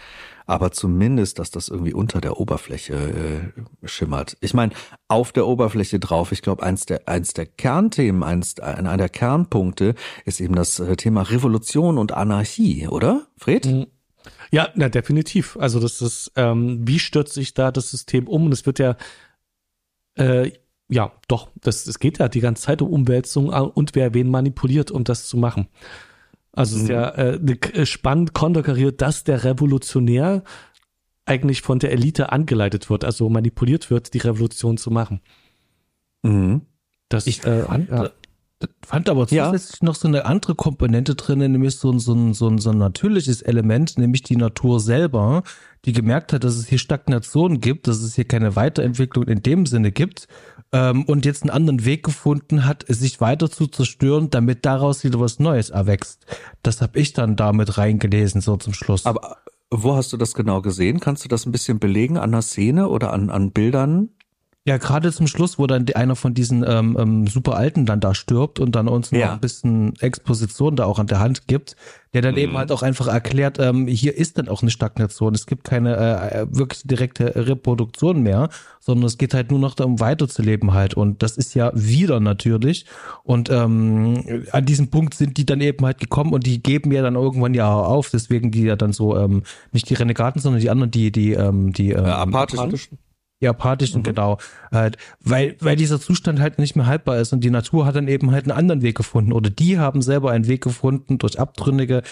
aber 0.46 0.72
zumindest, 0.72 1.38
dass 1.38 1.50
das 1.50 1.68
irgendwie 1.68 1.92
unter 1.92 2.20
der 2.20 2.40
Oberfläche 2.40 2.94
äh, 2.94 3.86
schimmert. 3.86 4.38
Ich 4.40 4.54
meine, 4.54 4.72
auf 5.06 5.32
der 5.32 5.46
Oberfläche 5.46 6.00
drauf, 6.00 6.32
ich 6.32 6.40
glaube, 6.40 6.62
eins 6.62 6.86
der, 6.86 7.06
eins 7.06 7.34
der 7.34 7.46
Kernthemen, 7.46 8.22
eins, 8.22 8.58
einer 8.58 8.96
der 8.96 9.10
Kernpunkte 9.10 9.94
ist 10.24 10.40
eben 10.40 10.56
das 10.56 10.80
äh, 10.80 10.96
Thema 10.96 11.22
Revolution 11.22 11.98
und 11.98 12.12
Anarchie, 12.12 12.88
oder, 12.88 13.26
Fred? 13.36 13.66
Mhm. 13.66 13.86
Ja, 14.50 14.70
na, 14.74 14.88
definitiv. 14.88 15.56
Also 15.60 15.78
das 15.78 16.00
ist, 16.00 16.32
ähm, 16.36 16.80
wie 16.86 16.98
stürzt 16.98 17.34
sich 17.34 17.54
da 17.54 17.70
das 17.70 17.90
System 17.90 18.26
um? 18.26 18.46
Und 18.46 18.52
es 18.52 18.66
wird 18.66 18.78
ja, 18.78 18.96
äh, 20.16 20.50
ja, 20.90 21.12
doch, 21.28 21.48
das, 21.60 21.86
es 21.86 21.98
geht 21.98 22.18
ja 22.18 22.28
die 22.28 22.40
ganze 22.40 22.64
Zeit 22.64 22.82
um 22.82 22.90
Umwälzung 22.90 23.52
äh, 23.52 23.60
und 23.60 23.94
wer 23.94 24.12
wen 24.12 24.28
manipuliert, 24.28 24.90
um 24.90 25.04
das 25.04 25.26
zu 25.26 25.36
machen. 25.36 25.68
Also 26.52 26.78
mhm. 26.78 26.86
sehr 26.86 27.18
äh, 27.18 27.34
äh, 27.52 27.86
spannend 27.86 28.34
konterkariert, 28.34 29.00
dass 29.00 29.22
der 29.24 29.44
Revolutionär 29.44 30.42
eigentlich 31.24 31.62
von 31.62 31.78
der 31.78 31.92
Elite 31.92 32.32
angeleitet 32.32 32.90
wird, 32.90 33.04
also 33.04 33.28
manipuliert 33.28 33.90
wird, 33.90 34.14
die 34.14 34.18
Revolution 34.18 34.76
zu 34.76 34.90
machen. 34.90 35.20
Mhm. 36.22 36.62
Das, 37.08 37.28
ich 37.28 37.44
äh, 37.44 37.62
fand, 37.62 37.88
ja. 37.88 38.10
fand 38.84 39.08
aber 39.08 39.28
zusätzlich 39.28 39.80
ja. 39.80 39.86
noch 39.86 39.94
so 39.94 40.08
eine 40.08 40.26
andere 40.26 40.56
Komponente 40.56 41.14
drin, 41.14 41.38
nämlich 41.38 41.76
so, 41.76 41.96
so, 41.98 42.14
ein, 42.14 42.34
so, 42.34 42.48
ein, 42.48 42.58
so 42.58 42.70
ein 42.70 42.78
natürliches 42.78 43.42
Element, 43.42 43.96
nämlich 43.96 44.22
die 44.24 44.36
Natur 44.36 44.80
selber, 44.80 45.44
die 45.84 45.92
gemerkt 45.92 46.32
hat, 46.32 46.42
dass 46.42 46.56
es 46.56 46.66
hier 46.66 46.78
Stagnation 46.78 47.60
gibt, 47.60 47.86
dass 47.86 48.02
es 48.02 48.16
hier 48.16 48.26
keine 48.26 48.56
Weiterentwicklung 48.56 49.28
in 49.28 49.42
dem 49.42 49.66
Sinne 49.66 49.92
gibt 49.92 50.26
ähm, 50.72 51.04
und 51.04 51.24
jetzt 51.24 51.42
einen 51.42 51.50
anderen 51.50 51.84
Weg 51.84 52.04
gefunden 52.04 52.66
hat, 52.66 52.84
sich 52.88 53.20
weiter 53.20 53.50
zu 53.50 53.66
zerstören, 53.66 54.30
damit 54.30 54.64
daraus 54.64 55.04
wieder 55.04 55.20
was 55.20 55.38
Neues 55.38 55.70
erwächst. 55.70 56.26
Das 56.62 56.80
habe 56.80 56.98
ich 56.98 57.12
dann 57.12 57.36
damit 57.36 57.78
reingelesen, 57.78 58.40
so 58.40 58.56
zum 58.56 58.74
Schluss. 58.74 59.06
Aber 59.06 59.38
wo 59.70 59.94
hast 59.94 60.12
du 60.12 60.16
das 60.16 60.34
genau 60.34 60.62
gesehen? 60.62 61.00
Kannst 61.00 61.24
du 61.24 61.28
das 61.28 61.46
ein 61.46 61.52
bisschen 61.52 61.78
belegen 61.78 62.18
an 62.18 62.32
der 62.32 62.42
Szene 62.42 62.88
oder 62.88 63.12
an, 63.12 63.30
an 63.30 63.52
Bildern? 63.52 64.10
Ja, 64.70 64.76
gerade 64.76 65.10
zum 65.10 65.26
Schluss, 65.26 65.58
wo 65.58 65.66
dann 65.66 65.84
einer 65.96 66.14
von 66.14 66.32
diesen 66.32 66.64
ähm, 66.64 66.96
ähm, 66.96 67.26
super 67.26 67.56
Alten 67.56 67.86
dann 67.86 67.98
da 67.98 68.14
stirbt 68.14 68.60
und 68.60 68.76
dann 68.76 68.86
uns 68.86 69.10
ja. 69.10 69.26
noch 69.26 69.32
ein 69.32 69.40
bisschen 69.40 69.98
Exposition 69.98 70.76
da 70.76 70.84
auch 70.84 71.00
an 71.00 71.08
der 71.08 71.18
Hand 71.18 71.48
gibt, 71.48 71.74
der 72.12 72.22
dann 72.22 72.34
mhm. 72.34 72.40
eben 72.40 72.56
halt 72.56 72.70
auch 72.70 72.84
einfach 72.84 73.08
erklärt, 73.08 73.58
ähm, 73.58 73.88
hier 73.88 74.16
ist 74.16 74.38
dann 74.38 74.48
auch 74.48 74.62
eine 74.62 74.70
Stagnation. 74.70 75.34
Es 75.34 75.46
gibt 75.46 75.64
keine 75.64 75.96
äh, 75.96 76.42
äh, 76.42 76.46
wirklich 76.52 76.82
direkte 76.84 77.48
Reproduktion 77.48 78.22
mehr, 78.22 78.48
sondern 78.78 79.06
es 79.06 79.18
geht 79.18 79.34
halt 79.34 79.50
nur 79.50 79.58
noch 79.58 79.74
darum, 79.74 79.98
weiterzuleben 79.98 80.72
halt. 80.72 80.94
Und 80.94 81.20
das 81.24 81.36
ist 81.36 81.54
ja 81.54 81.72
wieder 81.74 82.20
natürlich. 82.20 82.86
Und 83.24 83.50
ähm, 83.50 84.44
an 84.52 84.66
diesem 84.66 84.88
Punkt 84.88 85.14
sind 85.14 85.36
die 85.36 85.46
dann 85.46 85.60
eben 85.60 85.84
halt 85.84 85.98
gekommen 85.98 86.32
und 86.32 86.46
die 86.46 86.62
geben 86.62 86.92
ja 86.92 87.02
dann 87.02 87.16
irgendwann 87.16 87.54
ja 87.54 87.74
auf, 87.74 88.08
deswegen 88.10 88.52
die 88.52 88.62
ja 88.62 88.76
dann 88.76 88.92
so, 88.92 89.16
ähm, 89.16 89.42
nicht 89.72 89.90
die 89.90 89.94
Renegaten, 89.94 90.40
sondern 90.40 90.60
die 90.60 90.70
anderen, 90.70 90.92
die, 90.92 91.10
die, 91.10 91.32
ähm, 91.32 91.72
die 91.72 91.90
ähm, 91.90 92.04
äh, 92.04 92.08
apathischen. 92.08 93.00
Die 93.40 93.48
apathischen, 93.48 94.00
mhm. 94.00 94.04
genau. 94.04 94.38
Halt, 94.70 94.98
weil, 95.20 95.56
weil 95.60 95.76
dieser 95.76 96.00
Zustand 96.00 96.40
halt 96.40 96.58
nicht 96.58 96.76
mehr 96.76 96.86
haltbar 96.86 97.18
ist 97.18 97.32
und 97.32 97.42
die 97.42 97.50
Natur 97.50 97.86
hat 97.86 97.96
dann 97.96 98.08
eben 98.08 98.30
halt 98.32 98.44
einen 98.44 98.56
anderen 98.56 98.82
Weg 98.82 98.96
gefunden 98.96 99.32
oder 99.32 99.50
die 99.50 99.78
haben 99.78 100.02
selber 100.02 100.30
einen 100.30 100.46
Weg 100.46 100.62
gefunden, 100.62 101.18
durch 101.18 101.38
Abtrünnige 101.38 102.02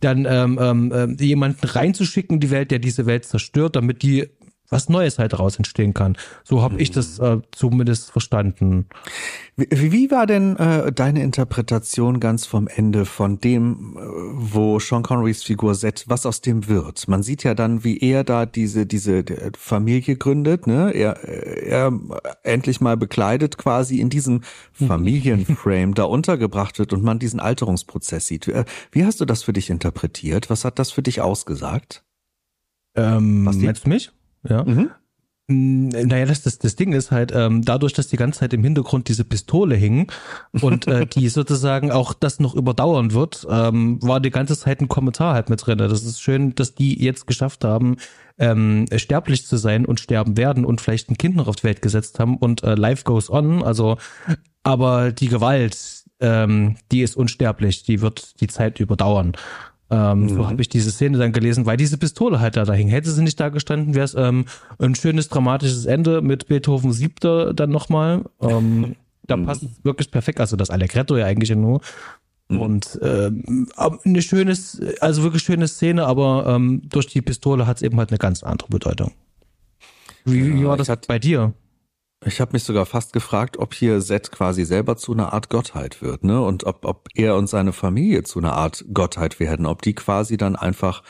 dann 0.00 0.26
ähm, 0.28 0.58
ähm, 0.60 0.92
äh, 0.92 1.24
jemanden 1.24 1.66
reinzuschicken 1.66 2.36
in 2.36 2.40
die 2.40 2.50
Welt, 2.50 2.70
der 2.70 2.78
diese 2.78 3.04
Welt 3.04 3.26
zerstört, 3.26 3.76
damit 3.76 4.02
die 4.02 4.30
was 4.70 4.88
Neues 4.88 5.18
halt 5.18 5.32
daraus 5.32 5.56
entstehen 5.56 5.94
kann. 5.94 6.16
So 6.44 6.62
habe 6.62 6.80
ich 6.80 6.92
das 6.92 7.18
äh, 7.18 7.38
zumindest 7.50 8.12
verstanden. 8.12 8.86
Wie, 9.56 9.92
wie 9.92 10.10
war 10.10 10.26
denn 10.26 10.56
äh, 10.56 10.92
deine 10.92 11.22
Interpretation 11.22 12.20
ganz 12.20 12.46
vom 12.46 12.68
Ende 12.68 13.04
von 13.04 13.40
dem, 13.40 13.96
äh, 13.96 14.00
wo 14.00 14.78
Sean 14.78 15.02
Connerys 15.02 15.42
Figur 15.42 15.74
Seth, 15.74 16.04
was 16.06 16.24
aus 16.24 16.40
dem 16.40 16.68
wird? 16.68 17.08
Man 17.08 17.24
sieht 17.24 17.42
ja 17.42 17.54
dann, 17.54 17.82
wie 17.82 17.98
er 17.98 18.22
da 18.22 18.46
diese 18.46 18.86
diese 18.86 19.24
Familie 19.58 20.16
gründet, 20.16 20.68
ne? 20.68 20.92
Er, 20.92 21.16
er 21.24 21.92
endlich 22.44 22.80
mal 22.80 22.96
bekleidet 22.96 23.58
quasi 23.58 23.98
in 23.98 24.08
diesem 24.08 24.42
mhm. 24.78 24.86
Familienframe 24.86 25.94
da 25.94 26.04
untergebracht 26.04 26.78
wird 26.78 26.92
und 26.92 27.02
man 27.02 27.18
diesen 27.18 27.40
Alterungsprozess 27.40 28.26
sieht. 28.26 28.46
Äh, 28.46 28.64
wie 28.92 29.04
hast 29.04 29.20
du 29.20 29.24
das 29.24 29.42
für 29.42 29.52
dich 29.52 29.68
interpretiert? 29.68 30.48
Was 30.48 30.64
hat 30.64 30.78
das 30.78 30.92
für 30.92 31.02
dich 31.02 31.20
ausgesagt? 31.20 32.04
Ähm, 32.94 33.46
was 33.46 33.56
meinst 33.56 33.84
du 33.84 33.88
mich? 33.88 34.12
Ja. 34.48 34.64
Mhm. 34.64 34.90
Mm, 35.50 35.88
naja, 35.88 36.26
das, 36.26 36.42
das, 36.42 36.58
das 36.58 36.76
Ding 36.76 36.92
ist 36.92 37.10
halt, 37.10 37.32
ähm, 37.34 37.62
dadurch, 37.64 37.92
dass 37.92 38.06
die 38.06 38.16
ganze 38.16 38.40
Zeit 38.40 38.52
im 38.52 38.62
Hintergrund 38.62 39.08
diese 39.08 39.24
Pistole 39.24 39.74
hing 39.74 40.10
und 40.60 40.86
äh, 40.86 41.06
die 41.14 41.28
sozusagen 41.28 41.90
auch 41.90 42.14
das 42.14 42.38
noch 42.38 42.54
überdauern 42.54 43.12
wird, 43.12 43.46
ähm, 43.50 44.00
war 44.00 44.20
die 44.20 44.30
ganze 44.30 44.56
Zeit 44.56 44.80
ein 44.80 44.88
Kommentar 44.88 45.34
halt 45.34 45.50
mit 45.50 45.66
drin. 45.66 45.78
Das 45.78 46.04
ist 46.04 46.20
schön, 46.20 46.54
dass 46.54 46.76
die 46.76 47.02
jetzt 47.02 47.26
geschafft 47.26 47.64
haben, 47.64 47.96
ähm, 48.38 48.86
sterblich 48.96 49.44
zu 49.44 49.56
sein 49.56 49.86
und 49.86 49.98
sterben 49.98 50.36
werden 50.36 50.64
und 50.64 50.80
vielleicht 50.80 51.10
ein 51.10 51.18
Kind 51.18 51.34
noch 51.34 51.48
auf 51.48 51.56
die 51.56 51.64
Welt 51.64 51.82
gesetzt 51.82 52.20
haben 52.20 52.36
und 52.36 52.62
äh, 52.62 52.76
life 52.76 53.02
goes 53.02 53.28
on. 53.28 53.64
Also, 53.64 53.98
aber 54.62 55.10
die 55.10 55.28
Gewalt, 55.28 56.04
ähm, 56.20 56.76
die 56.92 57.02
ist 57.02 57.16
unsterblich, 57.16 57.82
die 57.82 58.00
wird 58.00 58.40
die 58.40 58.46
Zeit 58.46 58.78
überdauern. 58.78 59.32
Ähm, 59.90 60.22
mhm. 60.22 60.28
So 60.28 60.48
habe 60.48 60.62
ich 60.62 60.68
diese 60.68 60.90
Szene 60.90 61.18
dann 61.18 61.32
gelesen, 61.32 61.66
weil 61.66 61.76
diese 61.76 61.98
Pistole 61.98 62.40
halt 62.40 62.56
da, 62.56 62.64
da 62.64 62.72
hing. 62.72 62.88
Hätte 62.88 63.10
sie 63.10 63.22
nicht 63.22 63.40
da 63.40 63.48
gestanden, 63.48 63.94
wäre 63.94 64.04
es 64.04 64.14
ähm, 64.14 64.44
ein 64.78 64.94
schönes 64.94 65.28
dramatisches 65.28 65.84
Ende 65.86 66.22
mit 66.22 66.46
Beethoven 66.46 66.92
siebter 66.92 67.52
dann 67.52 67.70
nochmal. 67.70 68.24
Ähm, 68.40 68.94
da 69.26 69.36
mhm. 69.36 69.46
passt 69.46 69.64
es 69.64 69.84
wirklich 69.84 70.10
perfekt. 70.10 70.40
Also 70.40 70.56
das 70.56 70.70
Allegretto 70.70 71.16
ja 71.16 71.26
eigentlich 71.26 71.50
nur. 71.50 71.80
Mhm. 72.48 72.60
Und 72.60 72.98
ähm, 73.02 73.68
eine 74.04 74.22
schönes, 74.22 74.80
also 75.00 75.22
wirklich 75.22 75.42
schöne 75.42 75.66
Szene, 75.66 76.06
aber 76.06 76.46
ähm, 76.48 76.82
durch 76.88 77.06
die 77.06 77.22
Pistole 77.22 77.66
hat 77.66 77.78
es 77.78 77.82
eben 77.82 77.98
halt 77.98 78.10
eine 78.10 78.18
ganz 78.18 78.42
andere 78.42 78.68
Bedeutung. 78.68 79.12
Wie, 80.24 80.54
wie 80.54 80.64
war 80.64 80.76
das 80.76 80.88
bei 81.08 81.18
dir? 81.18 81.52
Ich 82.24 82.40
habe 82.40 82.52
mich 82.52 82.64
sogar 82.64 82.84
fast 82.84 83.14
gefragt, 83.14 83.56
ob 83.58 83.72
hier 83.72 84.02
Seth 84.02 84.30
quasi 84.30 84.66
selber 84.66 84.96
zu 84.98 85.12
einer 85.12 85.32
Art 85.32 85.48
Gottheit 85.48 86.02
wird, 86.02 86.22
ne? 86.22 86.42
Und 86.42 86.64
ob, 86.64 86.84
ob 86.84 87.08
er 87.14 87.36
und 87.36 87.46
seine 87.46 87.72
Familie 87.72 88.24
zu 88.24 88.40
einer 88.40 88.52
Art 88.52 88.84
Gottheit 88.92 89.40
werden, 89.40 89.64
ob 89.64 89.80
die 89.80 89.94
quasi 89.94 90.36
dann 90.36 90.54
einfach 90.54 91.02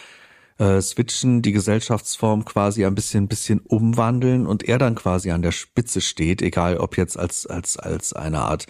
äh, 0.58 0.80
switchen, 0.80 1.42
die 1.42 1.50
Gesellschaftsform 1.52 2.44
quasi 2.44 2.84
ein 2.84 2.94
bisschen, 2.94 3.26
bisschen 3.26 3.58
umwandeln 3.60 4.46
und 4.46 4.62
er 4.62 4.78
dann 4.78 4.94
quasi 4.94 5.32
an 5.32 5.42
der 5.42 5.52
Spitze 5.52 6.00
steht, 6.00 6.42
egal 6.42 6.76
ob 6.76 6.96
jetzt 6.96 7.18
als, 7.18 7.44
als, 7.46 7.76
als 7.76 8.12
eine 8.12 8.42
Art 8.42 8.66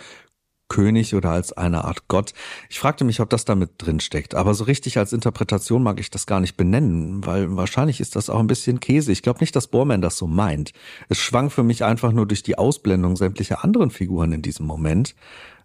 König 0.70 1.14
oder 1.14 1.30
als 1.32 1.52
eine 1.52 1.84
Art 1.84 2.08
Gott. 2.08 2.32
Ich 2.70 2.78
fragte 2.78 3.04
mich, 3.04 3.20
ob 3.20 3.28
das 3.28 3.44
da 3.44 3.54
mit 3.54 3.72
drin 3.76 4.00
steckt. 4.00 4.34
Aber 4.34 4.54
so 4.54 4.64
richtig 4.64 4.96
als 4.96 5.12
Interpretation 5.12 5.82
mag 5.82 6.00
ich 6.00 6.08
das 6.08 6.24
gar 6.24 6.40
nicht 6.40 6.56
benennen, 6.56 7.26
weil 7.26 7.54
wahrscheinlich 7.56 8.00
ist 8.00 8.16
das 8.16 8.30
auch 8.30 8.38
ein 8.38 8.46
bisschen 8.46 8.80
Käse. 8.80 9.12
Ich 9.12 9.20
glaube 9.20 9.40
nicht, 9.40 9.54
dass 9.54 9.66
Borman 9.66 10.00
das 10.00 10.16
so 10.16 10.26
meint. 10.26 10.72
Es 11.10 11.18
schwang 11.18 11.50
für 11.50 11.62
mich 11.62 11.84
einfach 11.84 12.12
nur 12.12 12.24
durch 12.24 12.42
die 12.42 12.56
Ausblendung 12.56 13.16
sämtlicher 13.16 13.62
anderen 13.62 13.90
Figuren 13.90 14.32
in 14.32 14.40
diesem 14.40 14.64
Moment. 14.64 15.14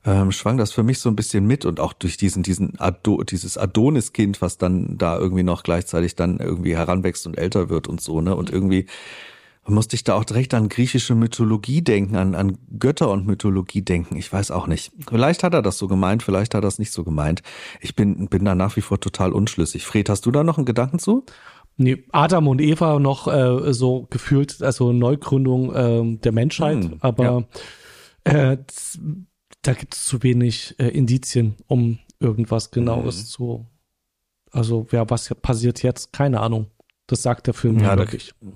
Ähm, 0.04 0.32
schwang 0.32 0.58
das 0.58 0.72
für 0.72 0.84
mich 0.84 1.00
so 1.00 1.10
ein 1.10 1.16
bisschen 1.16 1.48
mit 1.48 1.66
und 1.66 1.80
auch 1.80 1.94
durch 1.94 2.18
diesen, 2.18 2.44
diesen 2.44 2.80
Ado, 2.80 3.24
dieses 3.24 3.58
Adonis-Kind, 3.58 4.42
was 4.42 4.58
dann 4.58 4.98
da 4.98 5.18
irgendwie 5.18 5.44
noch 5.44 5.64
gleichzeitig 5.64 6.16
dann 6.16 6.40
irgendwie 6.40 6.76
heranwächst 6.76 7.26
und 7.26 7.38
älter 7.38 7.70
wird 7.70 7.88
und 7.88 8.02
so, 8.02 8.22
ne? 8.22 8.36
Und 8.36 8.52
irgendwie 8.52 8.86
musste 9.68 9.96
ich 9.96 10.04
da 10.04 10.16
auch 10.16 10.26
direkt 10.26 10.54
an 10.54 10.70
griechische 10.70 11.16
Mythologie 11.16 11.82
denken, 11.82 12.16
an, 12.16 12.36
an 12.36 12.58
Götter 12.78 13.10
und 13.10 13.26
Mythologie 13.26 13.82
denken. 13.82 14.16
Ich 14.16 14.32
weiß 14.32 14.52
auch 14.52 14.68
nicht. 14.68 14.92
Vielleicht 15.08 15.44
hat 15.44 15.54
er 15.54 15.62
das 15.62 15.78
so 15.78 15.88
gemeint, 15.88 16.24
vielleicht 16.24 16.54
hat 16.54 16.60
er 16.60 16.68
das 16.68 16.80
nicht 16.80 16.92
so 16.92 17.04
gemeint. 17.04 17.42
Ich 17.82 17.96
bin, 17.96 18.28
bin 18.28 18.46
da 18.46 18.54
nach 18.54 18.76
wie 18.76 18.82
vor 18.82 19.00
total 19.00 19.34
unschlüssig. 19.34 19.86
Fred, 19.86 20.10
hast 20.10 20.26
du 20.26 20.32
da 20.32 20.44
noch 20.44 20.58
einen 20.58 20.66
Gedanken 20.66 21.00
zu? 21.00 21.26
Nee, 21.78 22.04
Adam 22.12 22.48
und 22.48 22.62
Eva 22.62 23.00
noch 23.00 23.28
äh, 23.28 23.74
so 23.74 24.08
gefühlt, 24.10 24.62
also 24.62 24.94
Neugründung 24.94 25.74
äh, 25.74 26.18
der 26.18 26.32
Menschheit, 26.32 26.86
hm, 26.86 26.98
aber 27.02 27.46
ja. 28.26 28.52
äh, 28.52 28.58
da 29.62 29.74
gibt 29.74 29.96
es 29.96 30.06
zu 30.06 30.24
wenig 30.24 30.76
äh, 30.78 30.88
Indizien, 30.88 31.56
um 31.68 32.00
irgendwas 32.20 32.72
genaues 32.72 33.20
hm. 33.20 33.26
zu. 33.26 33.66
Also, 34.52 34.88
ja, 34.92 35.10
was 35.10 35.34
passiert 35.42 35.84
jetzt? 35.84 36.14
Keine 36.14 36.40
Ahnung. 36.40 36.68
Das 37.08 37.22
sagt 37.22 37.48
der 37.48 37.54
Film 37.54 37.80
ja, 37.80 37.98
wirklich. 37.98 38.34
Da, 38.40 38.48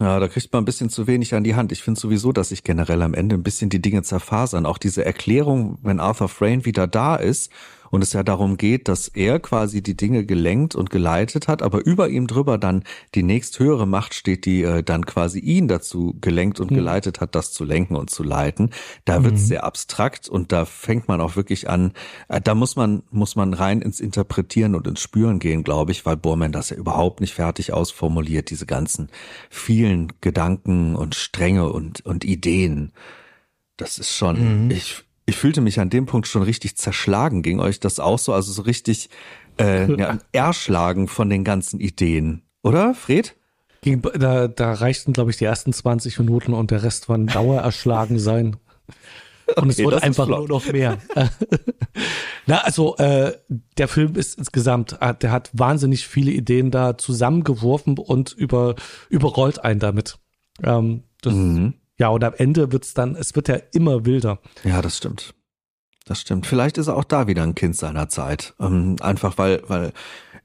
ja, 0.00 0.18
da 0.18 0.28
kriegt 0.28 0.52
man 0.52 0.62
ein 0.62 0.64
bisschen 0.64 0.90
zu 0.90 1.06
wenig 1.06 1.34
an 1.34 1.44
die 1.44 1.54
Hand. 1.54 1.70
Ich 1.70 1.82
finde 1.82 2.00
sowieso, 2.00 2.32
dass 2.32 2.48
sich 2.48 2.64
generell 2.64 3.02
am 3.02 3.14
Ende 3.14 3.36
ein 3.36 3.44
bisschen 3.44 3.70
die 3.70 3.80
Dinge 3.80 4.02
zerfasern. 4.02 4.66
Auch 4.66 4.78
diese 4.78 5.04
Erklärung, 5.04 5.78
wenn 5.82 6.00
Arthur 6.00 6.28
Frayne 6.28 6.64
wieder 6.64 6.86
da 6.86 7.14
ist 7.16 7.52
und 7.94 8.02
es 8.02 8.12
ja 8.12 8.24
darum 8.24 8.56
geht, 8.56 8.88
dass 8.88 9.06
er 9.08 9.38
quasi 9.38 9.80
die 9.80 9.96
Dinge 9.96 10.26
gelenkt 10.26 10.74
und 10.74 10.90
geleitet 10.90 11.46
hat, 11.46 11.62
aber 11.62 11.84
über 11.86 12.08
ihm 12.08 12.26
drüber 12.26 12.58
dann 12.58 12.82
die 13.14 13.22
nächsthöhere 13.22 13.86
Macht 13.86 14.14
steht, 14.14 14.46
die 14.46 14.62
äh, 14.62 14.82
dann 14.82 15.06
quasi 15.06 15.38
ihn 15.38 15.68
dazu 15.68 16.16
gelenkt 16.20 16.58
und 16.58 16.72
mhm. 16.72 16.76
geleitet 16.76 17.20
hat, 17.20 17.36
das 17.36 17.52
zu 17.52 17.64
lenken 17.64 17.94
und 17.94 18.10
zu 18.10 18.24
leiten. 18.24 18.70
Da 19.04 19.22
wird 19.22 19.34
es 19.34 19.42
mhm. 19.42 19.46
sehr 19.46 19.64
abstrakt 19.64 20.28
und 20.28 20.50
da 20.50 20.64
fängt 20.64 21.06
man 21.06 21.20
auch 21.20 21.36
wirklich 21.36 21.70
an, 21.70 21.92
äh, 22.28 22.40
da 22.40 22.56
muss 22.56 22.74
man, 22.74 23.04
muss 23.10 23.36
man 23.36 23.54
rein 23.54 23.80
ins 23.80 24.00
Interpretieren 24.00 24.74
und 24.74 24.88
ins 24.88 25.00
Spüren 25.00 25.38
gehen, 25.38 25.62
glaube 25.62 25.92
ich, 25.92 26.04
weil 26.04 26.16
Bormann 26.16 26.50
das 26.50 26.70
ja 26.70 26.76
überhaupt 26.76 27.20
nicht 27.20 27.34
fertig 27.34 27.72
ausformuliert, 27.72 28.50
diese 28.50 28.66
ganzen 28.66 29.08
vielen 29.50 30.12
Gedanken 30.20 30.96
und 30.96 31.14
Stränge 31.14 31.72
und, 31.72 32.04
und 32.04 32.24
Ideen. 32.24 32.92
Das 33.76 33.98
ist 33.98 34.16
schon, 34.16 34.64
mhm. 34.64 34.70
ich, 34.72 35.04
ich 35.26 35.36
fühlte 35.36 35.60
mich 35.60 35.80
an 35.80 35.90
dem 35.90 36.06
Punkt 36.06 36.28
schon 36.28 36.42
richtig 36.42 36.76
zerschlagen. 36.76 37.42
Ging 37.42 37.60
euch 37.60 37.80
das 37.80 38.00
auch 38.00 38.18
so? 38.18 38.32
Also 38.32 38.52
so 38.52 38.62
richtig 38.62 39.10
äh, 39.58 39.90
ja, 39.98 40.18
erschlagen 40.32 41.08
von 41.08 41.30
den 41.30 41.44
ganzen 41.44 41.80
Ideen, 41.80 42.42
oder, 42.64 42.94
Fred? 42.94 43.36
Ging, 43.82 44.00
da, 44.00 44.48
da 44.48 44.72
reichten, 44.72 45.12
glaube 45.12 45.30
ich, 45.30 45.36
die 45.36 45.44
ersten 45.44 45.72
20 45.72 46.18
Minuten 46.18 46.54
und 46.54 46.70
der 46.70 46.82
Rest 46.82 47.10
war 47.10 47.18
ein 47.18 47.26
Dauererschlagen 47.26 48.18
sein. 48.18 48.56
Und 49.56 49.64
okay, 49.64 49.72
es 49.72 49.84
wurde 49.84 50.02
einfach 50.02 50.26
nur 50.26 50.48
noch 50.48 50.72
mehr. 50.72 50.96
Na, 52.46 52.60
also 52.62 52.96
äh, 52.96 53.34
der 53.76 53.88
Film 53.88 54.16
ist 54.16 54.38
insgesamt, 54.38 54.96
äh, 55.02 55.12
der 55.14 55.32
hat 55.32 55.50
wahnsinnig 55.52 56.06
viele 56.06 56.30
Ideen 56.30 56.70
da 56.70 56.96
zusammengeworfen 56.96 57.98
und 57.98 58.32
über 58.32 58.74
überrollt 59.10 59.62
einen 59.62 59.80
damit. 59.80 60.16
Ähm, 60.62 61.02
das, 61.20 61.34
mhm. 61.34 61.74
Ja, 61.98 62.08
und 62.08 62.24
am 62.24 62.34
Ende 62.36 62.72
wird's 62.72 62.94
dann, 62.94 63.14
es 63.14 63.34
wird 63.36 63.48
ja 63.48 63.56
immer 63.72 64.04
wilder. 64.04 64.40
Ja, 64.64 64.82
das 64.82 64.96
stimmt. 64.96 65.34
das 66.06 66.20
stimmt. 66.20 66.46
Vielleicht 66.46 66.76
ist 66.76 66.88
er 66.88 66.96
auch 66.96 67.04
da 67.04 67.26
wieder 67.26 67.42
ein 67.42 67.54
Kind 67.54 67.76
seiner 67.76 68.08
Zeit. 68.08 68.54
Ähm, 68.60 68.96
einfach 69.00 69.38
weil, 69.38 69.62
weil 69.68 69.92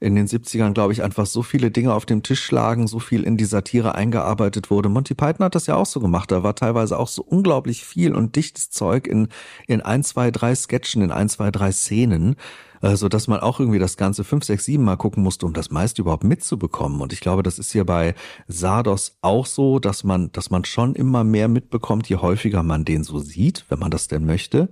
in 0.00 0.14
den 0.14 0.26
70ern, 0.26 0.72
glaube 0.72 0.94
ich, 0.94 1.02
einfach 1.02 1.26
so 1.26 1.42
viele 1.42 1.70
Dinge 1.70 1.92
auf 1.92 2.06
dem 2.06 2.22
Tisch 2.22 2.50
lagen, 2.50 2.86
so 2.86 2.98
viel 2.98 3.22
in 3.22 3.36
die 3.36 3.44
Satire 3.44 3.94
eingearbeitet 3.94 4.70
wurde. 4.70 4.88
Monty 4.88 5.14
Python 5.14 5.44
hat 5.44 5.54
das 5.54 5.66
ja 5.66 5.74
auch 5.74 5.86
so 5.86 6.00
gemacht. 6.00 6.32
Da 6.32 6.42
war 6.42 6.54
teilweise 6.54 6.98
auch 6.98 7.08
so 7.08 7.22
unglaublich 7.22 7.84
viel 7.84 8.14
und 8.14 8.34
dichtes 8.34 8.70
Zeug 8.70 9.06
in, 9.06 9.28
in 9.66 9.82
ein, 9.82 10.02
zwei, 10.02 10.30
drei 10.30 10.54
Sketchen, 10.54 11.02
in 11.02 11.10
ein, 11.10 11.28
zwei, 11.28 11.50
drei 11.50 11.70
Szenen, 11.70 12.36
äh, 12.82 12.96
so 12.96 13.08
dass 13.08 13.28
man 13.28 13.40
auch 13.40 13.60
irgendwie 13.60 13.78
das 13.78 13.96
Ganze 13.96 14.24
fünf, 14.24 14.44
sechs, 14.44 14.64
sieben 14.64 14.84
Mal 14.84 14.96
gucken 14.96 15.22
musste, 15.22 15.46
um 15.46 15.52
das 15.52 15.70
meiste 15.70 16.02
überhaupt 16.02 16.24
mitzubekommen. 16.24 17.00
Und 17.00 17.12
ich 17.12 17.20
glaube, 17.20 17.42
das 17.42 17.58
ist 17.58 17.72
hier 17.72 17.84
bei 17.84 18.14
Sardos 18.48 19.18
auch 19.22 19.46
so, 19.46 19.78
dass 19.78 20.04
man, 20.04 20.32
dass 20.32 20.50
man 20.50 20.64
schon 20.64 20.94
immer 20.94 21.24
mehr 21.24 21.48
mitbekommt, 21.48 22.08
je 22.08 22.16
häufiger 22.16 22.62
man 22.62 22.84
den 22.84 23.04
so 23.04 23.18
sieht, 23.18 23.64
wenn 23.68 23.78
man 23.78 23.90
das 23.90 24.08
denn 24.08 24.24
möchte. 24.24 24.68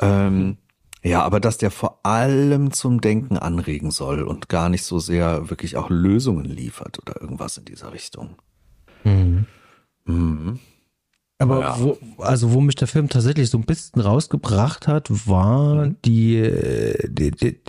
Ähm, 0.00 0.58
ja, 1.02 1.22
aber 1.22 1.38
dass 1.38 1.58
der 1.58 1.70
vor 1.70 2.00
allem 2.02 2.72
zum 2.72 3.02
Denken 3.02 3.36
anregen 3.36 3.90
soll 3.90 4.22
und 4.22 4.48
gar 4.48 4.70
nicht 4.70 4.84
so 4.84 4.98
sehr 4.98 5.50
wirklich 5.50 5.76
auch 5.76 5.90
Lösungen 5.90 6.46
liefert 6.46 6.98
oder 6.98 7.20
irgendwas 7.20 7.58
in 7.58 7.66
dieser 7.66 7.92
Richtung. 7.92 8.36
Mhm. 9.04 9.46
Mhm. 10.06 10.60
Aber 11.38 11.60
ja. 11.60 11.76
wo, 11.80 11.98
also 12.18 12.52
wo 12.52 12.60
mich 12.60 12.76
der 12.76 12.86
Film 12.86 13.08
tatsächlich 13.08 13.50
so 13.50 13.58
ein 13.58 13.64
bisschen 13.64 14.00
rausgebracht 14.00 14.86
hat, 14.86 15.08
war 15.26 15.86
mhm. 15.86 15.96
die, 16.04 16.50
die, 17.08 17.32
die, 17.32 17.60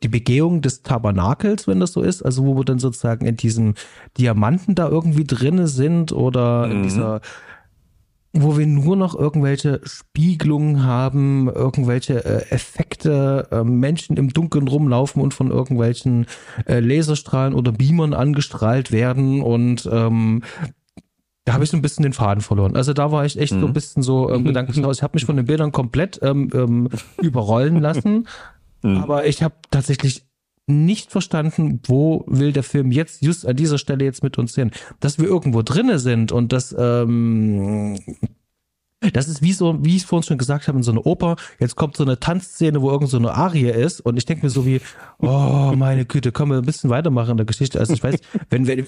die 0.00 0.08
Begehung 0.08 0.62
des 0.62 0.82
Tabernakels, 0.82 1.66
wenn 1.66 1.80
das 1.80 1.92
so 1.92 2.02
ist, 2.02 2.22
also 2.22 2.44
wo 2.44 2.56
wir 2.56 2.64
dann 2.64 2.78
sozusagen 2.78 3.26
in 3.26 3.36
diesem 3.36 3.74
Diamanten 4.16 4.76
da 4.76 4.88
irgendwie 4.88 5.24
drinne 5.24 5.66
sind 5.66 6.12
oder 6.12 6.66
mhm. 6.66 6.72
in 6.72 6.82
dieser 6.84 7.20
wo 8.34 8.58
wir 8.58 8.66
nur 8.66 8.94
noch 8.94 9.18
irgendwelche 9.18 9.80
Spiegelungen 9.84 10.84
haben, 10.84 11.48
irgendwelche 11.48 12.24
äh, 12.24 12.50
Effekte, 12.50 13.48
äh, 13.50 13.64
Menschen 13.64 14.16
im 14.16 14.32
Dunkeln 14.32 14.68
rumlaufen 14.68 15.22
und 15.22 15.34
von 15.34 15.50
irgendwelchen 15.50 16.26
äh, 16.66 16.80
Laserstrahlen 16.80 17.54
oder 17.54 17.72
Beamern 17.72 18.14
angestrahlt 18.14 18.92
werden 18.92 19.40
und 19.40 19.88
ähm, 19.90 20.42
da 21.48 21.54
habe 21.54 21.64
ich 21.64 21.70
so 21.70 21.78
ein 21.78 21.82
bisschen 21.82 22.02
den 22.02 22.12
Faden 22.12 22.42
verloren. 22.42 22.76
Also 22.76 22.92
da 22.92 23.10
war 23.10 23.24
ich 23.24 23.38
echt 23.38 23.54
mhm. 23.54 23.60
so 23.60 23.66
ein 23.66 23.70
mhm. 23.70 23.74
bisschen 23.74 24.02
so 24.02 24.30
ähm, 24.30 24.44
gedanklich 24.44 24.84
aus. 24.84 24.98
Ich 24.98 25.02
habe 25.02 25.14
mich 25.14 25.24
von 25.24 25.36
den 25.36 25.46
Bildern 25.46 25.72
komplett 25.72 26.20
ähm, 26.22 26.50
ähm, 26.52 26.90
überrollen 27.22 27.80
lassen, 27.80 28.28
mhm. 28.82 28.98
aber 28.98 29.26
ich 29.26 29.42
habe 29.42 29.54
tatsächlich 29.70 30.26
nicht 30.66 31.10
verstanden, 31.10 31.80
wo 31.86 32.24
will 32.26 32.52
der 32.52 32.64
Film 32.64 32.92
jetzt 32.92 33.22
just 33.22 33.46
an 33.46 33.56
dieser 33.56 33.78
Stelle 33.78 34.04
jetzt 34.04 34.22
mit 34.22 34.36
uns 34.36 34.54
hin. 34.54 34.72
Dass 35.00 35.18
wir 35.18 35.26
irgendwo 35.26 35.62
drinne 35.62 35.98
sind 35.98 36.32
und 36.32 36.52
dass 36.52 36.76
ähm, 36.78 37.98
das 39.12 39.28
ist 39.28 39.42
wie 39.42 39.52
so, 39.52 39.84
wie 39.84 39.96
ich 39.96 40.06
vorhin 40.06 40.24
schon 40.24 40.38
gesagt 40.38 40.66
habe, 40.66 40.78
in 40.78 40.82
so 40.82 40.90
einer 40.90 41.06
Oper. 41.06 41.36
Jetzt 41.60 41.76
kommt 41.76 41.96
so 41.96 42.04
eine 42.04 42.18
Tanzszene, 42.18 42.82
wo 42.82 42.90
irgend 42.90 43.08
so 43.08 43.16
eine 43.16 43.32
Arie 43.32 43.70
ist 43.70 44.00
und 44.00 44.16
ich 44.16 44.24
denke 44.24 44.44
mir 44.46 44.50
so 44.50 44.66
wie, 44.66 44.80
oh 45.18 45.72
meine 45.76 46.04
Güte, 46.04 46.32
können 46.32 46.50
wir 46.50 46.58
ein 46.58 46.64
bisschen 46.64 46.90
weitermachen 46.90 47.32
in 47.32 47.36
der 47.36 47.46
Geschichte. 47.46 47.78
Also 47.78 47.92
ich 47.94 48.02
weiß, 48.02 48.16
wenn 48.50 48.66
wir, 48.66 48.84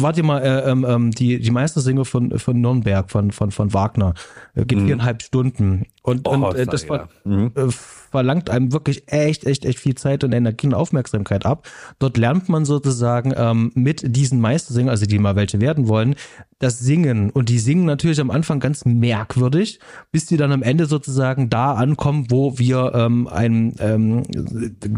warte 0.00 0.22
mal, 0.22 0.38
äh, 0.38 0.70
ähm, 0.70 0.86
ähm, 0.88 1.10
die 1.10 1.40
die 1.40 1.50
Meistersinger 1.50 2.04
von 2.04 2.38
von 2.38 2.60
Nürnberg 2.60 3.10
von 3.10 3.32
von 3.32 3.50
von 3.50 3.74
Wagner 3.74 4.14
äh, 4.54 4.64
geht 4.64 4.78
mhm. 4.78 4.86
viereinhalb 4.86 5.22
Stunden 5.22 5.86
und, 6.02 6.26
oh, 6.26 6.32
und 6.32 6.56
äh, 6.56 6.66
das 6.66 6.88
war, 6.88 7.08
mhm. 7.24 7.52
äh, 7.54 7.68
verlangt 8.10 8.50
einem 8.50 8.72
wirklich 8.72 9.04
echt, 9.06 9.44
echt, 9.44 9.64
echt 9.64 9.78
viel 9.78 9.94
Zeit 9.94 10.24
und 10.24 10.32
Energie 10.32 10.66
und 10.66 10.74
Aufmerksamkeit 10.74 11.46
ab. 11.46 11.68
Dort 11.98 12.16
lernt 12.16 12.48
man 12.48 12.64
sozusagen 12.64 13.32
ähm, 13.36 13.70
mit 13.74 14.16
diesen 14.16 14.40
Meistersingern, 14.40 14.90
also 14.90 15.06
die 15.06 15.18
mal 15.18 15.36
welche 15.36 15.60
werden 15.60 15.88
wollen, 15.88 16.14
das 16.58 16.78
Singen. 16.78 17.30
Und 17.30 17.48
die 17.48 17.58
singen 17.58 17.86
natürlich 17.86 18.20
am 18.20 18.30
Anfang 18.30 18.60
ganz 18.60 18.84
merkwürdig, 18.84 19.80
bis 20.12 20.26
die 20.26 20.36
dann 20.36 20.52
am 20.52 20.62
Ende 20.62 20.86
sozusagen 20.86 21.48
da 21.48 21.74
ankommen, 21.74 22.26
wo 22.28 22.58
wir 22.58 22.92
ähm, 22.94 23.28
ein 23.28 23.74
ähm, 23.80 24.24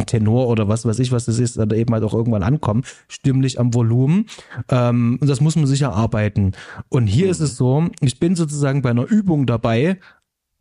Tenor 0.07 0.49
oder 0.49 0.69
was 0.69 0.85
weiß 0.85 0.99
ich, 0.99 1.13
was 1.13 1.25
das 1.27 1.39
ist, 1.39 1.59
dann 1.59 1.71
eben 1.71 1.95
halt 1.95 2.05
auch 2.05 2.15
irgendwann 2.15 2.43
ankommen, 2.43 2.83
stimmlich 3.09 3.61
am 3.61 3.75
Volumen. 3.75 4.27
Ähm, 4.69 5.19
und 5.21 5.29
das 5.29 5.41
muss 5.41 5.57
man 5.57 5.67
sich 5.67 5.83
erarbeiten. 5.83 6.53
Und 6.89 7.07
hier 7.07 7.27
mhm. 7.27 7.31
ist 7.31 7.41
es 7.41 7.57
so, 7.57 7.87
ich 8.01 8.19
bin 8.19 8.35
sozusagen 8.35 8.83
bei 8.83 8.91
einer 8.91 9.09
Übung 9.09 9.47
dabei, 9.47 9.99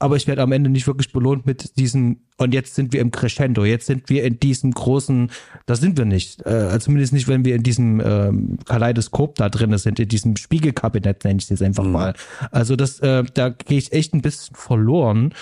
aber 0.01 0.15
ich 0.15 0.27
werde 0.27 0.41
am 0.41 0.51
Ende 0.51 0.69
nicht 0.69 0.87
wirklich 0.87 1.11
belohnt 1.11 1.45
mit 1.45 1.77
diesem, 1.77 2.21
und 2.37 2.53
jetzt 2.53 2.73
sind 2.75 2.91
wir 2.91 3.01
im 3.01 3.11
Crescendo, 3.11 3.63
jetzt 3.65 3.85
sind 3.85 4.09
wir 4.09 4.23
in 4.23 4.39
diesem 4.39 4.71
großen, 4.71 5.29
da 5.67 5.75
sind 5.75 5.97
wir 5.97 6.05
nicht. 6.05 6.45
Äh, 6.45 6.79
zumindest 6.79 7.13
nicht, 7.13 7.27
wenn 7.27 7.45
wir 7.45 7.55
in 7.55 7.63
diesem 7.63 8.01
ähm, 8.03 8.57
Kaleidoskop 8.65 9.35
da 9.35 9.49
drin 9.49 9.77
sind, 9.77 9.99
in 9.99 10.07
diesem 10.07 10.37
Spiegelkabinett, 10.37 11.23
nenne 11.23 11.37
ich 11.37 11.43
es 11.43 11.49
jetzt 11.49 11.61
einfach 11.61 11.83
mhm. 11.83 11.91
mal. 11.91 12.13
Also 12.51 12.75
das, 12.75 12.99
äh, 12.99 13.23
da 13.33 13.49
gehe 13.49 13.77
ich 13.77 13.93
echt 13.93 14.13
ein 14.13 14.21
bisschen 14.21 14.55
verloren. 14.55 15.33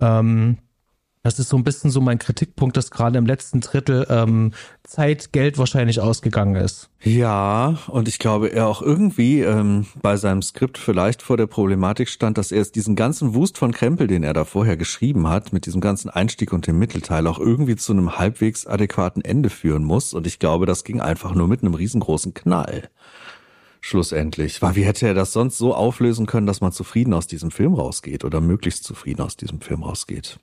Ähm, 0.00 0.58
das 1.24 1.38
ist 1.38 1.48
so 1.48 1.56
ein 1.56 1.64
bisschen 1.64 1.90
so 1.90 2.02
mein 2.02 2.18
Kritikpunkt, 2.18 2.76
dass 2.76 2.90
gerade 2.90 3.16
im 3.16 3.24
letzten 3.24 3.60
Drittel 3.60 4.06
ähm, 4.10 4.52
Zeit, 4.82 5.32
Geld 5.32 5.56
wahrscheinlich 5.56 5.98
ausgegangen 6.00 6.54
ist. 6.54 6.90
Ja, 7.02 7.78
und 7.88 8.08
ich 8.08 8.18
glaube, 8.18 8.48
er 8.48 8.68
auch 8.68 8.82
irgendwie 8.82 9.40
ähm, 9.40 9.86
bei 10.02 10.18
seinem 10.18 10.42
Skript 10.42 10.76
vielleicht 10.76 11.22
vor 11.22 11.38
der 11.38 11.46
Problematik 11.46 12.10
stand, 12.10 12.36
dass 12.36 12.52
er 12.52 12.58
jetzt 12.58 12.76
diesen 12.76 12.94
ganzen 12.94 13.34
Wust 13.34 13.56
von 13.56 13.72
Krempel, 13.72 14.06
den 14.06 14.22
er 14.22 14.34
da 14.34 14.44
vorher 14.44 14.76
geschrieben 14.76 15.26
hat, 15.26 15.54
mit 15.54 15.64
diesem 15.64 15.80
ganzen 15.80 16.10
Einstieg 16.10 16.52
und 16.52 16.66
dem 16.66 16.78
Mittelteil 16.78 17.26
auch 17.26 17.38
irgendwie 17.38 17.76
zu 17.76 17.92
einem 17.92 18.18
halbwegs 18.18 18.66
adäquaten 18.66 19.24
Ende 19.24 19.48
führen 19.48 19.82
muss. 19.82 20.12
Und 20.12 20.26
ich 20.26 20.38
glaube, 20.38 20.66
das 20.66 20.84
ging 20.84 21.00
einfach 21.00 21.34
nur 21.34 21.48
mit 21.48 21.62
einem 21.62 21.72
riesengroßen 21.72 22.34
Knall 22.34 22.90
schlussendlich. 23.80 24.60
Weil 24.60 24.76
wie 24.76 24.84
hätte 24.84 25.06
er 25.06 25.14
das 25.14 25.32
sonst 25.32 25.56
so 25.56 25.74
auflösen 25.74 26.26
können, 26.26 26.46
dass 26.46 26.60
man 26.60 26.72
zufrieden 26.72 27.14
aus 27.14 27.26
diesem 27.26 27.50
Film 27.50 27.72
rausgeht 27.72 28.24
oder 28.24 28.42
möglichst 28.42 28.84
zufrieden 28.84 29.22
aus 29.22 29.38
diesem 29.38 29.62
Film 29.62 29.82
rausgeht? 29.82 30.38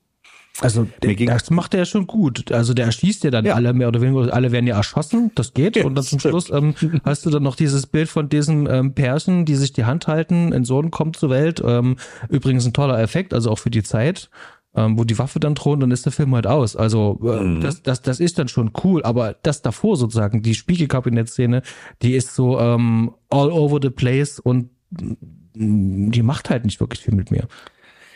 Also 0.62 0.88
das 1.00 1.50
macht 1.50 1.74
er 1.74 1.80
ja 1.80 1.86
schon 1.86 2.06
gut. 2.06 2.52
Also 2.52 2.74
der 2.74 2.86
erschießt 2.86 3.24
ja 3.24 3.32
dann 3.32 3.46
ja. 3.46 3.56
alle 3.56 3.74
mehr 3.74 3.88
oder 3.88 4.00
weniger, 4.00 4.32
alle 4.34 4.52
werden 4.52 4.68
ja 4.68 4.78
erschossen, 4.78 5.32
das 5.34 5.54
geht. 5.54 5.76
Ja, 5.76 5.86
und 5.86 5.96
dann 5.96 6.04
zum 6.04 6.20
Schluss 6.20 6.52
ähm, 6.52 6.76
hast 7.04 7.26
du 7.26 7.32
dann 7.32 7.44
noch 7.44 7.56
dieses 7.56 7.88
Bild 7.88 8.10
von 8.10 8.30
diesen 8.30 8.68
ähm, 8.70 8.94
Pärchen, 8.94 9.46
die 9.46 9.56
sich 9.56 9.74
die 9.74 9.86
Hand 9.86 10.08
halten, 10.08 10.54
ein 10.54 10.64
Sohn 10.64 10.92
kommt 10.92 11.18
zur 11.18 11.32
Welt. 11.32 11.62
Ähm, 11.66 11.98
übrigens 12.30 12.66
ein 12.66 12.74
toller 12.74 13.00
Effekt, 13.00 13.34
also 13.34 13.50
auch 13.50 13.58
für 13.58 13.72
die 13.72 13.84
Zeit. 13.84 14.30
Ähm, 14.74 14.98
wo 14.98 15.04
die 15.04 15.20
Waffe 15.20 15.42
dann 15.42 15.54
thront, 15.56 15.84
dann 15.84 15.92
ist 15.92 16.06
der 16.06 16.14
Film 16.14 16.34
halt 16.34 16.48
aus. 16.48 16.78
Also 16.78 17.20
äh, 17.24 17.44
mhm. 17.44 17.60
das, 17.60 17.84
das, 17.84 18.02
das 18.02 18.22
ist 18.22 18.40
dann 18.40 18.48
schon 18.48 18.72
cool, 18.86 19.04
aber 19.04 19.36
das 19.44 19.62
davor 19.62 19.98
sozusagen, 19.98 20.44
die 20.44 20.56
Spiegelkabinettszene, 20.56 21.62
die 22.02 22.14
ist 22.14 22.36
so 22.36 22.58
ähm, 22.58 23.12
all 23.30 23.52
over 23.52 23.80
the 23.82 23.90
place 23.90 24.40
und 24.40 24.70
mm, 24.92 26.12
die 26.12 26.24
macht 26.24 26.50
halt 26.50 26.64
nicht 26.64 26.80
wirklich 26.80 27.02
viel 27.02 27.16
mit 27.16 27.32
mir. 27.32 27.50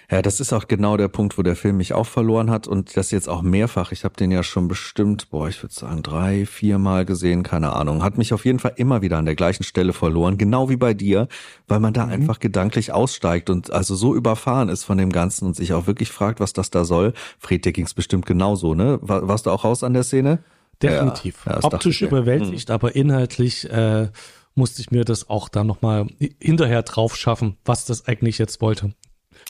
Ja, 0.10 0.22
das 0.22 0.40
ist 0.40 0.54
auch 0.54 0.68
genau 0.68 0.98
der 0.98 1.08
Punkt, 1.08 1.38
wo 1.38 1.42
der 1.42 1.56
Film 1.56 1.78
mich 1.78 1.94
auch 1.94 2.06
verloren 2.06 2.52
hat 2.52 2.68
und 2.68 2.96
das 2.96 3.12
jetzt 3.12 3.28
auch 3.28 3.42
mehrfach. 3.42 3.92
Ich 3.92 4.04
habe 4.04 4.16
den 4.16 4.32
ja 4.32 4.44
schon 4.44 4.68
bestimmt, 4.68 5.30
boah, 5.30 5.48
ich 5.48 5.62
würde 5.64 5.74
sagen 5.74 6.04
drei, 6.04 6.46
viermal 6.46 7.06
gesehen, 7.06 7.44
keine 7.44 7.74
Ahnung. 7.74 8.04
Hat 8.04 8.18
mich 8.18 8.34
auf 8.34 8.46
jeden 8.46 8.60
Fall 8.60 8.74
immer 8.76 9.02
wieder 9.02 9.18
an 9.18 9.26
der 9.26 9.36
gleichen 9.36 9.64
Stelle 9.64 9.94
verloren, 9.94 10.38
genau 10.38 10.70
wie 10.70 10.76
bei 10.76 10.94
dir, 10.94 11.28
weil 11.68 11.80
man 11.80 11.94
da 11.94 12.06
mhm. 12.06 12.12
einfach 12.12 12.40
gedanklich 12.40 12.92
aussteigt 12.92 13.50
und 13.50 13.72
also 13.72 13.96
so 13.96 14.16
überfahren 14.16 14.70
ist 14.70 14.84
von 14.84 14.98
dem 14.98 15.12
Ganzen 15.12 15.48
und 15.48 15.56
sich 15.56 15.74
auch 15.74 15.88
wirklich 15.88 16.12
fragt, 16.12 16.40
was 16.40 16.54
das 16.54 16.70
da 16.70 16.86
soll. 16.86 17.14
Fred, 17.40 17.66
dir 17.66 17.72
ging's 17.72 17.94
bestimmt 17.94 18.26
genauso, 18.26 18.76
ne? 18.76 19.00
War, 19.02 19.28
warst 19.28 19.46
du 19.48 19.52
auch 19.52 19.64
raus 19.64 19.84
an 19.84 19.94
der 19.94 20.04
Szene? 20.04 20.40
Definitiv. 20.82 21.46
Ja, 21.46 21.54
ja, 21.54 21.64
Optisch 21.64 22.02
überwältigt, 22.02 22.70
mhm. 22.70 22.74
aber 22.74 22.96
inhaltlich 22.96 23.70
äh, 23.70 24.10
musste 24.56 24.82
ich 24.82 24.92
mir 24.92 25.06
das 25.06 25.30
auch 25.30 25.50
da 25.50 25.64
nochmal 25.64 26.08
hinterher 26.40 26.84
drauf 26.84 27.16
schaffen, 27.16 27.58
was 27.66 27.86
das 27.86 28.08
eigentlich 28.08 28.38
jetzt 28.38 28.62
wollte. 28.62 28.94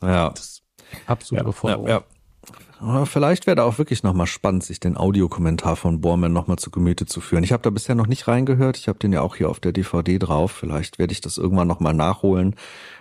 Ja. 0.02 0.30
Das 0.30 0.62
absolut 1.06 1.46
ja. 1.46 1.88
Ja, 1.88 1.96
ja. 1.96 2.04
Vielleicht 3.06 3.48
wäre 3.48 3.56
da 3.56 3.64
auch 3.64 3.80
wirklich 3.80 4.04
nochmal 4.04 4.28
spannend, 4.28 4.64
sich 4.64 4.80
den 4.80 4.96
Audiokommentar 4.96 5.76
von 5.76 6.02
Bormann 6.02 6.34
nochmal 6.34 6.58
zu 6.58 6.70
Gemüte 6.70 7.08
zu 7.08 7.20
führen. 7.20 7.44
Ich 7.44 7.52
habe 7.52 7.64
da 7.64 7.72
bisher 7.72 7.96
noch 7.96 8.06
nicht 8.06 8.28
reingehört. 8.28 8.78
Ich 8.78 8.88
habe 8.88 9.00
den 9.00 9.12
ja 9.12 9.22
auch 9.22 9.36
hier 9.36 9.50
auf 9.50 9.60
der 9.60 9.72
DVD 9.72 10.20
drauf. 10.20 10.52
Vielleicht 10.52 11.00
werde 11.00 11.12
ich 11.12 11.22
das 11.22 11.40
irgendwann 11.40 11.68
nochmal 11.68 11.96
nachholen 11.96 12.56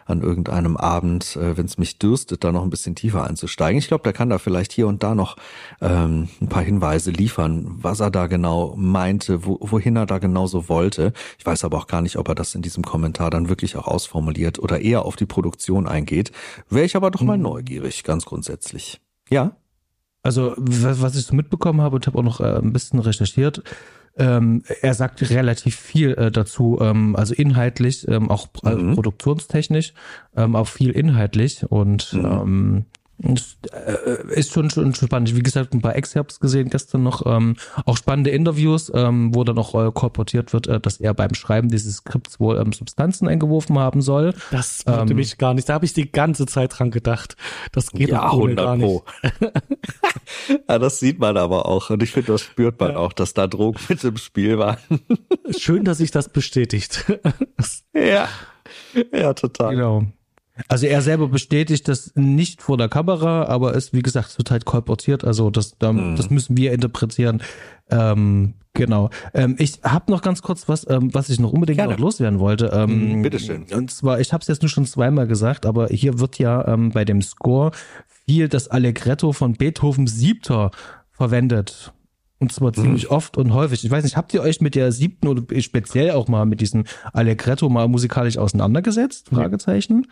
an 0.07 0.23
irgendeinem 0.23 0.77
Abend, 0.77 1.37
äh, 1.37 1.57
wenn 1.57 1.67
es 1.67 1.79
mich 1.79 1.99
dürstet, 1.99 2.45
da 2.45 2.53
noch 2.53 2.63
ein 2.63 2.71
bisschen 2.71 2.95
tiefer 2.95 3.25
einzusteigen. 3.25 3.79
Ich 3.79 3.89
glaube, 3.89 4.05
der 4.05 4.13
kann 4.13 4.31
da 4.31 4.39
vielleicht 4.39 4.73
hier 4.73 4.87
und 4.87 5.03
da 5.03 5.15
noch 5.15 5.37
ähm, 5.81 6.29
ein 6.41 6.49
paar 6.49 6.63
Hinweise 6.63 7.11
liefern, 7.11 7.67
was 7.81 8.01
er 8.01 8.11
da 8.11 8.27
genau 8.27 8.75
meinte, 8.77 9.45
wo, 9.45 9.59
wohin 9.61 9.97
er 9.97 10.07
da 10.07 10.19
genau 10.19 10.47
so 10.47 10.69
wollte. 10.69 11.13
Ich 11.39 11.45
weiß 11.45 11.65
aber 11.65 11.79
auch 11.79 11.87
gar 11.87 12.01
nicht, 12.01 12.17
ob 12.17 12.29
er 12.29 12.35
das 12.35 12.55
in 12.55 12.63
diesem 12.63 12.85
Kommentar 12.85 13.31
dann 13.31 13.49
wirklich 13.49 13.77
auch 13.77 13.87
ausformuliert 13.87 14.59
oder 14.59 14.81
eher 14.81 15.05
auf 15.05 15.17
die 15.17 15.27
Produktion 15.27 15.87
eingeht. 15.87 16.33
Wäre 16.69 16.87
ich 16.87 16.97
aber 16.97 17.11
doch 17.11 17.23
mal 17.23 17.35
hm. 17.35 17.43
neugierig, 17.43 18.05
ganz 18.05 18.25
grundsätzlich. 18.25 19.01
Ja? 19.31 19.57
Also, 20.25 20.55
was 20.57 21.17
ich 21.17 21.27
so 21.27 21.37
mitbekommen 21.37 21.83
habe 21.83 21.97
und 21.97 22.07
habe 22.07 22.19
auch 22.19 22.23
noch 22.23 22.41
äh, 22.41 22.57
ein 22.57 22.73
bisschen 22.73 22.99
recherchiert, 22.99 23.63
ähm, 24.17 24.63
er 24.81 24.95
sagt 24.95 25.29
relativ 25.29 25.77
viel 25.77 26.15
äh, 26.15 26.31
dazu, 26.31 26.79
ähm, 26.81 27.15
also 27.15 27.35
inhaltlich, 27.35 28.09
ähm, 28.09 28.31
auch 28.31 28.49
äh, 28.65 28.75
mhm. 28.75 28.95
produktionstechnisch, 28.95 29.93
ähm, 30.37 30.57
auch 30.57 30.69
viel 30.69 30.91
inhaltlich 30.91 31.65
und 31.69 32.15
mhm. 32.15 32.87
Das, 33.19 33.57
äh, 33.73 34.35
ist 34.35 34.53
schon, 34.53 34.71
schon 34.71 34.95
spannend. 34.95 35.35
Wie 35.35 35.43
gesagt, 35.43 35.73
ein 35.73 35.81
paar 35.81 35.95
Excerpts 35.95 36.41
gesehen 36.41 36.69
gestern 36.69 37.05
noch. 37.05 37.25
Ähm, 37.27 37.57
auch 37.85 37.97
spannende 37.97 38.31
Interviews, 38.31 38.91
ähm, 38.95 39.35
wo 39.35 39.45
dann 39.45 39.57
auch 39.59 39.75
äh, 39.75 39.91
kolportiert 39.93 40.53
wird, 40.53 40.67
äh, 40.67 40.81
dass 40.81 40.99
er 40.99 41.15
beim 41.15 41.35
Schreiben 41.35 41.69
dieses 41.69 41.97
Skripts 41.97 42.41
wohl 42.41 42.59
ähm, 42.59 42.73
Substanzen 42.73 43.29
eingeworfen 43.29 43.79
haben 43.79 44.03
soll. 44.03 44.35
Das 44.51 44.85
wollte 44.87 45.13
Ähm, 45.13 45.17
mich 45.17 45.39
gar 45.39 45.55
nicht. 45.55 45.69
Da 45.69 45.75
habe 45.75 45.85
ich 45.85 45.93
die 45.93 46.11
ganze 46.11 46.47
Zeit 46.47 46.79
dran 46.79 46.91
gedacht. 46.91 47.37
Das 47.73 47.91
geht 47.93 48.09
Ja, 48.09 48.31
100 48.31 48.57
gar 48.57 48.77
nicht. 48.77 48.85
Pro. 48.85 49.05
ja, 50.69 50.79
das 50.79 50.99
sieht 51.01 51.19
man 51.19 51.37
aber 51.37 51.67
auch. 51.67 51.91
Und 51.91 52.03
ich 52.03 52.11
finde, 52.11 52.33
das 52.33 52.43
spürt 52.43 52.81
man 52.81 52.97
auch, 52.97 53.13
dass 53.13 53.33
da 53.35 53.47
Drogen 53.47 53.79
mit 53.89 54.03
im 54.05 54.17
Spiel 54.17 54.59
waren. 54.59 54.79
Schön, 55.57 55.85
dass 55.85 55.99
sich 55.99 56.11
das 56.11 56.29
bestätigt. 56.29 57.05
ja. 57.95 58.29
Ja, 59.13 59.35
total. 59.35 59.75
Genau. 59.75 60.07
Also 60.69 60.87
er 60.87 61.03
selber 61.03 61.29
bestätigt 61.29 61.89
das 61.89 62.13
nicht 62.15 62.63
vor 62.63 62.77
der 62.77 62.89
Kamera, 62.89 63.47
aber 63.47 63.75
es, 63.75 63.93
wie 63.93 64.03
gesagt, 64.03 64.29
es 64.31 64.39
wird 64.39 64.51
halt 64.53 64.65
kolportiert. 64.65 65.25
Also 65.25 65.51
das, 65.51 65.77
da, 65.79 65.93
Mhm. 65.93 66.15
das 66.17 66.31
müssen 66.31 66.57
wir 66.57 66.73
interpretieren. 66.73 67.43
Ähm, 67.91 68.55
genau. 68.73 69.11
Ähm, 69.35 69.57
ich 69.59 69.81
habe 69.83 70.13
noch 70.13 70.23
ganz 70.23 70.43
kurz 70.43 70.69
was, 70.69 70.89
ähm, 70.89 71.13
was 71.13 71.29
ich 71.29 71.41
noch 71.41 71.53
unbedingt 71.53 71.79
Gerne. 71.79 71.95
noch 71.95 71.99
loswerden 72.01 72.39
wollte. 72.39 72.71
Ähm, 72.73 73.19
Mhm, 73.19 73.23
bitteschön. 73.23 73.65
Und 73.73 73.91
zwar, 73.91 74.21
ich 74.21 74.33
habe 74.33 74.43
es 74.43 74.49
jetzt 74.49 74.63
nur 74.63 74.69
schon 74.69 74.87
zweimal 74.87 75.27
gesagt, 75.27 75.67
aber 75.67 75.89
hier 75.89 76.21
wird 76.21 76.39
ja 76.39 76.67
ähm, 76.69 76.91
bei 76.91 77.05
dem 77.05 77.21
Score 77.21 77.73
viel 78.25 78.49
das 78.49 78.69
Allegretto 78.69 79.33
von 79.33 79.55
Beethovens 79.55 80.17
Siebter 80.17 80.71
verwendet. 81.11 81.93
Und 82.39 82.53
zwar 82.53 82.71
Mhm. 82.71 82.75
ziemlich 82.75 83.11
oft 83.11 83.37
und 83.39 83.53
häufig. 83.55 83.85
Ich 83.85 83.91
weiß 83.91 84.05
nicht, 84.05 84.17
habt 84.17 84.35
ihr 84.35 84.43
euch 84.43 84.61
mit 84.61 84.75
der 84.75 84.93
siebten 84.93 85.29
oder 85.29 85.43
speziell 85.61 86.11
auch 86.13 86.29
mal 86.29 86.45
mit 86.47 86.61
diesem 86.61 86.85
Allegretto 87.13 87.69
mal 87.69 87.89
musikalisch 87.89 88.39
auseinandergesetzt? 88.39 89.29
Fragezeichen. 89.31 90.07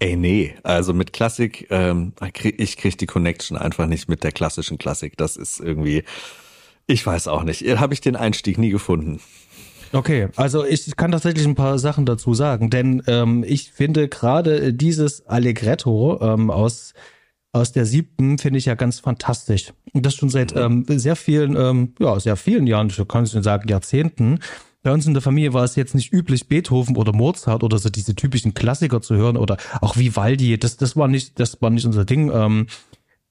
Ey, 0.00 0.16
nee, 0.16 0.54
also 0.62 0.94
mit 0.94 1.12
Klassik, 1.12 1.66
ähm, 1.70 2.12
ich 2.56 2.76
krieg 2.76 2.98
die 2.98 3.06
Connection 3.06 3.56
einfach 3.56 3.86
nicht 3.86 4.08
mit 4.08 4.22
der 4.22 4.30
klassischen 4.30 4.78
Klassik. 4.78 5.16
Das 5.16 5.36
ist 5.36 5.58
irgendwie, 5.58 6.04
ich 6.86 7.04
weiß 7.04 7.26
auch 7.28 7.42
nicht. 7.42 7.62
Habe 7.80 7.94
ich 7.94 8.00
den 8.00 8.14
Einstieg 8.14 8.58
nie 8.58 8.70
gefunden. 8.70 9.20
Okay, 9.92 10.28
also 10.36 10.64
ich 10.64 10.96
kann 10.96 11.12
tatsächlich 11.12 11.46
ein 11.46 11.54
paar 11.54 11.78
Sachen 11.78 12.06
dazu 12.06 12.34
sagen, 12.34 12.70
denn 12.70 13.02
ähm, 13.06 13.44
ich 13.46 13.72
finde 13.72 14.08
gerade 14.08 14.72
dieses 14.74 15.26
Allegretto 15.26 16.20
ähm, 16.20 16.50
aus 16.50 16.92
aus 17.52 17.72
der 17.72 17.86
siebten 17.86 18.38
finde 18.38 18.58
ich 18.58 18.66
ja 18.66 18.74
ganz 18.74 19.00
fantastisch. 19.00 19.72
Und 19.92 20.04
das 20.04 20.14
schon 20.14 20.28
seit 20.28 20.54
ähm, 20.54 20.84
sehr 20.86 21.16
vielen, 21.16 21.56
ähm, 21.56 21.94
ja, 21.98 22.20
sehr 22.20 22.36
vielen 22.36 22.66
Jahren, 22.66 22.88
ich 22.88 23.08
kann 23.08 23.24
es 23.24 23.34
nicht 23.34 23.44
sagen, 23.44 23.68
Jahrzehnten. 23.68 24.40
Bei 24.82 24.92
uns 24.92 25.06
in 25.06 25.12
der 25.12 25.22
Familie 25.22 25.52
war 25.52 25.64
es 25.64 25.76
jetzt 25.76 25.94
nicht 25.94 26.12
üblich, 26.12 26.48
Beethoven 26.48 26.96
oder 26.96 27.12
Mozart 27.12 27.64
oder 27.64 27.78
so 27.78 27.88
diese 27.90 28.14
typischen 28.14 28.54
Klassiker 28.54 29.00
zu 29.00 29.16
hören 29.16 29.36
oder 29.36 29.56
auch 29.80 29.96
Vivaldi. 29.96 30.58
Das, 30.58 30.76
das 30.76 30.96
war 30.96 31.08
nicht, 31.08 31.40
das 31.40 31.60
war 31.60 31.70
nicht 31.70 31.84
unser 31.84 32.04
Ding. 32.04 32.30
Ähm, 32.32 32.66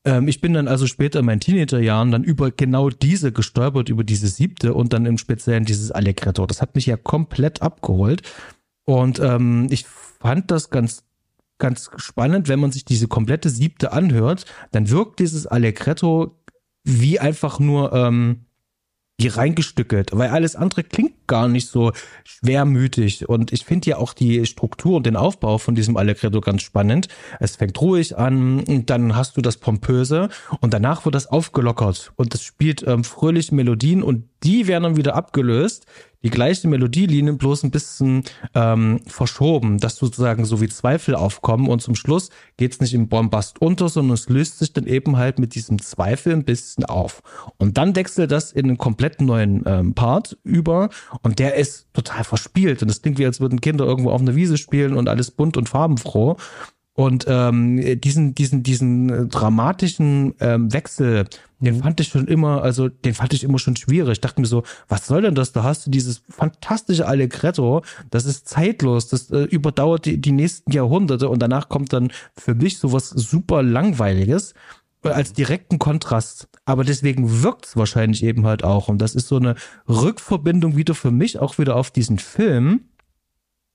ähm, 0.03 0.27
ich 0.27 0.41
bin 0.41 0.53
dann 0.53 0.67
also 0.67 0.87
später 0.87 1.19
in 1.19 1.25
meinen 1.25 1.39
Teenagerjahren 1.39 2.11
dann 2.11 2.23
über 2.23 2.51
genau 2.51 2.89
diese 2.89 3.31
gestolpert, 3.31 3.89
über 3.89 4.03
diese 4.03 4.27
siebte 4.27 4.73
und 4.73 4.93
dann 4.93 5.05
im 5.05 5.17
Speziellen 5.17 5.65
dieses 5.65 5.91
Allegretto. 5.91 6.45
Das 6.45 6.61
hat 6.61 6.75
mich 6.75 6.85
ja 6.85 6.97
komplett 6.97 7.61
abgeholt. 7.61 8.23
Und 8.85 9.19
ähm, 9.19 9.67
ich 9.69 9.85
fand 9.85 10.49
das 10.49 10.69
ganz, 10.69 11.03
ganz 11.59 11.89
spannend, 11.97 12.47
wenn 12.47 12.59
man 12.59 12.71
sich 12.71 12.85
diese 12.85 13.07
komplette 13.07 13.49
siebte 13.49 13.91
anhört, 13.91 14.45
dann 14.71 14.89
wirkt 14.89 15.19
dieses 15.19 15.45
Allegretto 15.45 16.37
wie 16.83 17.19
einfach 17.19 17.59
nur 17.59 17.91
ähm, 17.91 18.45
wie 19.19 19.27
reingestückelt, 19.27 20.11
weil 20.13 20.29
alles 20.29 20.55
andere 20.55 20.83
klingt 20.83 21.25
gar 21.25 21.47
nicht 21.47 21.69
so 21.69 21.91
schwermütig. 22.23 23.27
Und 23.27 23.51
ich 23.51 23.65
finde 23.65 23.89
ja 23.89 23.97
auch 23.97 24.13
die 24.13 24.45
Struktur 24.45 24.97
und 24.97 25.07
den 25.07 25.15
Aufbau 25.15 25.57
von 25.57 25.73
diesem 25.73 25.97
Allegretto 25.97 26.39
ganz 26.39 26.61
spannend. 26.61 27.07
Es 27.39 27.55
fängt 27.55 27.81
ruhig 27.81 28.15
an, 28.15 28.59
und 28.59 28.89
dann 28.91 29.15
hast 29.15 29.35
du 29.35 29.41
das 29.41 29.57
Pompöse 29.57 30.29
und 30.61 30.73
danach 30.73 31.05
wird 31.05 31.15
das 31.15 31.25
aufgelockert 31.25 32.13
und 32.15 32.35
das 32.35 32.43
spielt 32.43 32.85
ähm, 32.85 33.03
fröhliche 33.03 33.55
Melodien 33.55 34.03
und 34.03 34.25
die 34.43 34.67
werden 34.67 34.83
dann 34.83 34.97
wieder 34.97 35.15
abgelöst. 35.15 35.87
Die 36.27 36.31
gleiche 36.31 36.67
Melodielinie 36.67 37.31
bloß 37.31 37.63
ein 37.63 37.71
bisschen 37.71 38.23
ähm, 38.53 38.99
verschoben, 39.07 39.77
dass 39.77 39.95
sozusagen 39.95 40.43
so 40.43 40.59
wie 40.59 40.67
Zweifel 40.67 41.15
aufkommen 41.15 41.69
und 41.69 41.81
zum 41.81 41.95
Schluss 41.95 42.31
geht's 42.57 42.81
nicht 42.81 42.93
im 42.93 43.07
Bombast 43.07 43.61
unter, 43.61 43.87
sondern 43.87 44.15
es 44.15 44.27
löst 44.27 44.59
sich 44.59 44.73
dann 44.73 44.87
eben 44.87 45.15
halt 45.15 45.39
mit 45.39 45.55
diesem 45.55 45.81
Zweifel 45.81 46.33
ein 46.33 46.43
bisschen 46.43 46.83
auf. 46.83 47.21
Und 47.55 47.77
dann 47.77 47.95
wechselt 47.95 48.31
das 48.31 48.51
in 48.51 48.65
einen 48.65 48.77
komplett 48.77 49.21
neuen 49.21 49.63
ähm, 49.65 49.93
Part 49.93 50.37
über 50.43 50.89
und 51.21 51.39
der 51.39 51.55
ist 51.55 51.87
total 51.93 52.25
verspielt 52.25 52.83
und 52.83 52.91
es 52.91 53.01
klingt 53.01 53.19
wie, 53.19 53.25
als 53.25 53.39
würden 53.39 53.61
Kinder 53.61 53.85
irgendwo 53.85 54.11
auf 54.11 54.19
einer 54.19 54.35
Wiese 54.35 54.57
spielen 54.57 54.97
und 54.97 55.07
alles 55.07 55.31
bunt 55.31 55.55
und 55.55 55.69
farbenfroh. 55.69 56.35
Und 56.97 57.25
ähm, 57.27 58.01
diesen, 58.01 58.33
diesen, 58.33 58.63
diesen 58.63 59.09
äh, 59.09 59.25
dramatischen 59.27 60.33
ähm, 60.39 60.73
Wechsel, 60.73 61.25
den 61.59 61.83
fand 61.83 61.99
ich 61.99 62.07
schon 62.07 62.27
immer, 62.27 62.63
also 62.63 62.89
den 62.89 63.13
fand 63.13 63.33
ich 63.33 63.43
immer 63.43 63.59
schon 63.59 63.75
schwierig. 63.75 64.13
Ich 64.13 64.21
dachte 64.21 64.41
mir 64.41 64.47
so, 64.47 64.63
was 64.87 65.05
soll 65.05 65.21
denn 65.21 65.35
das? 65.35 65.51
Da 65.51 65.61
hast 65.61 65.85
du 65.85 65.91
dieses 65.91 66.23
fantastische 66.27 67.07
Allegretto, 67.07 67.83
das 68.09 68.25
ist 68.25 68.47
zeitlos, 68.47 69.09
das 69.09 69.29
äh, 69.29 69.43
überdauert 69.43 70.05
die, 70.05 70.19
die 70.19 70.31
nächsten 70.31 70.71
Jahrhunderte 70.71 71.29
und 71.29 71.39
danach 71.39 71.69
kommt 71.69 71.93
dann 71.93 72.11
für 72.35 72.55
mich 72.55 72.79
sowas 72.79 73.09
super 73.09 73.61
langweiliges 73.61 74.55
äh, 75.03 75.09
als 75.09 75.33
direkten 75.33 75.77
Kontrast. 75.77 76.47
Aber 76.65 76.83
deswegen 76.83 77.43
wirkt's 77.43 77.77
wahrscheinlich 77.77 78.23
eben 78.23 78.47
halt 78.47 78.63
auch. 78.63 78.87
Und 78.87 79.03
das 79.03 79.13
ist 79.13 79.27
so 79.27 79.35
eine 79.35 79.53
Rückverbindung 79.87 80.75
wieder 80.75 80.95
für 80.95 81.11
mich 81.11 81.37
auch 81.37 81.59
wieder 81.59 81.75
auf 81.75 81.91
diesen 81.91 82.17
Film 82.17 82.85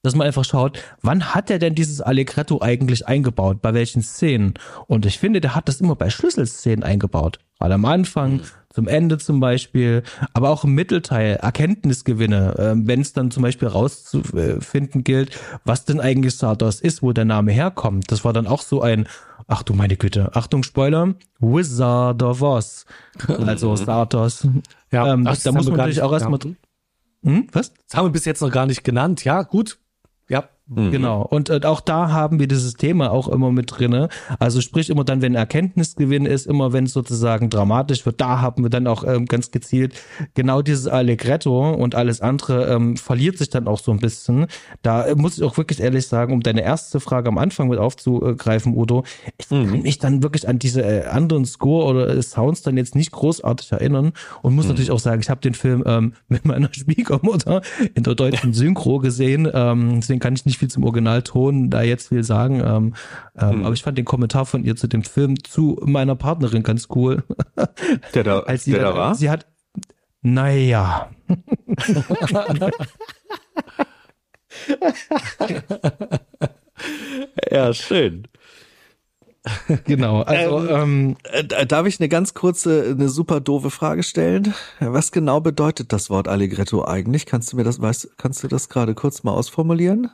dass 0.03 0.17
man 0.17 0.27
einfach 0.27 0.45
schaut, 0.45 0.79
wann 1.01 1.35
hat 1.35 1.51
er 1.51 1.59
denn 1.59 1.75
dieses 1.75 2.01
Allegretto 2.01 2.61
eigentlich 2.61 3.07
eingebaut, 3.07 3.63
bei 3.63 3.73
welchen 3.73 4.03
Szenen? 4.03 4.55
Und 4.89 5.07
ich 5.07 5.19
finde, 5.19 5.41
der 5.41 5.55
hat 5.55 5.69
das 5.69 5.81
immer 5.81 5.95
bei 5.95 6.11
Schlüsselszenen 6.11 6.83
eingebaut. 6.83 7.39
Gerade 7.59 7.75
am 7.75 7.85
Anfang, 7.85 8.41
zum 8.73 8.89
Ende 8.89 9.19
zum 9.19 9.39
Beispiel, 9.39 10.03
aber 10.33 10.51
auch 10.51 10.65
im 10.65 10.75
Mittelteil, 10.75 11.37
Erkenntnisgewinne, 11.37 12.59
äh, 12.59 12.75
wenn 12.77 13.01
es 13.01 13.13
dann 13.13 13.31
zum 13.31 13.45
Beispiel 13.45 13.69
rauszufinden 13.69 15.05
gilt, 15.05 15.39
was 15.65 15.85
denn 15.85 16.01
eigentlich 16.01 16.37
Sardos 16.37 16.81
ist, 16.81 17.03
wo 17.03 17.13
der 17.13 17.25
Name 17.25 17.53
herkommt. 17.53 18.11
Das 18.11 18.25
war 18.25 18.33
dann 18.33 18.49
auch 18.49 18.63
so 18.63 18.83
ein, 18.83 19.07
ach 19.47 19.63
du 19.63 19.75
meine 19.75 19.97
Güte, 19.97 20.35
Achtung 20.35 20.65
Spoiler, 20.65 21.15
Wizard 21.39 22.23
of 22.23 22.43
Oz. 22.43 22.87
Also 23.29 23.77
Sardos. 23.77 24.49
Ja, 24.91 25.13
ähm, 25.13 25.27
ach, 25.27 25.37
da 25.37 25.43
das 25.45 25.55
muss 25.55 25.67
man 25.69 25.77
natürlich 25.77 26.03
auch 26.03 26.13
erstmal, 26.13 26.41
ja. 26.43 27.31
hm, 27.31 27.47
was? 27.53 27.73
Das 27.89 27.97
haben 27.97 28.07
wir 28.07 28.13
bis 28.13 28.25
jetzt 28.25 28.41
noch 28.41 28.51
gar 28.51 28.67
nicht 28.67 28.83
genannt. 28.83 29.25
Ja, 29.25 29.43
gut. 29.43 29.79
Yep. 30.29 30.53
Ja. 30.77 30.91
Genau. 30.91 31.23
Und 31.23 31.51
äh, 31.51 31.61
auch 31.65 31.81
da 31.81 32.11
haben 32.11 32.39
wir 32.39 32.49
dieses 32.49 32.75
Thema 32.75 33.11
auch 33.11 33.29
immer 33.29 33.53
mit 33.53 33.79
drinne. 33.79 34.09
Also 34.39 34.61
sprich 34.61 34.91
immer 34.91 35.05
dann, 35.05 35.23
wenn 35.23 35.35
Erkenntnisgewinn 35.35 36.27
ist, 36.27 36.47
immer 36.47 36.73
wenn 36.73 36.85
es 36.85 36.93
sozusagen 36.93 37.51
dramatisch 37.51 38.07
wird, 38.07 38.21
da 38.21 38.41
haben 38.41 38.63
wir 38.63 38.71
dann 38.71 38.87
auch 38.87 39.05
ähm, 39.05 39.27
ganz 39.27 39.51
gezielt 39.51 39.95
genau 40.35 40.63
dieses 40.63 40.87
Allegretto 40.87 41.73
und 41.73 41.95
alles 41.95 42.21
andere 42.21 42.67
ähm, 42.67 42.97
verliert 42.97 43.39
sich 43.39 43.51
dann 43.51 43.69
auch 43.69 43.79
so 43.79 43.93
ein 43.93 43.99
bisschen. 43.99 44.47
Da 44.83 45.05
äh, 45.05 45.15
muss 45.15 45.39
ich 45.39 45.45
auch 45.45 45.57
wirklich 45.57 45.81
ehrlich 45.81 46.07
sagen, 46.07 46.33
um 46.33 46.41
deine 46.41 46.63
erste 46.63 47.01
Frage 47.01 47.29
am 47.29 47.39
Anfang 47.39 47.69
mit 47.69 47.79
aufzugreifen, 47.79 48.77
Udo, 48.77 49.05
ich 49.39 49.49
kann 49.49 49.83
mich 49.83 49.99
dann 49.99 50.23
wirklich 50.23 50.49
an 50.49 50.59
diese 50.59 50.83
äh, 50.83 51.05
anderen 51.07 51.45
Score 51.45 51.87
oder 51.87 52.09
äh, 52.09 52.23
Sounds 52.23 52.63
dann 52.63 52.77
jetzt 52.77 52.95
nicht 52.95 53.13
großartig 53.13 53.73
erinnern 53.73 54.13
und 54.43 54.55
muss 54.55 54.69
natürlich 54.69 54.91
auch 54.91 54.99
sagen, 54.99 55.21
ich 55.21 55.31
habe 55.31 55.41
den 55.41 55.55
Film 55.55 55.83
ähm, 55.87 56.15
mit 56.29 56.45
meiner 56.45 56.73
Schwiegermutter 56.73 57.63
in 57.95 58.05
der 58.05 58.15
deutschen 58.15 58.53
Synchro 58.55 58.99
gesehen, 58.99 59.49
ähm, 59.53 60.01
deswegen 60.01 60.21
kann 60.21 60.35
ich 60.35 60.47
nicht 60.47 60.62
viel 60.63 60.71
zum 60.71 60.85
Originalton 60.85 61.71
da 61.71 61.83
jetzt 61.83 62.09
viel 62.09 62.23
sagen, 62.23 62.63
ähm, 62.65 62.95
ähm, 63.37 63.65
aber 63.65 63.75
ich 63.75 63.83
fand 63.83 63.99
den 63.99 64.05
Kommentar 64.05 64.47
von 64.47 64.65
ihr 64.65 64.77
zu 64.77 64.87
dem 64.87 65.03
Film 65.03 65.43
zu 65.43 65.77
meiner 65.85 66.15
Partnerin 66.15 66.63
ganz 66.63 66.87
cool. 66.95 67.25
Der 68.15 68.23
da, 68.23 68.39
Als 68.47 68.63
sie 68.65 68.71
der 68.71 68.83
dann, 68.83 68.95
da 68.95 68.97
war? 68.97 69.15
Sie 69.17 69.29
hat, 69.29 69.47
naja. 70.23 71.11
Ja, 77.51 77.73
schön. 77.75 78.27
Genau, 79.85 80.23
also 80.23 80.69
ähm, 80.69 81.17
Äh, 81.25 81.67
Darf 81.67 81.87
ich 81.87 81.99
eine 81.99 82.09
ganz 82.09 82.35
kurze, 82.35 82.91
eine 82.91 83.09
super 83.09 83.41
doofe 83.41 83.71
Frage 83.71 84.05
stellen? 84.05 84.55
Was 84.79 85.11
genau 85.11 85.41
bedeutet 85.41 85.93
das 85.93 86.11
Wort 86.11 86.29
Allegretto 86.29 86.85
eigentlich? 86.85 87.27
Kannst 87.27 87.53
du 87.53 87.57
mir 87.57 87.65
das, 87.65 87.81
weißt, 87.81 88.17
kannst 88.19 88.45
du 88.45 88.49
das 88.49 88.69
gerade 88.69 88.95
kurz 88.95 89.25
mal 89.25 89.33
ausformulieren? 89.33 90.11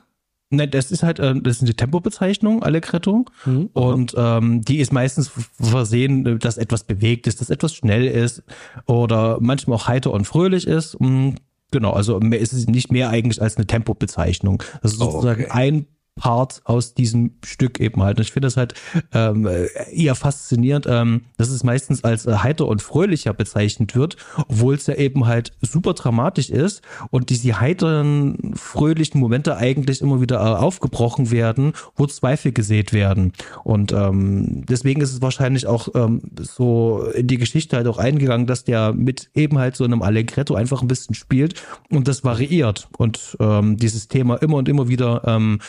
Ne, 0.51 0.67
das 0.67 0.89
ist 0.91 1.03
halt, 1.03 1.19
äh, 1.19 1.35
das 1.41 1.57
ist 1.57 1.61
eine 1.63 1.75
Tempobezeichnung, 1.75 2.63
Allegretto. 2.63 3.25
Und 3.73 4.15
ähm, 4.17 4.61
die 4.61 4.79
ist 4.79 4.91
meistens 4.91 5.31
versehen, 5.61 6.39
dass 6.39 6.57
etwas 6.57 6.83
bewegt 6.85 7.27
ist, 7.27 7.39
dass 7.39 7.49
etwas 7.51 7.75
schnell 7.75 8.07
ist 8.07 8.41
oder 8.87 9.37
manchmal 9.41 9.77
auch 9.77 9.87
heiter 9.87 10.11
und 10.11 10.25
fröhlich 10.25 10.65
ist. 10.67 10.99
Mm, 10.99 11.31
Genau, 11.71 11.91
also 11.91 12.19
mehr 12.19 12.39
ist 12.39 12.51
es 12.51 12.65
nicht 12.65 12.91
mehr 12.91 13.11
eigentlich 13.11 13.39
als 13.39 13.57
eine 13.57 13.67
Tempobezeichnung. 13.67 14.63
Das 14.81 14.93
ist 14.93 15.01
Oh, 15.01 15.11
sozusagen 15.11 15.43
okay. 15.43 15.51
ein 15.51 15.85
Part 16.19 16.61
aus 16.65 16.93
diesem 16.93 17.31
Stück 17.43 17.79
eben 17.79 18.03
halt. 18.03 18.17
Und 18.17 18.23
ich 18.23 18.31
finde 18.31 18.47
das 18.47 18.57
halt 18.57 18.73
ähm, 19.13 19.49
eher 19.91 20.15
faszinierend, 20.15 20.85
ähm, 20.87 21.21
dass 21.37 21.49
es 21.49 21.63
meistens 21.63 22.03
als 22.03 22.25
äh, 22.25 22.35
heiter 22.35 22.67
und 22.67 22.81
fröhlicher 22.81 23.33
bezeichnet 23.33 23.95
wird, 23.95 24.17
obwohl 24.35 24.75
es 24.75 24.85
ja 24.85 24.95
eben 24.95 25.27
halt 25.27 25.53
super 25.61 25.93
dramatisch 25.93 26.49
ist 26.49 26.81
und 27.09 27.29
diese 27.29 27.59
heiteren, 27.61 28.53
fröhlichen 28.55 29.19
Momente 29.19 29.55
eigentlich 29.55 30.01
immer 30.01 30.19
wieder 30.21 30.37
äh, 30.37 30.59
aufgebrochen 30.59 31.31
werden, 31.31 31.73
wo 31.95 32.05
Zweifel 32.05 32.51
gesät 32.51 32.91
werden. 32.91 33.31
Und 33.63 33.93
ähm, 33.93 34.65
deswegen 34.67 34.99
ist 34.99 35.13
es 35.13 35.21
wahrscheinlich 35.21 35.67
auch 35.67 35.87
ähm, 35.95 36.21
so 36.39 37.05
in 37.15 37.27
die 37.27 37.37
Geschichte 37.37 37.77
halt 37.77 37.87
auch 37.87 37.97
eingegangen, 37.97 38.45
dass 38.45 38.65
der 38.65 38.91
mit 38.91 39.29
eben 39.33 39.57
halt 39.57 39.77
so 39.77 39.85
einem 39.85 40.01
Allegretto 40.01 40.55
einfach 40.55 40.81
ein 40.81 40.89
bisschen 40.89 41.15
spielt 41.15 41.61
und 41.89 42.09
das 42.09 42.25
variiert 42.25 42.89
und 42.97 43.37
ähm, 43.39 43.77
dieses 43.77 44.09
Thema 44.09 44.35
immer 44.35 44.57
und 44.57 44.67
immer 44.67 44.89
wieder 44.89 45.23
ähm, 45.25 45.59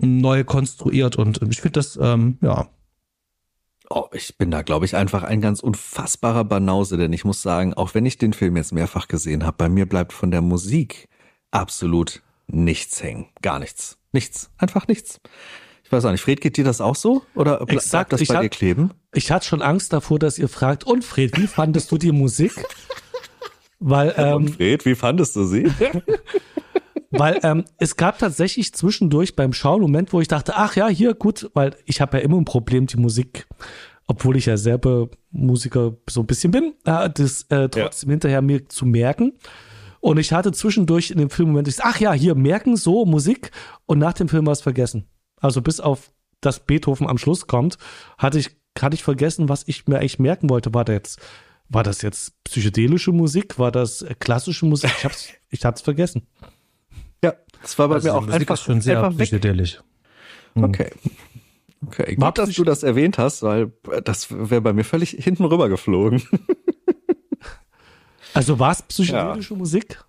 neu 0.00 0.44
konstruiert 0.44 1.16
und 1.16 1.40
ich 1.50 1.60
finde 1.60 1.78
das, 1.80 1.98
ähm, 2.00 2.38
ja. 2.40 2.68
Oh, 3.92 4.06
ich 4.12 4.38
bin 4.38 4.52
da, 4.52 4.62
glaube 4.62 4.84
ich, 4.86 4.94
einfach 4.94 5.24
ein 5.24 5.40
ganz 5.40 5.60
unfassbarer 5.60 6.44
Banause, 6.44 6.96
denn 6.96 7.12
ich 7.12 7.24
muss 7.24 7.42
sagen, 7.42 7.74
auch 7.74 7.92
wenn 7.94 8.06
ich 8.06 8.18
den 8.18 8.32
Film 8.32 8.56
jetzt 8.56 8.72
mehrfach 8.72 9.08
gesehen 9.08 9.44
habe, 9.44 9.56
bei 9.58 9.68
mir 9.68 9.86
bleibt 9.86 10.12
von 10.12 10.30
der 10.30 10.42
Musik 10.42 11.08
absolut 11.50 12.22
nichts 12.46 13.02
hängen. 13.02 13.26
Gar 13.42 13.58
nichts. 13.58 13.98
Nichts. 14.12 14.50
Einfach 14.58 14.86
nichts. 14.86 15.20
Ich 15.82 15.90
weiß 15.90 16.04
auch 16.04 16.12
nicht, 16.12 16.20
Fred, 16.20 16.40
geht 16.40 16.56
dir 16.56 16.62
das 16.64 16.80
auch 16.80 16.94
so? 16.94 17.22
Oder 17.34 17.56
bleibt 17.56 17.72
Exakt, 17.72 18.12
das 18.12 18.24
bei 18.24 18.34
hab- 18.36 18.42
dir 18.42 18.48
kleben? 18.48 18.92
Ich 19.12 19.32
hatte 19.32 19.46
schon 19.46 19.60
Angst 19.60 19.92
davor, 19.92 20.20
dass 20.20 20.38
ihr 20.38 20.48
fragt, 20.48 20.84
und 20.84 21.04
Fred, 21.04 21.36
wie 21.36 21.48
fandest 21.48 21.90
du 21.90 21.98
die 21.98 22.12
Musik? 22.12 22.52
Weil, 23.80 24.14
ähm, 24.16 24.46
Fred, 24.46 24.84
wie 24.86 24.94
fandest 24.94 25.34
du 25.34 25.46
sie? 25.46 25.68
weil 27.10 27.40
ähm, 27.42 27.64
es 27.78 27.96
gab 27.96 28.18
tatsächlich 28.18 28.72
zwischendurch 28.72 29.36
beim 29.36 29.52
Schauen 29.52 29.74
einen 29.74 29.82
Moment, 29.82 30.12
wo 30.12 30.20
ich 30.20 30.28
dachte, 30.28 30.54
ach 30.56 30.76
ja, 30.76 30.88
hier 30.88 31.14
gut, 31.14 31.50
weil 31.54 31.76
ich 31.84 32.00
habe 32.00 32.18
ja 32.18 32.24
immer 32.24 32.36
ein 32.36 32.44
Problem, 32.44 32.86
die 32.86 32.96
Musik, 32.96 33.46
obwohl 34.06 34.36
ich 34.36 34.46
ja 34.46 34.56
selber 34.56 35.08
Musiker 35.30 35.96
so 36.08 36.20
ein 36.20 36.26
bisschen 36.26 36.52
bin, 36.52 36.74
äh, 36.84 37.10
das 37.10 37.42
äh, 37.50 37.68
trotzdem 37.68 38.10
hinterher 38.10 38.42
mir 38.42 38.68
zu 38.68 38.86
merken. 38.86 39.32
Und 40.00 40.18
ich 40.18 40.32
hatte 40.32 40.52
zwischendurch 40.52 41.10
in 41.10 41.18
dem 41.18 41.30
Film 41.30 41.50
Moment, 41.50 41.68
ich 41.68 41.76
sag, 41.76 41.86
ach 41.86 42.00
ja, 42.00 42.12
hier 42.12 42.34
merken 42.34 42.76
so 42.76 43.04
Musik 43.04 43.50
und 43.86 43.98
nach 43.98 44.14
dem 44.14 44.28
Film 44.28 44.46
war 44.46 44.52
es 44.52 44.62
vergessen. 44.62 45.06
Also 45.40 45.60
bis 45.60 45.80
auf 45.80 46.12
das 46.40 46.60
Beethoven 46.60 47.06
am 47.06 47.18
Schluss 47.18 47.46
kommt, 47.46 47.76
hatte 48.16 48.38
ich 48.38 48.56
hatte 48.78 48.94
ich 48.94 49.02
vergessen, 49.02 49.48
was 49.48 49.64
ich 49.66 49.86
mir 49.88 49.98
eigentlich 49.98 50.18
merken 50.18 50.48
wollte. 50.48 50.72
War 50.72 50.84
das 50.84 50.94
jetzt 50.94 51.20
war 51.68 51.82
das 51.82 52.02
jetzt 52.02 52.42
psychedelische 52.44 53.12
Musik? 53.12 53.58
War 53.58 53.70
das 53.70 54.02
äh, 54.02 54.14
klassische 54.18 54.66
Musik? 54.66 54.90
Ich 54.96 55.04
hab's 55.04 55.28
ich 55.50 55.64
hab's 55.64 55.82
vergessen. 55.82 56.26
Ja, 57.24 57.34
das 57.62 57.78
war 57.78 57.88
bei 57.88 57.94
Also 57.96 58.08
mir 58.08 58.14
auch 58.14 58.20
Musik 58.22 58.34
einfach, 58.40 58.54
ist 58.54 58.62
schon 58.62 58.80
sehr 58.80 59.10
psychedelisch. 59.10 59.80
Okay. 60.54 60.90
Okay, 61.86 62.14
War 62.18 62.28
gut, 62.28 62.38
dass 62.38 62.50
du 62.50 62.64
das 62.64 62.82
erwähnt 62.82 63.16
hast, 63.16 63.42
weil 63.42 63.72
äh, 63.90 64.02
das 64.02 64.30
wäre 64.30 64.60
bei 64.60 64.74
mir 64.74 64.84
völlig 64.84 65.10
hinten 65.10 65.44
rüber 65.44 65.68
geflogen. 65.68 66.22
Also 68.32 68.58
war 68.58 68.70
es 68.70 68.82
psychedelische 68.82 69.54
Musik? 69.54 70.04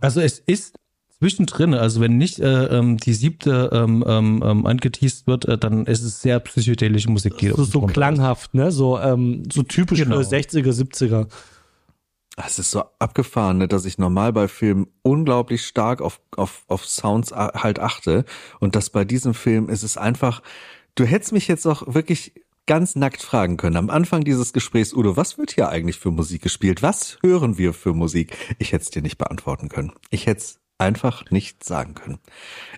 Also 0.00 0.20
es 0.20 0.38
ist 0.38 0.76
zwischendrin, 1.18 1.74
also 1.74 2.00
wenn 2.00 2.16
nicht 2.18 2.38
äh, 2.38 2.66
ähm, 2.66 2.98
die 2.98 3.12
siebte 3.14 3.70
ähm, 3.72 4.04
ähm, 4.06 4.42
ähm, 4.44 4.66
angeteased 4.66 5.26
wird, 5.26 5.46
äh, 5.46 5.58
dann 5.58 5.86
ist 5.86 6.02
es 6.02 6.22
sehr 6.22 6.38
psychedelische 6.40 7.10
Musik. 7.10 7.38
die 7.38 7.48
So, 7.48 7.64
so 7.64 7.80
klanghaft, 7.82 8.54
ne? 8.54 8.70
So, 8.70 8.98
ähm, 9.00 9.42
so 9.52 9.62
typisch 9.62 9.98
Genau. 10.00 10.20
für 10.20 10.26
60er, 10.28 10.70
70er. 10.72 11.26
Es 12.36 12.58
ist 12.58 12.70
so 12.70 12.84
abgefahren, 12.98 13.58
ne, 13.58 13.68
dass 13.68 13.84
ich 13.84 13.98
normal 13.98 14.32
bei 14.32 14.48
Filmen 14.48 14.86
unglaublich 15.02 15.66
stark 15.66 16.00
auf, 16.00 16.20
auf, 16.36 16.64
auf 16.66 16.86
Sounds 16.86 17.32
halt 17.32 17.78
achte. 17.78 18.24
Und 18.58 18.74
dass 18.74 18.90
bei 18.90 19.04
diesem 19.04 19.34
Film 19.34 19.68
ist 19.68 19.82
es 19.82 19.96
einfach, 19.96 20.42
du 20.94 21.04
hättest 21.04 21.32
mich 21.32 21.46
jetzt 21.46 21.66
auch 21.66 21.94
wirklich 21.94 22.32
ganz 22.66 22.94
nackt 22.94 23.22
fragen 23.22 23.56
können. 23.56 23.76
Am 23.76 23.90
Anfang 23.90 24.24
dieses 24.24 24.52
Gesprächs, 24.52 24.94
Udo, 24.94 25.16
was 25.16 25.36
wird 25.36 25.52
hier 25.52 25.68
eigentlich 25.68 25.98
für 25.98 26.10
Musik 26.10 26.42
gespielt? 26.42 26.82
Was 26.82 27.18
hören 27.22 27.58
wir 27.58 27.74
für 27.74 27.92
Musik? 27.92 28.36
Ich 28.58 28.72
hätte 28.72 28.84
es 28.84 28.90
dir 28.90 29.02
nicht 29.02 29.18
beantworten 29.18 29.68
können. 29.68 29.92
Ich 30.10 30.26
hätte 30.26 30.40
es 30.40 30.60
einfach 30.78 31.30
nicht 31.30 31.64
sagen 31.64 31.94
können. 31.94 32.18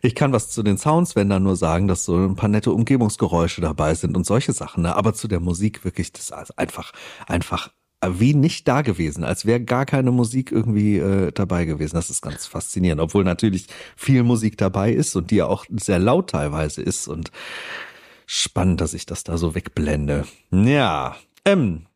Ich 0.02 0.14
kann 0.14 0.32
was 0.32 0.50
zu 0.50 0.62
den 0.62 0.78
Sounds, 0.78 1.16
wenn 1.16 1.30
dann 1.30 1.42
nur 1.42 1.56
sagen, 1.56 1.88
dass 1.88 2.04
so 2.04 2.16
ein 2.16 2.36
paar 2.36 2.48
nette 2.48 2.72
Umgebungsgeräusche 2.72 3.60
dabei 3.60 3.94
sind 3.94 4.16
und 4.16 4.26
solche 4.26 4.52
Sachen. 4.52 4.82
Ne? 4.82 4.94
Aber 4.94 5.14
zu 5.14 5.28
der 5.28 5.40
Musik 5.40 5.84
wirklich, 5.84 6.12
das 6.12 6.30
ist 6.30 6.58
einfach, 6.58 6.92
einfach 7.26 7.70
wie 8.12 8.34
nicht 8.34 8.68
da 8.68 8.82
gewesen, 8.82 9.24
als 9.24 9.46
wäre 9.46 9.60
gar 9.60 9.86
keine 9.86 10.10
Musik 10.10 10.52
irgendwie 10.52 10.98
äh, 10.98 11.32
dabei 11.32 11.64
gewesen. 11.64 11.96
Das 11.96 12.10
ist 12.10 12.22
ganz 12.22 12.46
faszinierend, 12.46 13.00
obwohl 13.00 13.24
natürlich 13.24 13.66
viel 13.96 14.22
Musik 14.22 14.58
dabei 14.58 14.92
ist 14.92 15.14
und 15.16 15.30
die 15.30 15.36
ja 15.36 15.46
auch 15.46 15.64
sehr 15.70 15.98
laut 15.98 16.30
teilweise 16.30 16.82
ist 16.82 17.08
und 17.08 17.30
spannend, 18.26 18.80
dass 18.80 18.94
ich 18.94 19.06
das 19.06 19.24
da 19.24 19.38
so 19.38 19.54
wegblende. 19.54 20.24
Ja, 20.50 21.16
ähm, 21.44 21.86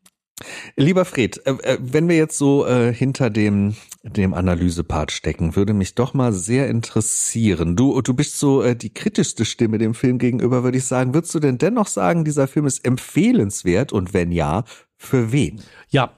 lieber 0.75 1.05
Fred, 1.05 1.45
äh, 1.45 1.51
äh, 1.51 1.77
wenn 1.81 2.07
wir 2.07 2.15
jetzt 2.15 2.37
so 2.37 2.65
äh, 2.65 2.93
hinter 2.93 3.29
dem 3.29 3.75
dem 4.03 4.33
Analysepart 4.33 5.11
stecken, 5.11 5.57
würde 5.57 5.73
mich 5.73 5.93
doch 5.93 6.13
mal 6.13 6.31
sehr 6.31 6.69
interessieren. 6.69 7.75
Du 7.75 8.01
du 8.01 8.13
bist 8.13 8.39
so 8.39 8.73
die 8.73 8.93
kritischste 8.93 9.43
Stimme 9.43 9.77
dem 9.77 9.93
Film 9.93 10.19
gegenüber, 10.19 10.63
würde 10.63 10.77
ich 10.77 10.85
sagen. 10.85 11.13
Würdest 11.13 11.35
du 11.35 11.39
denn 11.39 11.57
dennoch 11.57 11.87
sagen, 11.87 12.23
dieser 12.23 12.47
Film 12.47 12.65
ist 12.65 12.85
empfehlenswert 12.85 13.91
und 13.91 14.13
wenn 14.13 14.31
ja, 14.31 14.63
für 14.99 15.31
wen? 15.31 15.61
Ja. 15.89 16.11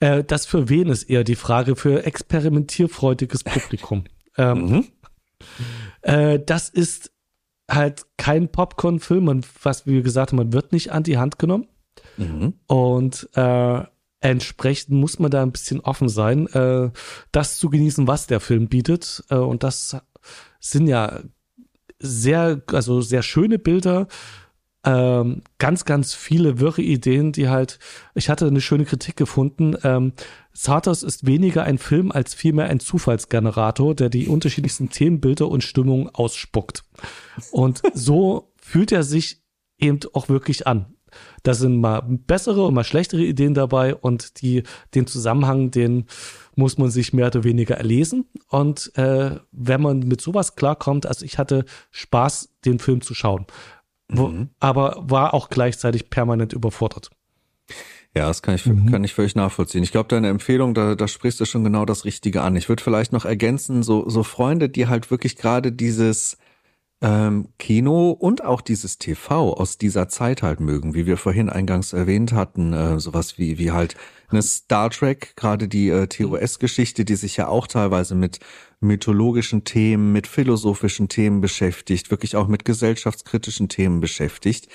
Äh, 0.00 0.24
das 0.24 0.44
für 0.44 0.68
wen 0.68 0.88
ist 0.88 1.04
eher 1.04 1.24
die 1.24 1.36
Frage 1.36 1.76
für 1.76 2.04
experimentierfreudiges 2.04 3.44
Publikum. 3.44 4.04
ähm, 4.36 4.66
Mhm. 4.66 4.84
äh, 6.02 6.40
das 6.44 6.68
ist 6.68 7.12
halt 7.70 8.06
kein 8.16 8.48
Popcorn-Film, 8.48 9.42
was 9.62 9.86
wie 9.86 10.02
gesagt, 10.02 10.32
man 10.32 10.52
wird 10.52 10.72
nicht 10.72 10.90
an 10.90 11.04
die 11.04 11.16
Hand 11.16 11.38
genommen. 11.38 11.68
Mhm. 12.16 12.54
Und 12.66 13.28
äh, 13.34 13.82
entsprechend 14.20 14.96
muss 14.96 15.20
man 15.20 15.30
da 15.30 15.42
ein 15.42 15.52
bisschen 15.52 15.80
offen 15.80 16.08
sein, 16.08 16.48
äh, 16.48 16.90
das 17.30 17.58
zu 17.58 17.70
genießen, 17.70 18.08
was 18.08 18.26
der 18.26 18.40
Film 18.40 18.68
bietet. 18.68 19.24
Äh, 19.30 19.36
und 19.36 19.62
das 19.62 19.96
sind 20.58 20.88
ja 20.88 21.20
sehr, 22.00 22.62
also 22.72 23.00
sehr 23.00 23.22
schöne 23.22 23.58
Bilder, 23.58 24.08
ähm, 24.88 25.42
ganz, 25.58 25.84
ganz 25.84 26.14
viele 26.14 26.60
wirre 26.60 26.80
Ideen, 26.80 27.32
die 27.32 27.50
halt, 27.50 27.78
ich 28.14 28.30
hatte 28.30 28.46
eine 28.46 28.62
schöne 28.62 28.86
Kritik 28.86 29.16
gefunden. 29.16 29.76
Ähm, 29.84 30.14
Sartos 30.54 31.02
ist 31.02 31.26
weniger 31.26 31.64
ein 31.64 31.76
Film 31.76 32.10
als 32.10 32.32
vielmehr 32.32 32.68
ein 32.68 32.80
Zufallsgenerator, 32.80 33.94
der 33.94 34.08
die 34.08 34.28
unterschiedlichsten 34.28 34.88
Themenbilder 34.88 35.48
und 35.48 35.62
Stimmungen 35.62 36.08
ausspuckt. 36.08 36.84
Und 37.50 37.82
so 37.92 38.50
fühlt 38.62 38.90
er 38.90 39.02
sich 39.02 39.42
eben 39.78 40.00
auch 40.14 40.30
wirklich 40.30 40.66
an. 40.66 40.94
Da 41.42 41.52
sind 41.54 41.80
mal 41.80 42.02
bessere 42.02 42.64
und 42.64 42.74
mal 42.74 42.84
schlechtere 42.84 43.22
Ideen 43.22 43.54
dabei 43.54 43.94
und 43.94 44.40
die, 44.40 44.62
den 44.94 45.06
Zusammenhang, 45.06 45.70
den 45.70 46.06
muss 46.54 46.78
man 46.78 46.90
sich 46.90 47.12
mehr 47.12 47.28
oder 47.28 47.44
weniger 47.44 47.76
erlesen. 47.76 48.26
Und 48.48 48.90
äh, 48.96 49.36
wenn 49.52 49.82
man 49.82 50.00
mit 50.00 50.20
sowas 50.20 50.56
klarkommt, 50.56 51.06
also 51.06 51.24
ich 51.24 51.38
hatte 51.38 51.64
Spaß, 51.90 52.56
den 52.64 52.78
Film 52.78 53.00
zu 53.00 53.14
schauen. 53.14 53.46
Wo, 54.10 54.32
Aber 54.58 54.96
war 55.02 55.34
auch 55.34 55.50
gleichzeitig 55.50 56.08
permanent 56.10 56.52
überfordert. 56.52 57.10
Ja, 58.14 58.26
das 58.26 58.40
kann 58.42 58.54
ich, 58.54 58.64
Mhm. 58.64 58.90
kann 58.90 59.04
ich 59.04 59.12
völlig 59.12 59.34
nachvollziehen. 59.34 59.82
Ich 59.82 59.92
glaube, 59.92 60.08
deine 60.08 60.28
Empfehlung, 60.28 60.72
da, 60.72 60.94
da 60.94 61.06
sprichst 61.06 61.40
du 61.40 61.44
schon 61.44 61.62
genau 61.62 61.84
das 61.84 62.04
Richtige 62.06 62.40
an. 62.42 62.56
Ich 62.56 62.68
würde 62.68 62.82
vielleicht 62.82 63.12
noch 63.12 63.26
ergänzen, 63.26 63.82
so, 63.82 64.08
so 64.08 64.22
Freunde, 64.22 64.68
die 64.70 64.86
halt 64.86 65.10
wirklich 65.10 65.36
gerade 65.36 65.72
dieses 65.72 66.38
ähm, 67.00 67.48
Kino 67.58 68.10
und 68.10 68.44
auch 68.44 68.60
dieses 68.60 68.98
TV 68.98 69.54
aus 69.54 69.78
dieser 69.78 70.08
Zeit 70.08 70.42
halt 70.42 70.58
mögen, 70.60 70.94
wie 70.94 71.06
wir 71.06 71.16
vorhin 71.16 71.48
eingangs 71.48 71.92
erwähnt 71.92 72.32
hatten, 72.32 72.72
äh, 72.72 72.98
sowas 72.98 73.38
wie, 73.38 73.58
wie 73.58 73.70
halt 73.70 73.94
eine 74.30 74.42
Star 74.42 74.90
Trek, 74.90 75.34
gerade 75.36 75.68
die 75.68 75.88
äh, 75.88 76.06
TOS-Geschichte, 76.06 77.04
die 77.04 77.14
sich 77.14 77.36
ja 77.36 77.48
auch 77.48 77.66
teilweise 77.66 78.14
mit 78.14 78.40
mythologischen 78.80 79.64
Themen, 79.64 80.12
mit 80.12 80.26
philosophischen 80.26 81.08
Themen 81.08 81.40
beschäftigt, 81.40 82.10
wirklich 82.10 82.36
auch 82.36 82.46
mit 82.48 82.64
gesellschaftskritischen 82.64 83.68
Themen 83.68 84.00
beschäftigt. 84.00 84.68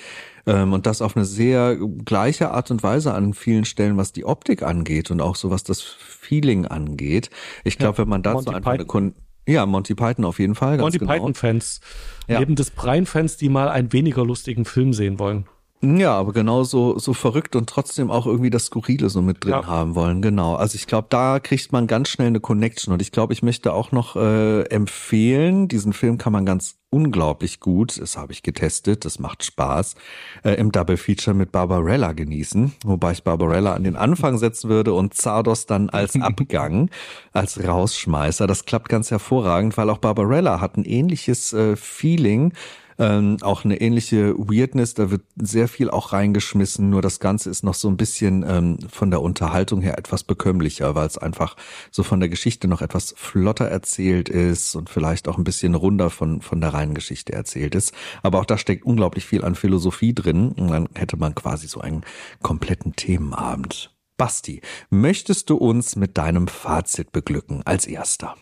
Ähm, 0.46 0.72
und 0.72 0.86
das 0.86 1.02
auf 1.02 1.16
eine 1.16 1.24
sehr 1.24 1.76
gleiche 2.04 2.50
Art 2.50 2.70
und 2.70 2.82
Weise 2.82 3.14
an 3.14 3.34
vielen 3.34 3.64
Stellen, 3.64 3.96
was 3.96 4.12
die 4.12 4.24
Optik 4.24 4.62
angeht 4.62 5.10
und 5.10 5.20
auch 5.20 5.36
so 5.36 5.50
was 5.50 5.62
das 5.62 5.82
Feeling 5.82 6.66
angeht. 6.66 7.30
Ich 7.64 7.78
glaube, 7.78 7.98
wenn 7.98 8.08
man 8.08 8.22
dazu 8.22 8.44
Monty 8.44 8.54
einfach 8.56 8.72
eine. 8.72 8.86
Kon 8.86 9.14
ja, 9.46 9.66
Monty 9.66 9.94
Python 9.94 10.24
auf 10.24 10.38
jeden 10.38 10.54
Fall. 10.54 10.72
Ganz 10.78 10.82
Monty 10.82 10.98
genau. 10.98 11.12
Python-Fans, 11.12 11.80
Ja. 12.28 12.38
neben 12.40 12.54
des 12.56 12.70
Brian-Fans, 12.70 13.36
die 13.36 13.48
mal 13.48 13.68
einen 13.68 13.92
weniger 13.92 14.24
lustigen 14.24 14.64
Film 14.64 14.92
sehen 14.92 15.18
wollen. 15.18 15.46
Ja, 15.82 16.12
aber 16.16 16.32
genauso 16.32 16.98
so 16.98 17.12
verrückt 17.12 17.56
und 17.56 17.68
trotzdem 17.68 18.10
auch 18.10 18.24
irgendwie 18.26 18.48
das 18.48 18.66
Skurrile 18.66 19.10
so 19.10 19.20
mit 19.20 19.44
drin 19.44 19.52
Ja. 19.52 19.66
haben 19.66 19.94
wollen. 19.94 20.22
Genau. 20.22 20.54
Also 20.54 20.76
ich 20.76 20.86
glaube, 20.86 21.08
da 21.10 21.40
kriegt 21.40 21.72
man 21.72 21.86
ganz 21.86 22.08
schnell 22.08 22.28
eine 22.28 22.40
Connection. 22.40 22.94
Und 22.94 23.02
ich 23.02 23.12
glaube, 23.12 23.34
ich 23.34 23.42
möchte 23.42 23.74
auch 23.74 23.92
noch 23.92 24.16
äh, 24.16 24.62
empfehlen, 24.62 25.68
diesen 25.68 25.92
Film 25.92 26.16
kann 26.16 26.32
man 26.32 26.46
ganz 26.46 26.76
unglaublich 26.94 27.58
gut, 27.58 28.00
das 28.00 28.16
habe 28.16 28.32
ich 28.32 28.44
getestet, 28.44 29.04
das 29.04 29.18
macht 29.18 29.44
Spaß, 29.44 29.96
äh, 30.44 30.52
im 30.52 30.70
Double 30.70 30.96
Feature 30.96 31.34
mit 31.34 31.50
Barbarella 31.50 32.12
genießen. 32.12 32.72
Wobei 32.84 33.10
ich 33.10 33.24
Barbarella 33.24 33.74
an 33.74 33.82
den 33.82 33.96
Anfang 33.96 34.38
setzen 34.38 34.70
würde 34.70 34.92
und 34.92 35.14
Zardos 35.14 35.66
dann 35.66 35.90
als 35.90 36.14
Abgang, 36.20 36.90
als 37.32 37.62
Rausschmeißer. 37.62 38.46
Das 38.46 38.64
klappt 38.64 38.88
ganz 38.88 39.10
hervorragend, 39.10 39.76
weil 39.76 39.90
auch 39.90 39.98
Barbarella 39.98 40.60
hat 40.60 40.76
ein 40.76 40.84
ähnliches 40.84 41.52
äh, 41.52 41.74
Feeling 41.74 42.52
Ähm, 42.98 43.38
auch 43.42 43.64
eine 43.64 43.80
ähnliche 43.80 44.34
Weirdness, 44.36 44.94
da 44.94 45.10
wird 45.10 45.22
sehr 45.36 45.68
viel 45.68 45.90
auch 45.90 46.12
reingeschmissen, 46.12 46.90
nur 46.90 47.02
das 47.02 47.20
Ganze 47.20 47.50
ist 47.50 47.64
noch 47.64 47.74
so 47.74 47.88
ein 47.88 47.96
bisschen 47.96 48.44
ähm, 48.46 48.78
von 48.88 49.10
der 49.10 49.22
Unterhaltung 49.22 49.80
her 49.80 49.98
etwas 49.98 50.24
bekömmlicher, 50.24 50.94
weil 50.94 51.06
es 51.06 51.18
einfach 51.18 51.56
so 51.90 52.02
von 52.02 52.20
der 52.20 52.28
Geschichte 52.28 52.68
noch 52.68 52.82
etwas 52.82 53.14
flotter 53.16 53.66
erzählt 53.66 54.28
ist 54.28 54.74
und 54.76 54.90
vielleicht 54.90 55.28
auch 55.28 55.38
ein 55.38 55.44
bisschen 55.44 55.74
runder 55.74 56.10
von, 56.10 56.40
von 56.40 56.60
der 56.60 56.74
reinen 56.74 56.94
Geschichte 56.94 57.32
erzählt 57.32 57.74
ist. 57.74 57.92
Aber 58.22 58.40
auch 58.40 58.46
da 58.46 58.58
steckt 58.58 58.84
unglaublich 58.84 59.26
viel 59.26 59.44
an 59.44 59.54
Philosophie 59.54 60.14
drin 60.14 60.52
und 60.52 60.68
dann 60.68 60.88
hätte 60.94 61.16
man 61.16 61.34
quasi 61.34 61.66
so 61.66 61.80
einen 61.80 62.02
kompletten 62.42 62.94
Themenabend. 62.94 63.94
Basti, 64.16 64.60
möchtest 64.90 65.50
du 65.50 65.56
uns 65.56 65.96
mit 65.96 66.16
deinem 66.16 66.46
Fazit 66.46 67.10
beglücken 67.10 67.62
als 67.64 67.86
erster? 67.86 68.36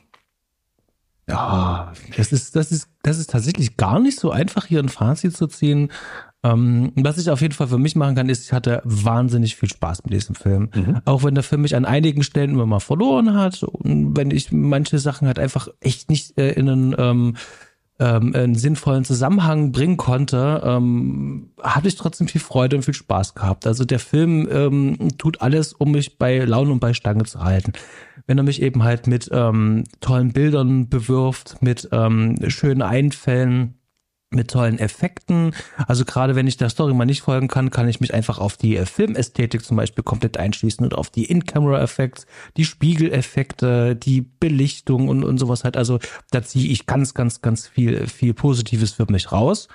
Ja, 1.32 1.92
das 2.16 2.32
ist, 2.32 2.56
das 2.56 2.70
ist, 2.70 2.88
das 3.02 3.18
ist 3.18 3.30
tatsächlich 3.30 3.76
gar 3.76 3.98
nicht 3.98 4.18
so 4.18 4.30
einfach, 4.30 4.66
hier 4.66 4.80
ein 4.80 4.88
Fazit 4.88 5.36
zu 5.36 5.46
ziehen. 5.46 5.90
Ähm, 6.44 6.92
was 6.96 7.18
ich 7.18 7.30
auf 7.30 7.40
jeden 7.40 7.54
Fall 7.54 7.68
für 7.68 7.78
mich 7.78 7.94
machen 7.94 8.16
kann, 8.16 8.28
ist, 8.28 8.44
ich 8.44 8.52
hatte 8.52 8.82
wahnsinnig 8.84 9.56
viel 9.56 9.68
Spaß 9.68 10.04
mit 10.04 10.12
diesem 10.12 10.34
Film. 10.34 10.70
Mhm. 10.74 11.00
Auch 11.04 11.22
wenn 11.22 11.34
der 11.34 11.44
Film 11.44 11.62
mich 11.62 11.76
an 11.76 11.84
einigen 11.84 12.22
Stellen 12.22 12.50
immer 12.50 12.66
mal 12.66 12.80
verloren 12.80 13.34
hat 13.34 13.62
und 13.62 14.16
wenn 14.16 14.30
ich 14.30 14.50
manche 14.50 14.98
Sachen 14.98 15.26
halt 15.26 15.38
einfach 15.38 15.68
echt 15.80 16.10
nicht 16.10 16.36
äh, 16.38 16.52
in 16.52 16.68
einen 16.68 16.94
ähm, 16.98 17.36
ähm, 18.02 18.34
einen 18.34 18.54
sinnvollen 18.56 19.04
Zusammenhang 19.04 19.70
bringen 19.70 19.96
konnte, 19.96 20.60
ähm, 20.64 21.50
hatte 21.62 21.86
ich 21.86 21.94
trotzdem 21.94 22.26
viel 22.26 22.40
Freude 22.40 22.76
und 22.76 22.82
viel 22.82 22.94
Spaß 22.94 23.34
gehabt. 23.34 23.66
Also 23.66 23.84
der 23.84 24.00
Film 24.00 24.48
ähm, 24.50 25.08
tut 25.18 25.40
alles, 25.40 25.72
um 25.72 25.92
mich 25.92 26.18
bei 26.18 26.38
Laune 26.38 26.72
und 26.72 26.80
bei 26.80 26.94
Stange 26.94 27.24
zu 27.24 27.44
halten. 27.44 27.72
Wenn 28.26 28.38
er 28.38 28.44
mich 28.44 28.62
eben 28.62 28.82
halt 28.82 29.06
mit 29.06 29.28
ähm, 29.32 29.84
tollen 30.00 30.32
Bildern 30.32 30.88
bewirft, 30.88 31.60
mit 31.60 31.88
ähm, 31.92 32.36
schönen 32.48 32.82
Einfällen, 32.82 33.74
mit 34.34 34.50
tollen 34.50 34.78
Effekten. 34.78 35.54
Also 35.86 36.04
gerade 36.04 36.34
wenn 36.34 36.46
ich 36.46 36.56
der 36.56 36.70
Story 36.70 36.94
mal 36.94 37.04
nicht 37.04 37.22
folgen 37.22 37.48
kann, 37.48 37.70
kann 37.70 37.88
ich 37.88 38.00
mich 38.00 38.14
einfach 38.14 38.38
auf 38.38 38.56
die 38.56 38.76
äh, 38.76 38.86
Filmästhetik 38.86 39.64
zum 39.64 39.76
Beispiel 39.76 40.04
komplett 40.04 40.36
einschließen 40.36 40.84
und 40.84 40.94
auf 40.94 41.10
die 41.10 41.24
In-Camera-Effekte, 41.24 42.24
die 42.56 42.64
Spiegeleffekte, 42.64 43.96
die 43.96 44.22
Belichtung 44.22 45.08
und, 45.08 45.24
und 45.24 45.38
sowas 45.38 45.64
halt. 45.64 45.76
Also 45.76 45.98
da 46.30 46.42
ziehe 46.42 46.70
ich 46.70 46.86
ganz, 46.86 47.14
ganz, 47.14 47.42
ganz 47.42 47.68
viel, 47.68 48.06
viel 48.06 48.34
Positives 48.34 48.92
für 48.92 49.06
mich 49.10 49.32
raus 49.32 49.68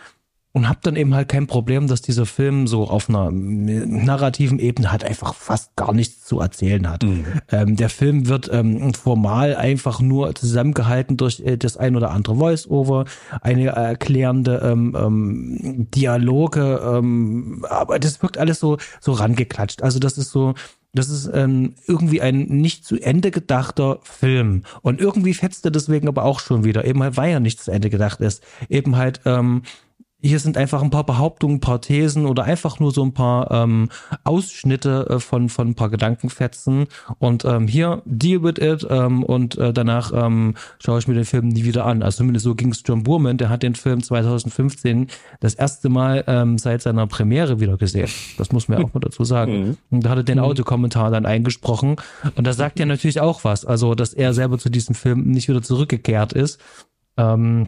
und 0.53 0.67
habe 0.67 0.79
dann 0.81 0.95
eben 0.95 1.13
halt 1.13 1.29
kein 1.29 1.45
Problem, 1.45 1.87
dass 1.87 2.01
dieser 2.01 2.25
Film 2.25 2.65
so 2.67 2.85
auf 2.85 3.09
einer 3.09 3.29
narrativen 3.31 4.57
Ebene 4.57 4.91
halt 4.91 5.03
einfach 5.03 5.35
fast 5.35 5.75
gar 5.75 5.93
nichts 5.93 6.25
zu 6.25 6.39
erzählen 6.39 6.89
hat. 6.89 7.03
Mhm. 7.03 7.25
Ähm, 7.51 7.75
der 7.75 7.89
Film 7.89 8.27
wird 8.27 8.49
ähm, 8.51 8.93
formal 8.93 9.55
einfach 9.55 10.01
nur 10.01 10.33
zusammengehalten 10.33 11.15
durch 11.15 11.41
äh, 11.41 11.57
das 11.57 11.77
ein 11.77 11.95
oder 11.95 12.11
andere 12.11 12.37
Voice-Over, 12.37 13.05
eine 13.41 13.67
erklärende 13.67 14.61
ähm, 14.63 14.97
ähm, 14.99 15.87
Dialoge, 15.91 16.81
ähm, 16.83 17.65
aber 17.69 17.99
das 17.99 18.21
wirkt 18.23 18.37
alles 18.37 18.59
so 18.59 18.77
so 18.99 19.11
rangeklatscht. 19.11 19.83
Also 19.83 19.99
das 19.99 20.17
ist 20.17 20.31
so 20.31 20.55
das 20.93 21.09
ist 21.09 21.29
ähm, 21.31 21.75
irgendwie 21.85 22.21
ein 22.21 22.47
nicht 22.47 22.83
zu 22.83 22.99
Ende 22.99 23.29
gedachter 23.29 23.99
Film. 24.01 24.63
Und 24.81 24.99
irgendwie 24.99 25.35
fetzt 25.35 25.63
er 25.65 25.71
deswegen 25.71 26.07
aber 26.07 26.23
auch 26.23 26.39
schon 26.39 26.63
wieder, 26.63 26.85
eben 26.85 27.03
halt, 27.03 27.17
weil 27.17 27.31
er 27.31 27.39
nicht 27.39 27.61
zu 27.61 27.71
Ende 27.71 27.91
gedacht 27.91 28.19
ist. 28.21 28.43
Eben 28.67 28.95
halt, 28.95 29.21
ähm, 29.25 29.61
hier 30.19 30.39
sind 30.39 30.57
einfach 30.57 30.81
ein 30.81 30.89
paar 30.89 31.05
Behauptungen, 31.05 31.57
ein 31.57 31.61
paar 31.61 31.79
Thesen 31.79 32.25
oder 32.25 32.43
einfach 32.43 32.79
nur 32.79 32.91
so 32.91 33.03
ein 33.03 33.13
paar 33.13 33.51
ähm, 33.51 33.89
Ausschnitte 34.23 35.05
äh, 35.09 35.19
von, 35.19 35.47
von 35.47 35.69
ein 35.69 35.75
paar 35.75 35.89
Gedankenfetzen. 35.89 36.87
Und 37.19 37.45
ähm, 37.45 37.67
hier, 37.67 38.01
deal 38.05 38.41
with 38.41 38.55
it. 38.59 38.85
Ähm, 38.89 39.23
und 39.23 39.57
äh, 39.59 39.71
danach 39.71 40.11
ähm, 40.15 40.55
schaue 40.79 40.97
ich 40.97 41.07
mir 41.07 41.13
den 41.13 41.25
Film 41.25 41.49
nie 41.49 41.65
wieder 41.65 41.85
an. 41.85 42.01
Also 42.01 42.17
zumindest 42.17 42.45
so 42.45 42.55
ging 42.55 42.71
es 42.71 42.81
John 42.83 43.03
Boorman. 43.03 43.37
Der 43.37 43.49
hat 43.49 43.61
den 43.61 43.75
Film 43.75 44.01
2015 44.01 45.07
das 45.39 45.53
erste 45.53 45.87
Mal 45.89 46.23
ähm, 46.25 46.57
seit 46.57 46.81
seiner 46.81 47.05
Premiere 47.05 47.59
wieder 47.59 47.77
gesehen. 47.77 48.09
Das 48.39 48.51
muss 48.51 48.67
man 48.67 48.79
ja 48.79 48.85
auch 48.85 48.93
mal 48.95 48.99
dazu 48.99 49.23
sagen. 49.23 49.59
Mhm. 49.59 49.77
Und 49.91 50.05
da 50.05 50.09
hat 50.09 50.17
er 50.17 50.23
den 50.23 50.39
mhm. 50.39 50.45
Audiokommentar 50.45 51.11
dann 51.11 51.27
eingesprochen. 51.27 51.97
Und 52.35 52.47
da 52.47 52.53
sagt 52.53 52.79
er 52.79 52.87
natürlich 52.87 53.21
auch 53.21 53.43
was. 53.43 53.65
Also, 53.65 53.93
dass 53.93 54.15
er 54.15 54.33
selber 54.33 54.57
zu 54.57 54.71
diesem 54.71 54.95
Film 54.95 55.29
nicht 55.29 55.47
wieder 55.47 55.61
zurückgekehrt 55.61 56.33
ist. 56.33 56.59
Ähm, 57.17 57.67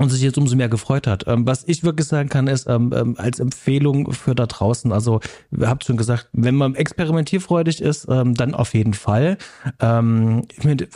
und 0.00 0.08
sich 0.08 0.22
jetzt 0.22 0.38
umso 0.38 0.56
mehr 0.56 0.70
gefreut 0.70 1.06
hat. 1.06 1.24
Ähm, 1.26 1.46
was 1.46 1.62
ich 1.66 1.84
wirklich 1.84 2.08
sagen 2.08 2.30
kann, 2.30 2.46
ist 2.46 2.66
ähm, 2.66 2.90
ähm, 2.96 3.16
als 3.18 3.38
Empfehlung 3.38 4.12
für 4.12 4.34
da 4.34 4.46
draußen, 4.46 4.92
also 4.92 5.20
ihr 5.54 5.68
habt 5.68 5.84
schon 5.84 5.98
gesagt, 5.98 6.30
wenn 6.32 6.54
man 6.54 6.74
experimentierfreudig 6.74 7.82
ist, 7.82 8.06
ähm, 8.08 8.34
dann 8.34 8.54
auf 8.54 8.72
jeden 8.72 8.94
Fall. 8.94 9.36
Ähm, 9.78 10.46
ich 10.56 10.64
meine, 10.64 10.88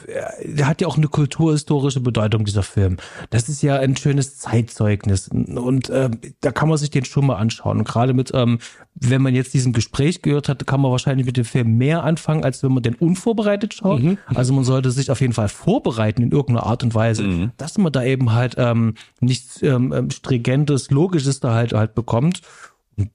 der 0.42 0.66
hat 0.66 0.80
ja 0.80 0.88
auch 0.88 0.96
eine 0.96 1.08
kulturhistorische 1.08 2.00
Bedeutung, 2.00 2.46
dieser 2.46 2.62
Film. 2.62 2.96
Das 3.28 3.50
ist 3.50 3.60
ja 3.60 3.76
ein 3.76 3.94
schönes 3.94 4.38
Zeitzeugnis 4.38 5.28
und 5.28 5.90
äh, 5.90 6.08
da 6.40 6.50
kann 6.50 6.70
man 6.70 6.78
sich 6.78 6.88
den 6.88 7.04
schon 7.04 7.26
mal 7.26 7.36
anschauen. 7.36 7.80
Und 7.80 7.84
gerade 7.86 8.14
mit, 8.14 8.30
ähm, 8.32 8.58
wenn 8.94 9.22
man 9.22 9.34
jetzt 9.34 9.54
diesen 9.54 9.72
Gespräch 9.72 10.22
gehört 10.22 10.48
hat, 10.48 10.66
kann 10.66 10.80
man 10.80 10.90
wahrscheinlich 10.90 11.26
mit 11.26 11.36
dem 11.36 11.44
Film 11.44 11.76
mehr 11.76 12.04
anfangen, 12.04 12.44
als 12.44 12.62
wenn 12.62 12.72
man 12.72 12.82
den 12.82 12.94
unvorbereitet 12.94 13.74
schaut. 13.74 14.02
Mhm. 14.02 14.18
Also 14.26 14.52
man 14.52 14.64
sollte 14.64 14.90
sich 14.90 15.10
auf 15.10 15.20
jeden 15.20 15.32
Fall 15.32 15.48
vorbereiten 15.48 16.22
in 16.22 16.30
irgendeiner 16.30 16.66
Art 16.66 16.84
und 16.84 16.94
Weise, 16.94 17.24
mhm. 17.24 17.52
dass 17.56 17.76
man 17.76 17.92
da 17.92 18.04
eben 18.04 18.32
halt 18.32 18.54
ähm, 18.56 18.94
nichts 19.20 19.62
ähm, 19.62 19.92
ähm, 19.92 20.10
stringentes, 20.10 20.90
logisches 20.90 21.40
da 21.40 21.54
halt 21.54 21.72
halt 21.72 21.94
bekommt, 21.94 22.40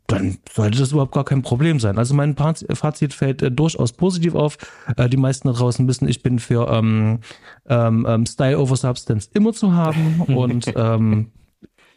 dann 0.08 0.38
sollte 0.52 0.80
das 0.80 0.92
überhaupt 0.92 1.14
gar 1.14 1.24
kein 1.24 1.42
Problem 1.42 1.80
sein. 1.80 1.98
Also 1.98 2.14
mein 2.14 2.36
Fazit 2.36 3.14
fällt 3.14 3.42
äh, 3.42 3.52
durchaus 3.52 3.94
positiv 3.94 4.36
auf. 4.36 4.58
Äh, 4.98 5.08
die 5.10 5.18
meisten 5.18 5.48
da 5.48 5.54
draußen 5.54 5.88
wissen, 5.88 6.08
ich 6.08 6.22
bin 6.22 6.40
für 6.40 6.70
ähm, 6.70 7.20
ähm, 7.68 8.06
ähm 8.08 8.26
Style 8.26 8.60
over 8.60 8.76
Substance 8.76 9.30
immer 9.34 9.54
zu 9.54 9.74
haben 9.74 10.22
und 10.28 10.66
ähm, 10.76 11.32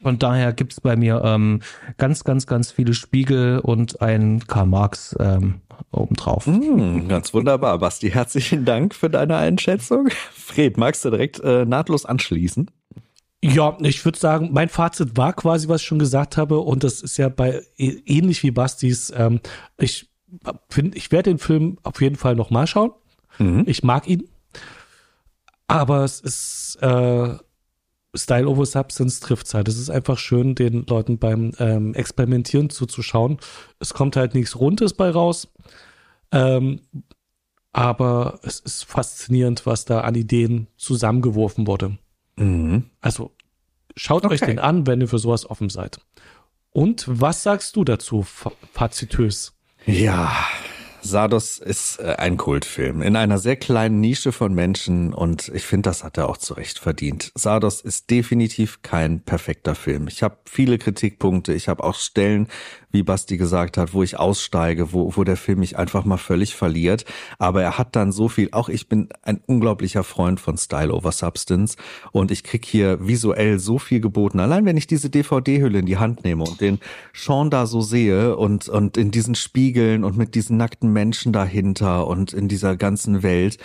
von 0.02 0.18
daher 0.18 0.52
gibt's 0.52 0.80
bei 0.80 0.96
mir 0.96 1.22
ähm, 1.24 1.60
ganz, 1.96 2.24
ganz, 2.24 2.46
ganz 2.46 2.70
viele 2.70 2.94
Spiegel 2.94 3.60
und 3.60 4.02
ein 4.02 4.46
Karl 4.46 4.66
Marx 4.66 5.16
ähm, 5.20 5.60
obendrauf. 5.90 6.46
Mm, 6.46 7.08
ganz 7.08 7.32
wunderbar, 7.32 7.78
Basti. 7.78 8.10
Herzlichen 8.10 8.64
Dank 8.64 8.94
für 8.94 9.08
deine 9.08 9.36
Einschätzung. 9.36 10.08
Fred, 10.32 10.76
magst 10.76 11.04
du 11.04 11.10
direkt 11.10 11.40
äh, 11.40 11.64
nahtlos 11.64 12.04
anschließen? 12.04 12.70
Ja, 13.44 13.76
ich 13.80 14.04
würde 14.04 14.18
sagen, 14.18 14.50
mein 14.52 14.68
Fazit 14.68 15.16
war 15.16 15.32
quasi, 15.32 15.68
was 15.68 15.80
ich 15.80 15.86
schon 15.86 15.98
gesagt 15.98 16.36
habe, 16.36 16.60
und 16.60 16.84
das 16.84 17.00
ist 17.00 17.16
ja 17.16 17.28
bei 17.28 17.62
e, 17.76 18.00
ähnlich 18.06 18.42
wie 18.44 18.52
Bastis. 18.52 19.12
Ähm, 19.16 19.40
ich 19.78 20.10
finde, 20.68 20.96
ich 20.96 21.10
werde 21.10 21.30
den 21.30 21.38
Film 21.38 21.78
auf 21.82 22.00
jeden 22.00 22.16
Fall 22.16 22.36
noch 22.36 22.50
mal 22.50 22.66
schauen. 22.66 22.92
Mhm. 23.38 23.64
Ich 23.66 23.82
mag 23.82 24.06
ihn, 24.06 24.28
aber 25.66 26.04
es 26.04 26.20
ist 26.20 26.78
äh, 26.82 27.34
Style 28.14 28.46
over 28.46 28.66
Substance 28.66 29.20
trifft 29.20 29.52
halt. 29.54 29.68
Es 29.68 29.78
ist 29.78 29.90
einfach 29.90 30.18
schön, 30.18 30.54
den 30.54 30.84
Leuten 30.86 31.18
beim 31.18 31.52
ähm, 31.58 31.94
Experimentieren 31.94 32.68
zuzuschauen. 32.68 33.38
Es 33.78 33.94
kommt 33.94 34.16
halt 34.16 34.34
nichts 34.34 34.58
Rundes 34.58 34.92
bei 34.92 35.10
raus. 35.10 35.48
Ähm, 36.30 36.80
aber 37.72 38.38
es 38.42 38.60
ist 38.60 38.84
faszinierend, 38.84 39.64
was 39.64 39.86
da 39.86 40.02
an 40.02 40.14
Ideen 40.14 40.66
zusammengeworfen 40.76 41.66
wurde. 41.66 41.96
Mhm. 42.36 42.90
Also 43.00 43.32
schaut 43.96 44.24
okay. 44.24 44.34
euch 44.34 44.40
den 44.40 44.58
an, 44.58 44.86
wenn 44.86 45.00
ihr 45.00 45.08
für 45.08 45.18
sowas 45.18 45.48
offen 45.48 45.70
seid. 45.70 45.98
Und 46.70 47.04
was 47.08 47.42
sagst 47.42 47.76
du 47.76 47.84
dazu, 47.84 48.26
fazitös? 48.72 49.54
Ja, 49.86 50.34
Sardos 51.02 51.58
ist 51.58 51.98
äh, 51.98 52.14
ein 52.18 52.36
Kultfilm 52.36 53.02
in 53.02 53.16
einer 53.16 53.38
sehr 53.38 53.56
kleinen 53.56 54.00
Nische 54.00 54.32
von 54.32 54.54
Menschen 54.54 55.12
und 55.12 55.50
ich 55.54 55.64
finde, 55.64 55.90
das 55.90 56.04
hat 56.04 56.16
er 56.16 56.28
auch 56.28 56.36
zu 56.36 56.54
Recht 56.54 56.78
verdient. 56.78 57.32
Sardos 57.34 57.80
ist 57.80 58.10
definitiv 58.10 58.82
kein 58.82 59.20
perfekter 59.20 59.74
Film. 59.74 60.06
Ich 60.08 60.22
habe 60.22 60.38
viele 60.46 60.78
Kritikpunkte, 60.78 61.52
ich 61.52 61.68
habe 61.68 61.82
auch 61.82 61.96
Stellen, 61.96 62.48
wie 62.92 63.02
Basti 63.02 63.36
gesagt 63.36 63.76
hat, 63.76 63.94
wo 63.94 64.02
ich 64.02 64.18
aussteige, 64.18 64.92
wo, 64.92 65.16
wo 65.16 65.24
der 65.24 65.36
Film 65.36 65.60
mich 65.60 65.78
einfach 65.78 66.04
mal 66.04 66.18
völlig 66.18 66.54
verliert. 66.54 67.04
Aber 67.38 67.62
er 67.62 67.78
hat 67.78 67.96
dann 67.96 68.12
so 68.12 68.28
viel, 68.28 68.48
auch 68.52 68.68
ich 68.68 68.88
bin 68.88 69.08
ein 69.22 69.40
unglaublicher 69.46 70.04
Freund 70.04 70.40
von 70.40 70.56
Style 70.56 70.92
over 70.92 71.12
Substance 71.12 71.76
und 72.12 72.30
ich 72.30 72.44
krieg 72.44 72.64
hier 72.64 73.06
visuell 73.06 73.58
so 73.58 73.78
viel 73.78 74.00
geboten. 74.00 74.40
Allein 74.40 74.64
wenn 74.64 74.76
ich 74.76 74.86
diese 74.86 75.10
DVD-Hülle 75.10 75.80
in 75.80 75.86
die 75.86 75.98
Hand 75.98 76.24
nehme 76.24 76.44
und 76.44 76.60
den 76.60 76.78
Sean 77.12 77.50
da 77.50 77.66
so 77.66 77.80
sehe 77.80 78.36
und, 78.36 78.68
und 78.68 78.96
in 78.96 79.10
diesen 79.10 79.34
Spiegeln 79.34 80.04
und 80.04 80.16
mit 80.16 80.34
diesen 80.34 80.56
nackten 80.56 80.92
Menschen 80.92 81.32
dahinter 81.32 82.06
und 82.06 82.32
in 82.32 82.48
dieser 82.48 82.76
ganzen 82.76 83.22
Welt, 83.22 83.58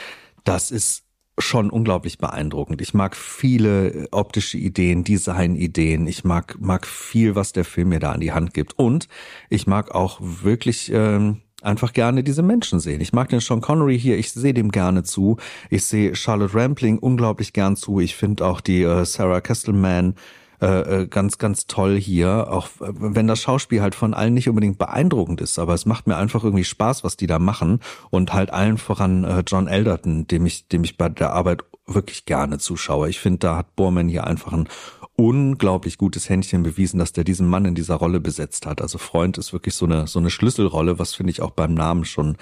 das 0.43 0.71
ist 0.71 1.06
schon 1.38 1.69
unglaublich 1.69 2.18
beeindruckend. 2.18 2.81
Ich 2.81 2.93
mag 2.93 3.15
viele 3.15 4.07
optische 4.11 4.57
Ideen, 4.57 5.03
Designideen. 5.03 6.07
Ich 6.07 6.23
mag, 6.23 6.57
mag 6.59 6.88
viel, 6.88 7.35
was 7.35 7.53
der 7.53 7.65
Film 7.65 7.89
mir 7.89 7.99
da 7.99 8.11
an 8.11 8.22
die 8.22 8.31
Hand 8.31 8.53
gibt. 8.53 8.77
Und 8.77 9.07
ich 9.49 9.68
mag 9.68 9.93
auch 9.93 10.19
wirklich 10.22 10.91
ähm, 10.91 11.41
einfach 11.61 11.93
gerne 11.93 12.23
diese 12.23 12.41
Menschen 12.41 12.80
sehen. 12.80 13.01
Ich 13.01 13.14
mag 13.14 13.30
den 13.30 13.39
Sean 13.39 13.61
Connery 13.61 13.99
hier, 13.99 14.18
ich 14.18 14.31
sehe 14.31 14.53
dem 14.53 14.72
gerne 14.72 15.03
zu. 15.03 15.38
Ich 15.69 15.85
sehe 15.85 16.15
Charlotte 16.15 16.55
Rampling 16.55 16.97
unglaublich 16.97 17.53
gern 17.53 17.76
zu. 17.76 17.99
Ich 17.99 18.15
finde 18.15 18.45
auch 18.45 18.61
die 18.61 18.81
äh, 18.81 19.05
Sarah 19.05 19.41
Kestelman 19.41 20.15
äh, 20.61 21.01
äh, 21.01 21.07
ganz, 21.07 21.38
ganz 21.38 21.67
toll 21.67 21.99
hier. 21.99 22.51
Auch 22.51 22.69
wenn 22.79 23.27
das 23.27 23.39
Schauspiel 23.39 23.81
halt 23.81 23.95
von 23.95 24.13
allen 24.13 24.34
nicht 24.34 24.49
unbedingt 24.49 24.77
beeindruckend 24.77 25.41
ist, 25.41 25.59
aber 25.59 25.73
es 25.73 25.85
macht 25.85 26.07
mir 26.07 26.17
einfach 26.17 26.43
irgendwie 26.43 26.63
Spaß, 26.63 27.03
was 27.03 27.17
die 27.17 27.27
da 27.27 27.39
machen. 27.39 27.79
Und 28.09 28.34
halt 28.34 28.51
allen 28.51 28.77
voran 28.77 29.23
äh, 29.23 29.43
John 29.45 29.67
Elderton, 29.67 30.27
dem 30.27 30.45
ich, 30.45 30.67
dem 30.67 30.84
ich 30.84 30.97
bei 30.97 31.09
der 31.09 31.34
Arbeit 31.34 31.63
wirklich 31.85 32.25
gerne 32.25 32.57
zuschaue. 32.57 33.09
Ich 33.09 33.19
finde, 33.19 33.39
da 33.39 33.57
hat 33.57 33.75
Borman 33.75 34.09
hier 34.09 34.27
einfach 34.27 34.51
einen 34.51 34.67
unglaublich 35.15 35.97
gutes 35.97 36.29
Händchen 36.29 36.61
bewiesen, 36.61 36.99
dass 36.99 37.11
der 37.11 37.23
diesen 37.23 37.47
Mann 37.47 37.65
in 37.65 37.73
dieser 37.73 37.95
Rolle 37.95 38.19
besetzt 38.19 38.67
hat. 38.67 38.81
Also 38.81 38.99
Freund 38.99 39.39
ist 39.39 39.51
wirklich 39.51 39.73
so 39.73 39.85
eine 39.85 40.05
so 40.05 40.19
eine 40.19 40.29
Schlüsselrolle, 40.29 40.99
was 40.99 41.15
finde 41.15 41.31
ich 41.31 41.41
auch 41.41 41.49
beim 41.51 41.73
Namen 41.73 42.05
schon 42.05 42.38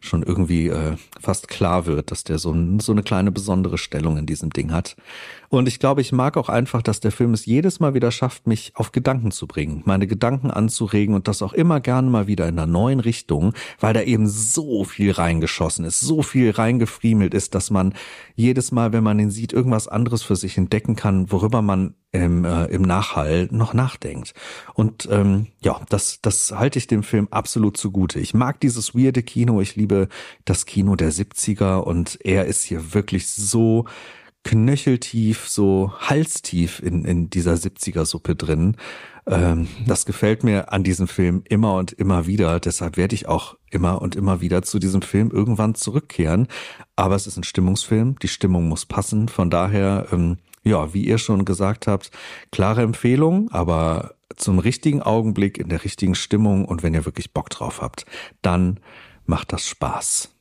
schon 0.00 0.22
irgendwie 0.22 0.68
äh, 0.68 0.96
fast 1.20 1.48
klar 1.48 1.86
wird, 1.86 2.12
dass 2.12 2.22
der 2.22 2.38
so, 2.38 2.52
ein, 2.52 2.78
so 2.78 2.92
eine 2.92 3.02
kleine 3.02 3.32
besondere 3.32 3.78
Stellung 3.78 4.16
in 4.16 4.26
diesem 4.26 4.50
Ding 4.50 4.70
hat. 4.70 4.96
Und 5.50 5.66
ich 5.66 5.80
glaube, 5.80 6.00
ich 6.00 6.12
mag 6.12 6.36
auch 6.36 6.48
einfach, 6.48 6.80
dass 6.80 7.00
der 7.00 7.10
Film 7.10 7.34
es 7.34 7.44
jedes 7.44 7.80
Mal 7.80 7.92
wieder 7.92 8.12
schafft, 8.12 8.46
mich 8.46 8.70
auf 8.76 8.92
Gedanken 8.92 9.32
zu 9.32 9.48
bringen, 9.48 9.82
meine 9.84 10.06
Gedanken 10.06 10.48
anzuregen 10.52 11.12
und 11.12 11.26
das 11.26 11.42
auch 11.42 11.52
immer 11.52 11.80
gerne 11.80 12.08
mal 12.08 12.28
wieder 12.28 12.46
in 12.46 12.56
einer 12.56 12.70
neuen 12.70 13.00
Richtung, 13.00 13.52
weil 13.80 13.92
da 13.92 14.02
eben 14.02 14.28
so 14.28 14.84
viel 14.84 15.10
reingeschossen 15.10 15.84
ist, 15.84 15.98
so 15.98 16.22
viel 16.22 16.52
reingefriemelt 16.52 17.34
ist, 17.34 17.56
dass 17.56 17.70
man 17.70 17.94
jedes 18.36 18.70
Mal, 18.70 18.92
wenn 18.92 19.02
man 19.02 19.18
ihn 19.18 19.32
sieht, 19.32 19.52
irgendwas 19.52 19.88
anderes 19.88 20.22
für 20.22 20.36
sich 20.36 20.56
entdecken 20.56 20.94
kann, 20.94 21.32
worüber 21.32 21.62
man 21.62 21.94
im, 22.12 22.44
äh, 22.44 22.66
im 22.66 22.82
Nachhall 22.82 23.48
noch 23.50 23.74
nachdenkt. 23.74 24.34
Und 24.74 25.08
ähm, 25.10 25.48
ja, 25.62 25.80
das, 25.88 26.20
das 26.22 26.52
halte 26.52 26.78
ich 26.78 26.86
dem 26.86 27.02
Film 27.02 27.26
absolut 27.32 27.76
zugute. 27.76 28.20
Ich 28.20 28.34
mag 28.34 28.60
dieses 28.60 28.94
weirde 28.94 29.24
Kino, 29.24 29.60
ich 29.60 29.74
liebe 29.74 30.08
das 30.44 30.64
Kino 30.64 30.94
der 30.94 31.12
70er 31.12 31.78
und 31.78 32.18
er 32.24 32.46
ist 32.46 32.62
hier 32.62 32.94
wirklich 32.94 33.28
so 33.28 33.86
knöcheltief, 34.44 35.48
so 35.48 35.92
halstief 35.98 36.80
in, 36.80 37.04
in 37.04 37.30
dieser 37.30 37.54
70er-Suppe 37.54 38.34
drin. 38.36 38.76
Ähm, 39.26 39.68
das 39.86 40.06
gefällt 40.06 40.44
mir 40.44 40.72
an 40.72 40.82
diesem 40.82 41.08
Film 41.08 41.42
immer 41.48 41.74
und 41.74 41.92
immer 41.92 42.26
wieder. 42.26 42.58
Deshalb 42.58 42.96
werde 42.96 43.14
ich 43.14 43.28
auch 43.28 43.56
immer 43.70 44.00
und 44.00 44.16
immer 44.16 44.40
wieder 44.40 44.62
zu 44.62 44.78
diesem 44.78 45.02
Film 45.02 45.30
irgendwann 45.30 45.74
zurückkehren. 45.74 46.48
Aber 46.96 47.14
es 47.14 47.26
ist 47.26 47.36
ein 47.36 47.44
Stimmungsfilm. 47.44 48.18
Die 48.20 48.28
Stimmung 48.28 48.68
muss 48.68 48.86
passen. 48.86 49.28
Von 49.28 49.50
daher, 49.50 50.06
ähm, 50.10 50.38
ja, 50.62 50.92
wie 50.94 51.04
ihr 51.04 51.18
schon 51.18 51.44
gesagt 51.44 51.86
habt, 51.86 52.10
klare 52.50 52.82
Empfehlung, 52.82 53.50
aber 53.50 54.14
zum 54.36 54.58
richtigen 54.58 55.02
Augenblick, 55.02 55.58
in 55.58 55.68
der 55.68 55.84
richtigen 55.84 56.14
Stimmung 56.14 56.64
und 56.64 56.82
wenn 56.82 56.94
ihr 56.94 57.04
wirklich 57.04 57.32
Bock 57.32 57.50
drauf 57.50 57.82
habt, 57.82 58.06
dann 58.42 58.80
macht 59.26 59.52
das 59.52 59.66
Spaß. 59.66 60.34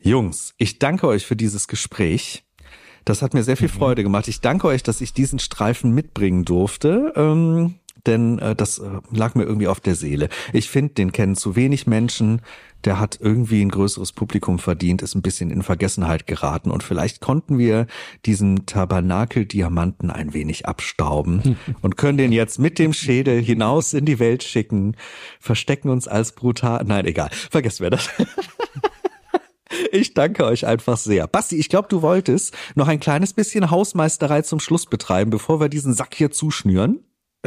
Jungs, 0.00 0.54
ich 0.58 0.78
danke 0.78 1.06
euch 1.08 1.26
für 1.26 1.36
dieses 1.36 1.66
Gespräch. 1.66 2.44
Das 3.08 3.22
hat 3.22 3.32
mir 3.32 3.42
sehr 3.42 3.56
viel 3.56 3.68
mhm. 3.68 3.72
Freude 3.72 4.02
gemacht. 4.02 4.28
Ich 4.28 4.42
danke 4.42 4.66
euch, 4.66 4.82
dass 4.82 5.00
ich 5.00 5.14
diesen 5.14 5.38
Streifen 5.38 5.92
mitbringen 5.92 6.44
durfte. 6.44 7.14
Ähm, 7.16 7.76
denn 8.06 8.38
äh, 8.38 8.54
das 8.54 8.78
äh, 8.78 8.88
lag 9.10 9.34
mir 9.34 9.44
irgendwie 9.44 9.66
auf 9.66 9.80
der 9.80 9.94
Seele. 9.94 10.28
Ich 10.52 10.68
finde, 10.68 10.92
den 10.92 11.10
kennen 11.12 11.34
zu 11.34 11.56
wenig 11.56 11.86
Menschen. 11.86 12.42
Der 12.84 13.00
hat 13.00 13.18
irgendwie 13.20 13.62
ein 13.62 13.70
größeres 13.70 14.12
Publikum 14.12 14.58
verdient, 14.58 15.02
ist 15.02 15.14
ein 15.14 15.22
bisschen 15.22 15.50
in 15.50 15.62
Vergessenheit 15.62 16.28
geraten 16.28 16.70
und 16.70 16.84
vielleicht 16.84 17.20
konnten 17.20 17.58
wir 17.58 17.88
diesen 18.24 18.66
Tabernakel-Diamanten 18.66 20.12
ein 20.12 20.32
wenig 20.32 20.66
abstauben 20.66 21.56
und 21.82 21.96
können 21.96 22.18
den 22.18 22.30
jetzt 22.30 22.60
mit 22.60 22.78
dem 22.78 22.92
Schädel 22.92 23.42
hinaus 23.42 23.94
in 23.94 24.04
die 24.04 24.20
Welt 24.20 24.44
schicken, 24.44 24.96
verstecken 25.40 25.88
uns 25.88 26.06
als 26.06 26.32
brutal. 26.32 26.84
Nein, 26.84 27.06
egal, 27.06 27.30
vergessen 27.32 27.82
wir 27.82 27.90
das. 27.90 28.10
Ich 29.92 30.14
danke 30.14 30.44
euch 30.44 30.66
einfach 30.66 30.96
sehr. 30.96 31.26
Basti, 31.26 31.56
ich 31.56 31.68
glaube, 31.68 31.88
du 31.88 32.02
wolltest 32.02 32.54
noch 32.74 32.88
ein 32.88 33.00
kleines 33.00 33.32
bisschen 33.32 33.70
Hausmeisterei 33.70 34.42
zum 34.42 34.60
Schluss 34.60 34.86
betreiben, 34.86 35.30
bevor 35.30 35.60
wir 35.60 35.68
diesen 35.68 35.94
Sack 35.94 36.14
hier 36.14 36.30
zuschnüren. 36.30 37.00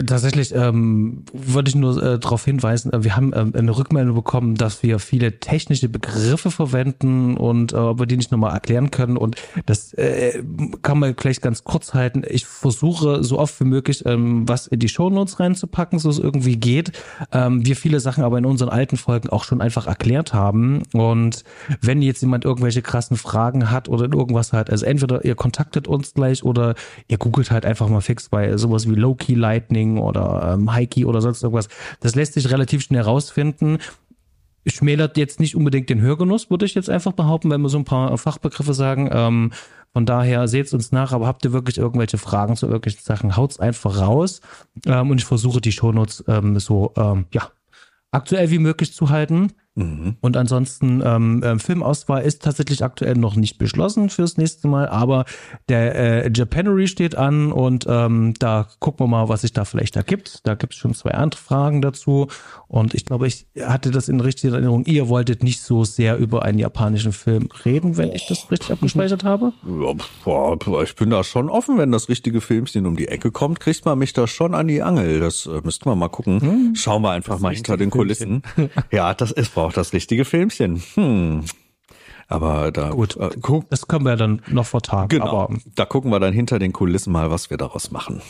Tatsächlich 0.06 0.54
ähm, 0.56 1.24
würde 1.34 1.70
ich 1.70 1.76
nur 1.76 2.02
äh, 2.02 2.20
darauf 2.20 2.46
hinweisen, 2.46 2.94
äh, 2.94 3.04
wir 3.04 3.16
haben 3.16 3.34
ähm, 3.36 3.54
eine 3.56 3.76
Rückmeldung 3.78 4.16
bekommen, 4.16 4.56
dass 4.56 4.84
wir 4.84 5.00
viele 5.00 5.40
technische 5.40 5.90
Begriffe 5.90 6.52
verwenden 6.52 7.38
und 7.38 7.74
äh, 7.74 7.78
ob 7.78 8.00
wir 8.00 8.06
die 8.06 8.18
nicht 8.18 8.32
nochmal 8.32 8.54
erklären 8.54 8.92
können. 8.92 9.18
Und 9.18 9.36
das 9.66 9.94
äh, 9.94 10.44
kann 10.82 11.00
man 11.00 11.16
vielleicht 11.18 11.42
ganz 11.42 11.64
kurz 11.64 11.94
halten. 11.94 12.24
Ich 12.28 12.46
versuche 12.46 13.24
so 13.24 13.40
oft 13.40 13.60
wie 13.60 13.66
möglich 13.66 14.06
ähm, 14.06 14.48
was 14.48 14.68
in 14.68 14.80
die 14.80 14.90
Shownotes 14.90 15.40
reinzupacken, 15.40 16.00
so 16.00 16.10
es 16.10 16.20
irgendwie 16.20 16.58
geht. 16.58 16.92
Ähm, 17.32 17.66
wir 17.66 17.76
viele 17.76 18.00
Sachen 18.00 18.24
aber 18.24 18.38
in 18.38 18.46
unseren 18.46 18.70
alten 18.70 18.98
Folgen 18.98 19.30
auch 19.30 19.44
schon 19.44 19.62
einfach 19.62 19.88
erklärt 19.88 20.34
haben. 20.34 20.84
Und 20.94 21.44
wenn 21.82 22.02
jetzt 22.02 22.22
jemand 22.22 22.46
irgendwelche 22.46 22.82
krassen 22.82 23.18
Fragen 23.18 23.72
hat 23.72 23.90
oder 23.90 24.04
irgendwas 24.06 24.54
hat, 24.54 24.70
also 24.70 24.86
entweder 24.86 25.26
ihr 25.26 25.36
kontaktet 25.36 25.88
uns 25.88 26.14
gleich 26.14 26.44
oder 26.44 26.76
ihr 27.08 27.18
googelt 27.18 27.52
halt 27.52 27.66
einfach 27.66 27.88
mal 27.90 28.02
fix 28.02 28.30
bei 28.30 28.58
sowas 28.58 28.90
wie 28.90 28.96
Low-Key 28.96 29.36
Lightning 29.36 29.91
Training 29.92 29.98
oder 29.98 30.54
ähm, 30.54 30.74
Heiki 30.74 31.06
oder 31.06 31.22
sonst 31.22 31.44
irgendwas. 31.44 31.68
Das 32.00 32.16
lässt 32.16 32.34
sich 32.34 32.50
relativ 32.52 32.84
schnell 32.84 33.02
rausfinden. 33.02 33.80
Schmälert 34.66 35.18
jetzt 35.18 35.40
nicht 35.40 35.56
unbedingt 35.56 35.90
den 35.90 36.02
Hörgenuss, 36.02 36.52
würde 36.52 36.66
ich 36.66 36.76
jetzt 36.76 36.90
einfach 36.90 37.14
behaupten, 37.14 37.50
wenn 37.50 37.62
wir 37.62 37.70
so 37.70 37.80
ein 37.80 37.86
paar 37.86 38.16
Fachbegriffe 38.18 38.74
sagen. 38.74 39.10
Ähm, 39.12 39.52
von 39.94 40.06
daher 40.06 40.48
seht 40.48 40.72
uns 40.74 40.92
nach, 40.92 41.12
aber 41.12 41.28
habt 41.28 41.44
ihr 41.44 41.52
wirklich 41.52 41.78
irgendwelche 41.78 42.18
Fragen 42.18 42.56
zu 42.56 42.68
irgendwelchen 42.68 43.02
Sachen, 43.04 43.36
haut's 43.36 43.60
einfach 43.60 44.00
raus. 44.00 44.42
Ähm, 44.86 45.10
und 45.10 45.18
ich 45.18 45.26
versuche 45.26 45.62
die 45.62 45.72
Shownotes 45.72 46.24
ähm, 46.28 46.60
so 46.60 46.94
ähm, 46.96 47.26
ja 47.34 47.50
aktuell 48.12 48.52
wie 48.52 48.60
möglich 48.60 48.94
zu 48.94 49.10
halten. 49.10 49.54
Mhm. 49.76 50.18
Und 50.20 50.36
ansonsten, 50.36 51.02
ähm, 51.06 51.42
äh, 51.44 51.58
Filmauswahl 51.58 52.24
ist 52.24 52.42
tatsächlich 52.44 52.84
aktuell 52.84 53.16
noch 53.16 53.36
nicht 53.36 53.58
beschlossen 53.58 54.10
fürs 54.10 54.38
nächste 54.38 54.68
Mal, 54.68 54.90
aber 54.90 55.24
der 55.70 56.26
äh, 56.26 56.32
Japanery 56.34 56.88
steht 56.88 57.16
an 57.16 57.54
und 57.54 57.86
ähm, 57.88 58.34
da 58.38 58.68
gucken 58.80 59.06
wir 59.06 59.08
mal, 59.08 59.30
was 59.30 59.42
sich 59.42 59.54
da 59.54 59.64
vielleicht 59.64 59.96
ergibt. 59.96 60.46
Da 60.46 60.56
gibt 60.56 60.74
es 60.74 60.80
schon 60.80 60.94
zwei 60.94 61.12
andere 61.12 61.40
Fragen 61.40 61.82
dazu. 61.82 62.28
Und 62.68 62.94
ich 62.94 63.06
glaube, 63.06 63.28
ich 63.28 63.48
hatte 63.62 63.92
das 63.92 64.10
in 64.10 64.20
richtiger 64.20 64.54
Erinnerung. 64.54 64.86
Ihr 64.86 65.08
wolltet 65.08 65.44
nicht 65.44 65.62
so 65.62 65.86
sehr 65.86 66.18
über 66.18 66.44
einen 66.44 66.60
japanischen 66.60 67.14
Film 67.14 67.48
reden, 67.66 67.98
wenn 67.98 68.12
ich 68.12 68.28
das 68.28 68.52
richtig 68.52 68.72
abgespeichert 68.72 69.24
habe. 69.24 69.54
Ja, 70.26 70.82
ich 70.84 70.96
bin 70.96 71.10
da 71.10 71.24
schon 71.24 71.50
offen, 71.50 71.78
wenn 71.78 71.92
das 71.92 72.10
richtige 72.10 72.42
Filmchen 72.42 72.86
um 72.86 72.98
die 72.98 73.08
Ecke 73.08 73.32
kommt, 73.32 73.60
kriegt 73.60 73.86
man 73.86 74.00
mich 74.00 74.12
da 74.14 74.28
schon 74.28 74.54
an 74.54 74.68
die 74.68 74.82
Angel. 74.82 75.20
Das 75.22 75.46
äh, 75.46 75.62
müssten 75.64 75.86
wir 75.86 75.96
mal 75.96 76.10
gucken. 76.10 76.42
Hm. 76.42 76.76
Schauen 76.76 77.02
wir 77.04 77.12
einfach 77.12 77.40
mal 77.40 77.54
hinter 77.54 77.78
den 77.78 77.90
Kulissen. 77.90 78.44
ja, 78.92 79.14
das 79.14 79.32
ist 79.32 79.56
braucht 79.62 79.78
das 79.78 79.94
richtige 79.94 80.26
Filmchen. 80.26 80.82
Hm. 80.96 81.46
Aber 82.28 82.72
da 82.72 82.90
gut, 82.90 83.16
äh, 83.18 83.30
guck, 83.42 83.70
das 83.70 83.88
können 83.88 84.06
wir 84.06 84.16
dann 84.16 84.42
noch 84.48 84.66
vor 84.66 84.82
Tag. 84.82 85.10
Genau, 85.10 85.26
aber, 85.26 85.56
da 85.76 85.86
gucken 85.86 86.12
wir 86.12 86.20
dann 86.20 86.34
hinter 86.34 86.58
den 86.58 86.74
Kulissen 86.74 87.12
mal, 87.12 87.30
was 87.30 87.50
wir 87.50 87.58
daraus 87.58 87.92
machen. 87.92 88.22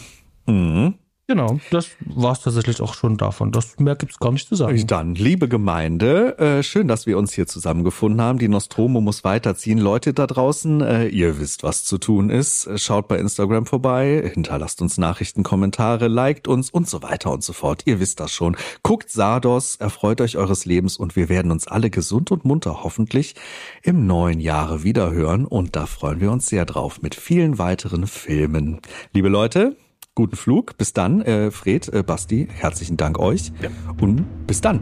Mhm. 0.48 0.96
Genau, 1.32 1.62
das 1.70 1.88
war 2.02 2.34
es 2.34 2.42
tatsächlich 2.42 2.82
auch 2.82 2.94
schon 2.94 3.16
davon. 3.16 3.54
Das 3.54 3.80
mehr 3.80 3.96
gibt's 3.96 4.20
gar 4.20 4.34
nicht 4.34 4.50
zu 4.50 4.56
sagen. 4.56 4.86
Dann, 4.86 5.16
liebe 5.16 5.48
Gemeinde, 5.48 6.38
äh, 6.38 6.62
schön, 6.62 6.90
dass 6.90 7.06
wir 7.06 7.18
uns 7.18 7.32
hier 7.32 7.48
zusammengefunden 7.48 8.20
haben. 8.20 8.38
Die 8.38 8.50
Nostromo 8.50 9.00
muss 9.00 9.24
weiterziehen. 9.24 9.78
Leute 9.78 10.14
da 10.14 10.28
draußen, 10.28 10.82
äh, 10.82 11.08
ihr 11.08 11.40
wisst, 11.40 11.64
was 11.64 11.86
zu 11.86 12.00
tun 12.00 12.30
ist. 12.30 12.68
Schaut 12.76 13.08
bei 13.08 13.18
Instagram 13.18 13.66
vorbei, 13.66 14.30
hinterlasst 14.34 14.82
uns 14.82 14.98
Nachrichten, 14.98 15.44
Kommentare, 15.44 16.10
liked 16.10 16.50
uns 16.50 16.70
und 16.70 16.90
so 16.90 17.02
weiter 17.02 17.32
und 17.32 17.46
so 17.46 17.54
fort. 17.54 17.84
Ihr 17.86 18.02
wisst 18.02 18.20
das 18.20 18.34
schon. 18.34 18.58
Guckt 18.84 19.10
Sardos, 19.10 19.78
erfreut 19.78 20.20
euch 20.20 20.36
eures 20.36 20.66
Lebens 20.66 20.98
und 20.98 21.16
wir 21.16 21.30
werden 21.30 21.50
uns 21.50 21.66
alle 21.66 21.90
gesund 21.90 22.32
und 22.32 22.44
munter 22.44 22.84
hoffentlich 22.84 23.36
im 23.84 24.06
neuen 24.06 24.42
Jahre 24.42 24.84
wiederhören. 24.84 25.46
Und 25.46 25.78
da 25.78 25.86
freuen 25.86 26.20
wir 26.20 26.30
uns 26.30 26.48
sehr 26.48 26.66
drauf 26.66 27.02
mit 27.02 27.16
vielen 27.16 27.58
weiteren 27.58 28.06
Filmen. 28.06 28.82
Liebe 29.14 29.30
Leute, 29.30 29.78
guten 30.16 30.36
Flug. 30.36 30.78
Bis 30.78 30.94
dann, 30.94 31.22
äh, 31.22 31.52
Fred, 31.52 31.88
äh, 31.94 32.04
Basti, 32.04 32.48
herzlichen 32.52 32.98
Dank 32.98 33.20
euch. 33.20 33.52
Ja. 33.62 33.70
Und 34.00 34.26
bis 34.48 34.62
dann. 34.62 34.82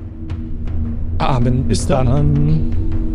Amen. 1.17 1.67
Bis 1.67 1.85
dann. 1.85 3.08